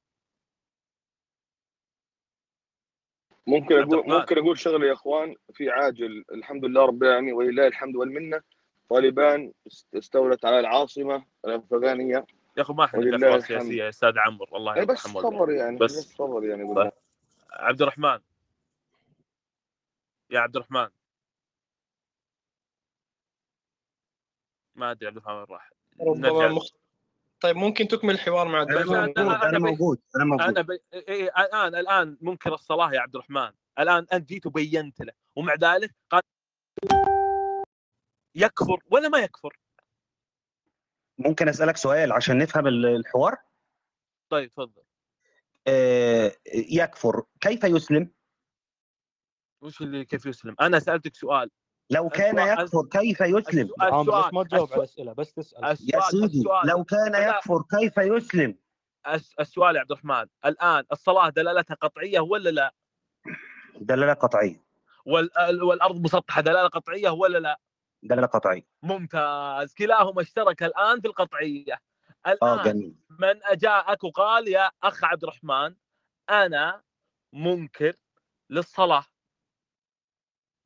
ممكن 3.47 3.75
عبد 3.75 3.93
أقول 3.93 3.99
الرحمن. 3.99 4.15
ممكن 4.19 4.37
أقول 4.37 4.59
شغله 4.59 4.87
يا 4.87 4.93
إخوان 4.93 5.35
في 5.53 5.69
عاجل. 5.69 6.25
الحمد 6.31 6.65
لله 6.65 6.85
رب 6.85 7.03
العالمين 7.03 7.33
ولله 7.33 7.67
الحمد 7.67 7.95
والمنة. 7.95 8.41
طالبان 8.89 9.53
است- 9.67 9.95
استولت 9.95 10.45
على 10.45 10.59
العاصمة 10.59 11.25
الأفغانية. 11.45 12.25
يا 12.57 12.61
أخي 12.61 12.73
ما 12.73 12.85
إحنا 12.85 12.99
الحمد. 12.99 13.39
سياسية 13.39 13.83
يا 13.83 13.89
أستاذ 13.89 14.17
عمرو 14.17 14.57
الله 14.57 14.75
اي 14.75 14.85
بس 14.85 14.97
صبر 14.99 15.51
يعني 15.51 15.77
بس 15.77 15.97
بس 15.97 16.13
صبر 16.15 16.43
يعني. 16.43 16.63
بالله. 16.63 16.91
عبد 17.51 17.81
الرحمن. 17.81 18.19
يا 20.29 20.39
عبد 20.39 20.55
الرحمن. 20.55 20.87
ما 24.75 24.91
أدري 24.91 25.07
عبد 25.07 25.17
الرحمن 25.17 25.35
وين 25.35 25.45
راح. 25.51 25.71
ربما. 26.01 26.59
طيب 27.39 27.55
ممكن 27.55 27.87
تكمل 27.87 28.13
الحوار 28.13 28.47
مع 28.47 28.61
أنا 28.61 28.75
بس 28.75 28.89
الدكتور 28.89 29.35
أنا 29.49 29.59
موجود 29.59 29.99
أنا. 30.15 30.25
موجود. 30.25 30.47
أنا 30.47 30.61
بي... 30.61 30.79
إيه 30.93 31.07
إيه 31.07 31.31
الآن 31.37 31.75
الآن 31.75 32.17
منكر 32.21 32.53
الصلاة 32.53 32.93
يا 32.93 32.99
عبد 32.99 33.15
الرحمن. 33.15 33.51
الآن 33.79 34.07
أنت 34.13 34.29
جيت 34.29 34.45
وبينت 34.45 35.01
له 35.01 35.13
ومع 35.35 35.53
ذلك 35.55 35.95
قال 36.09 36.21
يكفر 38.35 38.83
ولا 38.91 39.09
ما 39.09 39.19
يكفر؟ 39.19 39.57
ممكن 41.17 41.49
أسألك 41.49 41.77
سؤال 41.77 42.11
عشان 42.11 42.37
نفهم 42.37 42.67
ال- 42.67 42.85
الحوار؟ 42.85 43.37
طيب 44.29 44.51
تفضل 44.53 44.81
آه 45.67 46.31
يكفر 46.55 47.23
كيف 47.41 47.63
يسلم؟ 47.63 48.11
وش 49.61 49.81
اللي 49.81 50.05
كيف 50.05 50.25
يسلم؟ 50.25 50.55
أنا 50.61 50.79
سألتك 50.79 51.15
سؤال. 51.15 51.49
لو 51.89 52.09
كان 52.09 52.39
السؤال 52.39 52.59
يكفر 52.59 52.87
كيف 52.99 53.21
يسلم؟ 53.21 53.69
السؤال 53.81 53.99
السؤال 53.99 54.35
ما 54.35 54.43
تجاوب 54.43 54.71
على 54.73 54.79
الأسئلة 54.79 55.13
بس 55.13 55.33
تسأل. 55.33 55.63
يا 55.63 55.99
سيدي 55.99 56.37
السؤال 56.39 56.67
لو 56.67 56.83
كان 56.83 57.29
يكفر 57.29 57.63
كيف 57.79 57.97
يسلم؟ 57.97 58.55
الس- 59.07 59.35
السؤال 59.39 59.75
يا 59.75 59.81
عبد 59.81 59.91
الرحمن. 59.91 60.25
الآن 60.45 60.83
الصلاة 60.91 61.29
دلالتها 61.29 61.73
قطعية 61.75 62.19
ولا 62.19 62.49
لا؟ 62.49 62.73
دلالة 63.75 64.13
قطعية. 64.13 64.63
وال- 65.05 65.63
والأرض 65.63 66.01
مسطحة 66.01 66.41
دلالة 66.41 66.67
قطعية 66.67 67.09
ولا 67.09 67.37
لا؟ 67.37 67.59
دلاله 68.03 68.27
قطعيه 68.27 68.67
ممتاز. 68.83 69.73
كلاهما 69.73 70.21
اشترك 70.21 70.63
الآن 70.63 71.01
في 71.01 71.07
القطعية. 71.07 71.81
الآن 72.27 72.63
جميل. 72.63 72.95
من 73.09 73.43
أجاءك 73.43 74.03
وقال 74.03 74.47
يا 74.47 74.71
أخ 74.83 75.03
عبد 75.03 75.23
الرحمن 75.23 75.75
أنا 76.29 76.83
منكر 77.33 77.95
للصلاة. 78.49 79.05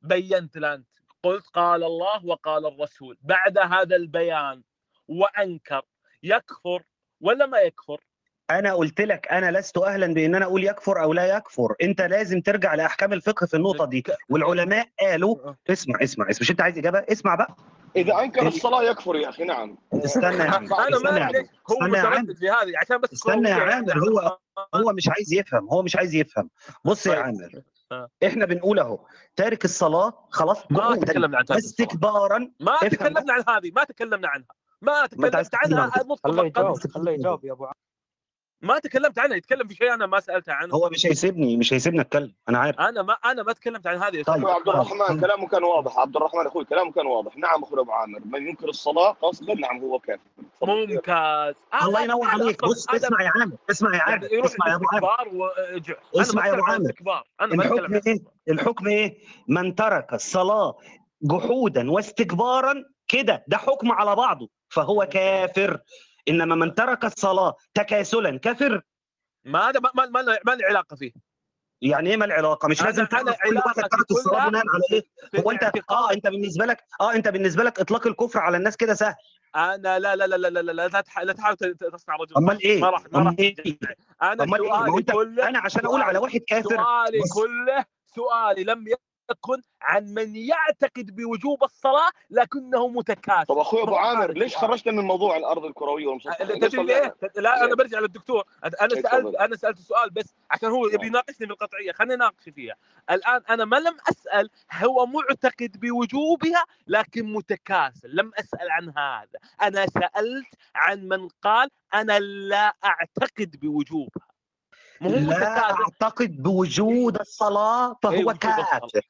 بينت 0.02 0.56
انت 0.56 0.88
قلت 1.22 1.46
قال 1.46 1.84
الله 1.84 2.26
وقال 2.26 2.66
الرسول. 2.66 3.18
بعد 3.20 3.58
هذا 3.58 3.96
البيان 3.96 4.62
وأنكر 5.08 5.82
يكفر 6.22 6.82
ولا 7.20 7.46
ما 7.46 7.58
يكفر؟ 7.58 8.04
أنا 8.50 8.74
قلت 8.74 9.00
لك 9.00 9.28
أنا 9.28 9.58
لست 9.58 9.78
أهلا 9.78 10.14
بأن 10.14 10.34
أنا 10.34 10.44
أقول 10.44 10.64
يكفر 10.64 11.02
أو 11.02 11.12
لا 11.12 11.36
يكفر. 11.36 11.74
أنت 11.82 12.00
لازم 12.00 12.40
ترجع 12.40 12.74
لأحكام 12.74 13.12
الفقه 13.12 13.46
في 13.46 13.56
النقطة 13.56 13.84
دي. 13.84 14.04
والعلماء 14.28 14.88
قالوا 15.00 15.36
اسمع 15.70 15.98
اسمع 16.02 16.02
اسمع. 16.02 16.26
مش 16.40 16.50
أنت 16.50 16.60
عايز 16.60 16.78
إجابة؟ 16.78 16.98
اسمع 16.98 17.34
بقى. 17.34 17.56
إذا 17.96 18.20
أنكر 18.20 18.46
الصلاة 18.46 18.82
يكفر 18.82 19.16
يا 19.16 19.28
أخي 19.28 19.44
نعم. 19.44 19.78
استنى 19.94 20.36
يا 20.36 20.50
عم 20.50 20.64
أنا 20.74 20.96
استنى 20.96 21.12
ما 21.12 21.46
هو 21.70 21.88
متردد 21.88 22.36
في 22.36 22.50
هذه 22.50 22.72
عشان 22.80 22.98
بس 22.98 23.12
استنى 23.12 23.48
يا 23.48 23.54
كروية 23.54 23.74
عامر 23.74 23.88
يعني 23.88 24.00
هو 24.00 24.38
هو 24.74 24.92
مش 24.92 25.08
عايز 25.08 25.32
يفهم 25.32 25.68
هو 25.68 25.82
مش 25.82 25.96
عايز 25.96 26.14
يفهم. 26.14 26.50
بص 26.84 27.06
يا 27.06 27.12
طيب. 27.12 27.22
عامر 27.22 27.50
آه. 27.92 28.08
إحنا 28.26 28.46
بنقول 28.46 28.78
أهو 28.78 28.98
تارك 29.36 29.64
الصلاة 29.64 30.26
خلاص 30.30 30.58
ما 30.70 30.96
تكلمنا 30.96 31.38
عن 31.38 31.44
تارك 31.44 31.58
الصلاة. 31.58 31.86
واستكبارا 31.88 32.50
ما 32.60 32.76
تكلمنا 32.82 33.32
عن 33.32 33.44
هذه 33.56 33.70
ما 33.76 33.84
تكلمنا 33.84 34.28
عنها. 34.28 34.46
ما 34.82 35.06
تكلمت 35.06 35.54
عنها 35.54 35.92
مطلقا 36.04 36.44
يجاوب 36.46 36.78
خليه 36.94 37.12
يجاوب 37.12 37.44
يا 37.44 37.52
أبو 37.52 37.64
عامر. 37.64 37.76
ما 38.62 38.78
تكلمت 38.78 39.18
عنها 39.18 39.36
يتكلم 39.36 39.68
في 39.68 39.74
شيء 39.74 39.94
أنا 39.94 40.06
ما 40.06 40.20
سألته 40.20 40.52
عنه. 40.52 40.74
هو 40.74 40.90
مش 40.90 41.06
هيسيبني 41.06 41.56
مش 41.56 41.72
هيسيبني 41.72 42.00
أتكلم 42.00 42.34
أنا 42.48 42.58
عارف. 42.58 42.80
أنا 42.80 43.02
ما 43.02 43.12
أنا 43.24 43.42
ما 43.42 43.52
تكلمت 43.52 43.86
عن 43.86 44.02
هذه 44.02 44.16
يا 44.16 44.22
طيب 44.22 44.46
عبد 44.48 44.68
الرحمن 44.68 45.20
كلامه 45.20 45.48
كان 45.48 45.64
واضح. 45.64 45.98
عبد 45.98 46.16
الرحمن 46.16 46.46
أخوي 46.46 46.64
كلامه 46.64 46.92
كان 46.92 47.06
واضح. 47.06 47.36
نعم 47.36 47.62
أخوي 47.62 47.80
أبو 47.80 47.92
عامر. 47.92 48.20
من 48.24 48.48
ينكر 48.48 48.68
الصلاة؟ 48.68 49.10
قصدا 49.10 49.54
نعم 49.54 49.80
هو 49.80 49.98
كافر 49.98 50.20
ممتاز. 50.62 51.54
الله 51.82 52.02
ينور 52.02 52.26
عليك. 52.26 52.64
بص 52.64 52.88
اسمع 52.90 53.22
يا 53.22 53.32
عامر 53.36 53.56
اسمع 53.70 53.94
يا 53.94 54.02
عامر 54.02 54.28
اسمع 54.44 54.68
يا 54.68 54.74
أبو 54.74 55.06
عامر. 55.06 55.52
اسمع 56.14 56.46
يا 56.46 56.52
أبو 56.54 56.62
عامر. 56.62 56.92
الحكم 57.42 57.94
إيه؟ 58.06 58.18
الحكم 58.48 58.86
إيه؟ 58.86 59.18
من 59.48 59.74
ترك 59.74 60.14
الصلاة 60.14 60.78
جحودا 61.22 61.90
واستكبارا 61.90 62.74
كده 63.08 63.44
ده 63.48 63.56
حكم 63.56 63.92
على 63.92 64.16
بعضه. 64.16 64.48
فهو 64.68 65.08
كافر. 65.12 65.80
إنما 66.28 66.54
من 66.54 66.74
ترك 66.74 67.04
الصلاة 67.04 67.54
تكاسلا 67.74 68.38
كافر 68.38 68.82
ما 69.44 69.68
هذا 69.68 69.80
ما 69.80 69.90
ما 69.94 70.06
ما 70.06 70.18
له- 70.18 70.38
ما 70.46 70.52
له 70.52 70.66
علاقة 70.66 70.96
فيه. 70.96 71.12
يعني 71.82 72.10
إيه 72.10 72.16
ما 72.16 72.24
العلاقه 72.24 72.68
مش 72.68 72.82
لازم 72.82 73.04
تعرف 73.04 73.36
كل 73.48 73.56
واحد 73.56 73.74
ترك 73.74 74.10
الصلاة 74.10 74.48
بناء 74.48 74.62
على 74.74 74.82
إيه؟ 74.92 75.02
هو 75.42 75.50
أنت 75.50 75.70
آه 75.90 76.12
أنت 76.12 76.26
بالنسبة 76.26 76.64
لك 76.66 76.78
آه 77.00 77.14
أنت 77.14 77.28
بالنسبة 77.28 77.64
لك 77.64 77.80
إطلاق 77.80 78.06
الكفر 78.06 78.38
على 78.38 78.56
الناس 78.56 78.76
كده 78.76 78.94
سهل. 78.94 79.14
أنا 79.56 79.98
لا 79.98 80.16
لا 80.16 80.26
لا 80.26 80.36
لا 80.36 80.36
لا 80.36 80.48
لا 80.62 80.72
لا 80.72 80.88
لا 80.88 81.00
تحاول 81.00 81.34
تصنع 81.92 82.16
رجل. 82.16 82.36
أمال 82.36 82.62
إيه؟ 82.62 82.80
ما 82.80 82.90
راح 82.90 83.02
ما 83.12 83.18
راح 83.18 83.34
معي 83.38 83.56
أنا 84.22 84.44
هو 84.44 84.56
سؤالي 84.56 84.98
أنت 84.98 85.10
كله 85.12 85.48
أنا 85.48 85.58
عشان 85.58 85.84
أقول 85.86 86.02
على 86.02 86.18
واحد 86.18 86.40
كافر. 86.48 86.68
سؤالي 86.76 87.20
كله 87.34 87.84
سؤالي 88.06 88.64
لم 88.64 88.84
يكن 89.30 89.62
عن 89.82 90.04
من 90.04 90.36
يعتقد 90.36 91.16
بوجوب 91.16 91.64
الصلاة 91.64 92.10
لكنه 92.30 92.88
متكاسل. 92.88 93.46
طب 93.46 93.58
أخوي 93.58 93.82
أبو 93.82 93.94
عامر 93.94 94.32
ليش. 94.32 94.56
خرجنا 94.56 94.92
من 94.92 95.04
موضوع 95.04 95.36
الأرض 95.36 95.64
الكروية 95.64 96.06
والمسطحه 96.06 96.44
ليش 96.44 96.58
تدري 96.58 96.84
ليه؟ 96.84 97.16
لا 97.36 97.64
أنا؟ 97.64 97.74
برجع 97.74 97.98
للدكتور. 97.98 98.44
أنا 98.64 98.94
إيه، 98.94 99.02
سألت 99.02 99.34
أنا 99.34 99.56
سألت 99.56 99.78
السؤال 99.78 100.10
بس 100.10 100.34
عشان 100.50 100.70
هو 100.70 100.86
يبي 100.86 100.96
نعم. 100.96 101.06
يناقشني 101.06 101.46
في 101.46 101.52
القطعيه 101.52 101.92
خليني 101.92 102.14
اناقش 102.14 102.48
فيها. 102.48 102.74
الآن 103.10 103.42
أنا 103.50 103.64
ما 103.64 103.76
لم 103.76 103.96
أسأل 104.10 104.50
هو 104.72 105.06
معتقد 105.06 105.80
بوجوبها 105.80 106.64
لكن 106.86 107.32
متكاسل. 107.32 108.16
لم 108.16 108.32
أسأل 108.38 108.70
عن 108.70 108.92
هذا. 108.98 109.38
أنا 109.62 109.86
سألت 109.86 110.54
عن 110.74 111.08
من 111.08 111.28
قال 111.28 111.68
أنا 111.94 112.18
لا 112.18 112.74
أعتقد 112.84 113.56
بوجوبها. 113.60 114.26
لا 115.00 115.08
متكاسل. 115.08 115.82
أعتقد 115.82 116.42
بوجود 116.42 117.20
الصلاة 117.20 117.96
فهو 118.02 118.30
الصلاة. 118.30 118.32
كافر 118.32 119.00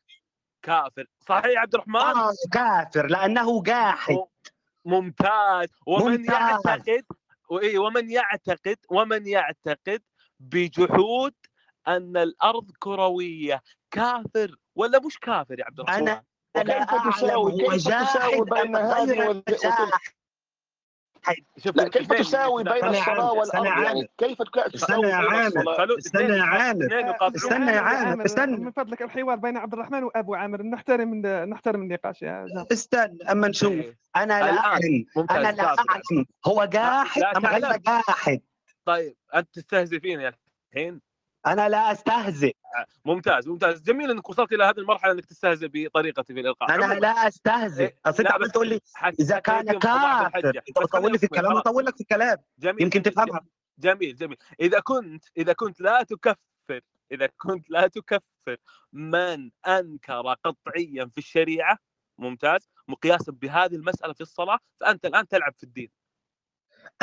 كافر. 0.67 1.07
صحيح 1.29 1.47
يا 1.47 1.59
عبد 1.59 1.75
الرحمن؟ 1.75 1.97
آه 1.97 2.33
كافر 2.53 3.07
لأنه 3.07 3.63
جاحد. 3.63 4.17
ممتاز. 4.85 5.69
ومن 5.87 6.21
ممتاز. 6.21 6.35
يعتقد 6.35 7.05
وإيه 7.51 7.79
ومن 7.79 8.11
يعتقد 8.11 8.77
ومن 8.91 9.27
يعتقد 9.27 10.03
بجحود 10.41 11.35
أن 11.89 12.17
الأرض 12.17 12.71
كروية. 12.79 13.63
كافر 13.91 14.57
ولا 14.75 14.99
مش 14.99 15.19
كافر 15.19 15.59
يا 15.59 15.65
عبد 15.65 15.81
الرحمن؟ 15.81 16.21
وكيف 16.57 16.71
اعلم 16.71 17.11
تساوي؟ 17.11 17.53
هو 17.53 17.71
كيف 17.71 17.89
تساوي 17.89 18.45
جاحد 18.51 18.77
هذه 18.77 19.13
غير 19.13 19.43
جاحد؟ 19.63 19.89
شوف 21.59 21.77
لا 21.77 21.89
كيف 21.89 21.97
الاثنين 21.97 22.21
تساوي 22.21 22.65
بين 22.65 22.73
الصلاة 22.85 23.03
عامر 23.03 23.39
والأرض؟ 23.39 23.67
عامر 23.67 23.85
يعني 23.85 24.09
كيف 24.19 24.43
استنى 24.43 24.71
تساوي 24.73 25.07
يا 25.07 25.17
بين 25.21 25.27
عامر 25.27 25.47
الصلاة؟ 25.47 25.77
خلوا 25.77 25.99
استنى 25.99 26.37
يا 26.37 26.43
عامر 26.43 26.87
استنى 27.37 27.73
يا 27.73 27.81
عامر 27.81 27.97
عامر 27.97 28.07
عامر 28.09 28.25
استنى. 28.25 28.57
من 28.57 28.71
فضلك 28.71 29.03
الحوار 29.03 29.37
بين 29.37 29.57
عبد 29.57 29.73
الرحمن 29.73 30.05
وأبو 30.05 30.35
عامر 30.35 30.63
نحترم 30.63 31.15
نحترم 31.27 31.83
النقاش 31.83 32.23
يا 32.23 32.47
جماعة. 32.51 32.67
استنى 32.73 33.19
أما 33.31 33.49
نشوف. 33.49 33.73
إيه. 33.73 33.99
أنا 34.17 34.41
لا 34.41 34.59
أعلم. 34.59 35.05
أنا 35.31 35.53
لا 35.53 35.63
يعني 35.63 35.77
أعلم. 35.91 36.27
هو 36.47 36.65
جاحد 36.65 37.21
لا 37.23 37.37
أم 37.37 37.47
غير 37.47 37.77
جاحد؟ 37.77 38.41
طيب 38.85 39.17
انت 39.35 39.55
تستهزئ 39.55 40.01
فيني 40.01 40.33
الحين 40.73 41.01
أنا 41.47 41.69
لا 41.69 41.93
أستهزئ. 41.93 42.57
ممتاز 43.05 43.49
ممتاز. 43.49 43.83
جميل 43.83 44.11
إنك 44.11 44.29
وصلت 44.29 44.53
إلى 44.53 44.65
هذه 44.65 44.79
المرحلة 44.79 45.13
إنك 45.13 45.25
تستهزئ 45.25 45.69
بطريقتي 45.73 46.35
في 46.35 46.41
الإلقاء. 46.41 46.75
أنا 46.75 46.85
عموما. 46.85 47.01
لا 47.01 47.29
أستهزئ. 47.29 47.85
إيه، 47.85 47.97
أصل 48.07 48.27
أنت 48.27 48.51
تقول 48.51 48.69
لي 48.69 48.81
إذا 49.21 49.39
كان 49.39 49.79
كافر 49.79 50.31
خليني 50.93 51.13
لي 51.13 51.19
في 51.19 51.25
الكلام 51.25 51.57
اطول 51.57 51.85
لك 51.85 51.95
في 51.95 52.01
الكلام 52.01 52.39
جميل 52.59 52.83
يمكن 52.83 53.03
تفهمها. 53.03 53.41
جميل 53.79 54.17
جميل. 54.17 54.37
إذا 54.61 54.81
كنت 54.81 55.25
إذا 55.37 55.53
كنت 55.53 55.81
لا 55.81 56.03
تكفر 56.03 56.81
إذا 57.13 57.29
كنت 57.37 57.71
لا 57.71 57.87
تكفر 57.87 58.57
من 58.93 59.51
أنكر 59.67 60.35
قطعيا 60.45 61.07
في 61.07 61.19
الشريعة 61.19 61.79
ممتاز 62.19 62.69
مقياسا 62.89 63.33
بهذه 63.33 63.75
المسألة 63.75 64.13
في 64.13 64.21
الصلاة 64.21 64.59
فأنت 64.77 65.05
الآن 65.07 65.29
تلعب 65.29 65.55
في 65.55 65.63
الدين. 65.63 65.91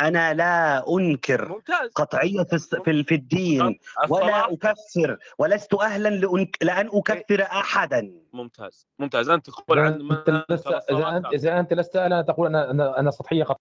أنا 0.00 0.34
لا 0.34 0.84
أنكر 0.96 1.48
ممتاز. 1.48 1.90
قطعية 1.94 2.42
في 2.42 2.52
الس- 2.52 2.74
في 2.74 2.90
ال- 2.90 3.04
في 3.04 3.14
الدين 3.14 3.78
ولا 4.08 4.52
أكفر 4.52 5.18
ولست 5.38 5.74
أهلا 5.74 6.08
لأنك 6.08 6.56
لأن 6.62 6.86
أكفر 6.94 7.42
أحدا. 7.42 8.12
ممتاز. 8.32 8.86
ممتاز. 8.98 9.28
أنت 9.28 9.46
تقول 9.50 9.78
عن 9.78 10.10
أنت 10.10 10.44
لست 10.50 10.66
إذا 10.66 11.08
أنت 11.16 11.26
إذا 11.26 11.60
انت 11.60 11.72
لست 11.72 11.96
أهلا 11.96 12.22
تقول 12.22 12.46
أنا 12.46 12.70
أنا 12.70 12.98
أنا 13.00 13.10
سطحية 13.10 13.44
قط... 13.44 13.60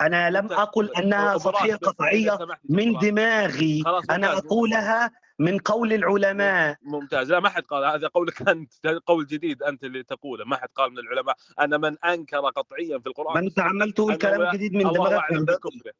أنا 0.00 0.30
لم 0.30 0.46
إذا 0.46 1.76
قطعية 1.76 2.36
سمحت 2.36 2.60
لي 2.64 2.76
من 2.92 2.98
دماغي. 2.98 3.82
ممتاز. 4.26 4.44
أقولها 4.46 5.10
من 5.38 5.58
قول 5.58 5.92
العلماء. 5.92 6.76
ممتاز. 6.82 7.32
لا 7.32 7.40
ما 7.40 7.48
حد 7.48 7.62
قال 7.62 7.84
هذا 7.84 8.08
قولك 8.08 8.34
انت 8.48 8.72
قول 9.06 9.26
جديد 9.26 9.62
أنت 9.62 9.84
اللي 9.84 10.02
تقوله. 10.02 10.44
ما 10.44 10.56
حد 10.56 10.68
قال 10.74 10.90
من 10.90 10.98
العلماء 10.98 11.36
أن 11.60 11.80
من 11.80 11.98
أنكر 12.04 12.40
قطعيا 12.40 12.98
في 12.98 13.06
القرآن. 13.06 13.34
من 14.74 14.86
الله 14.86 14.92
دماغك؟ 14.92 15.12
أعلم 15.12 15.38
من 15.38 15.44
بكفره. 15.44 15.92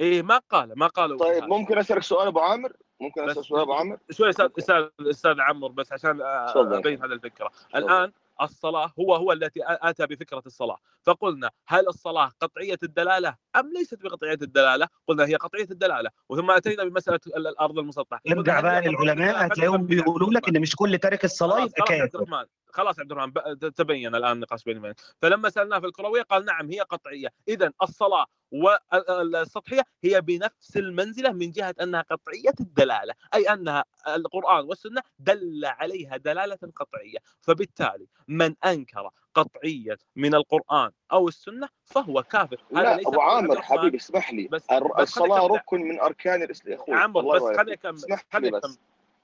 إيه 0.00 0.22
ما 0.22 0.38
قال 0.50 0.72
ما 0.78 0.86
قالوا 0.86 1.18
طيب 1.18 1.44
ممكن 1.44 1.78
أسألك 1.78 2.02
سؤال 2.02 2.26
أبو 2.26 2.40
عامر؟ 2.40 2.72
ممكن 3.00 3.30
اسال 3.30 3.44
سؤال 3.44 3.60
أبو 3.60 3.72
عامر؟ 3.72 3.98
شوي 4.10 4.30
أستاذ 4.30 4.48
أستاذ 4.58 4.88
أستاذ 5.00 5.40
عمر 5.40 5.68
بس 5.68 5.92
عشان 5.92 6.20
أبين 6.22 7.02
هذه 7.04 7.12
الفكرة. 7.12 7.50
الآن 7.76 8.12
الصلاة 8.42 8.92
هو 8.98 9.14
هو 9.14 9.32
التي 9.32 9.60
آتى 9.64 10.06
بفكرة 10.06 10.42
الصلاة. 10.46 10.76
فقلنا 11.02 11.50
هل 11.66 11.88
الصلاة 11.88 12.32
قطعية 12.40 12.78
الدلالة 12.82 13.36
أم 13.56 13.72
ليست 13.72 14.02
بقطعية 14.02 14.38
الدلالة؟ 14.42 14.88
قلنا 15.08 15.24
هي 15.24 15.34
قطعية 15.34 15.66
الدلالة. 15.70 16.10
وثم 16.28 16.50
أتينا 16.50 16.84
بمسألة 16.84 17.20
ال- 17.26 17.46
الأرض 17.46 17.78
المسطحة. 17.78 18.20
قلنا 18.26 18.38
ارجع 18.40 18.58
هل 18.58 18.62
بقى 18.62 18.80
للعلماء 18.88 19.46
هتلاقيهم 19.46 19.86
بيقولوا 19.86 20.30
لك 20.30 20.48
إن 20.48 20.60
مش 20.60 20.76
كل 20.76 20.98
تارك 20.98 21.24
الصلاة 21.24 21.56
خلاص 21.56 21.70
يبقى 21.78 21.82
كافر. 21.98 22.46
خلاص 22.76 23.00
عبد 23.00 23.12
الرحمن 23.12 23.32
تبين 23.74 24.14
الآن 24.14 24.32
النقاش 24.32 24.64
بيني 24.64 24.78
وبينك. 24.78 25.00
فلما 25.22 25.50
سألناه 25.50 25.78
في 25.78 25.86
الكروية 25.86 26.22
قال 26.22 26.44
نعم 26.44 26.70
هي 26.70 26.80
قطعية. 26.80 27.28
اذا 27.48 27.72
الصلاة 27.82 28.26
والسطحيه 28.52 29.82
هي 30.04 30.20
بنفس 30.20 30.76
المنزلة 30.76 31.32
من 31.32 31.50
جهة 31.50 31.74
أنها 31.82 32.00
قطعية 32.02 32.54
الدلالة 32.60 33.14
أي 33.34 33.44
أنها 33.52 33.84
القرآن 34.08 34.64
والسنة 34.64 35.02
دل 35.18 35.64
عليها 35.64 36.16
دلالة 36.16 36.58
قطعية. 36.76 37.18
فبالتالي 37.40 38.06
من 38.28 38.54
أنكر 38.64 39.10
قطعيا 39.34 39.96
من 40.16 40.34
القرآن 40.34 40.90
أو 41.12 41.28
السنة 41.28 41.68
فهو 41.84 42.22
كافر. 42.22 42.64
هذا 42.72 42.82
لا 42.82 42.96
ليس 42.96 43.06
أبو 43.06 43.20
عامر 43.20 43.62
حبيبي 43.62 43.96
اسمح 43.96 44.32
لي. 44.32 44.48
بس 44.48 44.66
الصلاة 44.98 45.46
ركن 45.46 45.80
من 45.80 46.00
أركان 46.00 46.42
الإسلام 46.42 47.16
الله 47.16 47.50
بس 47.50 47.56
خليني 47.56 47.72
أكمل 47.72 47.94
اسمح 47.94 48.36
لي 48.36 48.50
بس. 48.50 48.78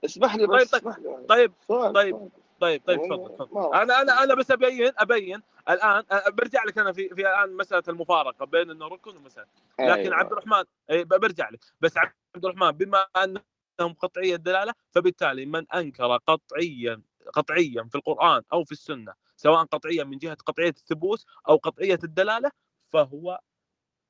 اسمح 0.05 0.35
لي 0.37 0.47
طيب 0.47 0.61
بس 0.61 0.71
طيب 0.71 1.27
طيب 1.29 1.53
سؤال 1.69 1.93
طيب 1.93 2.17
سؤال 2.17 2.31
طيب 2.63 2.83
طيب 2.87 3.01
تفضل 3.03 3.35
تفضل. 3.35 3.75
أنا 3.75 4.03
أنا 4.03 4.23
أنا 4.23 4.35
بس 4.35 4.51
أبين 4.51 4.93
أبين 4.99 5.43
الآن 5.71 6.05
برجع 6.29 6.65
لك 6.65 6.79
أنا 6.79 6.93
في 6.93 7.09
في 7.09 7.21
الآن 7.21 7.57
مسألة 7.57 7.83
المفارقة 7.89 8.47
بين 8.47 8.71
إنه 8.71 8.89
ركن 8.89 9.17
ومسألة. 9.17 9.47
لكن 9.81 10.13
عبد 10.13 10.33
أيوه 10.33 10.33
الرحمن 10.33 10.65
برجع 11.05 11.49
لك. 11.51 11.61
بس 11.81 11.97
عبد 11.99 12.45
الرحمن 12.45 12.71
بما 12.71 13.07
أنهم 13.17 13.95
قطعيه 13.95 14.35
الدلالة 14.35 14.75
فبالتالي 14.91 15.47
من 15.47 15.73
أنكر 15.73 16.17
قطعيا 16.17 17.03
قطعيا 17.33 17.83
في 17.83 17.95
القرآن 17.95 18.43
أو 18.53 18.65
في 18.65 18.73
السنة 18.73 19.15
سواء 19.37 19.65
قطعيا 19.65 20.05
من 20.05 20.19
جهة 20.19 20.35
قطعية 20.47 20.69
الثبوت 20.69 21.25
أو 21.49 21.57
قطعية 21.57 21.99
الدلالة 22.05 22.51
فهو 22.89 23.41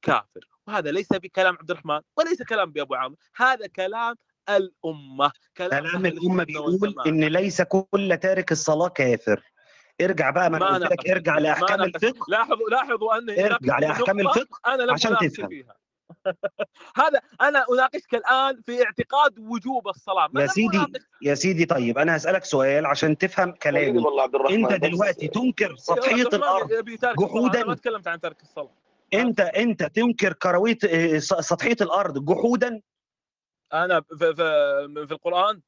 كافر. 0.02 0.48
وهذا 0.66 0.90
ليس 0.90 1.12
بكلام 1.12 1.56
عبد 1.56 1.70
الرحمن 1.70 2.00
وليس 2.16 2.42
كلام 2.42 2.72
بأبو 2.72 2.94
عامر. 2.94 3.16
هذا 3.36 3.66
كلام 3.66 4.16
الأمة 4.48 5.32
كلام 5.56 5.70
كلام 5.70 6.06
السنة 6.06 6.44
بيقول 6.44 6.94
إن 7.06 7.24
ليس 7.24 7.62
كل 7.62 8.18
تارك 8.22 8.52
الصلاة 8.52 8.88
كافر. 8.88 9.42
ارجع 10.00 10.30
بقى 10.30 10.50
ما 10.50 10.56
أنا 10.56 10.78
ما 10.78 10.78
قلت 10.78 10.92
لك 10.92 11.10
ارجع 11.10 11.38
لأحكام 11.38 11.82
الفقه. 11.82 12.24
لاحظوا 12.28 12.70
لاحظوا 12.70 13.18
اناقش 13.18 13.38
ارجع 13.38 13.78
لأحكام 13.78 14.20
الفقه 14.20 14.58
أنا 14.74 14.82
لم 14.82 14.90
عشان 14.92 15.16
تفهم. 15.16 15.48
فيها. 15.48 15.76
هذا 16.96 17.20
أنا 17.40 17.64
أناقشك 17.72 18.14
الآن 18.14 18.60
في 18.62 18.84
اعتقاد 18.84 19.38
وجوب 19.38 19.88
الصلاة. 19.88 20.28
يا 20.36 20.46
سيدي 20.46 20.78
يا 21.22 21.34
سيدي 21.34 21.64
طيب 21.64 21.98
أنا 21.98 22.16
هسألك 22.16 22.44
سؤال 22.44 22.86
عشان 22.86 23.18
تفهم 23.18 23.52
كلامي. 23.52 23.98
والله 23.98 24.22
عبد 24.22 24.34
الرحمن 24.34 24.64
أنت 24.72 24.84
دلوقتي 24.84 25.28
تنكر 25.28 25.76
سطحيه 25.76 26.22
الأرض 26.22 26.72
أنا 26.72 26.82
ما 27.06 27.12
جحودا 27.18 27.74
تكلمت 27.74 28.08
عن 28.08 28.20
ترك 28.20 28.42
الصلاة. 28.42 28.70
أنت 29.14 29.40
أنت 29.40 29.82
تنكر 29.82 30.32
كرويه 30.32 30.78
س- 31.18 31.34
سطحية 31.34 31.76
الأرض 31.80 32.24
جحودا؟ 32.24 32.80
أنا 33.72 34.00
في 34.00 34.16
في, 34.34 35.06
في 35.06 35.12
القرآن؟ 35.12 35.60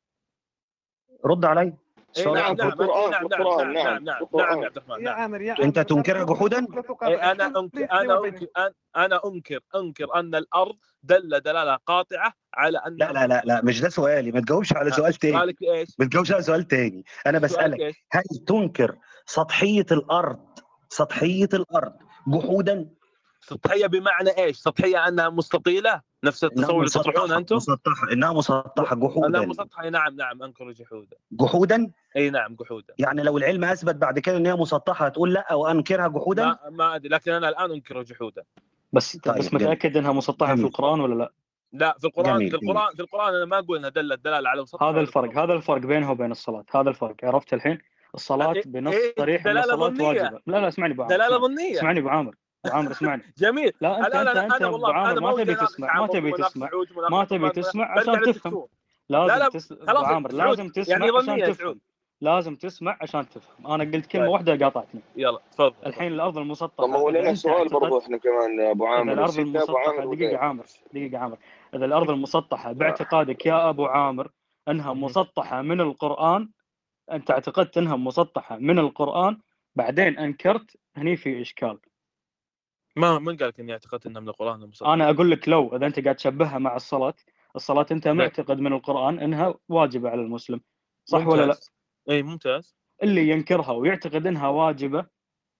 رد 1.24 1.44
علي. 1.44 1.74
السؤال 2.16 2.34
نعم 2.34 2.56
نعم 2.56 2.68
نعم 2.68 3.10
نعم 3.10 3.28
في 3.28 3.28
نعم 3.28 3.42
القران 3.42 3.72
نعم 3.72 3.84
نعم 3.84 4.04
نعم 4.04 4.26
نعم 4.32 4.48
نعم 4.48 4.60
يا 4.60 4.66
عبد 4.66 4.76
الرحمن 4.76 4.94
يا 5.00 5.04
نعم 5.04 5.20
عامر 5.20 5.40
يا 5.40 5.54
أنت 5.62 5.78
تنكرها 5.78 6.18
لا 6.24 6.24
جحودا؟ 6.34 6.60
لا 6.60 7.08
إيه 7.08 7.32
أنا 7.32 7.46
أنكر 7.46 7.84
أنا 7.92 8.18
أنكر 8.24 8.46
أن- 8.58 8.72
أنا 8.96 9.20
أنكر 9.24 9.60
أنكر 9.74 10.14
أن 10.14 10.34
الأرض 10.34 10.76
دل 11.02 11.40
دلالة 11.40 11.76
قاطعة 11.76 12.32
على 12.54 12.72
لا 12.72 12.86
انها 12.88 13.12
لا 13.12 13.26
لا 13.26 13.42
لا 13.44 13.60
مش 13.64 13.80
ده 13.80 13.88
سؤالي. 13.88 14.32
ما 14.32 14.40
تجاوبش 14.40 14.72
على 14.72 14.90
ها، 14.90 14.94
سؤال 14.94 15.14
تاني. 15.14 15.32
سؤالك 15.38 15.62
إيش؟ 15.62 15.88
ما 15.98 16.06
تجاوبش 16.06 16.32
على 16.32 16.42
سؤال 16.42 16.62
تاني. 16.68 17.04
أنا 17.26 17.38
بسألك؟ 17.38 17.94
هل 18.12 18.22
تنكر 18.46 18.98
سطحية 19.26 19.86
الأرض 19.92 20.58
سطحية 20.88 21.48
الأرض 21.54 21.92
جحودا؟ 22.28 22.88
سطحية 23.40 23.86
بمعنى 23.86 24.30
إيش؟ 24.38 24.56
سطحية 24.56 25.08
أنها 25.08 25.28
مستطيلة؟ 25.28 26.00
نفس 26.24 26.44
إنها 26.44 26.52
التصور 26.54 26.78
اللي 26.78 26.90
تطرحونه 26.90 27.24
مسطحه 27.24 27.38
أنتم؟ 27.38 27.56
مسطحة. 27.56 28.12
إنها 28.12 28.32
مسطحة 28.32 28.96
انها 28.96 29.08
جحودا. 29.08 29.46
مسطحة. 29.46 29.84
أي 29.84 29.90
نعم 29.90 30.16
نعم 30.16 30.42
انكر 30.42 30.72
جحودا. 30.72 31.16
جحودا؟ 31.32 31.90
إي 32.16 32.30
نعم 32.30 32.54
جحودا. 32.54 32.94
يعني 32.98 33.22
لو 33.22 33.38
العلم 33.38 33.64
أثبت 33.64 33.94
بعد 33.94 34.18
كده 34.18 34.36
إن 34.36 34.46
هي 34.46 34.54
مسطحة 34.54 35.06
هتقول 35.06 35.32
لا 35.32 35.54
وأنكرها 35.54 36.08
جحودا؟ 36.08 36.44
ما 36.44 36.58
ما 36.70 36.94
أدري 36.94 37.08
لكن 37.08 37.32
أنا 37.32 37.48
الآن 37.48 37.70
انكر 37.70 38.02
جحودا. 38.02 38.42
بس 38.92 39.16
طيب 39.16 39.38
بس 39.38 39.48
جميل. 39.48 39.64
متأكد 39.64 39.96
إنها 39.96 40.12
مسطحة 40.12 40.50
في 40.50 40.54
جميل. 40.54 40.66
القرآن 40.66 41.00
ولا 41.00 41.14
لا؟ 41.14 41.32
لا 41.72 41.94
في 41.98 42.06
القرآن 42.06 42.38
جميل 42.38 42.50
في 42.50 42.56
القرآن 42.56 42.94
في 42.94 43.02
القرآن 43.02 43.34
أنا 43.34 43.44
ما 43.44 43.58
أقول 43.58 43.78
إنها 43.78 43.90
دلت 43.90 44.24
دلالة 44.24 44.48
على 44.48 44.62
مسطحة 44.62 44.90
هذا 44.90 45.00
الفرق 45.00 45.28
مسطحه 45.28 45.44
هذا 45.44 45.52
الفرق 45.52 45.80
بينها 45.80 46.10
وبين 46.10 46.30
الصلاة. 46.30 46.64
هذا 46.74 46.90
الفرق 46.90 47.14
عرفت 47.22 47.54
الحين؟ 47.54 47.78
الصلاة 48.14 48.52
إيه 48.52 48.62
بنص 48.66 48.94
إيه 48.94 49.14
صريح 49.18 49.46
إن 49.46 49.58
الصلاة 49.58 49.88
ظنية. 49.88 50.08
واجبة. 50.08 50.40
لا 50.46 50.56
لا 50.60 50.68
اسمعني 50.68 50.94
ابو 50.94 51.02
عامر 51.02 51.16
دلالة 51.16 51.36
اسمعني 51.36 51.54
ظنية. 51.54 51.78
اسمعني 51.78 52.00
ابو 52.00 52.08
عامر 52.08 52.34
عامر 52.66 52.90
اسمعني. 52.90 53.22
جميل. 53.38 53.72
لا 53.80 53.98
انت 53.98 54.06
الان 54.06 54.28
انت 54.28 54.36
أنا 54.36 54.44
أنت 54.44 54.54
أنا 54.54 54.68
والله 54.68 54.94
عامر 54.94 55.10
أنا 55.10 55.20
ما 55.20 55.32
تبي 55.32 55.54
تسمع 55.54 56.00
ما 56.00 56.06
تبي 56.06 56.32
تسمع 56.32 56.70
ما 57.10 57.24
تبي 57.24 57.50
تسمع 57.50 57.98
عشان 57.98 58.20
تفهم. 58.20 58.66
لازم 59.08 59.26
لا 59.34 59.38
لا 59.38 59.48
تس... 59.48 59.72
ابو 59.72 59.86
خلاص 59.86 60.04
عامر 60.04 60.32
لازم 60.32 60.68
تسمع 60.68 61.18
عشان 61.18 61.42
تفهم. 61.42 61.80
لازم 62.20 62.56
تسمع 62.56 62.98
عشان 63.00 63.28
تفهم. 63.28 63.66
أنا 63.66 63.84
قلت 63.84 64.06
كلمة 64.06 64.24
طيب. 64.24 64.32
واحدة 64.32 64.64
قاطعتني. 64.64 65.00
يلا 65.16 65.40
تفضل. 65.52 65.74
الحين 65.86 66.12
الأرض 66.12 66.34
طب 66.34 66.42
المسطحه 66.42 66.86
هو 66.86 67.10
إذا 67.10 67.20
لنا 67.20 67.34
سؤال 67.34 67.68
برضو 67.68 67.98
إحنا 67.98 68.16
كمان 68.16 68.58
يا 68.60 68.70
أبو 68.70 68.84
إذا 68.84 68.94
عامر. 68.94 69.12
الأرض 69.12 69.38
المسطحة 69.38 70.04
دقيقة 70.14 70.38
عامر 70.38 70.64
دقيقة 70.92 71.18
عامر. 71.18 71.38
إذا 71.74 71.84
الأرض 71.84 72.10
المسطحة 72.10 72.72
باعتقادك 72.72 73.46
يا 73.46 73.70
أبو 73.70 73.86
عامر 73.86 74.30
إنها 74.68 74.92
مسطحة 74.92 75.62
من 75.62 75.80
القرآن 75.80 76.48
أنت 77.12 77.30
اعتقدت 77.30 77.78
إنها 77.78 77.96
مسطحة 77.96 78.56
من 78.56 78.78
القرآن 78.78 79.38
بعدين 79.74 80.18
أنكرت 80.18 80.76
هني 80.96 81.16
في 81.16 81.40
إشكال. 81.40 81.78
ما 82.96 83.18
من 83.18 83.36
قال 83.36 83.48
لك 83.48 83.60
إني 83.60 83.72
اعتقدت 83.72 84.06
انها 84.06 84.20
من 84.20 84.28
القرآن 84.28 84.62
المسطح 84.62 84.86
أنا 84.86 85.10
أقول 85.10 85.30
لك 85.30 85.48
لو 85.48 85.76
إذا 85.76 85.86
أنت 85.86 86.00
قاعد 86.00 86.16
تشبهها 86.16 86.58
مع 86.58 86.76
الصلاة 86.76 87.14
الصلاة 87.56 87.86
أنت 87.90 88.06
لا 88.06 88.12
معتقد 88.12 88.58
من 88.58 88.72
القرآن 88.72 89.18
إنها 89.18 89.54
واجبة 89.68 90.10
على 90.10 90.20
المسلم 90.20 90.60
صح 91.04 91.26
ولا 91.26 91.40
لا؟ 91.40 91.46
ممتاز. 91.46 91.70
اي 92.10 92.22
ممتاز. 92.22 92.76
اللي 93.02 93.28
ينكرها 93.28 93.72
ويعتقد 93.72 94.26
إنها 94.26 94.48
واجبة 94.48 95.06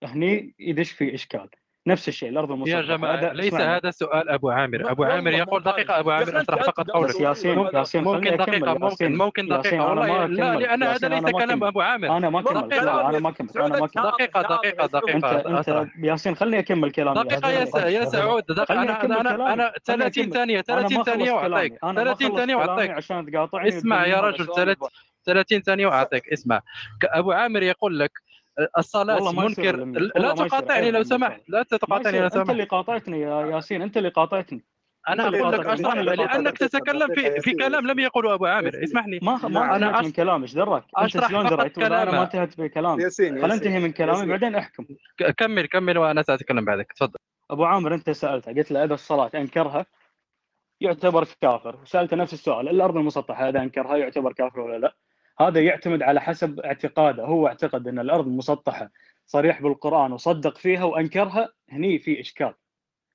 هني 0.02 0.54
يدش 0.58 0.90
في 0.90 1.14
إشكال. 1.14 1.48
نفس 1.86 2.08
الشيء 2.08 2.28
الأرض 2.28 2.50
يا 2.50 2.54
المسطحه 2.54 2.80
جماعة 2.80 3.14
هذا 3.16 3.32
ليس 3.32 3.54
اسمعني 3.54 3.76
هذا 3.76 3.90
سؤال 3.90 4.28
أبو 4.28 4.50
عامر. 4.50 4.82
ما 4.82 4.90
أبو 4.90 5.04
عامر 5.04 5.32
يقول 5.32 5.62
أبو 6.00 6.10
يا 6.10 6.10
عامر 6.10 6.40
أنت 6.40 6.50
فقط 6.50 6.90
قولك 6.90 7.20
ياسين 7.20 7.54
ممكن 7.58 7.78
ياسين 7.78 8.04
ممكن 8.04 8.40
أكمل 8.40 8.78
ممكن 8.78 8.84
ياسين. 8.84 9.16
ممكن 9.16 9.52
أنا 9.52 9.84
والله 9.84 10.06
ما 10.06 10.26
لا 10.26 10.54
لأن 10.54 10.82
هذا 10.82 11.08
ليس 11.08 11.18
أنا 11.18 11.20
ما 11.20 11.32
كلام 11.32 11.64
أبو 11.64 11.80
عامر. 11.80 12.16
أنا 12.16 12.30
ما 12.30 12.42
كملت 12.42 12.74
لا 12.74 13.08
أنا 13.08 13.18
ما 13.18 13.30
يا 13.30 13.34
كملت 13.34 13.56
أنا 13.56 13.80
ما 13.80 13.86
كملت 13.86 14.06
دقيقة 14.06 14.42
شاطر 14.42 14.86
اسلوب 14.86 15.10
أنت 15.10 15.88
ياسين 16.02 16.36
خلني 16.36 16.58
أكمل 16.58 16.90
كلامي. 16.92 17.22
دقيقة 17.24 17.50
يا. 17.50 17.88
يا 17.88 18.04
سعود 18.04 18.42
30 18.42 18.90
أكمل 18.90 20.30
ثانية 20.30 20.58
أنا 20.58 20.62
30 20.66 20.96
ما 20.98 21.04
ثانية 21.04 21.32
خلصت 21.32 21.50
وأعطيك. 21.52 21.72
كلامي 21.72 21.78
أنا 21.84 21.92
ما 21.92 22.14
30 22.14 22.28
خلصت 22.28 22.38
ثانية 22.38 22.54
كلامي 22.54 22.54
وأعطيك 22.54 22.90
عشان 22.90 23.32
تقاطعني 23.32 23.68
اسمع 23.68 24.06
يا 24.06 24.20
رجل 24.20 24.46
سؤال 24.46 24.76
30 25.26 25.60
ثانية 25.60 25.86
وأعطيك. 25.86 26.28
اسمع. 26.28 26.60
أبو 27.04 27.32
عامر 27.32 27.62
يقول 27.62 27.98
لك 27.98 28.10
الصلاة 28.78 29.14
والله 29.14 29.32
ما 29.32 29.44
يصير 29.44 29.84
منكر. 29.84 30.20
لا 30.20 30.34
تقاطعني 30.34 30.90
لو 30.90 31.02
سمحت 31.02 31.40
لا 31.48 31.62
تقاطعني 31.62 32.18
لو 32.18 32.26
يصير. 32.26 32.26
أنت 32.26 32.34
سمحت. 32.34 32.50
اللي 32.50 32.64
قاطعتني 32.64 33.20
يا 33.20 33.46
ياسين 33.46 33.82
أنت 33.82 33.96
اللي 33.96 34.08
قاطعتني. 34.08 34.64
أنا 35.08 35.26
اللي 35.26 35.40
أقول 35.40 35.52
لك 35.52 35.58
قاطعتني. 35.66 36.12
اشرح 36.12 36.34
لأنك 36.34 36.58
تتكلم 36.58 37.14
في 37.14 37.40
في 37.40 37.52
كلام 37.52 37.86
لم 37.86 37.98
يقله 37.98 38.34
أبو 38.34 38.46
عامر. 38.46 38.84
اسمحني. 38.84 39.18
ما 39.22 39.48
ما 39.48 39.76
أنا 39.76 40.00
أش... 40.00 40.04
من 40.04 40.12
كلامي 40.12 40.42
إيش 40.42 40.54
دراك 40.54 40.82
أنت 40.82 41.06
أشرح 41.06 41.28
شلون 41.28 41.46
دريت؟ 41.46 41.78
أنا 41.78 42.04
ما 42.04 42.22
انتهت 42.22 42.60
بكلامي. 42.60 43.02
ياسين 43.02 43.42
خل 43.42 43.52
انتهي 43.52 43.78
من 43.78 43.92
كلامي 43.92 44.26
بعدين 44.26 44.54
أحكم. 44.54 44.86
ك- 45.18 45.30
كمل 45.30 45.66
كمل 45.66 45.98
وأنا 45.98 46.22
سأتكلم 46.22 46.64
بعدك. 46.64 46.92
تفضل. 46.92 47.18
أبو 47.50 47.64
عامر 47.64 47.94
أنت 47.94 48.10
سألته 48.10 48.52
قلت 48.52 48.72
له 48.72 48.84
إذا 48.84 48.94
الصلاة 48.94 49.30
أنكرها 49.34 49.86
يعتبر 50.80 51.26
كافر. 51.40 51.76
وسالته 51.82 52.16
نفس 52.16 52.32
السؤال 52.32 52.68
الأرض 52.68 52.96
المسطحة 52.96 53.48
اذا 53.48 53.62
أنكرها 53.62 53.96
يعتبر 53.96 54.32
كافر 54.32 54.60
ولا 54.60 54.78
لا؟ 54.78 54.94
هذا 55.40 55.60
يعتمد 55.60 56.02
على 56.02 56.20
حسب 56.20 56.60
اعتقاده. 56.60 57.24
هو 57.24 57.46
اعتقد 57.46 57.88
أن 57.88 57.98
الأرض 57.98 58.26
مسطحة 58.26 58.90
صريح 59.26 59.62
بالقرآن 59.62 60.12
وصدق 60.12 60.58
فيها 60.58 60.84
وأنكرها 60.84 61.48
هني 61.70 61.98
في 61.98 62.20
إشكال. 62.20 62.54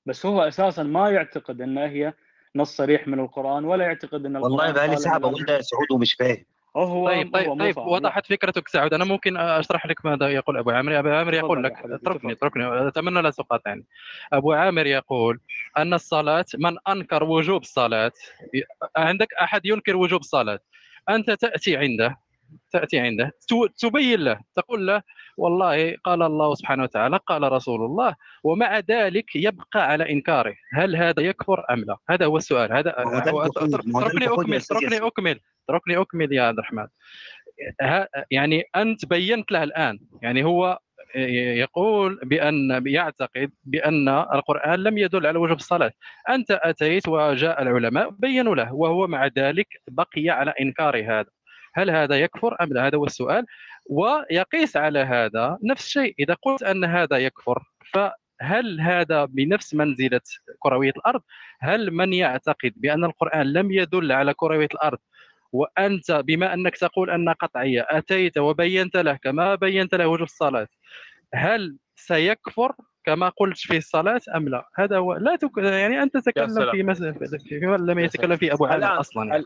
بس 0.06 0.26
هو 0.26 0.42
أساسا 0.42 0.84
ما 0.84 1.10
يعتقد 1.10 1.62
أن 1.62 1.78
هي 1.78 2.14
نص 2.56 2.78
صريح 2.78 3.08
من 3.08 3.20
القرآن 3.20 3.66
ولا 3.66 3.86
يعتقد 3.86 4.26
أن 4.26 4.38
والله 4.38 4.72
بقى 4.72 4.88
لي 4.88 4.96
ساعة 4.96 5.18
بقول 5.18 5.46
ده 5.46 5.56
يا 5.56 5.62
سعود 5.62 5.92
ومش 5.92 6.14
فاهم. 6.14 6.46
هو 6.76 7.08
طيب 7.08 7.34
طيب 7.34 7.60
طيب 7.60 7.78
وضحت 7.78 8.26
فكرتك 8.26 8.68
سعود. 8.68 8.94
أنا 8.94 9.06
ممكن 9.06 9.38
أشرح 9.38 9.86
لك 9.86 10.06
ماذا 10.06 10.30
يقول 10.30 10.58
أبو 10.58 10.72
عامر. 10.72 11.00
أبو 11.00 11.10
عامر 11.10 11.34
يقول 11.34 11.64
لك 11.64 11.74
اتركني 11.86 12.32
اتركني 12.32 12.88
أتمنى 12.88 13.22
لا 13.22 13.30
تقاطعني 13.30 13.86
أبو 14.34 14.54
عامر 14.54 14.86
يقول 14.86 15.40
أن 15.78 15.94
الصلاة 15.94 16.46
من 16.58 16.78
أنكر 16.88 17.24
وجوب 17.24 17.62
الصلاة 17.62 18.12
عندك 18.98 19.34
أحد 19.34 19.66
ينكر 19.66 19.96
وجوب 19.96 20.22
الصلاة؟ 20.22 20.60
أنت 21.10 21.32
تأتي 21.32 21.78
عنده 21.78 22.16
تأتي 22.72 23.00
عنده 23.00 23.32
تبين 23.78 24.20
له 24.20 24.40
تقول 24.56 24.88
له 24.88 25.02
والله 25.38 25.96
قال 26.04 26.24
الله 26.24 26.56
سبحانه 26.56 26.84
وتعالى 26.84 27.18
قال 27.28 27.52
رسول 27.52 27.86
الله 27.86 28.16
ومع 28.44 28.80
ذلك 28.80 29.36
يبقى 29.36 29.88
على 29.92 30.10
إنكاره 30.12 30.56
هل 30.74 30.96
هذا 30.96 31.24
يكفر 31.24 31.66
أم 31.72 31.80
لا؟ 31.86 31.98
هذا 32.10 32.26
هو 32.26 32.38
السؤال 32.38 32.74
هذا 32.74 32.96
اتركني 34.06 34.26
أكمل 34.26 34.56
اتركني 34.56 35.08
أكمل 35.08 35.40
اتركني 35.70 35.98
أكمل 35.98 36.34
يا 36.34 36.42
عبد 36.44 36.58
الرحمن. 36.58 36.88
ها- 37.82 38.08
يعني 38.32 38.64
أنت 38.76 39.06
بينت 39.06 39.52
له 39.52 39.64
الآن 39.64 40.00
يعني 40.22 40.44
هو 40.44 40.80
يقول 41.16 42.20
بأن 42.24 42.84
يعتقد 42.88 43.52
بأن 43.64 44.10
القرآن 44.10 44.80
لم 44.84 44.98
يدل 44.98 45.28
على 45.28 45.40
وجوب 45.40 45.58
الصلاة. 45.58 45.92
أنت 46.30 46.52
أتيت 46.52 47.08
وجاء 47.08 47.62
العلماء 47.62 48.10
بينوا 48.10 48.56
له 48.56 48.74
وهو 48.74 49.08
مع 49.08 49.28
ذلك 49.38 49.68
بقي 49.90 50.30
على 50.30 50.54
إنكار 50.62 51.04
هذا. 51.04 51.30
هل 51.76 51.90
هذا 51.90 52.16
يكفر 52.20 52.56
أم 52.62 52.74
لا؟ 52.74 52.88
هذا 52.88 52.98
هو 52.98 53.06
السؤال. 53.06 53.46
ويقيس 53.90 54.78
على 54.78 55.00
هذا 55.00 55.58
نفس 55.64 55.86
الشيء. 55.86 56.16
إذا 56.20 56.34
قلت 56.34 56.64
أن 56.64 56.86
هذا 56.86 57.18
يكفر 57.18 57.64
فهل 57.94 58.82
هذا 58.82 59.26
بنفس 59.26 59.74
منزلة 59.76 60.22
كروية 60.60 60.94
الأرض؟ 60.98 61.22
هل 61.62 61.92
من 61.92 62.14
يعتقد 62.14 62.74
بأن 62.76 63.04
القرآن 63.04 63.54
لم 63.54 63.72
يدل 63.72 64.12
على 64.12 64.34
كروية 64.34 64.70
الأرض 64.74 64.98
وأنت 65.52 66.12
بما 66.12 66.54
أنك 66.54 66.78
تقول 66.78 67.10
أن 67.10 67.30
قطعيه 67.30 67.88
أتيت 67.90 68.38
وبينت 68.38 68.98
له 68.98 69.16
كما 69.16 69.56
بينت 69.56 69.96
له 69.96 70.08
وجوب 70.08 70.28
الصلاة 70.28 70.68
هل 71.34 71.78
سيكفر 71.96 72.76
كما 73.06 73.30
قلت 73.30 73.58
في 73.58 73.78
الصلاة 73.78 74.22
أم 74.36 74.50
لا؟ 74.50 74.70
هذا 74.76 74.98
هو 74.98 75.14
لا 75.14 75.36
تك... 75.36 75.58
يعني 75.58 76.04
أنت 76.04 76.18
تتكلم 76.18 76.72
في 76.72 76.84
مس... 76.84 77.04
فيما 77.50 77.76
لم 77.76 78.00
يتكلم 78.00 78.38
فيه 78.38 78.54
أبو 78.54 78.66
الآن 78.66 78.84
أصلا 78.84 79.28
يعني. 79.28 79.46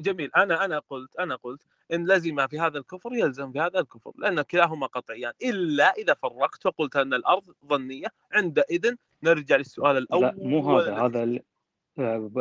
جميل 0.00 0.30
أنا 0.36 0.64
أنا 0.64 0.78
قلت 0.78 1.16
أنا 1.16 1.36
قلت 1.36 1.62
إن 1.92 2.12
لزم 2.12 2.46
في 2.46 2.60
هذا 2.60 2.78
الكفر 2.78 3.12
يلزم 3.12 3.52
في 3.52 3.60
هذا 3.60 3.80
الكفر 3.80 4.12
لأن 4.18 4.42
كلاهما 4.42 4.86
قطعيان 4.86 5.32
إلا 5.42 5.92
إذا 5.98 6.14
فرقت 6.14 6.66
وقلت 6.66 6.96
أن 6.96 7.14
الأرض 7.14 7.44
ظنية 7.66 8.06
عندئذ 8.32 8.94
نرجع 9.22 9.56
للسؤال 9.56 9.96
الأول 9.96 10.22
لا 10.22 10.34
مو 10.36 10.78
هذا 10.78 10.94
هذا 10.94 11.40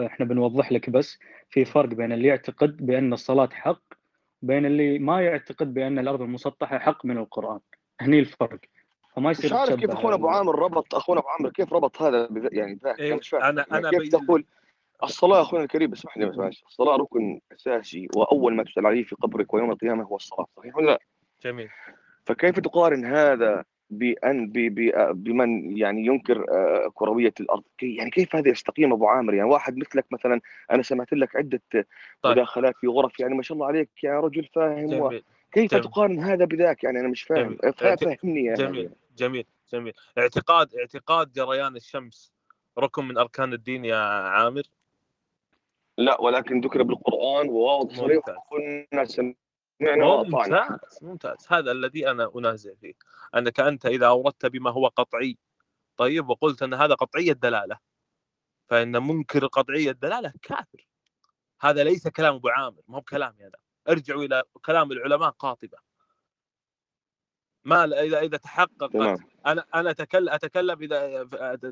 إحنا 0.05 0.25
بنوضح 0.25 0.71
لك 0.71 0.89
بس 0.89 1.19
في 1.49 1.65
فرق 1.65 1.89
بين 1.89 2.11
اللي 2.11 2.27
يعتقد 2.27 2.85
بأن 2.85 3.13
الصلاة 3.13 3.49
حق 3.51 3.81
بين 4.41 4.65
اللي 4.65 4.99
ما 4.99 5.21
يعتقد 5.21 5.73
بأن 5.73 5.99
الأرض 5.99 6.21
المسطحة 6.21 6.79
حق 6.79 7.05
من 7.05 7.17
القرآن. 7.17 7.59
هني 8.01 8.19
الفرق. 8.19 8.59
فما 9.15 9.29
مش 9.29 9.39
يصير 9.39 9.53
عارف 9.57 9.73
كيف 9.73 9.91
أخونا 9.91 10.15
أبو 10.15 10.27
عامر 10.27 10.59
ربط 10.59 10.95
أخونا 10.95 11.19
أبو 11.19 11.27
عامر 11.27 11.49
كيف 11.49 11.73
ربط 11.73 12.01
هذا 12.01 12.27
بذ- 12.27 12.49
يعني 12.53 12.79
إيه 12.99 13.13
مش 13.15 13.29
فاهم 13.29 13.41
أنا 13.43 13.65
يعني 13.71 13.87
أنا 13.87 13.89
كيف 13.99 14.09
تقول 14.15 14.45
الصلاة 15.03 15.41
أخونا 15.41 15.63
الكريم 15.63 15.91
اسمح 15.91 16.17
لي 16.17 16.25
بس 16.25 16.37
معلش. 16.37 16.63
الصلاة 16.67 16.95
ركن 16.95 17.39
أساسي 17.51 18.07
وأول 18.15 18.55
ما 18.55 18.63
تسال 18.63 18.85
عليه 18.85 19.03
في 19.03 19.15
قبرك 19.15 19.53
ويوم 19.53 19.71
القيامة 19.71 20.03
هو 20.03 20.15
الصلاة 20.15 20.47
صحيح 20.57 20.75
ولا 20.77 20.85
لا؟ 20.91 20.99
جميل. 21.43 21.69
فكيف 22.25 22.59
تقارن 22.59 23.05
هذا 23.05 23.63
بأن 23.89 24.47
ب- 24.47 24.53
ب- 24.75 25.23
بمن 25.23 25.77
يعني 25.77 26.05
ينكر 26.05 26.45
آه، 26.51 26.91
كروية 26.93 27.33
الأرض. 27.39 27.63
كي- 27.77 27.95
يعني 27.95 28.09
كيف 28.09 28.35
هذا 28.35 28.49
يستقيم 28.49 28.93
أبو 28.93 29.07
عامر؟ 29.07 29.33
يعني 29.33 29.49
واحد 29.49 29.77
مثلك 29.77 30.05
مثلا 30.11 30.41
أنا 30.71 30.83
سمعت 30.83 31.13
لك 31.13 31.35
عدة 31.35 31.61
طيب. 31.71 31.85
مداخلات 32.31 32.75
في 32.77 32.87
غرف 32.87 33.19
يعني 33.19 33.35
ما 33.35 33.41
شاء 33.43 33.55
الله 33.55 33.67
عليك 33.67 33.89
يا 34.03 34.19
رجل 34.19 34.45
فاهم 34.55 34.93
و... 34.93 35.09
جميل. 35.09 35.23
كيف 35.51 35.71
جميل. 35.71 35.83
تقارن 35.83 36.19
هذا 36.19 36.45
بذاك؟ 36.45 36.83
يعني 36.83 36.99
أنا 36.99 37.07
مش 37.07 37.23
فاهم. 37.23 37.43
جميل. 37.43 37.73
فا- 37.73 37.89
اعت... 37.89 38.03
فهمني 38.03 38.43
يا 38.45 38.53
هذا 38.53 38.65
جميل. 38.65 38.83
يعني. 38.83 38.95
جميل. 39.17 39.45
جميل. 39.73 39.93
اعتقاد 40.17 40.75
اعتقاد 40.75 41.31
جريان 41.31 41.75
الشمس 41.75 42.31
ركن 42.77 43.07
من 43.07 43.17
أركان 43.17 43.53
الدين 43.53 43.85
يا 43.85 43.97
عامر؟ 44.29 44.63
لا 45.97 46.21
ولكن 46.21 46.61
ذكر 46.61 46.83
بالقرآن 46.83 47.49
وواضح 47.49 47.95
صريح 47.95 48.19
وكنا 48.51 49.05
سمعنا 49.05 49.33
وأطعنا 49.81 50.69
ممتاز 50.69 50.99
ممتاز. 51.03 51.47
هذا 51.49 51.71
الذي 51.71 52.11
أنا 52.11 52.31
أنازع 52.35 52.73
فيه. 52.81 52.93
أنك 53.35 53.59
أنت 53.59 53.85
إذا 53.85 54.07
أوردت 54.07 54.45
بما 54.45 54.71
هو 54.71 54.87
قطعي 54.87 55.37
طيب 55.97 56.29
وقلت 56.29 56.63
أن 56.63 56.73
هذا 56.73 56.93
قطعي 56.93 57.31
الدلالة 57.31 57.79
فإن 58.69 59.03
منكر 59.07 59.47
قطعي 59.47 59.89
الدلالة 59.89 60.33
كافر. 60.41 60.87
هذا 61.61 61.83
ليس 61.83 62.07
كلام 62.07 62.35
أبو 62.35 62.49
عامر 62.49 62.81
ما 62.87 62.97
هو 62.97 63.01
كلامي 63.01 63.43
هذا 63.43 63.57
ارجعوا 63.89 64.23
إلى 64.23 64.43
كلام 64.65 64.91
العلماء 64.91 65.29
قاطبة. 65.29 65.77
ما 67.63 67.83
إذا 67.83 68.19
إذا 68.19 68.39
تمام. 68.91 69.17
أنا 69.45 69.65
أنا 69.75 69.89
اتكلم 69.89 70.29
أتكلم 70.29 70.81
إذا 70.81 71.23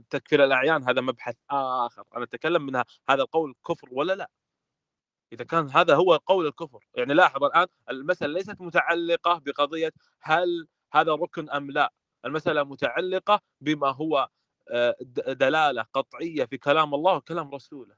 تكفير 0.10 0.44
الأعيان 0.44 0.84
هذا 0.84 1.02
مبحث 1.02 1.36
آخر. 1.50 2.04
أنا 2.16 2.24
أتكلم 2.24 2.66
من 2.66 2.76
هذا 3.10 3.22
القول 3.22 3.56
كفر 3.68 3.88
ولا 3.92 4.14
لا. 4.14 4.30
إذا 5.34 5.44
كان 5.44 5.70
هذا 5.70 5.96
هو 5.96 6.16
قول 6.16 6.48
الكفر 6.48 6.80
يعني 6.96 7.14
لاحظ 7.14 7.44
الآن 7.44 7.68
المسألة 7.90 8.34
ليست 8.34 8.62
متعلقة 8.62 9.42
بقضية 9.46 9.92
هل 10.22 10.68
هذا 10.94 11.16
ركن 11.16 11.50
أم 11.50 11.72
لا 11.72 11.94
المسألة 12.26 12.64
متعلقة 12.64 13.42
بما 13.62 13.88
هو 13.88 14.30
آه، 14.72 14.96
دلالة 15.28 15.86
قطعية 15.94 16.46
في 16.46 16.58
كلام 16.58 16.96
الله 16.96 17.16
وكلام 17.16 17.56
رسوله 17.56 17.96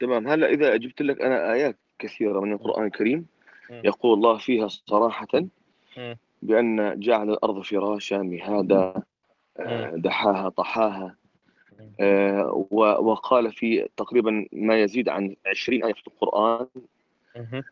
تمام 0.00 0.28
هلا 0.28 0.46
إذا 0.46 0.76
جبت 0.76 1.02
لك 1.02 1.20
أنا 1.20 1.52
آيات 1.52 1.78
كثيرة 1.98 2.40
من 2.40 2.52
القرآن 2.52 2.86
الكريم. 2.86 3.26
يقول 3.70 4.14
الله 4.14 4.38
فيها 4.38 4.68
صراحة 4.68 5.28
مم. 5.96 6.16
بأن 6.42 7.00
جعل 7.00 7.30
الأرض 7.30 7.62
فراشا 7.62 8.14
مهادا 8.14 9.02
آه،. 9.58 9.90
دحاها 9.96 10.48
طحاها 10.48 11.16
وقال 13.00 13.52
في 13.52 13.88
تقريبا 13.96 14.46
ما 14.52 14.80
يزيد 14.82 15.08
عن 15.08 15.36
20 15.46 15.84
آية 15.84 15.92
في 15.92 16.06
القرآن. 16.06 16.66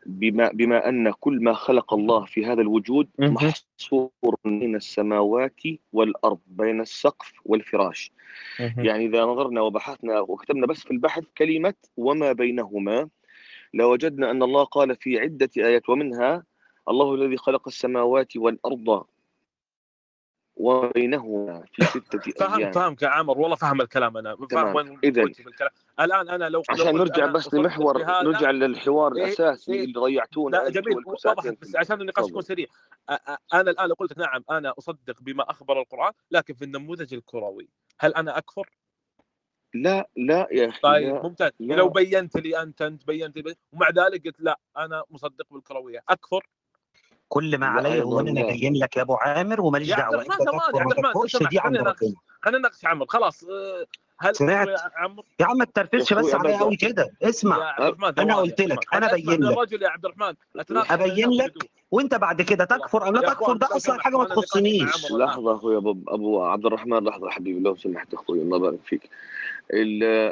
بما 0.06 0.51
بما 0.52 0.89
أن 0.89 1.10
كل 1.10 1.43
ما 1.43 1.52
خلق 1.52 1.94
الله 1.94 2.24
في 2.24 2.47
هذا 2.47 2.60
الوجود. 2.62 3.09
محصور 3.18 4.36
بين 4.44 4.76
السماوات 4.76 5.60
والأرض 5.93 6.39
بين 6.47 6.80
السقف 6.80 7.32
والفراش. 7.44 8.12
يعني 8.85 9.06
إذا 9.06 9.24
نظرنا 9.24 9.60
وبحثنا 9.60 10.20
وكتبنا 10.20 10.66
بس 10.66 10.78
في 10.82 10.90
البحث 10.90 11.24
كلمة 11.39 11.74
وما 11.97 12.32
بينهما 12.32 13.09
لوجدنا 13.74 14.30
أن 14.30 14.43
الله 14.43 14.64
قال 14.64 14.97
في 14.97 15.18
عدة 15.20 15.51
آيات 15.59 15.89
ومنها 15.89 16.43
الله 16.89 17.14
الذي 17.14 17.36
خلق 17.36 17.68
السماوات 17.68 18.36
والأرض 18.36 19.05
وما 20.59 20.90
بينهما 20.94 21.64
في 21.72 21.85
ستة 21.85 22.18
فهم 22.40 22.59
أيام. 22.59 22.72
فهمك 22.72 23.02
يا 23.02 23.09
عامر 23.09 23.39
والله 23.39 23.56
فهم 23.56 23.80
الكلام 23.80 24.22
فاهم 24.22 24.47
تمام. 24.47 24.74
وين 24.76 24.98
الكلام. 25.02 25.70
الآن 26.01 26.28
أنا 26.28 26.48
لو 26.48 26.62
لو 26.70 26.85
عشان 26.85 26.97
نرجع 26.97 27.26
بس 27.26 27.55
لمحور 27.55 27.98
نرجع 28.22 28.51
للحوار 28.51 29.16
إيه 29.16 29.24
الأساسي 29.24 29.72
إيه. 29.72 29.85
اللي 29.85 29.93
ضيعتونا 30.01 30.56
لا 30.56 30.68
جميل. 30.70 30.97
وضحت 31.06 31.60
بس 31.60 31.76
عشان 31.76 32.01
النقاش 32.01 32.28
يكون 32.28 32.43
سريع. 32.43 32.66
أ- 32.66 33.14
أ- 33.14 33.36
أنا 33.55 33.70
الآن 33.70 33.93
قلت 33.93 34.18
نعم 34.18 34.44
أنا 34.51 34.74
أصدق 34.78 35.22
بما 35.22 35.51
أخبر 35.51 35.80
القرآن 35.80 36.12
لكن 36.30 36.55
في 36.55 36.64
النموذج 36.64 37.14
الكروي 37.14 37.68
هل 38.01 38.14
أنا 38.14 38.39
أكفر؟ 38.39 38.70
لا 39.74 40.09
لا 40.16 40.48
يا 40.52 40.68
أخي 40.68 40.80
طيب 40.80 41.14
لا 41.14 41.22
ممتاز. 41.22 41.51
لو 41.60 41.86
لا 41.86 41.93
بينت 41.93 42.36
لي 42.36 42.62
أنت 42.62 42.82
أنت 42.82 43.06
بينت 43.06 43.36
لي. 43.39 43.55
ومع 43.72 43.89
ذلك 43.90 44.26
قلت 44.26 44.40
لا 44.40 44.60
أنا 44.76 45.05
مصدق 45.10 45.47
بالكروية. 45.51 46.02
أكفر؟ 46.09 46.47
كل 47.28 47.59
ما 47.59 47.66
علي 47.66 48.02
هو 48.02 48.20
أنا 48.20 48.30
لا 48.30 48.48
ابين 48.48 48.74
لك 48.76 48.96
يا 48.96 49.02
أبو 49.02 49.14
عامر 49.14 49.60
وماليش 49.60 49.88
يا 49.88 49.94
عبد 49.94 50.12
دعوة. 50.12 50.22
أنت 50.22 50.32
سمحت 50.32 51.50
دي 51.50 51.59
عند 51.59 51.76
خلينا 51.76 51.82
نناقش 51.82 52.02
ربنا. 52.02 52.14
خلينا 52.42 52.59
نناقش 52.59 52.84
عمرو 52.84 53.06
خلاص 53.06 53.44
آه، 53.44 53.86
هل 54.20 54.36
سمعت؟ 54.36 54.68
كفر 54.68 54.72
يا 54.72 54.78
عمرو 54.96 55.24
يا 55.40 55.46
عم 55.46 55.56
ما 55.59 55.64
يا 55.64 55.70
تترفزش 55.70 56.12
بس 56.12 56.34
عليا 56.34 56.59
قوي 56.59 56.76
كده. 56.76 57.10
اسمع. 57.22 57.76
أنا 58.18 58.36
قلت 58.36 58.60
لك 58.60 58.94
أنا 58.94 59.14
من 59.14 59.22
لك. 59.40 59.52
الرجل 59.52 59.82
يا 59.82 59.88
عبد 59.88 60.05
الرحمن. 60.05 60.34
أبين 60.90 61.30
لك. 61.30 61.52
وأنت 61.90 62.14
بعد 62.14 62.42
كده 62.42 62.64
تكفر. 62.64 63.09
ام 63.09 63.14
لا 63.14 63.20
تكفر. 63.20 63.56
ده 63.56 63.68
أصلا 63.76 64.00
حاجة 64.02 64.16
ما 64.18 64.24
تخصنيش. 64.24 65.12
لحظة 65.12 65.55
أخوي 65.55 65.76
ابو 65.76 65.90
أبو 66.09 66.42
عبد 66.44 66.66
الرحمن 66.66 67.05
لحظة 67.05 67.30
حبيبي. 67.30 67.60
لو 67.60 67.76
سمحت 67.76 68.14
أخوي 68.14 68.38
الله 68.42 68.56
يبارك 68.56 68.78
فيك. 68.86 69.10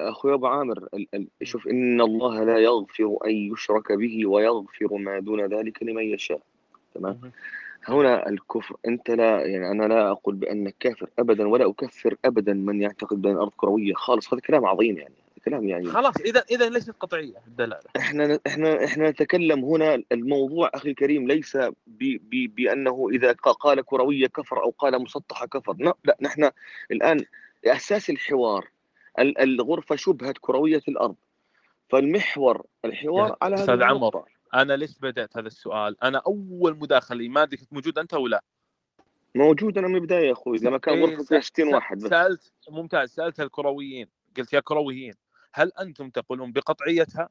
أخوي 0.09 0.35
أبو 0.35 0.47
عامر 0.47 0.79
ال- 0.95 1.09
ال- 1.15 1.29
شوف 1.43 1.69
إن 1.69 2.01
الله 2.01 2.45
لا 2.45 2.59
يغفر 2.59 3.19
أن 3.27 3.31
يشرك 3.53 3.93
به 3.93 4.27
ويغفر 4.27 4.95
ما 4.97 5.21
دون 5.21 5.41
ذلك 5.41 5.83
لمن 5.83 6.03
يشاء. 6.03 6.41
تمام. 6.99 7.33
هنا 7.85 8.29
الكفر 8.29 8.77
أنت 8.87 9.11
لا 9.11 9.47
يعني 9.47 9.71
أنا 9.71 9.85
لا 9.85 10.11
أقول 10.11 10.35
بانك 10.35 10.75
كافر 10.81 11.09
ابدا 11.19 11.49
ولا 11.49 11.69
أكفر 11.71 12.17
ابدا 12.25 12.53
من 12.53 12.83
يعتقد 12.83 13.23
بأن 13.23 13.33
الأرض 13.33 13.53
كروية 13.57 13.95
خالص. 13.95 14.35
هذا 14.35 14.41
كلام 14.41 14.67
عظيم 14.67 14.99
يعني 14.99 15.15
كلام 15.45 15.69
يعني 15.69 15.87
خلاص 15.87 16.17
إذا 16.17 16.45
إذا 16.51 16.69
ليست 16.69 16.91
قطعية 17.01 17.35
الدلالة. 17.47 17.81
إحنا 17.97 18.39
إحنا 18.47 18.85
إحنا 18.85 19.11
نتكلم 19.11 19.65
هنا 19.65 20.03
الموضوع 20.13 20.71
أخي 20.75 20.91
الكريم 20.91 21.27
ليس 21.29 21.57
ب 21.57 21.71
ب 22.31 22.55
بأنه 22.55 23.09
إذا 23.13 23.33
قال 23.33 23.81
كروية 23.85 24.27
كفر 24.27 24.63
أو 24.63 24.71
قال 24.79 25.03
مسطحة 25.03 25.47
كفر. 25.47 25.77
لا, 25.79 25.97
لا 26.05 26.17
نحن 26.21 26.51
الآن 26.91 27.25
أساس 27.65 28.11
الحوار 28.11 28.69
ال- 29.19 29.39
الغرفة 29.39 29.97
شبهت 29.97 30.39
كروية 30.41 30.83
الأرض. 30.89 31.15
فالمحور 31.89 32.63
الحوار 32.85 33.37
على 33.43 33.55
هذه 33.55 33.61
أستاذ 33.61 33.83
عمر 33.83 34.23
أنا 34.57 34.73
ليش 34.77 34.99
بدأت 34.99 35.37
هذا 35.37 35.47
السؤال؟ 35.47 36.03
أنا 36.05 36.23
أول 36.27 36.77
مداخلة 36.79 37.29
ما 37.29 37.43
أدري 37.43 37.57
كنت 37.57 37.73
موجود 37.73 37.99
أنت 37.99 38.15
ولا 38.15 38.45
موجود 39.35 39.79
أنا 39.79 39.89
من 39.89 39.95
البداية 39.95 40.27
يا 40.27 40.33
أخوي 40.33 40.59
لما 40.59 40.79
كان 40.79 40.95
إيه 40.95 41.05
غرفه 41.05 41.25
فيها 41.25 41.41
س- 41.41 41.45
60 41.47 41.71
س- 41.71 41.75
واحد 41.75 41.97
بس 41.99 42.11
سالت 42.11 42.53
ممتاز 42.71 43.11
سألت 43.11 43.41
الكرويين 43.41 44.09
قلت 44.37 44.53
يا 44.53 44.61
كرويين 44.61 45.15
هل 45.55 45.73
أنتم 45.81 46.11
تقولون 46.11 46.53
بقطعيتها؟ 46.53 47.29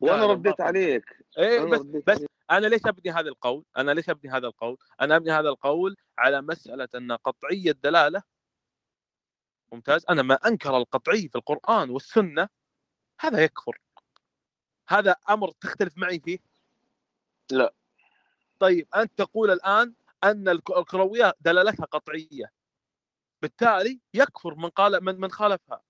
وأنا 0.00 0.26
رديت 0.26 0.60
عليك 0.60 1.04
إيه 1.38 1.60
بس 1.64 1.80
بس 1.80 2.16
عليك 2.16 2.30
أنا 2.50 2.66
ليش 2.66 2.80
أبني 2.86 3.12
هذا 3.12 3.28
القول؟ 3.28 3.64
أنا 3.76 3.90
ليش 3.90 4.10
أبني 4.10 4.32
هذا 4.32 4.46
القول؟ 4.46 4.76
أنا 5.00 5.16
أبني 5.16 5.30
هذا 5.32 5.48
القول 5.48 5.96
على 6.18 6.42
مسألة 6.42 6.88
أن 6.94 7.12
قطعية 7.12 7.70
الدلالة 7.70 8.22
ممتاز 9.72 10.04
أنا 10.10 10.22
ما 10.22 10.34
أنكر 10.34 10.76
القطعي 10.76 11.28
في 11.28 11.34
القرآن 11.36 11.90
والسنة 11.90 12.48
هذا 13.20 13.44
يكفر 13.44 13.78
هذا 14.88 15.16
أمر 15.30 15.50
تختلف 15.60 15.98
معي 15.98 16.20
فيه 16.20 16.38
لا. 17.50 17.74
طيب 18.58 18.88
أنت 18.96 19.12
تقول 19.16 19.50
الآن 19.50 19.94
أن 20.24 20.48
الك- 20.48 20.76
الكروية 20.78 21.34
دلالتها 21.40 21.84
قطعية. 21.86 22.52
بالتالي 23.42 24.00
يكفر 24.14 24.54
من 24.54 24.68
قال 24.68 25.04
من 25.04 25.20
من 25.20 25.30
خالفها. 25.30 25.80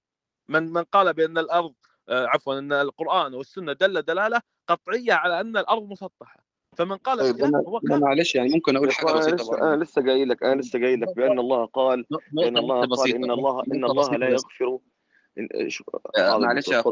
من 0.49 0.73
من 0.73 0.83
قال 0.83 1.13
بأن 1.15 1.39
الأرض 1.39 1.75
آه، 2.09 2.27
عفوا 2.27 2.59
أن 2.59 2.73
القرآن 2.73 3.35
والسنة 3.35 3.73
دل 3.73 4.03
دلالة 4.03 4.43
قطعية 4.69 5.13
على 5.13 5.41
أن 5.41 5.57
الأرض 5.57 5.83
مسطحة. 5.91 6.45
فمن 6.77 6.97
قال 6.97 7.19
طيب 7.19 7.45
أنا 7.45 7.59
هو 7.59 7.81
كافر. 7.81 7.99
معلش 8.01 8.35
يعني 8.35 8.49
ممكن 8.49 8.77
أقول 8.77 8.93
حاجة 8.93 9.13
بسيطة 9.13 9.35
لسه 9.37 9.59
أنا 9.75 9.85
لسه 9.85 10.03
قايل 10.03 10.29
لك 10.29 10.43
أنا 10.43 10.61
لسه 10.61 10.79
قايل 10.81 11.01
لك 11.01 11.17
بأن 11.17 11.39
الله 11.39 11.67
قال 11.67 12.07
بأن 12.33 12.57
الله 12.59 12.87
قال 12.87 13.15
إن 13.15 13.31
الله 13.31 13.63
إن 13.73 13.85
الله 13.85 14.17
لا 14.17 14.29
يغفر 14.29 14.79
إن- 15.41 15.69
شو- 15.69 15.85
آه، 16.19 16.39
معلش 16.39 16.69
يا 16.69 16.83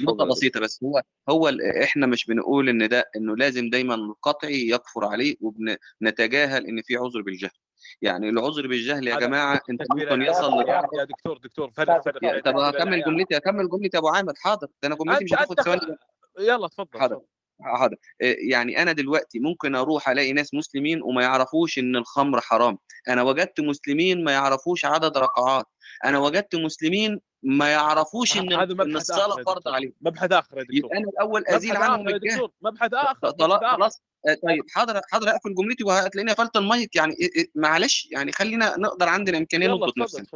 نقطة 0.00 0.22
يا 0.24 0.28
بسيطة 0.28 0.60
بس 0.60 0.80
هو 0.84 1.02
هو 1.28 1.48
إحنا 1.82 2.06
مش 2.06 2.26
بنقول 2.26 2.68
إن 2.68 2.88
ده 2.88 3.10
إنه 3.16 3.36
لازم 3.36 3.70
دايما 3.70 3.94
القطعي 3.94 4.68
يكفر 4.68 5.04
عليه 5.04 5.36
وبنتجاهل 5.40 6.66
إن 6.66 6.82
في 6.82 6.96
عذر 6.96 7.22
بالجهل. 7.22 7.50
يعني 8.02 8.28
العذر 8.28 8.66
بالجهل 8.66 9.08
يا 9.08 9.12
هذا 9.14 9.20
جماعة 9.20 9.60
أنت 9.70 9.82
ممكن 9.92 10.22
يصل 10.22 10.60
لدرجة 10.60 10.88
يا 10.98 11.04
دكتور 11.04 11.38
دكتور 11.38 11.70
فرق 11.70 12.04
فرق 12.04 12.24
يا- 12.24 12.40
طب 12.40 12.56
هكمل 12.58 13.04
جملتي 13.04 13.36
هكمل 13.36 13.68
جملتي 13.68 13.90
يا 13.96 13.98
أبو 13.98 14.08
عامر 14.08 14.32
حاضر. 14.36 14.66
ده 14.82 14.86
أنا 14.88 14.94
جملتي 14.96 15.24
مش 15.24 15.32
هتاخد 15.34 15.60
ثواني. 15.60 15.80
يلا 16.38 16.68
تفضل 16.68 17.00
حاضر. 17.00 17.20
حاضر. 17.62 17.96
إيه، 18.20 18.50
يعني 18.50 18.82
أنا 18.82 18.92
دلوقتي 18.92 19.38
ممكن 19.38 19.74
أروح 19.74 20.08
ألاقي 20.08 20.32
ناس 20.32 20.54
مسلمين 20.54 21.02
وما 21.02 21.22
يعرفوش 21.22 21.78
إن 21.78 21.96
الخمر 21.96 22.40
حرام. 22.40 22.78
أنا 23.08 23.22
وجدت 23.22 23.60
مسلمين 23.60 24.24
ما 24.24 24.32
يعرفوش 24.32 24.84
عدد 24.84 25.18
ركعات 25.18 25.64
أنا 26.04 26.18
وجدت 26.18 26.56
مسلمين 26.56 27.20
ما 27.42 27.68
يعرفوش 27.68 28.36
إن 28.36 28.52
هذا 28.52 28.72
إن 28.72 28.96
الصلاة 28.96 29.42
فرض 29.42 29.68
عليهم. 29.68 29.92
مبحث 30.00 30.32
آخر 30.32 30.58
يا 30.58 30.62
دكتور. 30.62 30.96
أنا 30.96 31.08
الأول 31.08 31.44
ازيل 31.46 31.76
عنهم 31.76 32.08
الجهل. 32.08 32.48
مبحث 32.62 32.94
آخر 32.94 33.32
خلاص. 33.70 34.02
آه، 34.28 34.34
طيب 34.46 34.64
حاضر 34.70 35.00
حاضر 35.10 35.28
أقفل 35.28 35.54
جملتي 35.54 35.84
وهتلاقيني 35.84 36.32
قفلت 36.32 36.56
المايك. 36.56 36.96
يعني 36.96 37.14
معلش 37.54 38.08
يعني 38.12 38.32
خلينا 38.32 38.78
نقدر 38.78 39.08
عندنا 39.08 39.38
إمكانية 39.38 39.68
نضبط 39.68 39.98
نفسنا. 39.98 40.26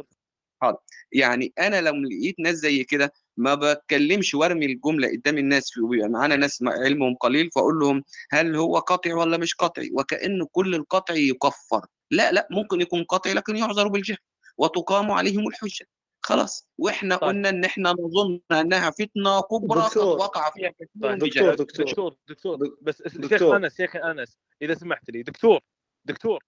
حاضر. 0.61 0.77
يعني 1.11 1.53
أنا 1.59 1.81
لو 1.81 1.93
لقيت 1.93 2.35
ناس 2.39 2.55
زي 2.55 2.83
كده 2.83 3.13
ما 3.37 3.55
بتكلمش 3.55 4.35
وارمي 4.35 4.65
الجملة 4.65 5.07
قدام 5.07 5.37
الناس 5.37 5.77
ويبقى 5.77 6.09
معانا 6.09 6.35
ناس 6.35 6.63
علمهم 6.67 7.15
قليل 7.15 7.49
فأقول 7.55 7.79
لهم 7.79 8.03
هل 8.31 8.55
هو 8.55 8.77
قطعي 8.79 9.13
ولا 9.13 9.37
مش 9.37 9.55
قطعي 9.55 9.89
وكأن 9.93 10.45
كل 10.51 10.75
القطعي 10.75 11.29
يكفر. 11.29 11.85
لا 12.11 12.31
لا 12.31 12.47
ممكن 12.51 12.81
يكون 12.81 13.03
قطعي 13.03 13.33
لكن 13.33 13.55
يعذر 13.55 13.87
بالجهل. 13.87 14.17
وتقام 14.57 15.11
عليهم 15.11 15.47
الحجة. 15.47 15.85
خلاص. 16.25 16.69
وإحنا 16.77 17.15
طيب. 17.15 17.29
قلنا 17.29 17.49
إن 17.49 17.65
إحنا 17.65 17.91
نظن 17.91 18.39
إنها 18.51 18.89
فتنة 18.89 19.41
كبرى 19.41 19.81
قد 19.81 19.87
دكتور. 19.87 20.17
وقع 20.17 20.49
فيها 20.49 20.69
كثير 20.69 20.87
طيب 21.01 21.11
دكتور 21.17 21.29
بجهل 21.29 21.55
دكتور 21.55 21.85
دكتور. 21.85 22.15
دكتور 22.27 22.55
دك- 22.55 22.77
بس 22.81 23.01
الشيخ 23.01 23.21
دكتور. 23.21 23.55
أنس 23.55 23.77
شيخ 23.77 23.95
أنس 23.95 24.37
إذا 24.61 24.73
سمحت 24.73 25.09
لي. 25.09 25.23
دكتور 25.23 25.59
دكتور. 26.05 26.43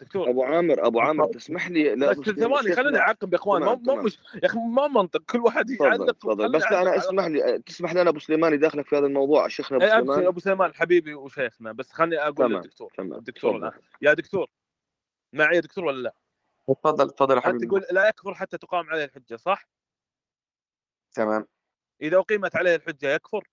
دكتور. 0.00 0.30
أبو 0.30 0.42
عامر 0.42 0.86
أبو 0.86 1.00
عامر 1.00 1.26
تسمح 1.26 1.68
لي؟ 1.68 1.94
لا 1.94 2.10
بس 2.10 2.16
ثواني 2.16 2.36
خليني 2.48 2.74
شيخنا 2.74 2.98
أعقب 2.98 3.32
يا 3.32 3.38
إخوان. 3.38 3.62
ما 3.62 3.74
ما 3.74 3.94
مش 4.02 4.18
يا 4.34 4.46
أخي 4.48 4.58
ما 4.58 4.88
منطق. 4.88 5.22
كل 5.22 5.38
واحد 5.38 5.70
يعلق 5.70 6.12
تفضل 6.12 6.52
بس 6.52 6.62
أنا 6.62 6.96
اسمح 6.96 7.26
لي 7.26 7.58
تسمح 7.66 7.92
لي 7.92 8.00
أنا 8.00 8.10
أبو 8.10 8.18
سليمان 8.18 8.54
يداخلك 8.54 8.86
في 8.86 8.96
هذا 8.96 9.06
الموضوع 9.06 9.48
شيخنا 9.48 9.76
أبو 9.78 9.84
أي 9.84 9.98
أبو 9.98 10.06
سليمان 10.06 10.26
أبو 10.26 10.40
سليمان 10.40 10.74
حبيبي 10.74 11.14
وشيخنا. 11.14 11.72
بس 11.72 11.92
خليني 11.92 12.18
أقول 12.18 12.54
للدكتور. 12.54 12.92
تمام 12.96 13.12
الدكتور 13.18 13.72
يا 14.02 14.14
دكتور 14.14 14.46
معي 15.32 15.56
يا 15.56 15.60
دكتور 15.60 15.84
ولا 15.84 16.02
لا؟ 16.02 16.14
اتفضل 16.68 17.08
اتفضل 17.08 17.30
يا 17.34 17.38
انت 17.38 17.46
حبيبي. 17.46 17.66
تقول 17.66 17.82
لا 17.90 18.08
يكفر 18.08 18.34
حتى 18.34 18.58
تقام 18.58 18.90
عليه 18.90 19.04
الحجة 19.04 19.36
صح؟ 19.36 19.68
تمام. 21.14 21.46
إذا 22.02 22.18
أقيمت 22.18 22.56
عليه 22.56 22.74
الحجة 22.74 23.14
يكفر؟ 23.14 23.48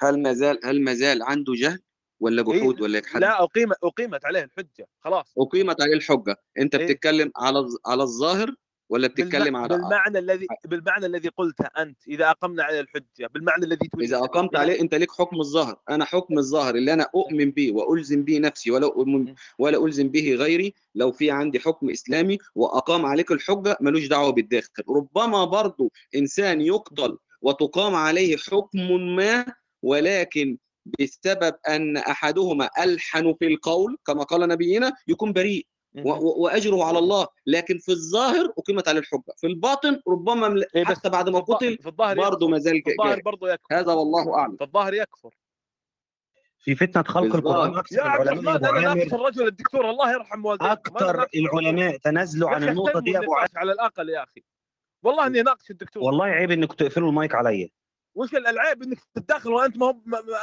هل 0.00 0.22
ما 0.22 0.32
زال 0.32 0.60
هل 0.64 0.84
ما 0.84 0.94
زال 0.94 1.22
عنده 1.22 1.52
جهل 1.56 1.82
ولا 2.20 2.42
إيه 2.52 2.60
جحود 2.60 2.80
ولا 2.80 2.98
يجحد 2.98 3.20
لا 3.20 3.42
أقيم 3.42 3.72
أقيمت 3.84 4.24
عليه 4.24 4.42
الحجة 4.42 4.88
خلاص. 5.00 5.34
أقيمت 5.38 5.82
عليه 5.82 5.94
الحجة. 5.94 6.36
أنت 6.58 6.74
إيه. 6.74 6.86
بتتكلم 6.86 7.32
على 7.36 7.58
على 7.86 8.02
الظاهر 8.02 8.54
ولا. 8.88 9.08
بتتكلم 9.08 9.56
على 9.56 9.68
بالمعنى 9.68 10.18
الذي 10.18 10.46
بالمعنى 10.64 11.06
الذي 11.06 11.28
قلته 11.28 11.64
أنت 11.64 11.98
إذا 12.08 12.30
أقمنا 12.30 12.62
عليه 12.62 12.80
الحجة 12.80 13.26
بالمعنى 13.34 13.64
الذي 13.64 13.88
تريد 13.88 14.08
إذا 14.08 14.18
أقمت 14.24 14.50
إذا 14.54 14.58
عليه 14.60 14.80
أنت 14.80 14.94
ليك 14.94 15.12
حكم 15.12 15.40
الظاهر 15.40 15.76
أنا 15.90 16.04
حكم 16.04 16.38
الظاهر 16.38 16.74
اللي 16.74 16.92
أنا 16.92 17.06
أؤمن 17.14 17.50
به 17.50 17.72
وألزم 17.72 18.24
به 18.24 18.38
نفسي 18.38 18.70
ولا 18.70 18.86
أؤمن 18.86 19.34
ولا 19.58 19.84
ألزم 19.84 20.08
به 20.08 20.34
غيري 20.34 20.74
لو 20.94 21.12
في 21.12 21.30
عندي 21.30 21.60
حكم 21.60 21.90
إسلامي 21.90 22.38
وأقام 22.54 23.06
عليك 23.06 23.32
الحجة 23.32 23.76
ملوش 23.80 24.06
دعوة 24.06 24.30
بالداخل. 24.32 24.82
ربما 24.88 25.44
برضو 25.44 25.92
إنسان 26.16 26.60
يقتل 26.60 27.18
وتقام 27.42 27.94
عليه 27.94 28.36
حكم 28.36 28.78
ما 29.16 29.46
ولكن 29.82 30.58
بسبب 31.00 31.54
أن 31.68 31.96
أحدهما 31.96 32.70
ألحن 32.82 33.34
في 33.38 33.46
القول 33.46 33.98
كما 34.06 34.22
قال 34.22 34.48
نبينا 34.48 34.92
يكون 35.08 35.32
بريء. 35.32 35.66
وأجره 35.94 36.84
على 36.84 36.98
الله. 36.98 37.26
لكن 37.46 37.78
في 37.78 37.92
الظاهر 37.92 38.52
أقيمت 38.58 38.88
عليه 38.88 39.00
الحجة. 39.00 39.34
في 39.36 39.46
الباطن 39.46 40.00
ربما 40.08 40.64
إيه 40.76 40.84
بس 40.84 40.96
حتى 40.96 41.08
بعد 41.08 41.28
ما 41.28 41.40
قتل 41.40 41.78
في 41.78 41.88
الظاهر 41.88 42.16
برضه 42.16 42.48
ما 42.48 42.58
زال 42.58 42.82
في 42.82 42.90
الظاهر 42.90 43.10
جاهل 43.10 43.22
برضه 43.22 43.52
يكفر. 43.52 43.78
هذا 43.78 43.92
والله 43.92 44.34
أعلم. 44.38 44.56
في 44.56 44.64
الظاهر 44.64 44.94
يكفر. 44.94 45.34
في 46.58 46.74
فتنة 46.74 47.02
خلق 47.02 47.34
يا 47.92 48.02
عبد 48.02 48.28
العلماء 48.28 48.56
الرحمن 48.56 48.82
ناقش 48.82 49.12
عامر 49.12 49.22
الرجل 49.22 49.46
الدكتور 49.46 49.90
الله 49.90 50.12
يرحم 50.12 50.42
ناقش 50.42 50.70
الدكتور 50.72 51.26
العلماء 51.34 51.96
تنازلوا 51.96 52.50
عن 52.50 52.62
احترموا 52.62 53.00
دي 53.00 53.10
يا 53.10 53.18
أبو 53.18 53.34
عامر 53.34 53.48
على 53.56 53.72
الأقل 53.72 54.08
يا 54.08 54.22
أخي. 54.22 54.44
والله 55.02 55.26
إني 55.26 55.42
ناقش 55.42 55.70
الدكتور. 55.70 56.02
والله 56.02 56.24
عيب 56.24 56.50
إنك 56.50 56.72
تقفلوا 56.72 57.08
المايك 57.08 57.34
عليا 57.34 57.68
وش 58.14 58.34
الألعاب 58.34 58.82
إنك 58.82 58.98
تتدخل 59.14 59.50
وأنت 59.52 59.76
ما 59.76 59.86
هو 59.86 59.94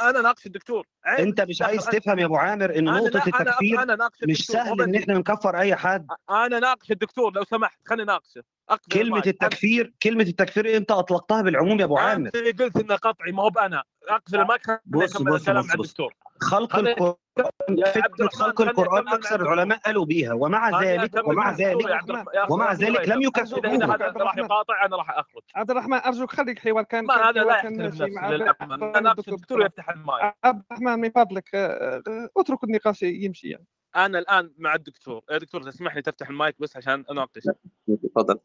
أنا 0.02 0.20
ناقش 0.20 0.46
الدكتور. 0.46 0.86
عيب 1.04 1.26
أنت 1.26 1.40
مش 1.40 1.62
عايز 1.62 1.84
تفهم 1.86 2.18
يا 2.18 2.24
أبو 2.24 2.36
عامر 2.36 2.78
إن 2.78 2.84
نقطة 2.84 3.16
التكفير 3.26 3.82
أنا 3.82 3.96
ناقش 3.96 4.18
مش 4.28 4.46
سهل 4.46 4.82
إن 4.82 4.94
إحنا 4.94 5.14
نكفر 5.14 5.58
أي 5.58 5.76
حد. 5.76 6.06
أنا 6.30 6.58
ناقش 6.58 6.90
الدكتور 6.90 7.32
لو 7.34 7.44
سمحت. 7.44 7.78
خليني 7.88 8.04
ناقشه 8.04 8.42
اقفل 8.72 8.88
كلمة 8.92 9.16
أنا 9.18 9.26
التكفير 9.26 9.92
كلمة 10.02 10.22
التكفير 10.22 10.76
أنت 10.76 10.90
أطلقتها 10.90 11.42
بالعموم 11.42 11.80
يا 11.80 11.84
أبو 11.84 11.98
عامر؟ 11.98 12.26
انت 12.26 12.36
اللي 12.36 12.50
قلت 12.50 12.76
انه 12.76 12.96
قطعي 12.96 13.32
ما 13.32 13.42
هو 13.42 13.50
بأنا. 13.50 13.82
أقفل 14.08 14.40
المايك 14.40 14.66
خليني 14.66 14.80
بص 14.86 15.16
أكمل 15.16 15.32
بص 15.32 15.40
الكلام 15.40 15.62
بص 15.62 15.74
بص. 15.76 15.80
الدكتور. 15.80 16.14
خلق 16.40 16.76
القران 16.76 17.14
الرحمن 17.70 18.28
خلق 18.28 18.60
القرآن 18.60 19.08
أكثر 19.08 19.42
العلماء 19.42 19.78
قالوا 19.78 20.04
بيها 20.04 20.32
ومع 20.32 20.82
ذلك 20.82 21.28
ومع 21.28 21.52
ذلك 21.52 21.86
ومع 22.50 22.72
ذلك 22.72 23.08
لم 23.08 23.22
يسلمك 23.22 23.64
اذا 23.66 23.84
هذا 23.84 23.92
عبد 23.92 24.02
راح 24.02 24.16
الرحمن 24.16 24.44
يقاطع 24.44 24.84
أنا 24.84 24.96
راح 24.96 25.10
أخرج. 25.10 25.42
عبد 25.54 25.70
الرحمن 25.70 25.98
أرجوك 25.98 26.30
خليك 26.32 26.58
حوار. 26.58 26.82
كان 26.84 27.04
ما 27.04 27.14
كان 27.14 27.24
هذا 27.24 27.44
لا 27.44 27.52
يحترم 27.56 27.72
نفسه 27.72 28.06
أنا 28.98 29.12
الدكتور 29.12 29.64
يفتح 29.66 29.88
المايك. 29.88 30.34
عبد 30.44 30.62
الرحمن 30.70 30.98
من 30.98 31.10
فضلك 31.10 31.54
آه، 31.54 32.02
آه، 32.08 32.28
اترك 32.36 32.64
النقاش 32.64 33.02
يمشي 33.02 33.48
يعني. 33.48 33.66
أنا 33.96 34.18
الآن 34.18 34.54
مع 34.58 34.74
الدكتور. 34.74 35.24
يا 35.30 35.38
دكتور 35.38 35.62
تسمح 35.62 35.96
لي 35.96 36.02
تفتح 36.02 36.28
المايك 36.28 36.56
بس 36.58 36.76
عشان 36.76 37.04
أناقش. 37.10 37.42
تفضل. 38.04 38.38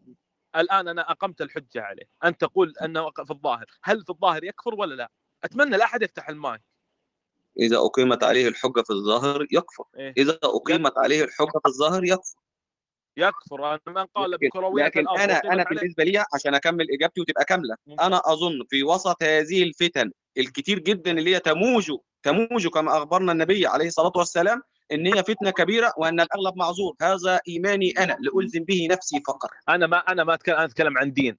الآن 0.56 0.88
أنا 0.88 1.11
أقمت 1.11 1.41
الحجة 1.41 1.82
عليه. 1.82 2.10
انت 2.24 2.41
تقول 2.41 2.74
أنه 2.84 3.11
في 3.11 3.32
الظاهر. 3.32 3.65
هل 3.84 4.03
في 4.03 4.10
الظاهر 4.10 4.44
يكفر 4.44 4.76
ولا 4.76 4.95
لا؟ 4.95 5.11
أتمنى 5.44 5.78
لا 5.78 5.86
أحد 5.86 6.02
يفتح 6.02 6.30
المايك. 6.30 6.61
إذا 7.60 7.78
أقيمت 7.78 8.24
عليه 8.24 8.48
الحجة 8.48 8.82
في 8.82 8.90
الظاهر 8.90 9.48
يكفر. 9.52 9.84
إيه؟ 9.98 10.14
إذا 10.18 10.40
أقيمت 10.44 10.98
عليه 10.98 11.24
الحجة 11.24 11.60
في 11.64 11.68
الظاهر 11.68 12.03
يكفر. 12.03 12.40
يكفر. 13.18 13.74
أنا 13.74 13.80
من 13.88 14.06
قال 14.06 14.38
بكرويه 14.38 14.84
لكن 14.84 15.07
أقيمت 15.07 15.45
أنا 15.45 15.52
عليه. 15.52 15.64
بالنسبة 15.64 16.03
لي 16.03 16.26
عشان 16.34 16.56
أكمل 16.56 16.88
إجابتي 16.91 17.22
وتبقى 17.22 17.45
كاملة. 17.45 17.76
أنا 17.99 18.22
أظن 18.26 18.64
في 18.69 18.84
وسط 18.84 19.24
هذه 19.24 19.64
الفتن 19.64 20.11
الكتير 20.38 20.80
جدا 20.80 21.11
اللي 21.11 21.36
هي 21.36 21.40
تموج 21.40 21.91
تموج 22.24 22.68
كما 22.68 22.98
أخبرنا 22.98 23.32
النبي 23.32 23.68
عليه 23.68 23.88
الصلاة 23.88 24.11
والسلام 24.15 24.61
إن 24.91 25.07
هي 25.07 25.23
فتنة 25.23 25.51
كبيرة 25.51 25.93
وأن 25.97 26.19
الأغلب 26.19 26.57
معذور. 26.57 26.95
هذا 27.01 27.41
إيماني 27.47 27.91
أنا 27.91 28.18
لألزم 28.19 28.64
به 28.64 28.88
نفسي 28.91 29.22
فقط. 29.27 29.49
أنا 29.69 29.88
ما 29.88 29.97
أنا 29.97 30.23
ما 30.23 30.34
اتكلم 30.34 30.55
أنا 30.55 30.65
أتكلم 30.65 30.97
عن 30.97 31.14
دين. 31.14 31.38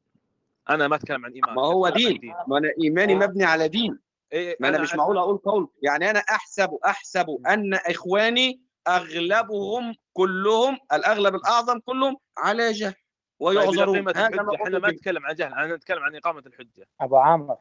أنا 0.71 0.89
ما 0.89 0.97
أتكلم 0.97 1.25
عن 1.25 1.33
إيمان. 1.33 1.55
ما 1.55 1.63
هو 1.63 1.87
عن 1.87 1.93
دين. 1.93 2.35
ما 2.47 2.59
أنا 2.59 2.73
إيماني 2.83 3.15
مبني 3.15 3.45
على 3.45 3.69
دين. 3.69 3.99
إيه 4.33 4.57
ما 4.61 4.69
أنا 4.69 4.77
أنا 4.77 4.85
مش 4.85 4.95
معقول 4.95 5.19
أقول 5.19 5.37
قول. 5.37 5.69
يعني 5.83 6.11
أنا 6.11 6.19
أحسب 6.19 6.79
أحسب 6.87 7.39
أن 7.47 7.75
إخواني 7.75 8.61
أغلبهم 8.89 9.95
كلهم 10.13 10.79
الأغلب 10.93 11.35
الأعظم 11.35 11.79
كلهم 11.79 12.17
على 12.39 12.73
جهل 12.73 12.93
طيب 12.93 12.99
ويعذرون. 13.41 14.09
إحنا 14.09 14.79
ما. 14.79 14.91
نتكلم 14.91 15.27
عن 15.27 15.35
جهل 15.35 15.53
إحنا 15.53 15.77
نتكلم 15.77 16.03
عن 16.03 16.17
إقامة 16.17 16.43
الحجة. 16.47 16.89
أبو 17.01 17.17
عامر. 17.17 17.57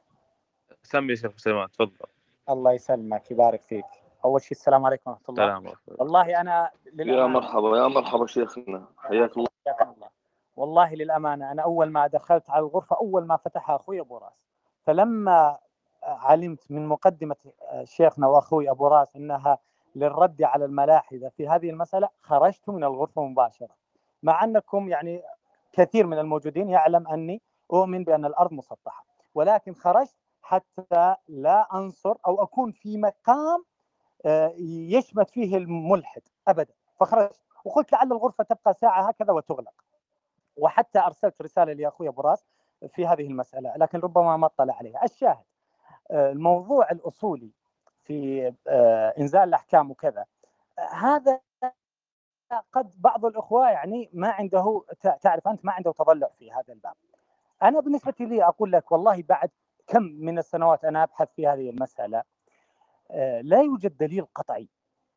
سمي 0.84 1.10
يا 1.10 1.16
شيخ 1.16 1.32
سليمان 1.38 1.72
تفضل. 1.72 2.08
الله 2.50 2.74
يسلمك 2.74 3.32
يبارك 3.32 3.64
فيك. 3.64 3.86
أول 4.26 4.42
شيء 4.42 4.52
السلام 4.52 4.86
عليكم 4.86 5.12
ورحمة 5.12 5.26
الله. 5.30 5.46
سلام 5.46 5.66
ورحمة 5.66 5.82
الله. 5.88 5.98
والله 6.00 6.42
أنا 6.42 6.72
يا 6.86 7.04
للامانه 7.04 7.28
مرحبا 7.28 7.78
يا 7.78 7.88
مرحبا 7.88 8.26
شيخنا. 8.26 8.86
حياك 8.98 9.38
الله. 9.38 9.48
حياكم 9.68 9.92
الله. 9.92 10.10
والله 10.56 10.96
للأمانة 10.96 11.52
أنا 11.52 11.62
أول 11.62 11.92
ما 11.92 12.08
دخلت 12.08 12.50
على 12.50 12.60
الغرفة 12.60 12.96
أول 12.96 13.26
ما 13.26 13.38
فتحها 13.38 13.76
أخوي 13.76 14.00
أبو 14.00 14.18
راس. 14.18 14.48
فلما 14.84 15.58
علمت 16.04 16.72
من 16.72 16.88
مقدمة 16.88 17.36
شيخنا 17.84 18.28
وأخوي 18.28 18.72
أبو 18.72 18.88
راس 18.88 19.16
إنها 19.16 19.58
للرد 19.96 20.44
على 20.44 20.66
الملاحدة 20.66 21.30
في 21.30 21.48
هذه 21.48 21.70
المسألة 21.70 22.10
خرجت 22.20 22.70
من 22.70 22.84
الغرفة 22.84 23.24
مباشرة. 23.24 23.76
مع 24.24 24.44
أنكم 24.44 24.90
يعني 24.90 25.24
كثير 25.72 26.08
من 26.08 26.20
الموجودين 26.20 26.70
يعلم 26.70 27.08
أني 27.08 27.42
أؤمن 27.74 28.04
بأن 28.04 28.26
الأرض 28.26 28.54
مسطحة. 28.54 29.06
ولكن 29.36 29.74
خرجت 29.74 30.16
حتى 30.42 31.16
لا 31.28 31.68
أنصر 31.74 32.16
أو 32.28 32.44
أكون 32.44 32.72
في 32.72 32.98
مقام 32.98 33.66
يشمت 34.58 35.30
فيه 35.30 35.58
الملحد 35.58 36.22
ابدا. 36.48 36.74
فخرجت 37.00 37.40
وقلت 37.66 37.92
لعل 37.92 38.12
الغرفة 38.12 38.44
تبقى 38.44 38.74
ساعة 38.74 39.08
هكذا 39.10 39.34
وتغلق. 39.34 39.74
وحتى 40.58 41.00
أرسلت 41.00 41.42
رسالة 41.42 41.74
لاخوي 41.74 42.08
أبو 42.08 42.22
راس 42.22 42.46
في 42.88 43.08
هذه 43.08 43.28
المسألة 43.28 43.74
لكن 43.78 44.00
ربما 44.00 44.38
ما 44.38 44.46
اطلع 44.46 44.76
عليها. 44.76 45.04
الشاهد 45.04 45.44
آه، 46.12 46.32
الموضوع 46.32 46.92
الأصولي 46.92 47.52
في 48.02 48.54
آه، 48.68 49.14
إنزال 49.20 49.44
الأحكام 49.44 49.92
وكذا 49.92 50.26
هذا 50.92 51.42
قد 52.72 53.02
بعض 53.02 53.26
الأخوة 53.26 53.70
يعني 53.70 54.10
ما 54.14 54.30
عنده 54.30 54.84
تعرف 55.22 55.48
أنت 55.48 55.66
ما 55.66 55.72
عنده 55.72 55.92
تضلع 55.92 56.28
في 56.28 56.52
هذا 56.52 56.74
الباب. 56.74 56.94
أنا 57.64 57.80
بالنسبة 57.80 58.14
لي 58.20 58.44
أقول 58.44 58.72
لك 58.72 58.92
والله 58.92 59.24
بعد 59.24 59.50
كم 59.88 60.04
من 60.04 60.38
السنوات 60.40 60.86
أنا 60.86 61.04
أبحث 61.04 61.28
في 61.36 61.48
هذه 61.48 61.70
المسألة 61.70 62.24
لا 63.42 63.62
يوجد 63.62 63.98
دليل 63.98 64.26
قطعي. 64.36 64.70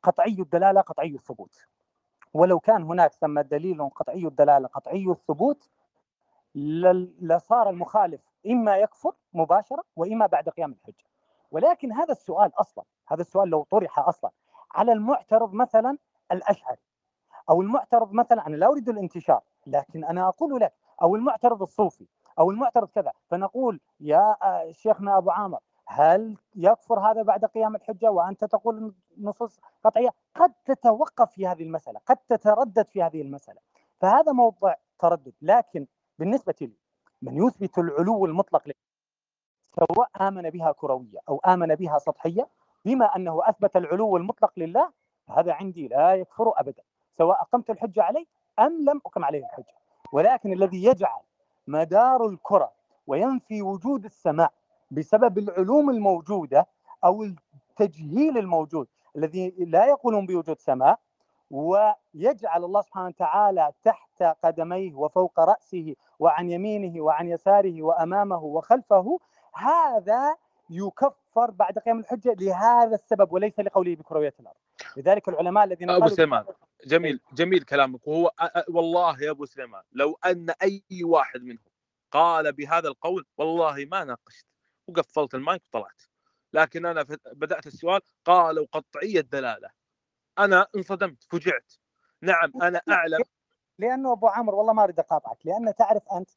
قطعي 0.03 0.37
الدلالة 0.39 0.81
قطعي 0.81 1.15
الثبوت. 1.15 1.67
ولو 2.35 2.61
كان 2.61 2.83
هناك 2.83 3.13
ثم 3.13 3.41
دليل 3.41 3.89
قطعي 3.89 4.27
الدلالة 4.27 4.69
قطعي 4.69 5.07
الثبوت 5.11 5.71
لصار 6.55 7.71
المخالف 7.71 8.21
إما 8.47 8.77
يكفر 8.77 9.15
مباشرة 9.35 9.85
وإما 9.97 10.27
بعد 10.27 10.49
قيام 10.49 10.73
الحجه 10.73 11.05
ولكن 11.51 11.93
هذا 11.93 12.13
السؤال 12.13 12.53
أصلا 12.61 12.85
هذا 13.09 13.21
السؤال 13.21 13.49
لو 13.49 13.63
طرح 13.63 13.99
أصلا 13.99 14.31
على 14.75 14.93
المعترض 14.93 15.53
مثلا 15.53 15.99
الأشعري 16.33 16.81
أو 17.51 17.63
المعترض 17.63 18.13
مثلا 18.13 18.47
أنا 18.47 18.57
لا 18.57 18.67
أريد 18.67 18.89
الانتشار 18.89 19.41
لكن 19.67 20.05
أنا 20.05 20.29
أقول 20.29 20.61
لك 20.61 20.75
أو 21.03 21.17
المعترض 21.17 21.63
الصوفي 21.63 22.07
أو 22.39 22.51
المعترض 22.51 22.89
كذا 22.89 23.13
فنقول 23.29 23.81
يا 24.01 24.37
آه، 24.43 24.71
شيخنا 24.71 25.19
أبو 25.19 25.31
عامر 25.31 25.59
هل 25.93 26.37
يكفر 26.57 27.01
هذا 27.01 27.23
بعد 27.23 27.45
قيام 27.45 27.77
الحجة؟ 27.77 28.11
وأنت 28.11 28.45
تقول 28.45 28.95
نصوص 29.19 29.61
قطعية. 29.85 30.11
قد 30.35 30.53
تتوقف 30.65 31.31
في 31.31 31.47
هذه 31.47 31.63
المسألة 31.63 32.01
قد 32.07 32.17
تتردد 32.17 32.87
في 32.87 33.03
هذه 33.03 33.23
المسألة. 33.23 33.61
فهذا 34.01 34.33
موضع 34.33 34.75
تردد. 34.99 35.33
لكن 35.43 35.87
بالنسبة 36.19 36.55
لي 36.61 36.73
من 37.23 37.47
يثبت 37.47 37.79
العلو 37.79 38.27
المطلق 38.27 38.63
سواء 39.63 40.11
آمن 40.21 40.51
بها 40.51 40.73
كروية 40.73 41.19
أو 41.29 41.39
آمن 41.47 41.75
بها 41.75 41.99
سطحية 41.99 42.49
بما 42.85 43.17
أنه 43.17 43.41
أثبت 43.45 43.77
العلو 43.77 44.17
المطلق 44.17 44.53
لله 44.57 44.93
هذا 45.29 45.53
عندي 45.53 45.89
لا 45.89 46.15
يكفر 46.15 46.53
ابدا. 46.57 46.83
سواء 47.19 47.41
أقمت 47.41 47.71
الحجة 47.71 48.03
عليه 48.03 48.27
أم 48.59 48.85
لم 48.85 49.01
أقم 49.07 49.25
عليه 49.25 49.45
الحجة. 49.45 49.75
ولكن 50.13 50.53
الذي 50.53 50.85
يجعل 50.85 51.21
مدار 51.67 52.27
الكرة 52.27 52.73
وينفي 53.07 53.63
وجود 53.63 54.05
السماء 54.05 54.53
بسبب 54.91 55.39
العلوم 55.39 55.91
الموجودة 55.91 56.67
أو 57.05 57.23
التجهيل 57.23 58.39
الموجود 58.39 58.89
الذي 59.17 59.55
لا 59.59 59.87
يقولون 59.87 60.27
بوجود 60.27 60.59
سماء 60.59 60.99
ويجعل 61.51 62.65
الله 62.65 62.83
سبحانه 62.83 63.07
وتعالى 63.07 63.73
تحت 63.83 64.23
قدميه 64.23 64.95
وفوق 64.95 65.41
رأسه 65.41 65.95
وعن 66.19 66.51
يمينه 66.51 67.01
وعن 67.01 67.29
يساره 67.29 67.83
وأمامه 67.83 68.45
وخلفه 68.45 69.19
هذا 69.55 70.37
يكفر 70.71 71.51
بعد 71.51 71.79
قيام 71.79 71.99
الحجة 71.99 72.37
لهذا 72.41 72.95
السبب 72.95 73.33
وليس 73.33 73.61
لقوله 73.61 73.97
بكروية 73.97 74.35
الأرض. 74.41 74.57
لذلك 74.97 75.29
العلماء 75.29 75.65
الذين 75.65 75.91
أبو 75.91 76.09
سليمان 76.09 76.45
جميل 76.87 77.21
جميل 77.33 77.63
كلامك 77.63 78.07
وهو 78.07 78.31
والله 78.69 79.23
يا 79.23 79.31
أبو 79.31 79.45
سليمان 79.45 79.83
لو 79.93 80.19
أن 80.27 80.51
أي 80.63 80.83
واحد 81.05 81.43
منهم 81.43 81.65
قال 82.11 82.53
بهذا 82.53 82.89
القول 82.89 83.27
والله 83.39 83.87
ما 83.91 84.05
ناقشت. 84.05 84.47
وقفلت 84.91 85.35
المايك 85.35 85.63
وطلعت. 85.67 86.03
لكن 86.53 86.87
أنا 86.87 87.07
بدأت 87.33 87.67
السؤال 87.67 88.01
قالوا 88.25 88.67
قطعية 88.73 89.21
دلالة. 89.21 89.71
أنا 90.39 90.67
انصدمت 90.77 91.25
فجعت. 91.25 91.73
نعم 92.23 92.53
أنا 92.63 92.83
أعلم. 92.91 93.25
لأنه 93.79 94.13
أبو 94.13 94.27
عامر 94.29 94.55
والله 94.55 94.73
ما 94.73 94.85
أريد 94.85 94.99
أقاطعك 94.99 95.47
لأن 95.47 95.75
تعرف 95.75 96.03
أنت 96.13 96.31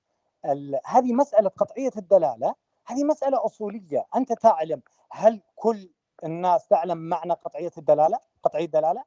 ال... 0.46 0.80
هذه 0.86 1.14
مسألة 1.14 1.50
قطعية 1.50 1.92
الدلالة 1.98 2.56
هذه 2.86 3.04
مسألة 3.04 3.46
أصولية. 3.46 4.06
أنت 4.16 4.34
تعلم 4.34 4.82
هل 5.12 5.42
كل 5.56 5.90
الناس 6.24 6.68
تعلم 6.68 6.98
معنى 6.98 7.34
قطعية 7.34 7.72
الدلالة؟ 7.78 8.20
قطعية 8.44 8.66
الدلاله 8.66 9.04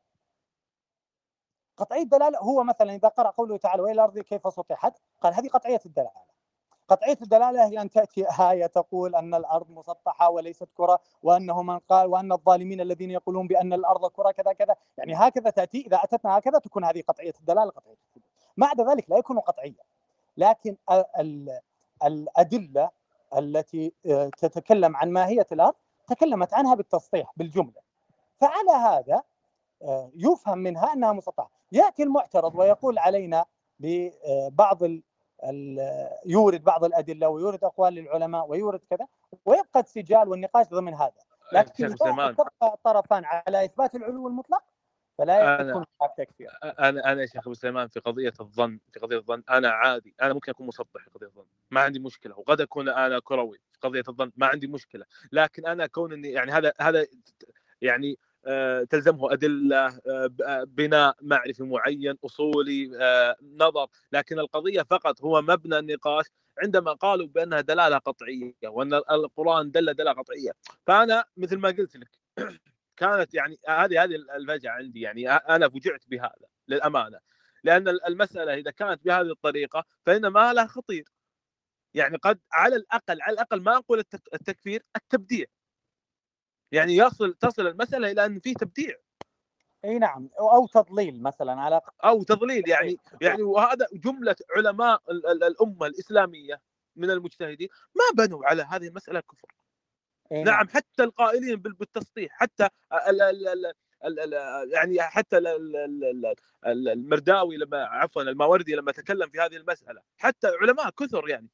قطعية 1.76 2.02
الدلاله 2.02 2.38
هو 2.38 2.64
مثلا 2.64 2.94
إذا 2.94 3.08
قرأ 3.08 3.30
قوله 3.30 3.56
تعالى 3.56 3.82
وإلى 3.82 3.92
الأرض 3.92 4.18
كيف 4.18 4.54
سطحت؟ 4.54 4.98
قال 5.20 5.34
هذه 5.34 5.48
قطعية 5.48 5.80
الدلالة. 5.86 6.35
قطعية 6.88 7.18
الدلالة 7.22 7.66
هي 7.68 7.80
أن 7.80 7.90
تأتي 7.90 8.26
آية 8.40 8.66
تقول 8.66 9.14
أن 9.14 9.34
الأرض 9.34 9.70
مسطحة 9.70 10.30
وليست 10.30 10.68
كرة 10.76 11.00
وأنه 11.22 11.62
من 11.62 11.78
قال 11.78 12.06
وأن 12.06 12.32
الظالمين 12.32 12.80
الذين 12.80 13.10
يقولون 13.10 13.46
بأن 13.46 13.72
الأرض 13.72 14.06
كرة 14.10 14.30
كذا 14.30 14.52
كذا. 14.52 14.76
يعني 14.98 15.14
هكذا 15.14 15.50
تأتي 15.50 15.80
إذا 15.86 15.96
أتتنا 16.04 16.38
هكذا 16.38 16.58
تكون 16.58 16.84
هذه 16.84 17.02
قطعية 17.08 17.32
الدلالة 17.40 17.70
قطعية 17.70 17.94
الثبوت 18.06 18.22
ما 18.56 18.66
عدا 18.66 18.84
ذلك 18.84 19.10
لا 19.10 19.18
يكون 19.18 19.38
قطعيا 19.38 19.74
لكن 20.36 20.76
ال- 21.18 21.60
الأدلة 22.04 22.90
التي 23.38 23.92
آه، 24.06 24.30
تتكلم 24.38 24.96
عن 24.96 25.10
ماهية 25.10 25.46
الأرض 25.52 25.74
تكلمت 26.06 26.54
عنها 26.54 26.74
بالتسطيح 26.74 27.32
بالجملة. 27.36 27.80
فعلى 28.36 28.70
هذا 28.70 29.22
آه، 29.82 30.10
يفهم 30.14 30.58
منها 30.58 30.92
أنها 30.92 31.12
مسطحة. 31.12 31.50
يأتي 31.72 32.02
المعترض 32.02 32.54
ويقول 32.54 32.98
علينا 32.98 33.44
ببعض 33.80 34.82
ال 34.82 35.02
يورد 36.26 36.64
بعض 36.64 36.84
الأدلة 36.84 37.28
ويورد 37.28 37.64
أقوال 37.64 37.98
العلماء 37.98 38.50
ويورد 38.50 38.80
كذا 38.90 39.06
ويبقى 39.44 39.80
السجال 39.80 40.28
والنقاش 40.28 40.66
ضمن 40.66 40.94
هذا 40.94 41.12
لكن 41.52 41.84
إذا 41.84 41.96
سليمان. 41.96 42.28
اتفق 42.30 42.64
الطرفان 42.64 43.24
على 43.24 43.64
إثبات 43.64 43.94
العلو 43.94 44.28
المطلق 44.28 44.62
فلا 45.18 45.58
أنا- 45.58 45.68
يكون 45.70 45.84
تكفير 46.18 46.50
أنا 46.78 47.12
أنا 47.12 47.20
يا 47.20 47.26
شيخ 47.26 47.46
أبو 47.46 47.54
سليمان 47.54 47.88
في 47.88 48.00
قضية 48.00 48.32
الظن 48.40 48.78
في 48.92 49.00
قضية 49.00 49.16
الظن 49.16 49.42
أنا 49.50 49.68
عادي 49.70 50.14
أنا 50.22 50.32
ممكن 50.34 50.50
أكون 50.52 50.66
مسطح 50.66 51.04
في 51.04 51.10
قضية 51.10 51.26
الظن 51.26 51.46
ما 51.70 51.80
عندي 51.80 51.98
مشكلة 51.98 52.38
وقد 52.38 52.60
أكون 52.60 52.88
أنا 52.88 53.18
كروي 53.18 53.58
في 53.72 53.78
قضية 53.80 54.02
الظن 54.08 54.32
ما 54.36 54.46
عندي 54.46 54.66
مشكلة 54.66 55.04
لكن 55.32 55.66
أنا 55.66 55.86
كون 55.86 56.12
إني 56.12 56.30
يعني 56.30 56.52
هذا 56.52 56.72
هذا 56.80 57.06
يعني 57.82 58.18
تلزمه 58.90 59.32
أدلة 59.32 59.86
آه، 59.86 60.30
آه، 60.46 60.64
بناء 60.64 61.16
معرفي 61.22 61.62
معين 61.62 62.16
أصولي 62.24 62.90
آه، 63.00 63.36
نظر. 63.42 63.86
لكن 64.12 64.38
القضية 64.38 64.82
فقط 64.82 65.22
هو 65.22 65.42
مبنى 65.42 65.78
النقاش 65.78 66.26
عندما 66.62 66.92
قالوا 66.92 67.26
بأنها 67.26 67.60
دلالة 67.60 67.98
قطعية 67.98 68.54
وأن 68.64 68.94
القرآن 68.94 69.70
دل 69.70 69.94
دلالة 69.94 70.12
قطعية. 70.12 70.52
فأنا 70.86 71.24
مثل 71.36 71.56
ما 71.58 71.68
قلت 71.68 71.96
لك 71.96 72.10
كانت 72.98 73.34
يعني 73.34 73.58
هذه 73.68 74.04
هذه 74.04 74.14
الفجعة 74.36 74.74
عندي 74.76 75.00
يعني 75.00 75.30
أنا 75.30 75.68
فجعت 75.68 76.04
بهذا 76.08 76.46
للأمانة. 76.68 77.18
لأن 77.64 77.88
المسألة 77.88 78.54
إذا 78.54 78.70
كانت 78.70 79.04
بهذه 79.04 79.30
الطريقة 79.30 79.84
فإن 80.06 80.26
ما 80.26 80.52
لها 80.52 80.66
خطير. 80.66 81.04
يعني 81.94 82.16
قد 82.16 82.40
على 82.52 82.76
الأقل 82.76 83.22
على 83.22 83.34
الأقل 83.34 83.62
ما 83.62 83.76
أقول 83.76 84.00
التك- 84.00 84.34
التكفير 84.34 84.82
التبديع. 84.96 85.46
يعني 86.72 86.96
يصل 86.96 87.34
تصل 87.34 87.66
المسألة 87.66 88.10
إلى 88.10 88.26
أن 88.26 88.38
في 88.38 88.54
تبديع. 88.54 88.94
إي 89.84 89.98
نعم. 89.98 90.28
أو 90.40 90.66
تضليل 90.66 91.22
مثلا 91.22 91.52
على 91.60 91.80
أو 92.04 92.22
تضليل 92.22 92.68
يعني 92.68 92.96
يعني 93.22 93.42
وهذا 93.42 93.86
جملة 93.92 94.36
علماء 94.56 95.02
ال- 95.10 95.26
ال- 95.26 95.44
الأمة 95.44 95.86
الإسلامية 95.86 96.60
من 96.96 97.10
المجتهدين 97.10 97.68
ما 97.94 98.24
بنوا 98.24 98.46
على 98.46 98.62
هذه 98.62 98.88
المسألة 98.88 99.20
كفر. 99.20 99.48
إي 100.32 100.42
نعم. 100.44 100.68
حتى 100.68 101.02
القائلين 101.04 101.56
بال- 101.56 101.72
بالتسطيح 101.74 102.32
حتى 102.32 102.68
ال 103.08 103.22
ال 103.22 103.48
ال 103.48 103.66
ال 104.04 104.34
ال 104.34 104.72
يعني 104.72 105.02
حتى 105.02 105.38
ال 105.38 105.46
ال 105.46 105.76
ال 106.04 106.34
ال 106.66 106.88
المرداوي 106.88 107.56
لما 107.56 107.84
عفوا 107.84 108.22
الماوردي 108.22 108.74
لما 108.74 108.92
تكلم 108.92 109.28
في 109.30 109.40
هذه 109.40 109.56
المسألة 109.56 110.02
حتى 110.16 110.46
علماء 110.62 110.90
كثر 110.90 111.28
يعني. 111.28 111.48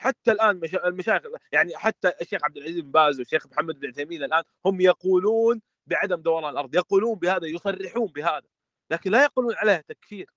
حتى 0.00 0.32
الآن 0.32 0.56
مش- 0.56 0.74
المشايخ 0.74 1.22
يعني 1.52 1.76
حتى 1.76 2.12
الشيخ 2.20 2.44
عبد 2.44 2.56
العزيز 2.56 2.80
بن 2.80 2.90
باز 2.90 3.18
والشيخ 3.18 3.46
محمد 3.46 3.80
بن 3.80 3.88
عثيمين 3.88 4.22
الآن 4.22 4.42
هم 4.66 4.80
يقولون 4.80 5.62
بعدم 5.86 6.16
دوران 6.16 6.50
الأرض 6.52 6.74
يقولون 6.74 7.14
بهذا 7.18 7.46
يصرحون 7.46 8.06
بهذا 8.06 8.46
لكن 8.90 9.10
لا 9.10 9.22
يقولون 9.24 9.54
عليها 9.54 9.80
تكفير 9.88 10.30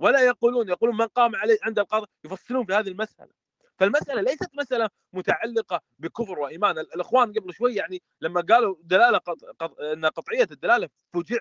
ولا 0.00 0.20
يقولون 0.20 0.68
يقولون 0.68 0.96
من 0.96 1.06
قام 1.06 1.36
عليه 1.36 1.58
عند 1.62 1.78
القاضي 1.78 2.06
يفصلون 2.24 2.66
في 2.66 2.72
هذه 2.74 2.88
المسألة. 2.88 3.30
فالمسألة 3.78 4.20
ليست 4.20 4.48
مسألة 4.54 4.90
متعلقة 5.12 5.80
بكفر 5.98 6.38
وإيمان. 6.38 6.78
ال- 6.78 6.94
الأخوان 6.94 7.32
قبل 7.32 7.54
شوي 7.54 7.74
يعني 7.74 8.02
لما 8.20 8.40
قالوا 8.40 8.76
دلاله 8.82 9.18
قط... 9.18 9.44
قط... 9.44 9.80
أن 9.80 10.06
قطعية 10.06 10.46
الدلالة 10.50 10.88
فجع. 11.12 11.38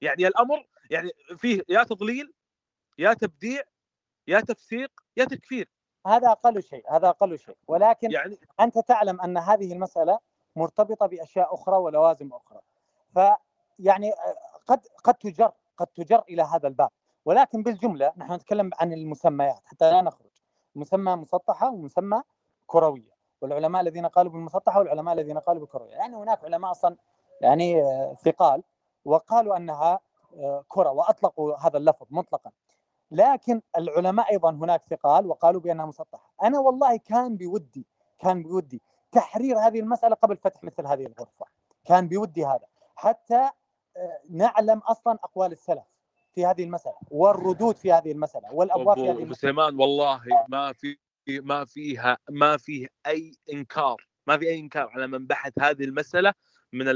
يعني 0.00 0.26
الأمر 0.26 0.66
يعني 0.90 1.10
فيه 1.36 1.62
يا 1.68 1.82
تضليل 1.84 2.32
يا 2.98 3.12
تبديع 3.14 3.62
يا 4.28 4.40
تفسيق 4.40 4.90
يا 5.16 5.24
تكفير 5.24 5.68
هذا 6.06 6.30
أقل 6.30 6.62
شيء 6.62 6.84
هذا 6.90 7.08
أقل 7.08 7.38
شيء. 7.38 7.56
ولكن 7.68 8.10
يعني 8.10 8.38
أنت 8.60 8.78
تعلم 8.78 9.20
أن 9.20 9.38
هذه 9.38 9.72
المسألة 9.72 10.18
مرتبطة 10.56 11.06
بأشياء 11.06 11.54
أخرى 11.54 11.76
ولوازم 11.76 12.30
أخرى. 12.32 12.60
فيعني 13.14 14.12
قد 14.66 14.86
قد 15.04 15.14
تجر 15.14 15.52
قد 15.76 15.86
تجر 15.86 16.22
إلى 16.28 16.42
هذا 16.42 16.68
الباب. 16.68 16.90
ولكن 17.24 17.62
بالجملة 17.62 18.12
نحن 18.16 18.32
نتكلم 18.32 18.70
عن 18.80 18.92
المسميات 18.92 19.66
حتى 19.66 19.90
لا 19.90 20.02
نخرج. 20.02 20.30
مسمى 20.74 21.16
مسطحة 21.16 21.70
ومسمى 21.70 22.22
كروية. 22.66 23.16
والعلماء 23.40 23.82
الذين 23.82 24.06
قالوا 24.06 24.32
بالمسطحة 24.32 24.78
والعلماء 24.78 25.14
الذين 25.14 25.38
قالوا 25.38 25.60
بالكروية. 25.60 25.94
يعني 25.94 26.16
هناك 26.16 26.44
علماء 26.44 26.70
أصلا 26.70 26.96
يعني 27.40 27.82
آه، 27.82 28.14
ثقال 28.14 28.62
وقالوا 29.04 29.56
أنها 29.56 30.00
آه، 30.36 30.64
كرة 30.68 30.90
وأطلقوا 30.90 31.56
هذا 31.56 31.78
اللفظ 31.78 32.06
مطلقا. 32.10 32.50
لكن 33.10 33.62
العلماء 33.76 34.32
أيضا 34.32 34.50
هناك 34.50 34.82
ثقال 34.84 35.26
وقالوا 35.26 35.60
بأنها 35.60 35.86
مسطحة. 35.86 36.34
أنا 36.42 36.58
والله 36.58 36.96
كان 36.96 37.36
بودي 37.36 37.86
كان 38.18 38.42
بودي 38.42 38.82
تحرير 39.12 39.58
هذه 39.58 39.80
المسألة 39.80 40.14
قبل 40.14 40.36
فتح 40.36 40.64
مثل 40.64 40.86
هذه 40.86 41.06
الغرفة. 41.06 41.46
كان 41.84 42.08
بودي 42.08 42.46
هذا. 42.46 42.66
حتى 42.96 43.50
آه، 43.96 44.20
نعلم 44.30 44.78
أصلا 44.78 45.18
أقوال 45.24 45.52
السلف 45.52 45.84
في 46.34 46.46
هذه 46.46 46.64
المسألة 46.64 46.96
والردود 47.10 47.76
في 47.76 47.92
هذه 47.92 48.12
المسألة 48.12 48.52
والأبواب 48.52 48.96
في 48.96 49.02
هذه 49.02 49.10
المسألة. 49.10 49.34
سليمان 49.34 49.80
والله 49.80 50.20
ما 50.48 50.72
في 50.72 50.98
ما 51.28 51.64
فيها 51.64 52.18
ما 52.30 52.56
فيه 52.56 52.88
أي 53.06 53.32
إنكار 53.52 54.08
ما 54.26 54.38
في 54.38 54.48
أي 54.48 54.58
إنكار 54.58 54.88
على 54.88 55.06
من 55.06 55.26
بحث 55.26 55.52
هذه 55.60 55.84
المسألة 55.84 56.34
من 56.72 56.88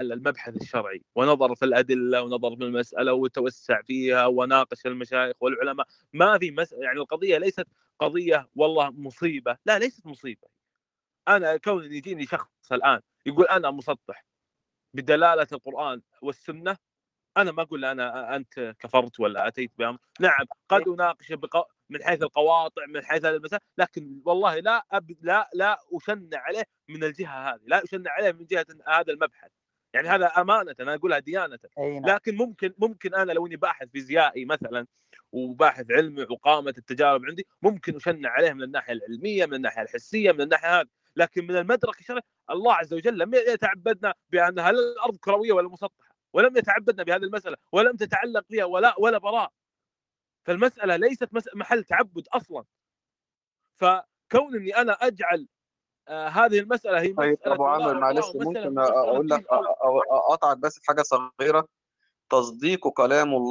المبحث 0.00 0.56
الشرعي 0.62 1.02
ونظر 1.14 1.54
في 1.54 1.64
الأدلة 1.64 2.22
ونظر 2.22 2.56
في 2.56 2.64
المسألة 2.64 3.12
وتوسع 3.12 3.82
فيها 3.82 4.26
وناقش 4.26 4.86
المشايخ 4.86 5.36
والعلماء. 5.40 5.86
ما 6.12 6.38
في 6.38 6.50
مس... 6.50 6.72
يعني 6.72 6.98
القضية 6.98 7.38
ليست 7.38 7.66
قضية 7.98 8.48
والله 8.56 8.90
مصيبة 8.90 9.58
لا 9.66 9.78
ليست 9.78 10.06
مصيبة. 10.06 10.48
أنا 11.28 11.56
كون 11.56 11.92
يجيني 11.92 12.26
شخص 12.26 12.72
الآن 12.72 13.00
يقول 13.26 13.46
أنا 13.46 13.70
مسطح 13.70 14.24
بدلالة 14.94 15.46
القرآن 15.52 16.02
والسنة 16.22 16.76
أنا 17.36 17.52
ما 17.52 17.62
أقول 17.62 17.84
أنا 17.84 18.36
أنت 18.36 18.74
كفرت 18.78 19.20
ولا 19.20 19.48
أتيت 19.48 19.72
بأمر. 19.78 19.98
نعم 20.20 20.46
قد 20.68 20.88
أناقش 20.88 21.32
بق... 21.32 21.66
من 21.92 22.04
حيث 22.04 22.22
القواطع 22.22 22.86
من 22.86 23.04
حيث 23.04 23.24
المسائل 23.24 23.62
لكن 23.78 24.22
والله 24.24 24.58
لا 24.58 24.86
أب... 24.92 25.16
لا 25.20 25.50
لا 25.54 25.78
اشنع 25.92 26.38
عليه 26.38 26.64
من 26.88 27.04
الجهة 27.04 27.54
هذه 27.54 27.60
لا 27.66 27.84
اشنع 27.84 28.10
عليه 28.10 28.32
من 28.32 28.46
جهة 28.46 28.66
هذا 28.88 29.12
المبحث. 29.12 29.50
يعني 29.94 30.08
هذا 30.08 30.26
أمانة 30.26 30.74
أنا 30.80 30.94
أقولها 30.94 31.18
ديانة. 31.18 31.58
نعم. 31.78 32.06
لكن 32.06 32.36
ممكن 32.36 32.74
ممكن 32.78 33.14
أنا 33.14 33.32
لو 33.32 33.46
إني 33.46 33.56
باحث 33.56 33.88
فيزيائي 33.88 34.44
مثلا 34.44 34.86
وباحث 35.32 35.90
علمي 35.90 36.22
وقامة 36.30 36.74
التجارب 36.78 37.24
عندي 37.24 37.46
ممكن 37.62 37.96
اشنع 37.96 38.30
عليه 38.30 38.52
من 38.52 38.62
الناحية 38.62 38.92
العلمية 38.92 39.46
من 39.46 39.54
الناحية 39.54 39.82
الحسية 39.82 40.32
من 40.32 40.40
الناحية 40.40 40.80
هذه. 40.80 40.88
لكن 41.16 41.46
من 41.46 41.56
المدرك 41.56 42.00
الشرعي 42.00 42.22
الله 42.50 42.74
عز 42.74 42.94
وجل 42.94 43.18
لم 43.18 43.34
يتعبدنا 43.34 44.14
بأن 44.30 44.58
هل 44.58 44.74
الأرض 44.74 45.16
كروية 45.16 45.52
ولا 45.52 45.68
مسطحة 45.68 46.12
ولم 46.32 46.56
يتعبدنا 46.56 47.02
بهذه 47.02 47.22
المسألة 47.22 47.56
ولم 47.72 47.96
تتعلق 47.96 48.44
فيها 48.48 48.64
ولا 48.64 48.94
ولا 48.98 49.18
براء 49.18 49.52
فالمسألة 50.44 50.96
ليست 50.96 51.28
محل 51.54 51.84
تعبد 51.84 52.28
أصلا. 52.28 52.64
فكون 53.74 54.54
إني 54.56 54.76
أنا 54.76 54.92
أجعل 54.92 55.48
آه 56.08 56.28
هذه 56.28 56.58
المسألة 56.58 57.00
هي 57.00 57.12
طيب 57.12 57.38
أبو 57.44 57.64
عامر 57.64 58.00
معلش 58.00 58.26
ممكن 58.34 58.78
أقول 58.78 59.28
لك 59.28 59.46
أقطعك 60.10 60.56
بس 60.58 60.78
في 60.78 60.86
حاجة 60.86 61.02
صغيرة. 61.02 61.68
تصديق 62.30 62.88
كلام 62.88 63.34
الله 63.34 63.50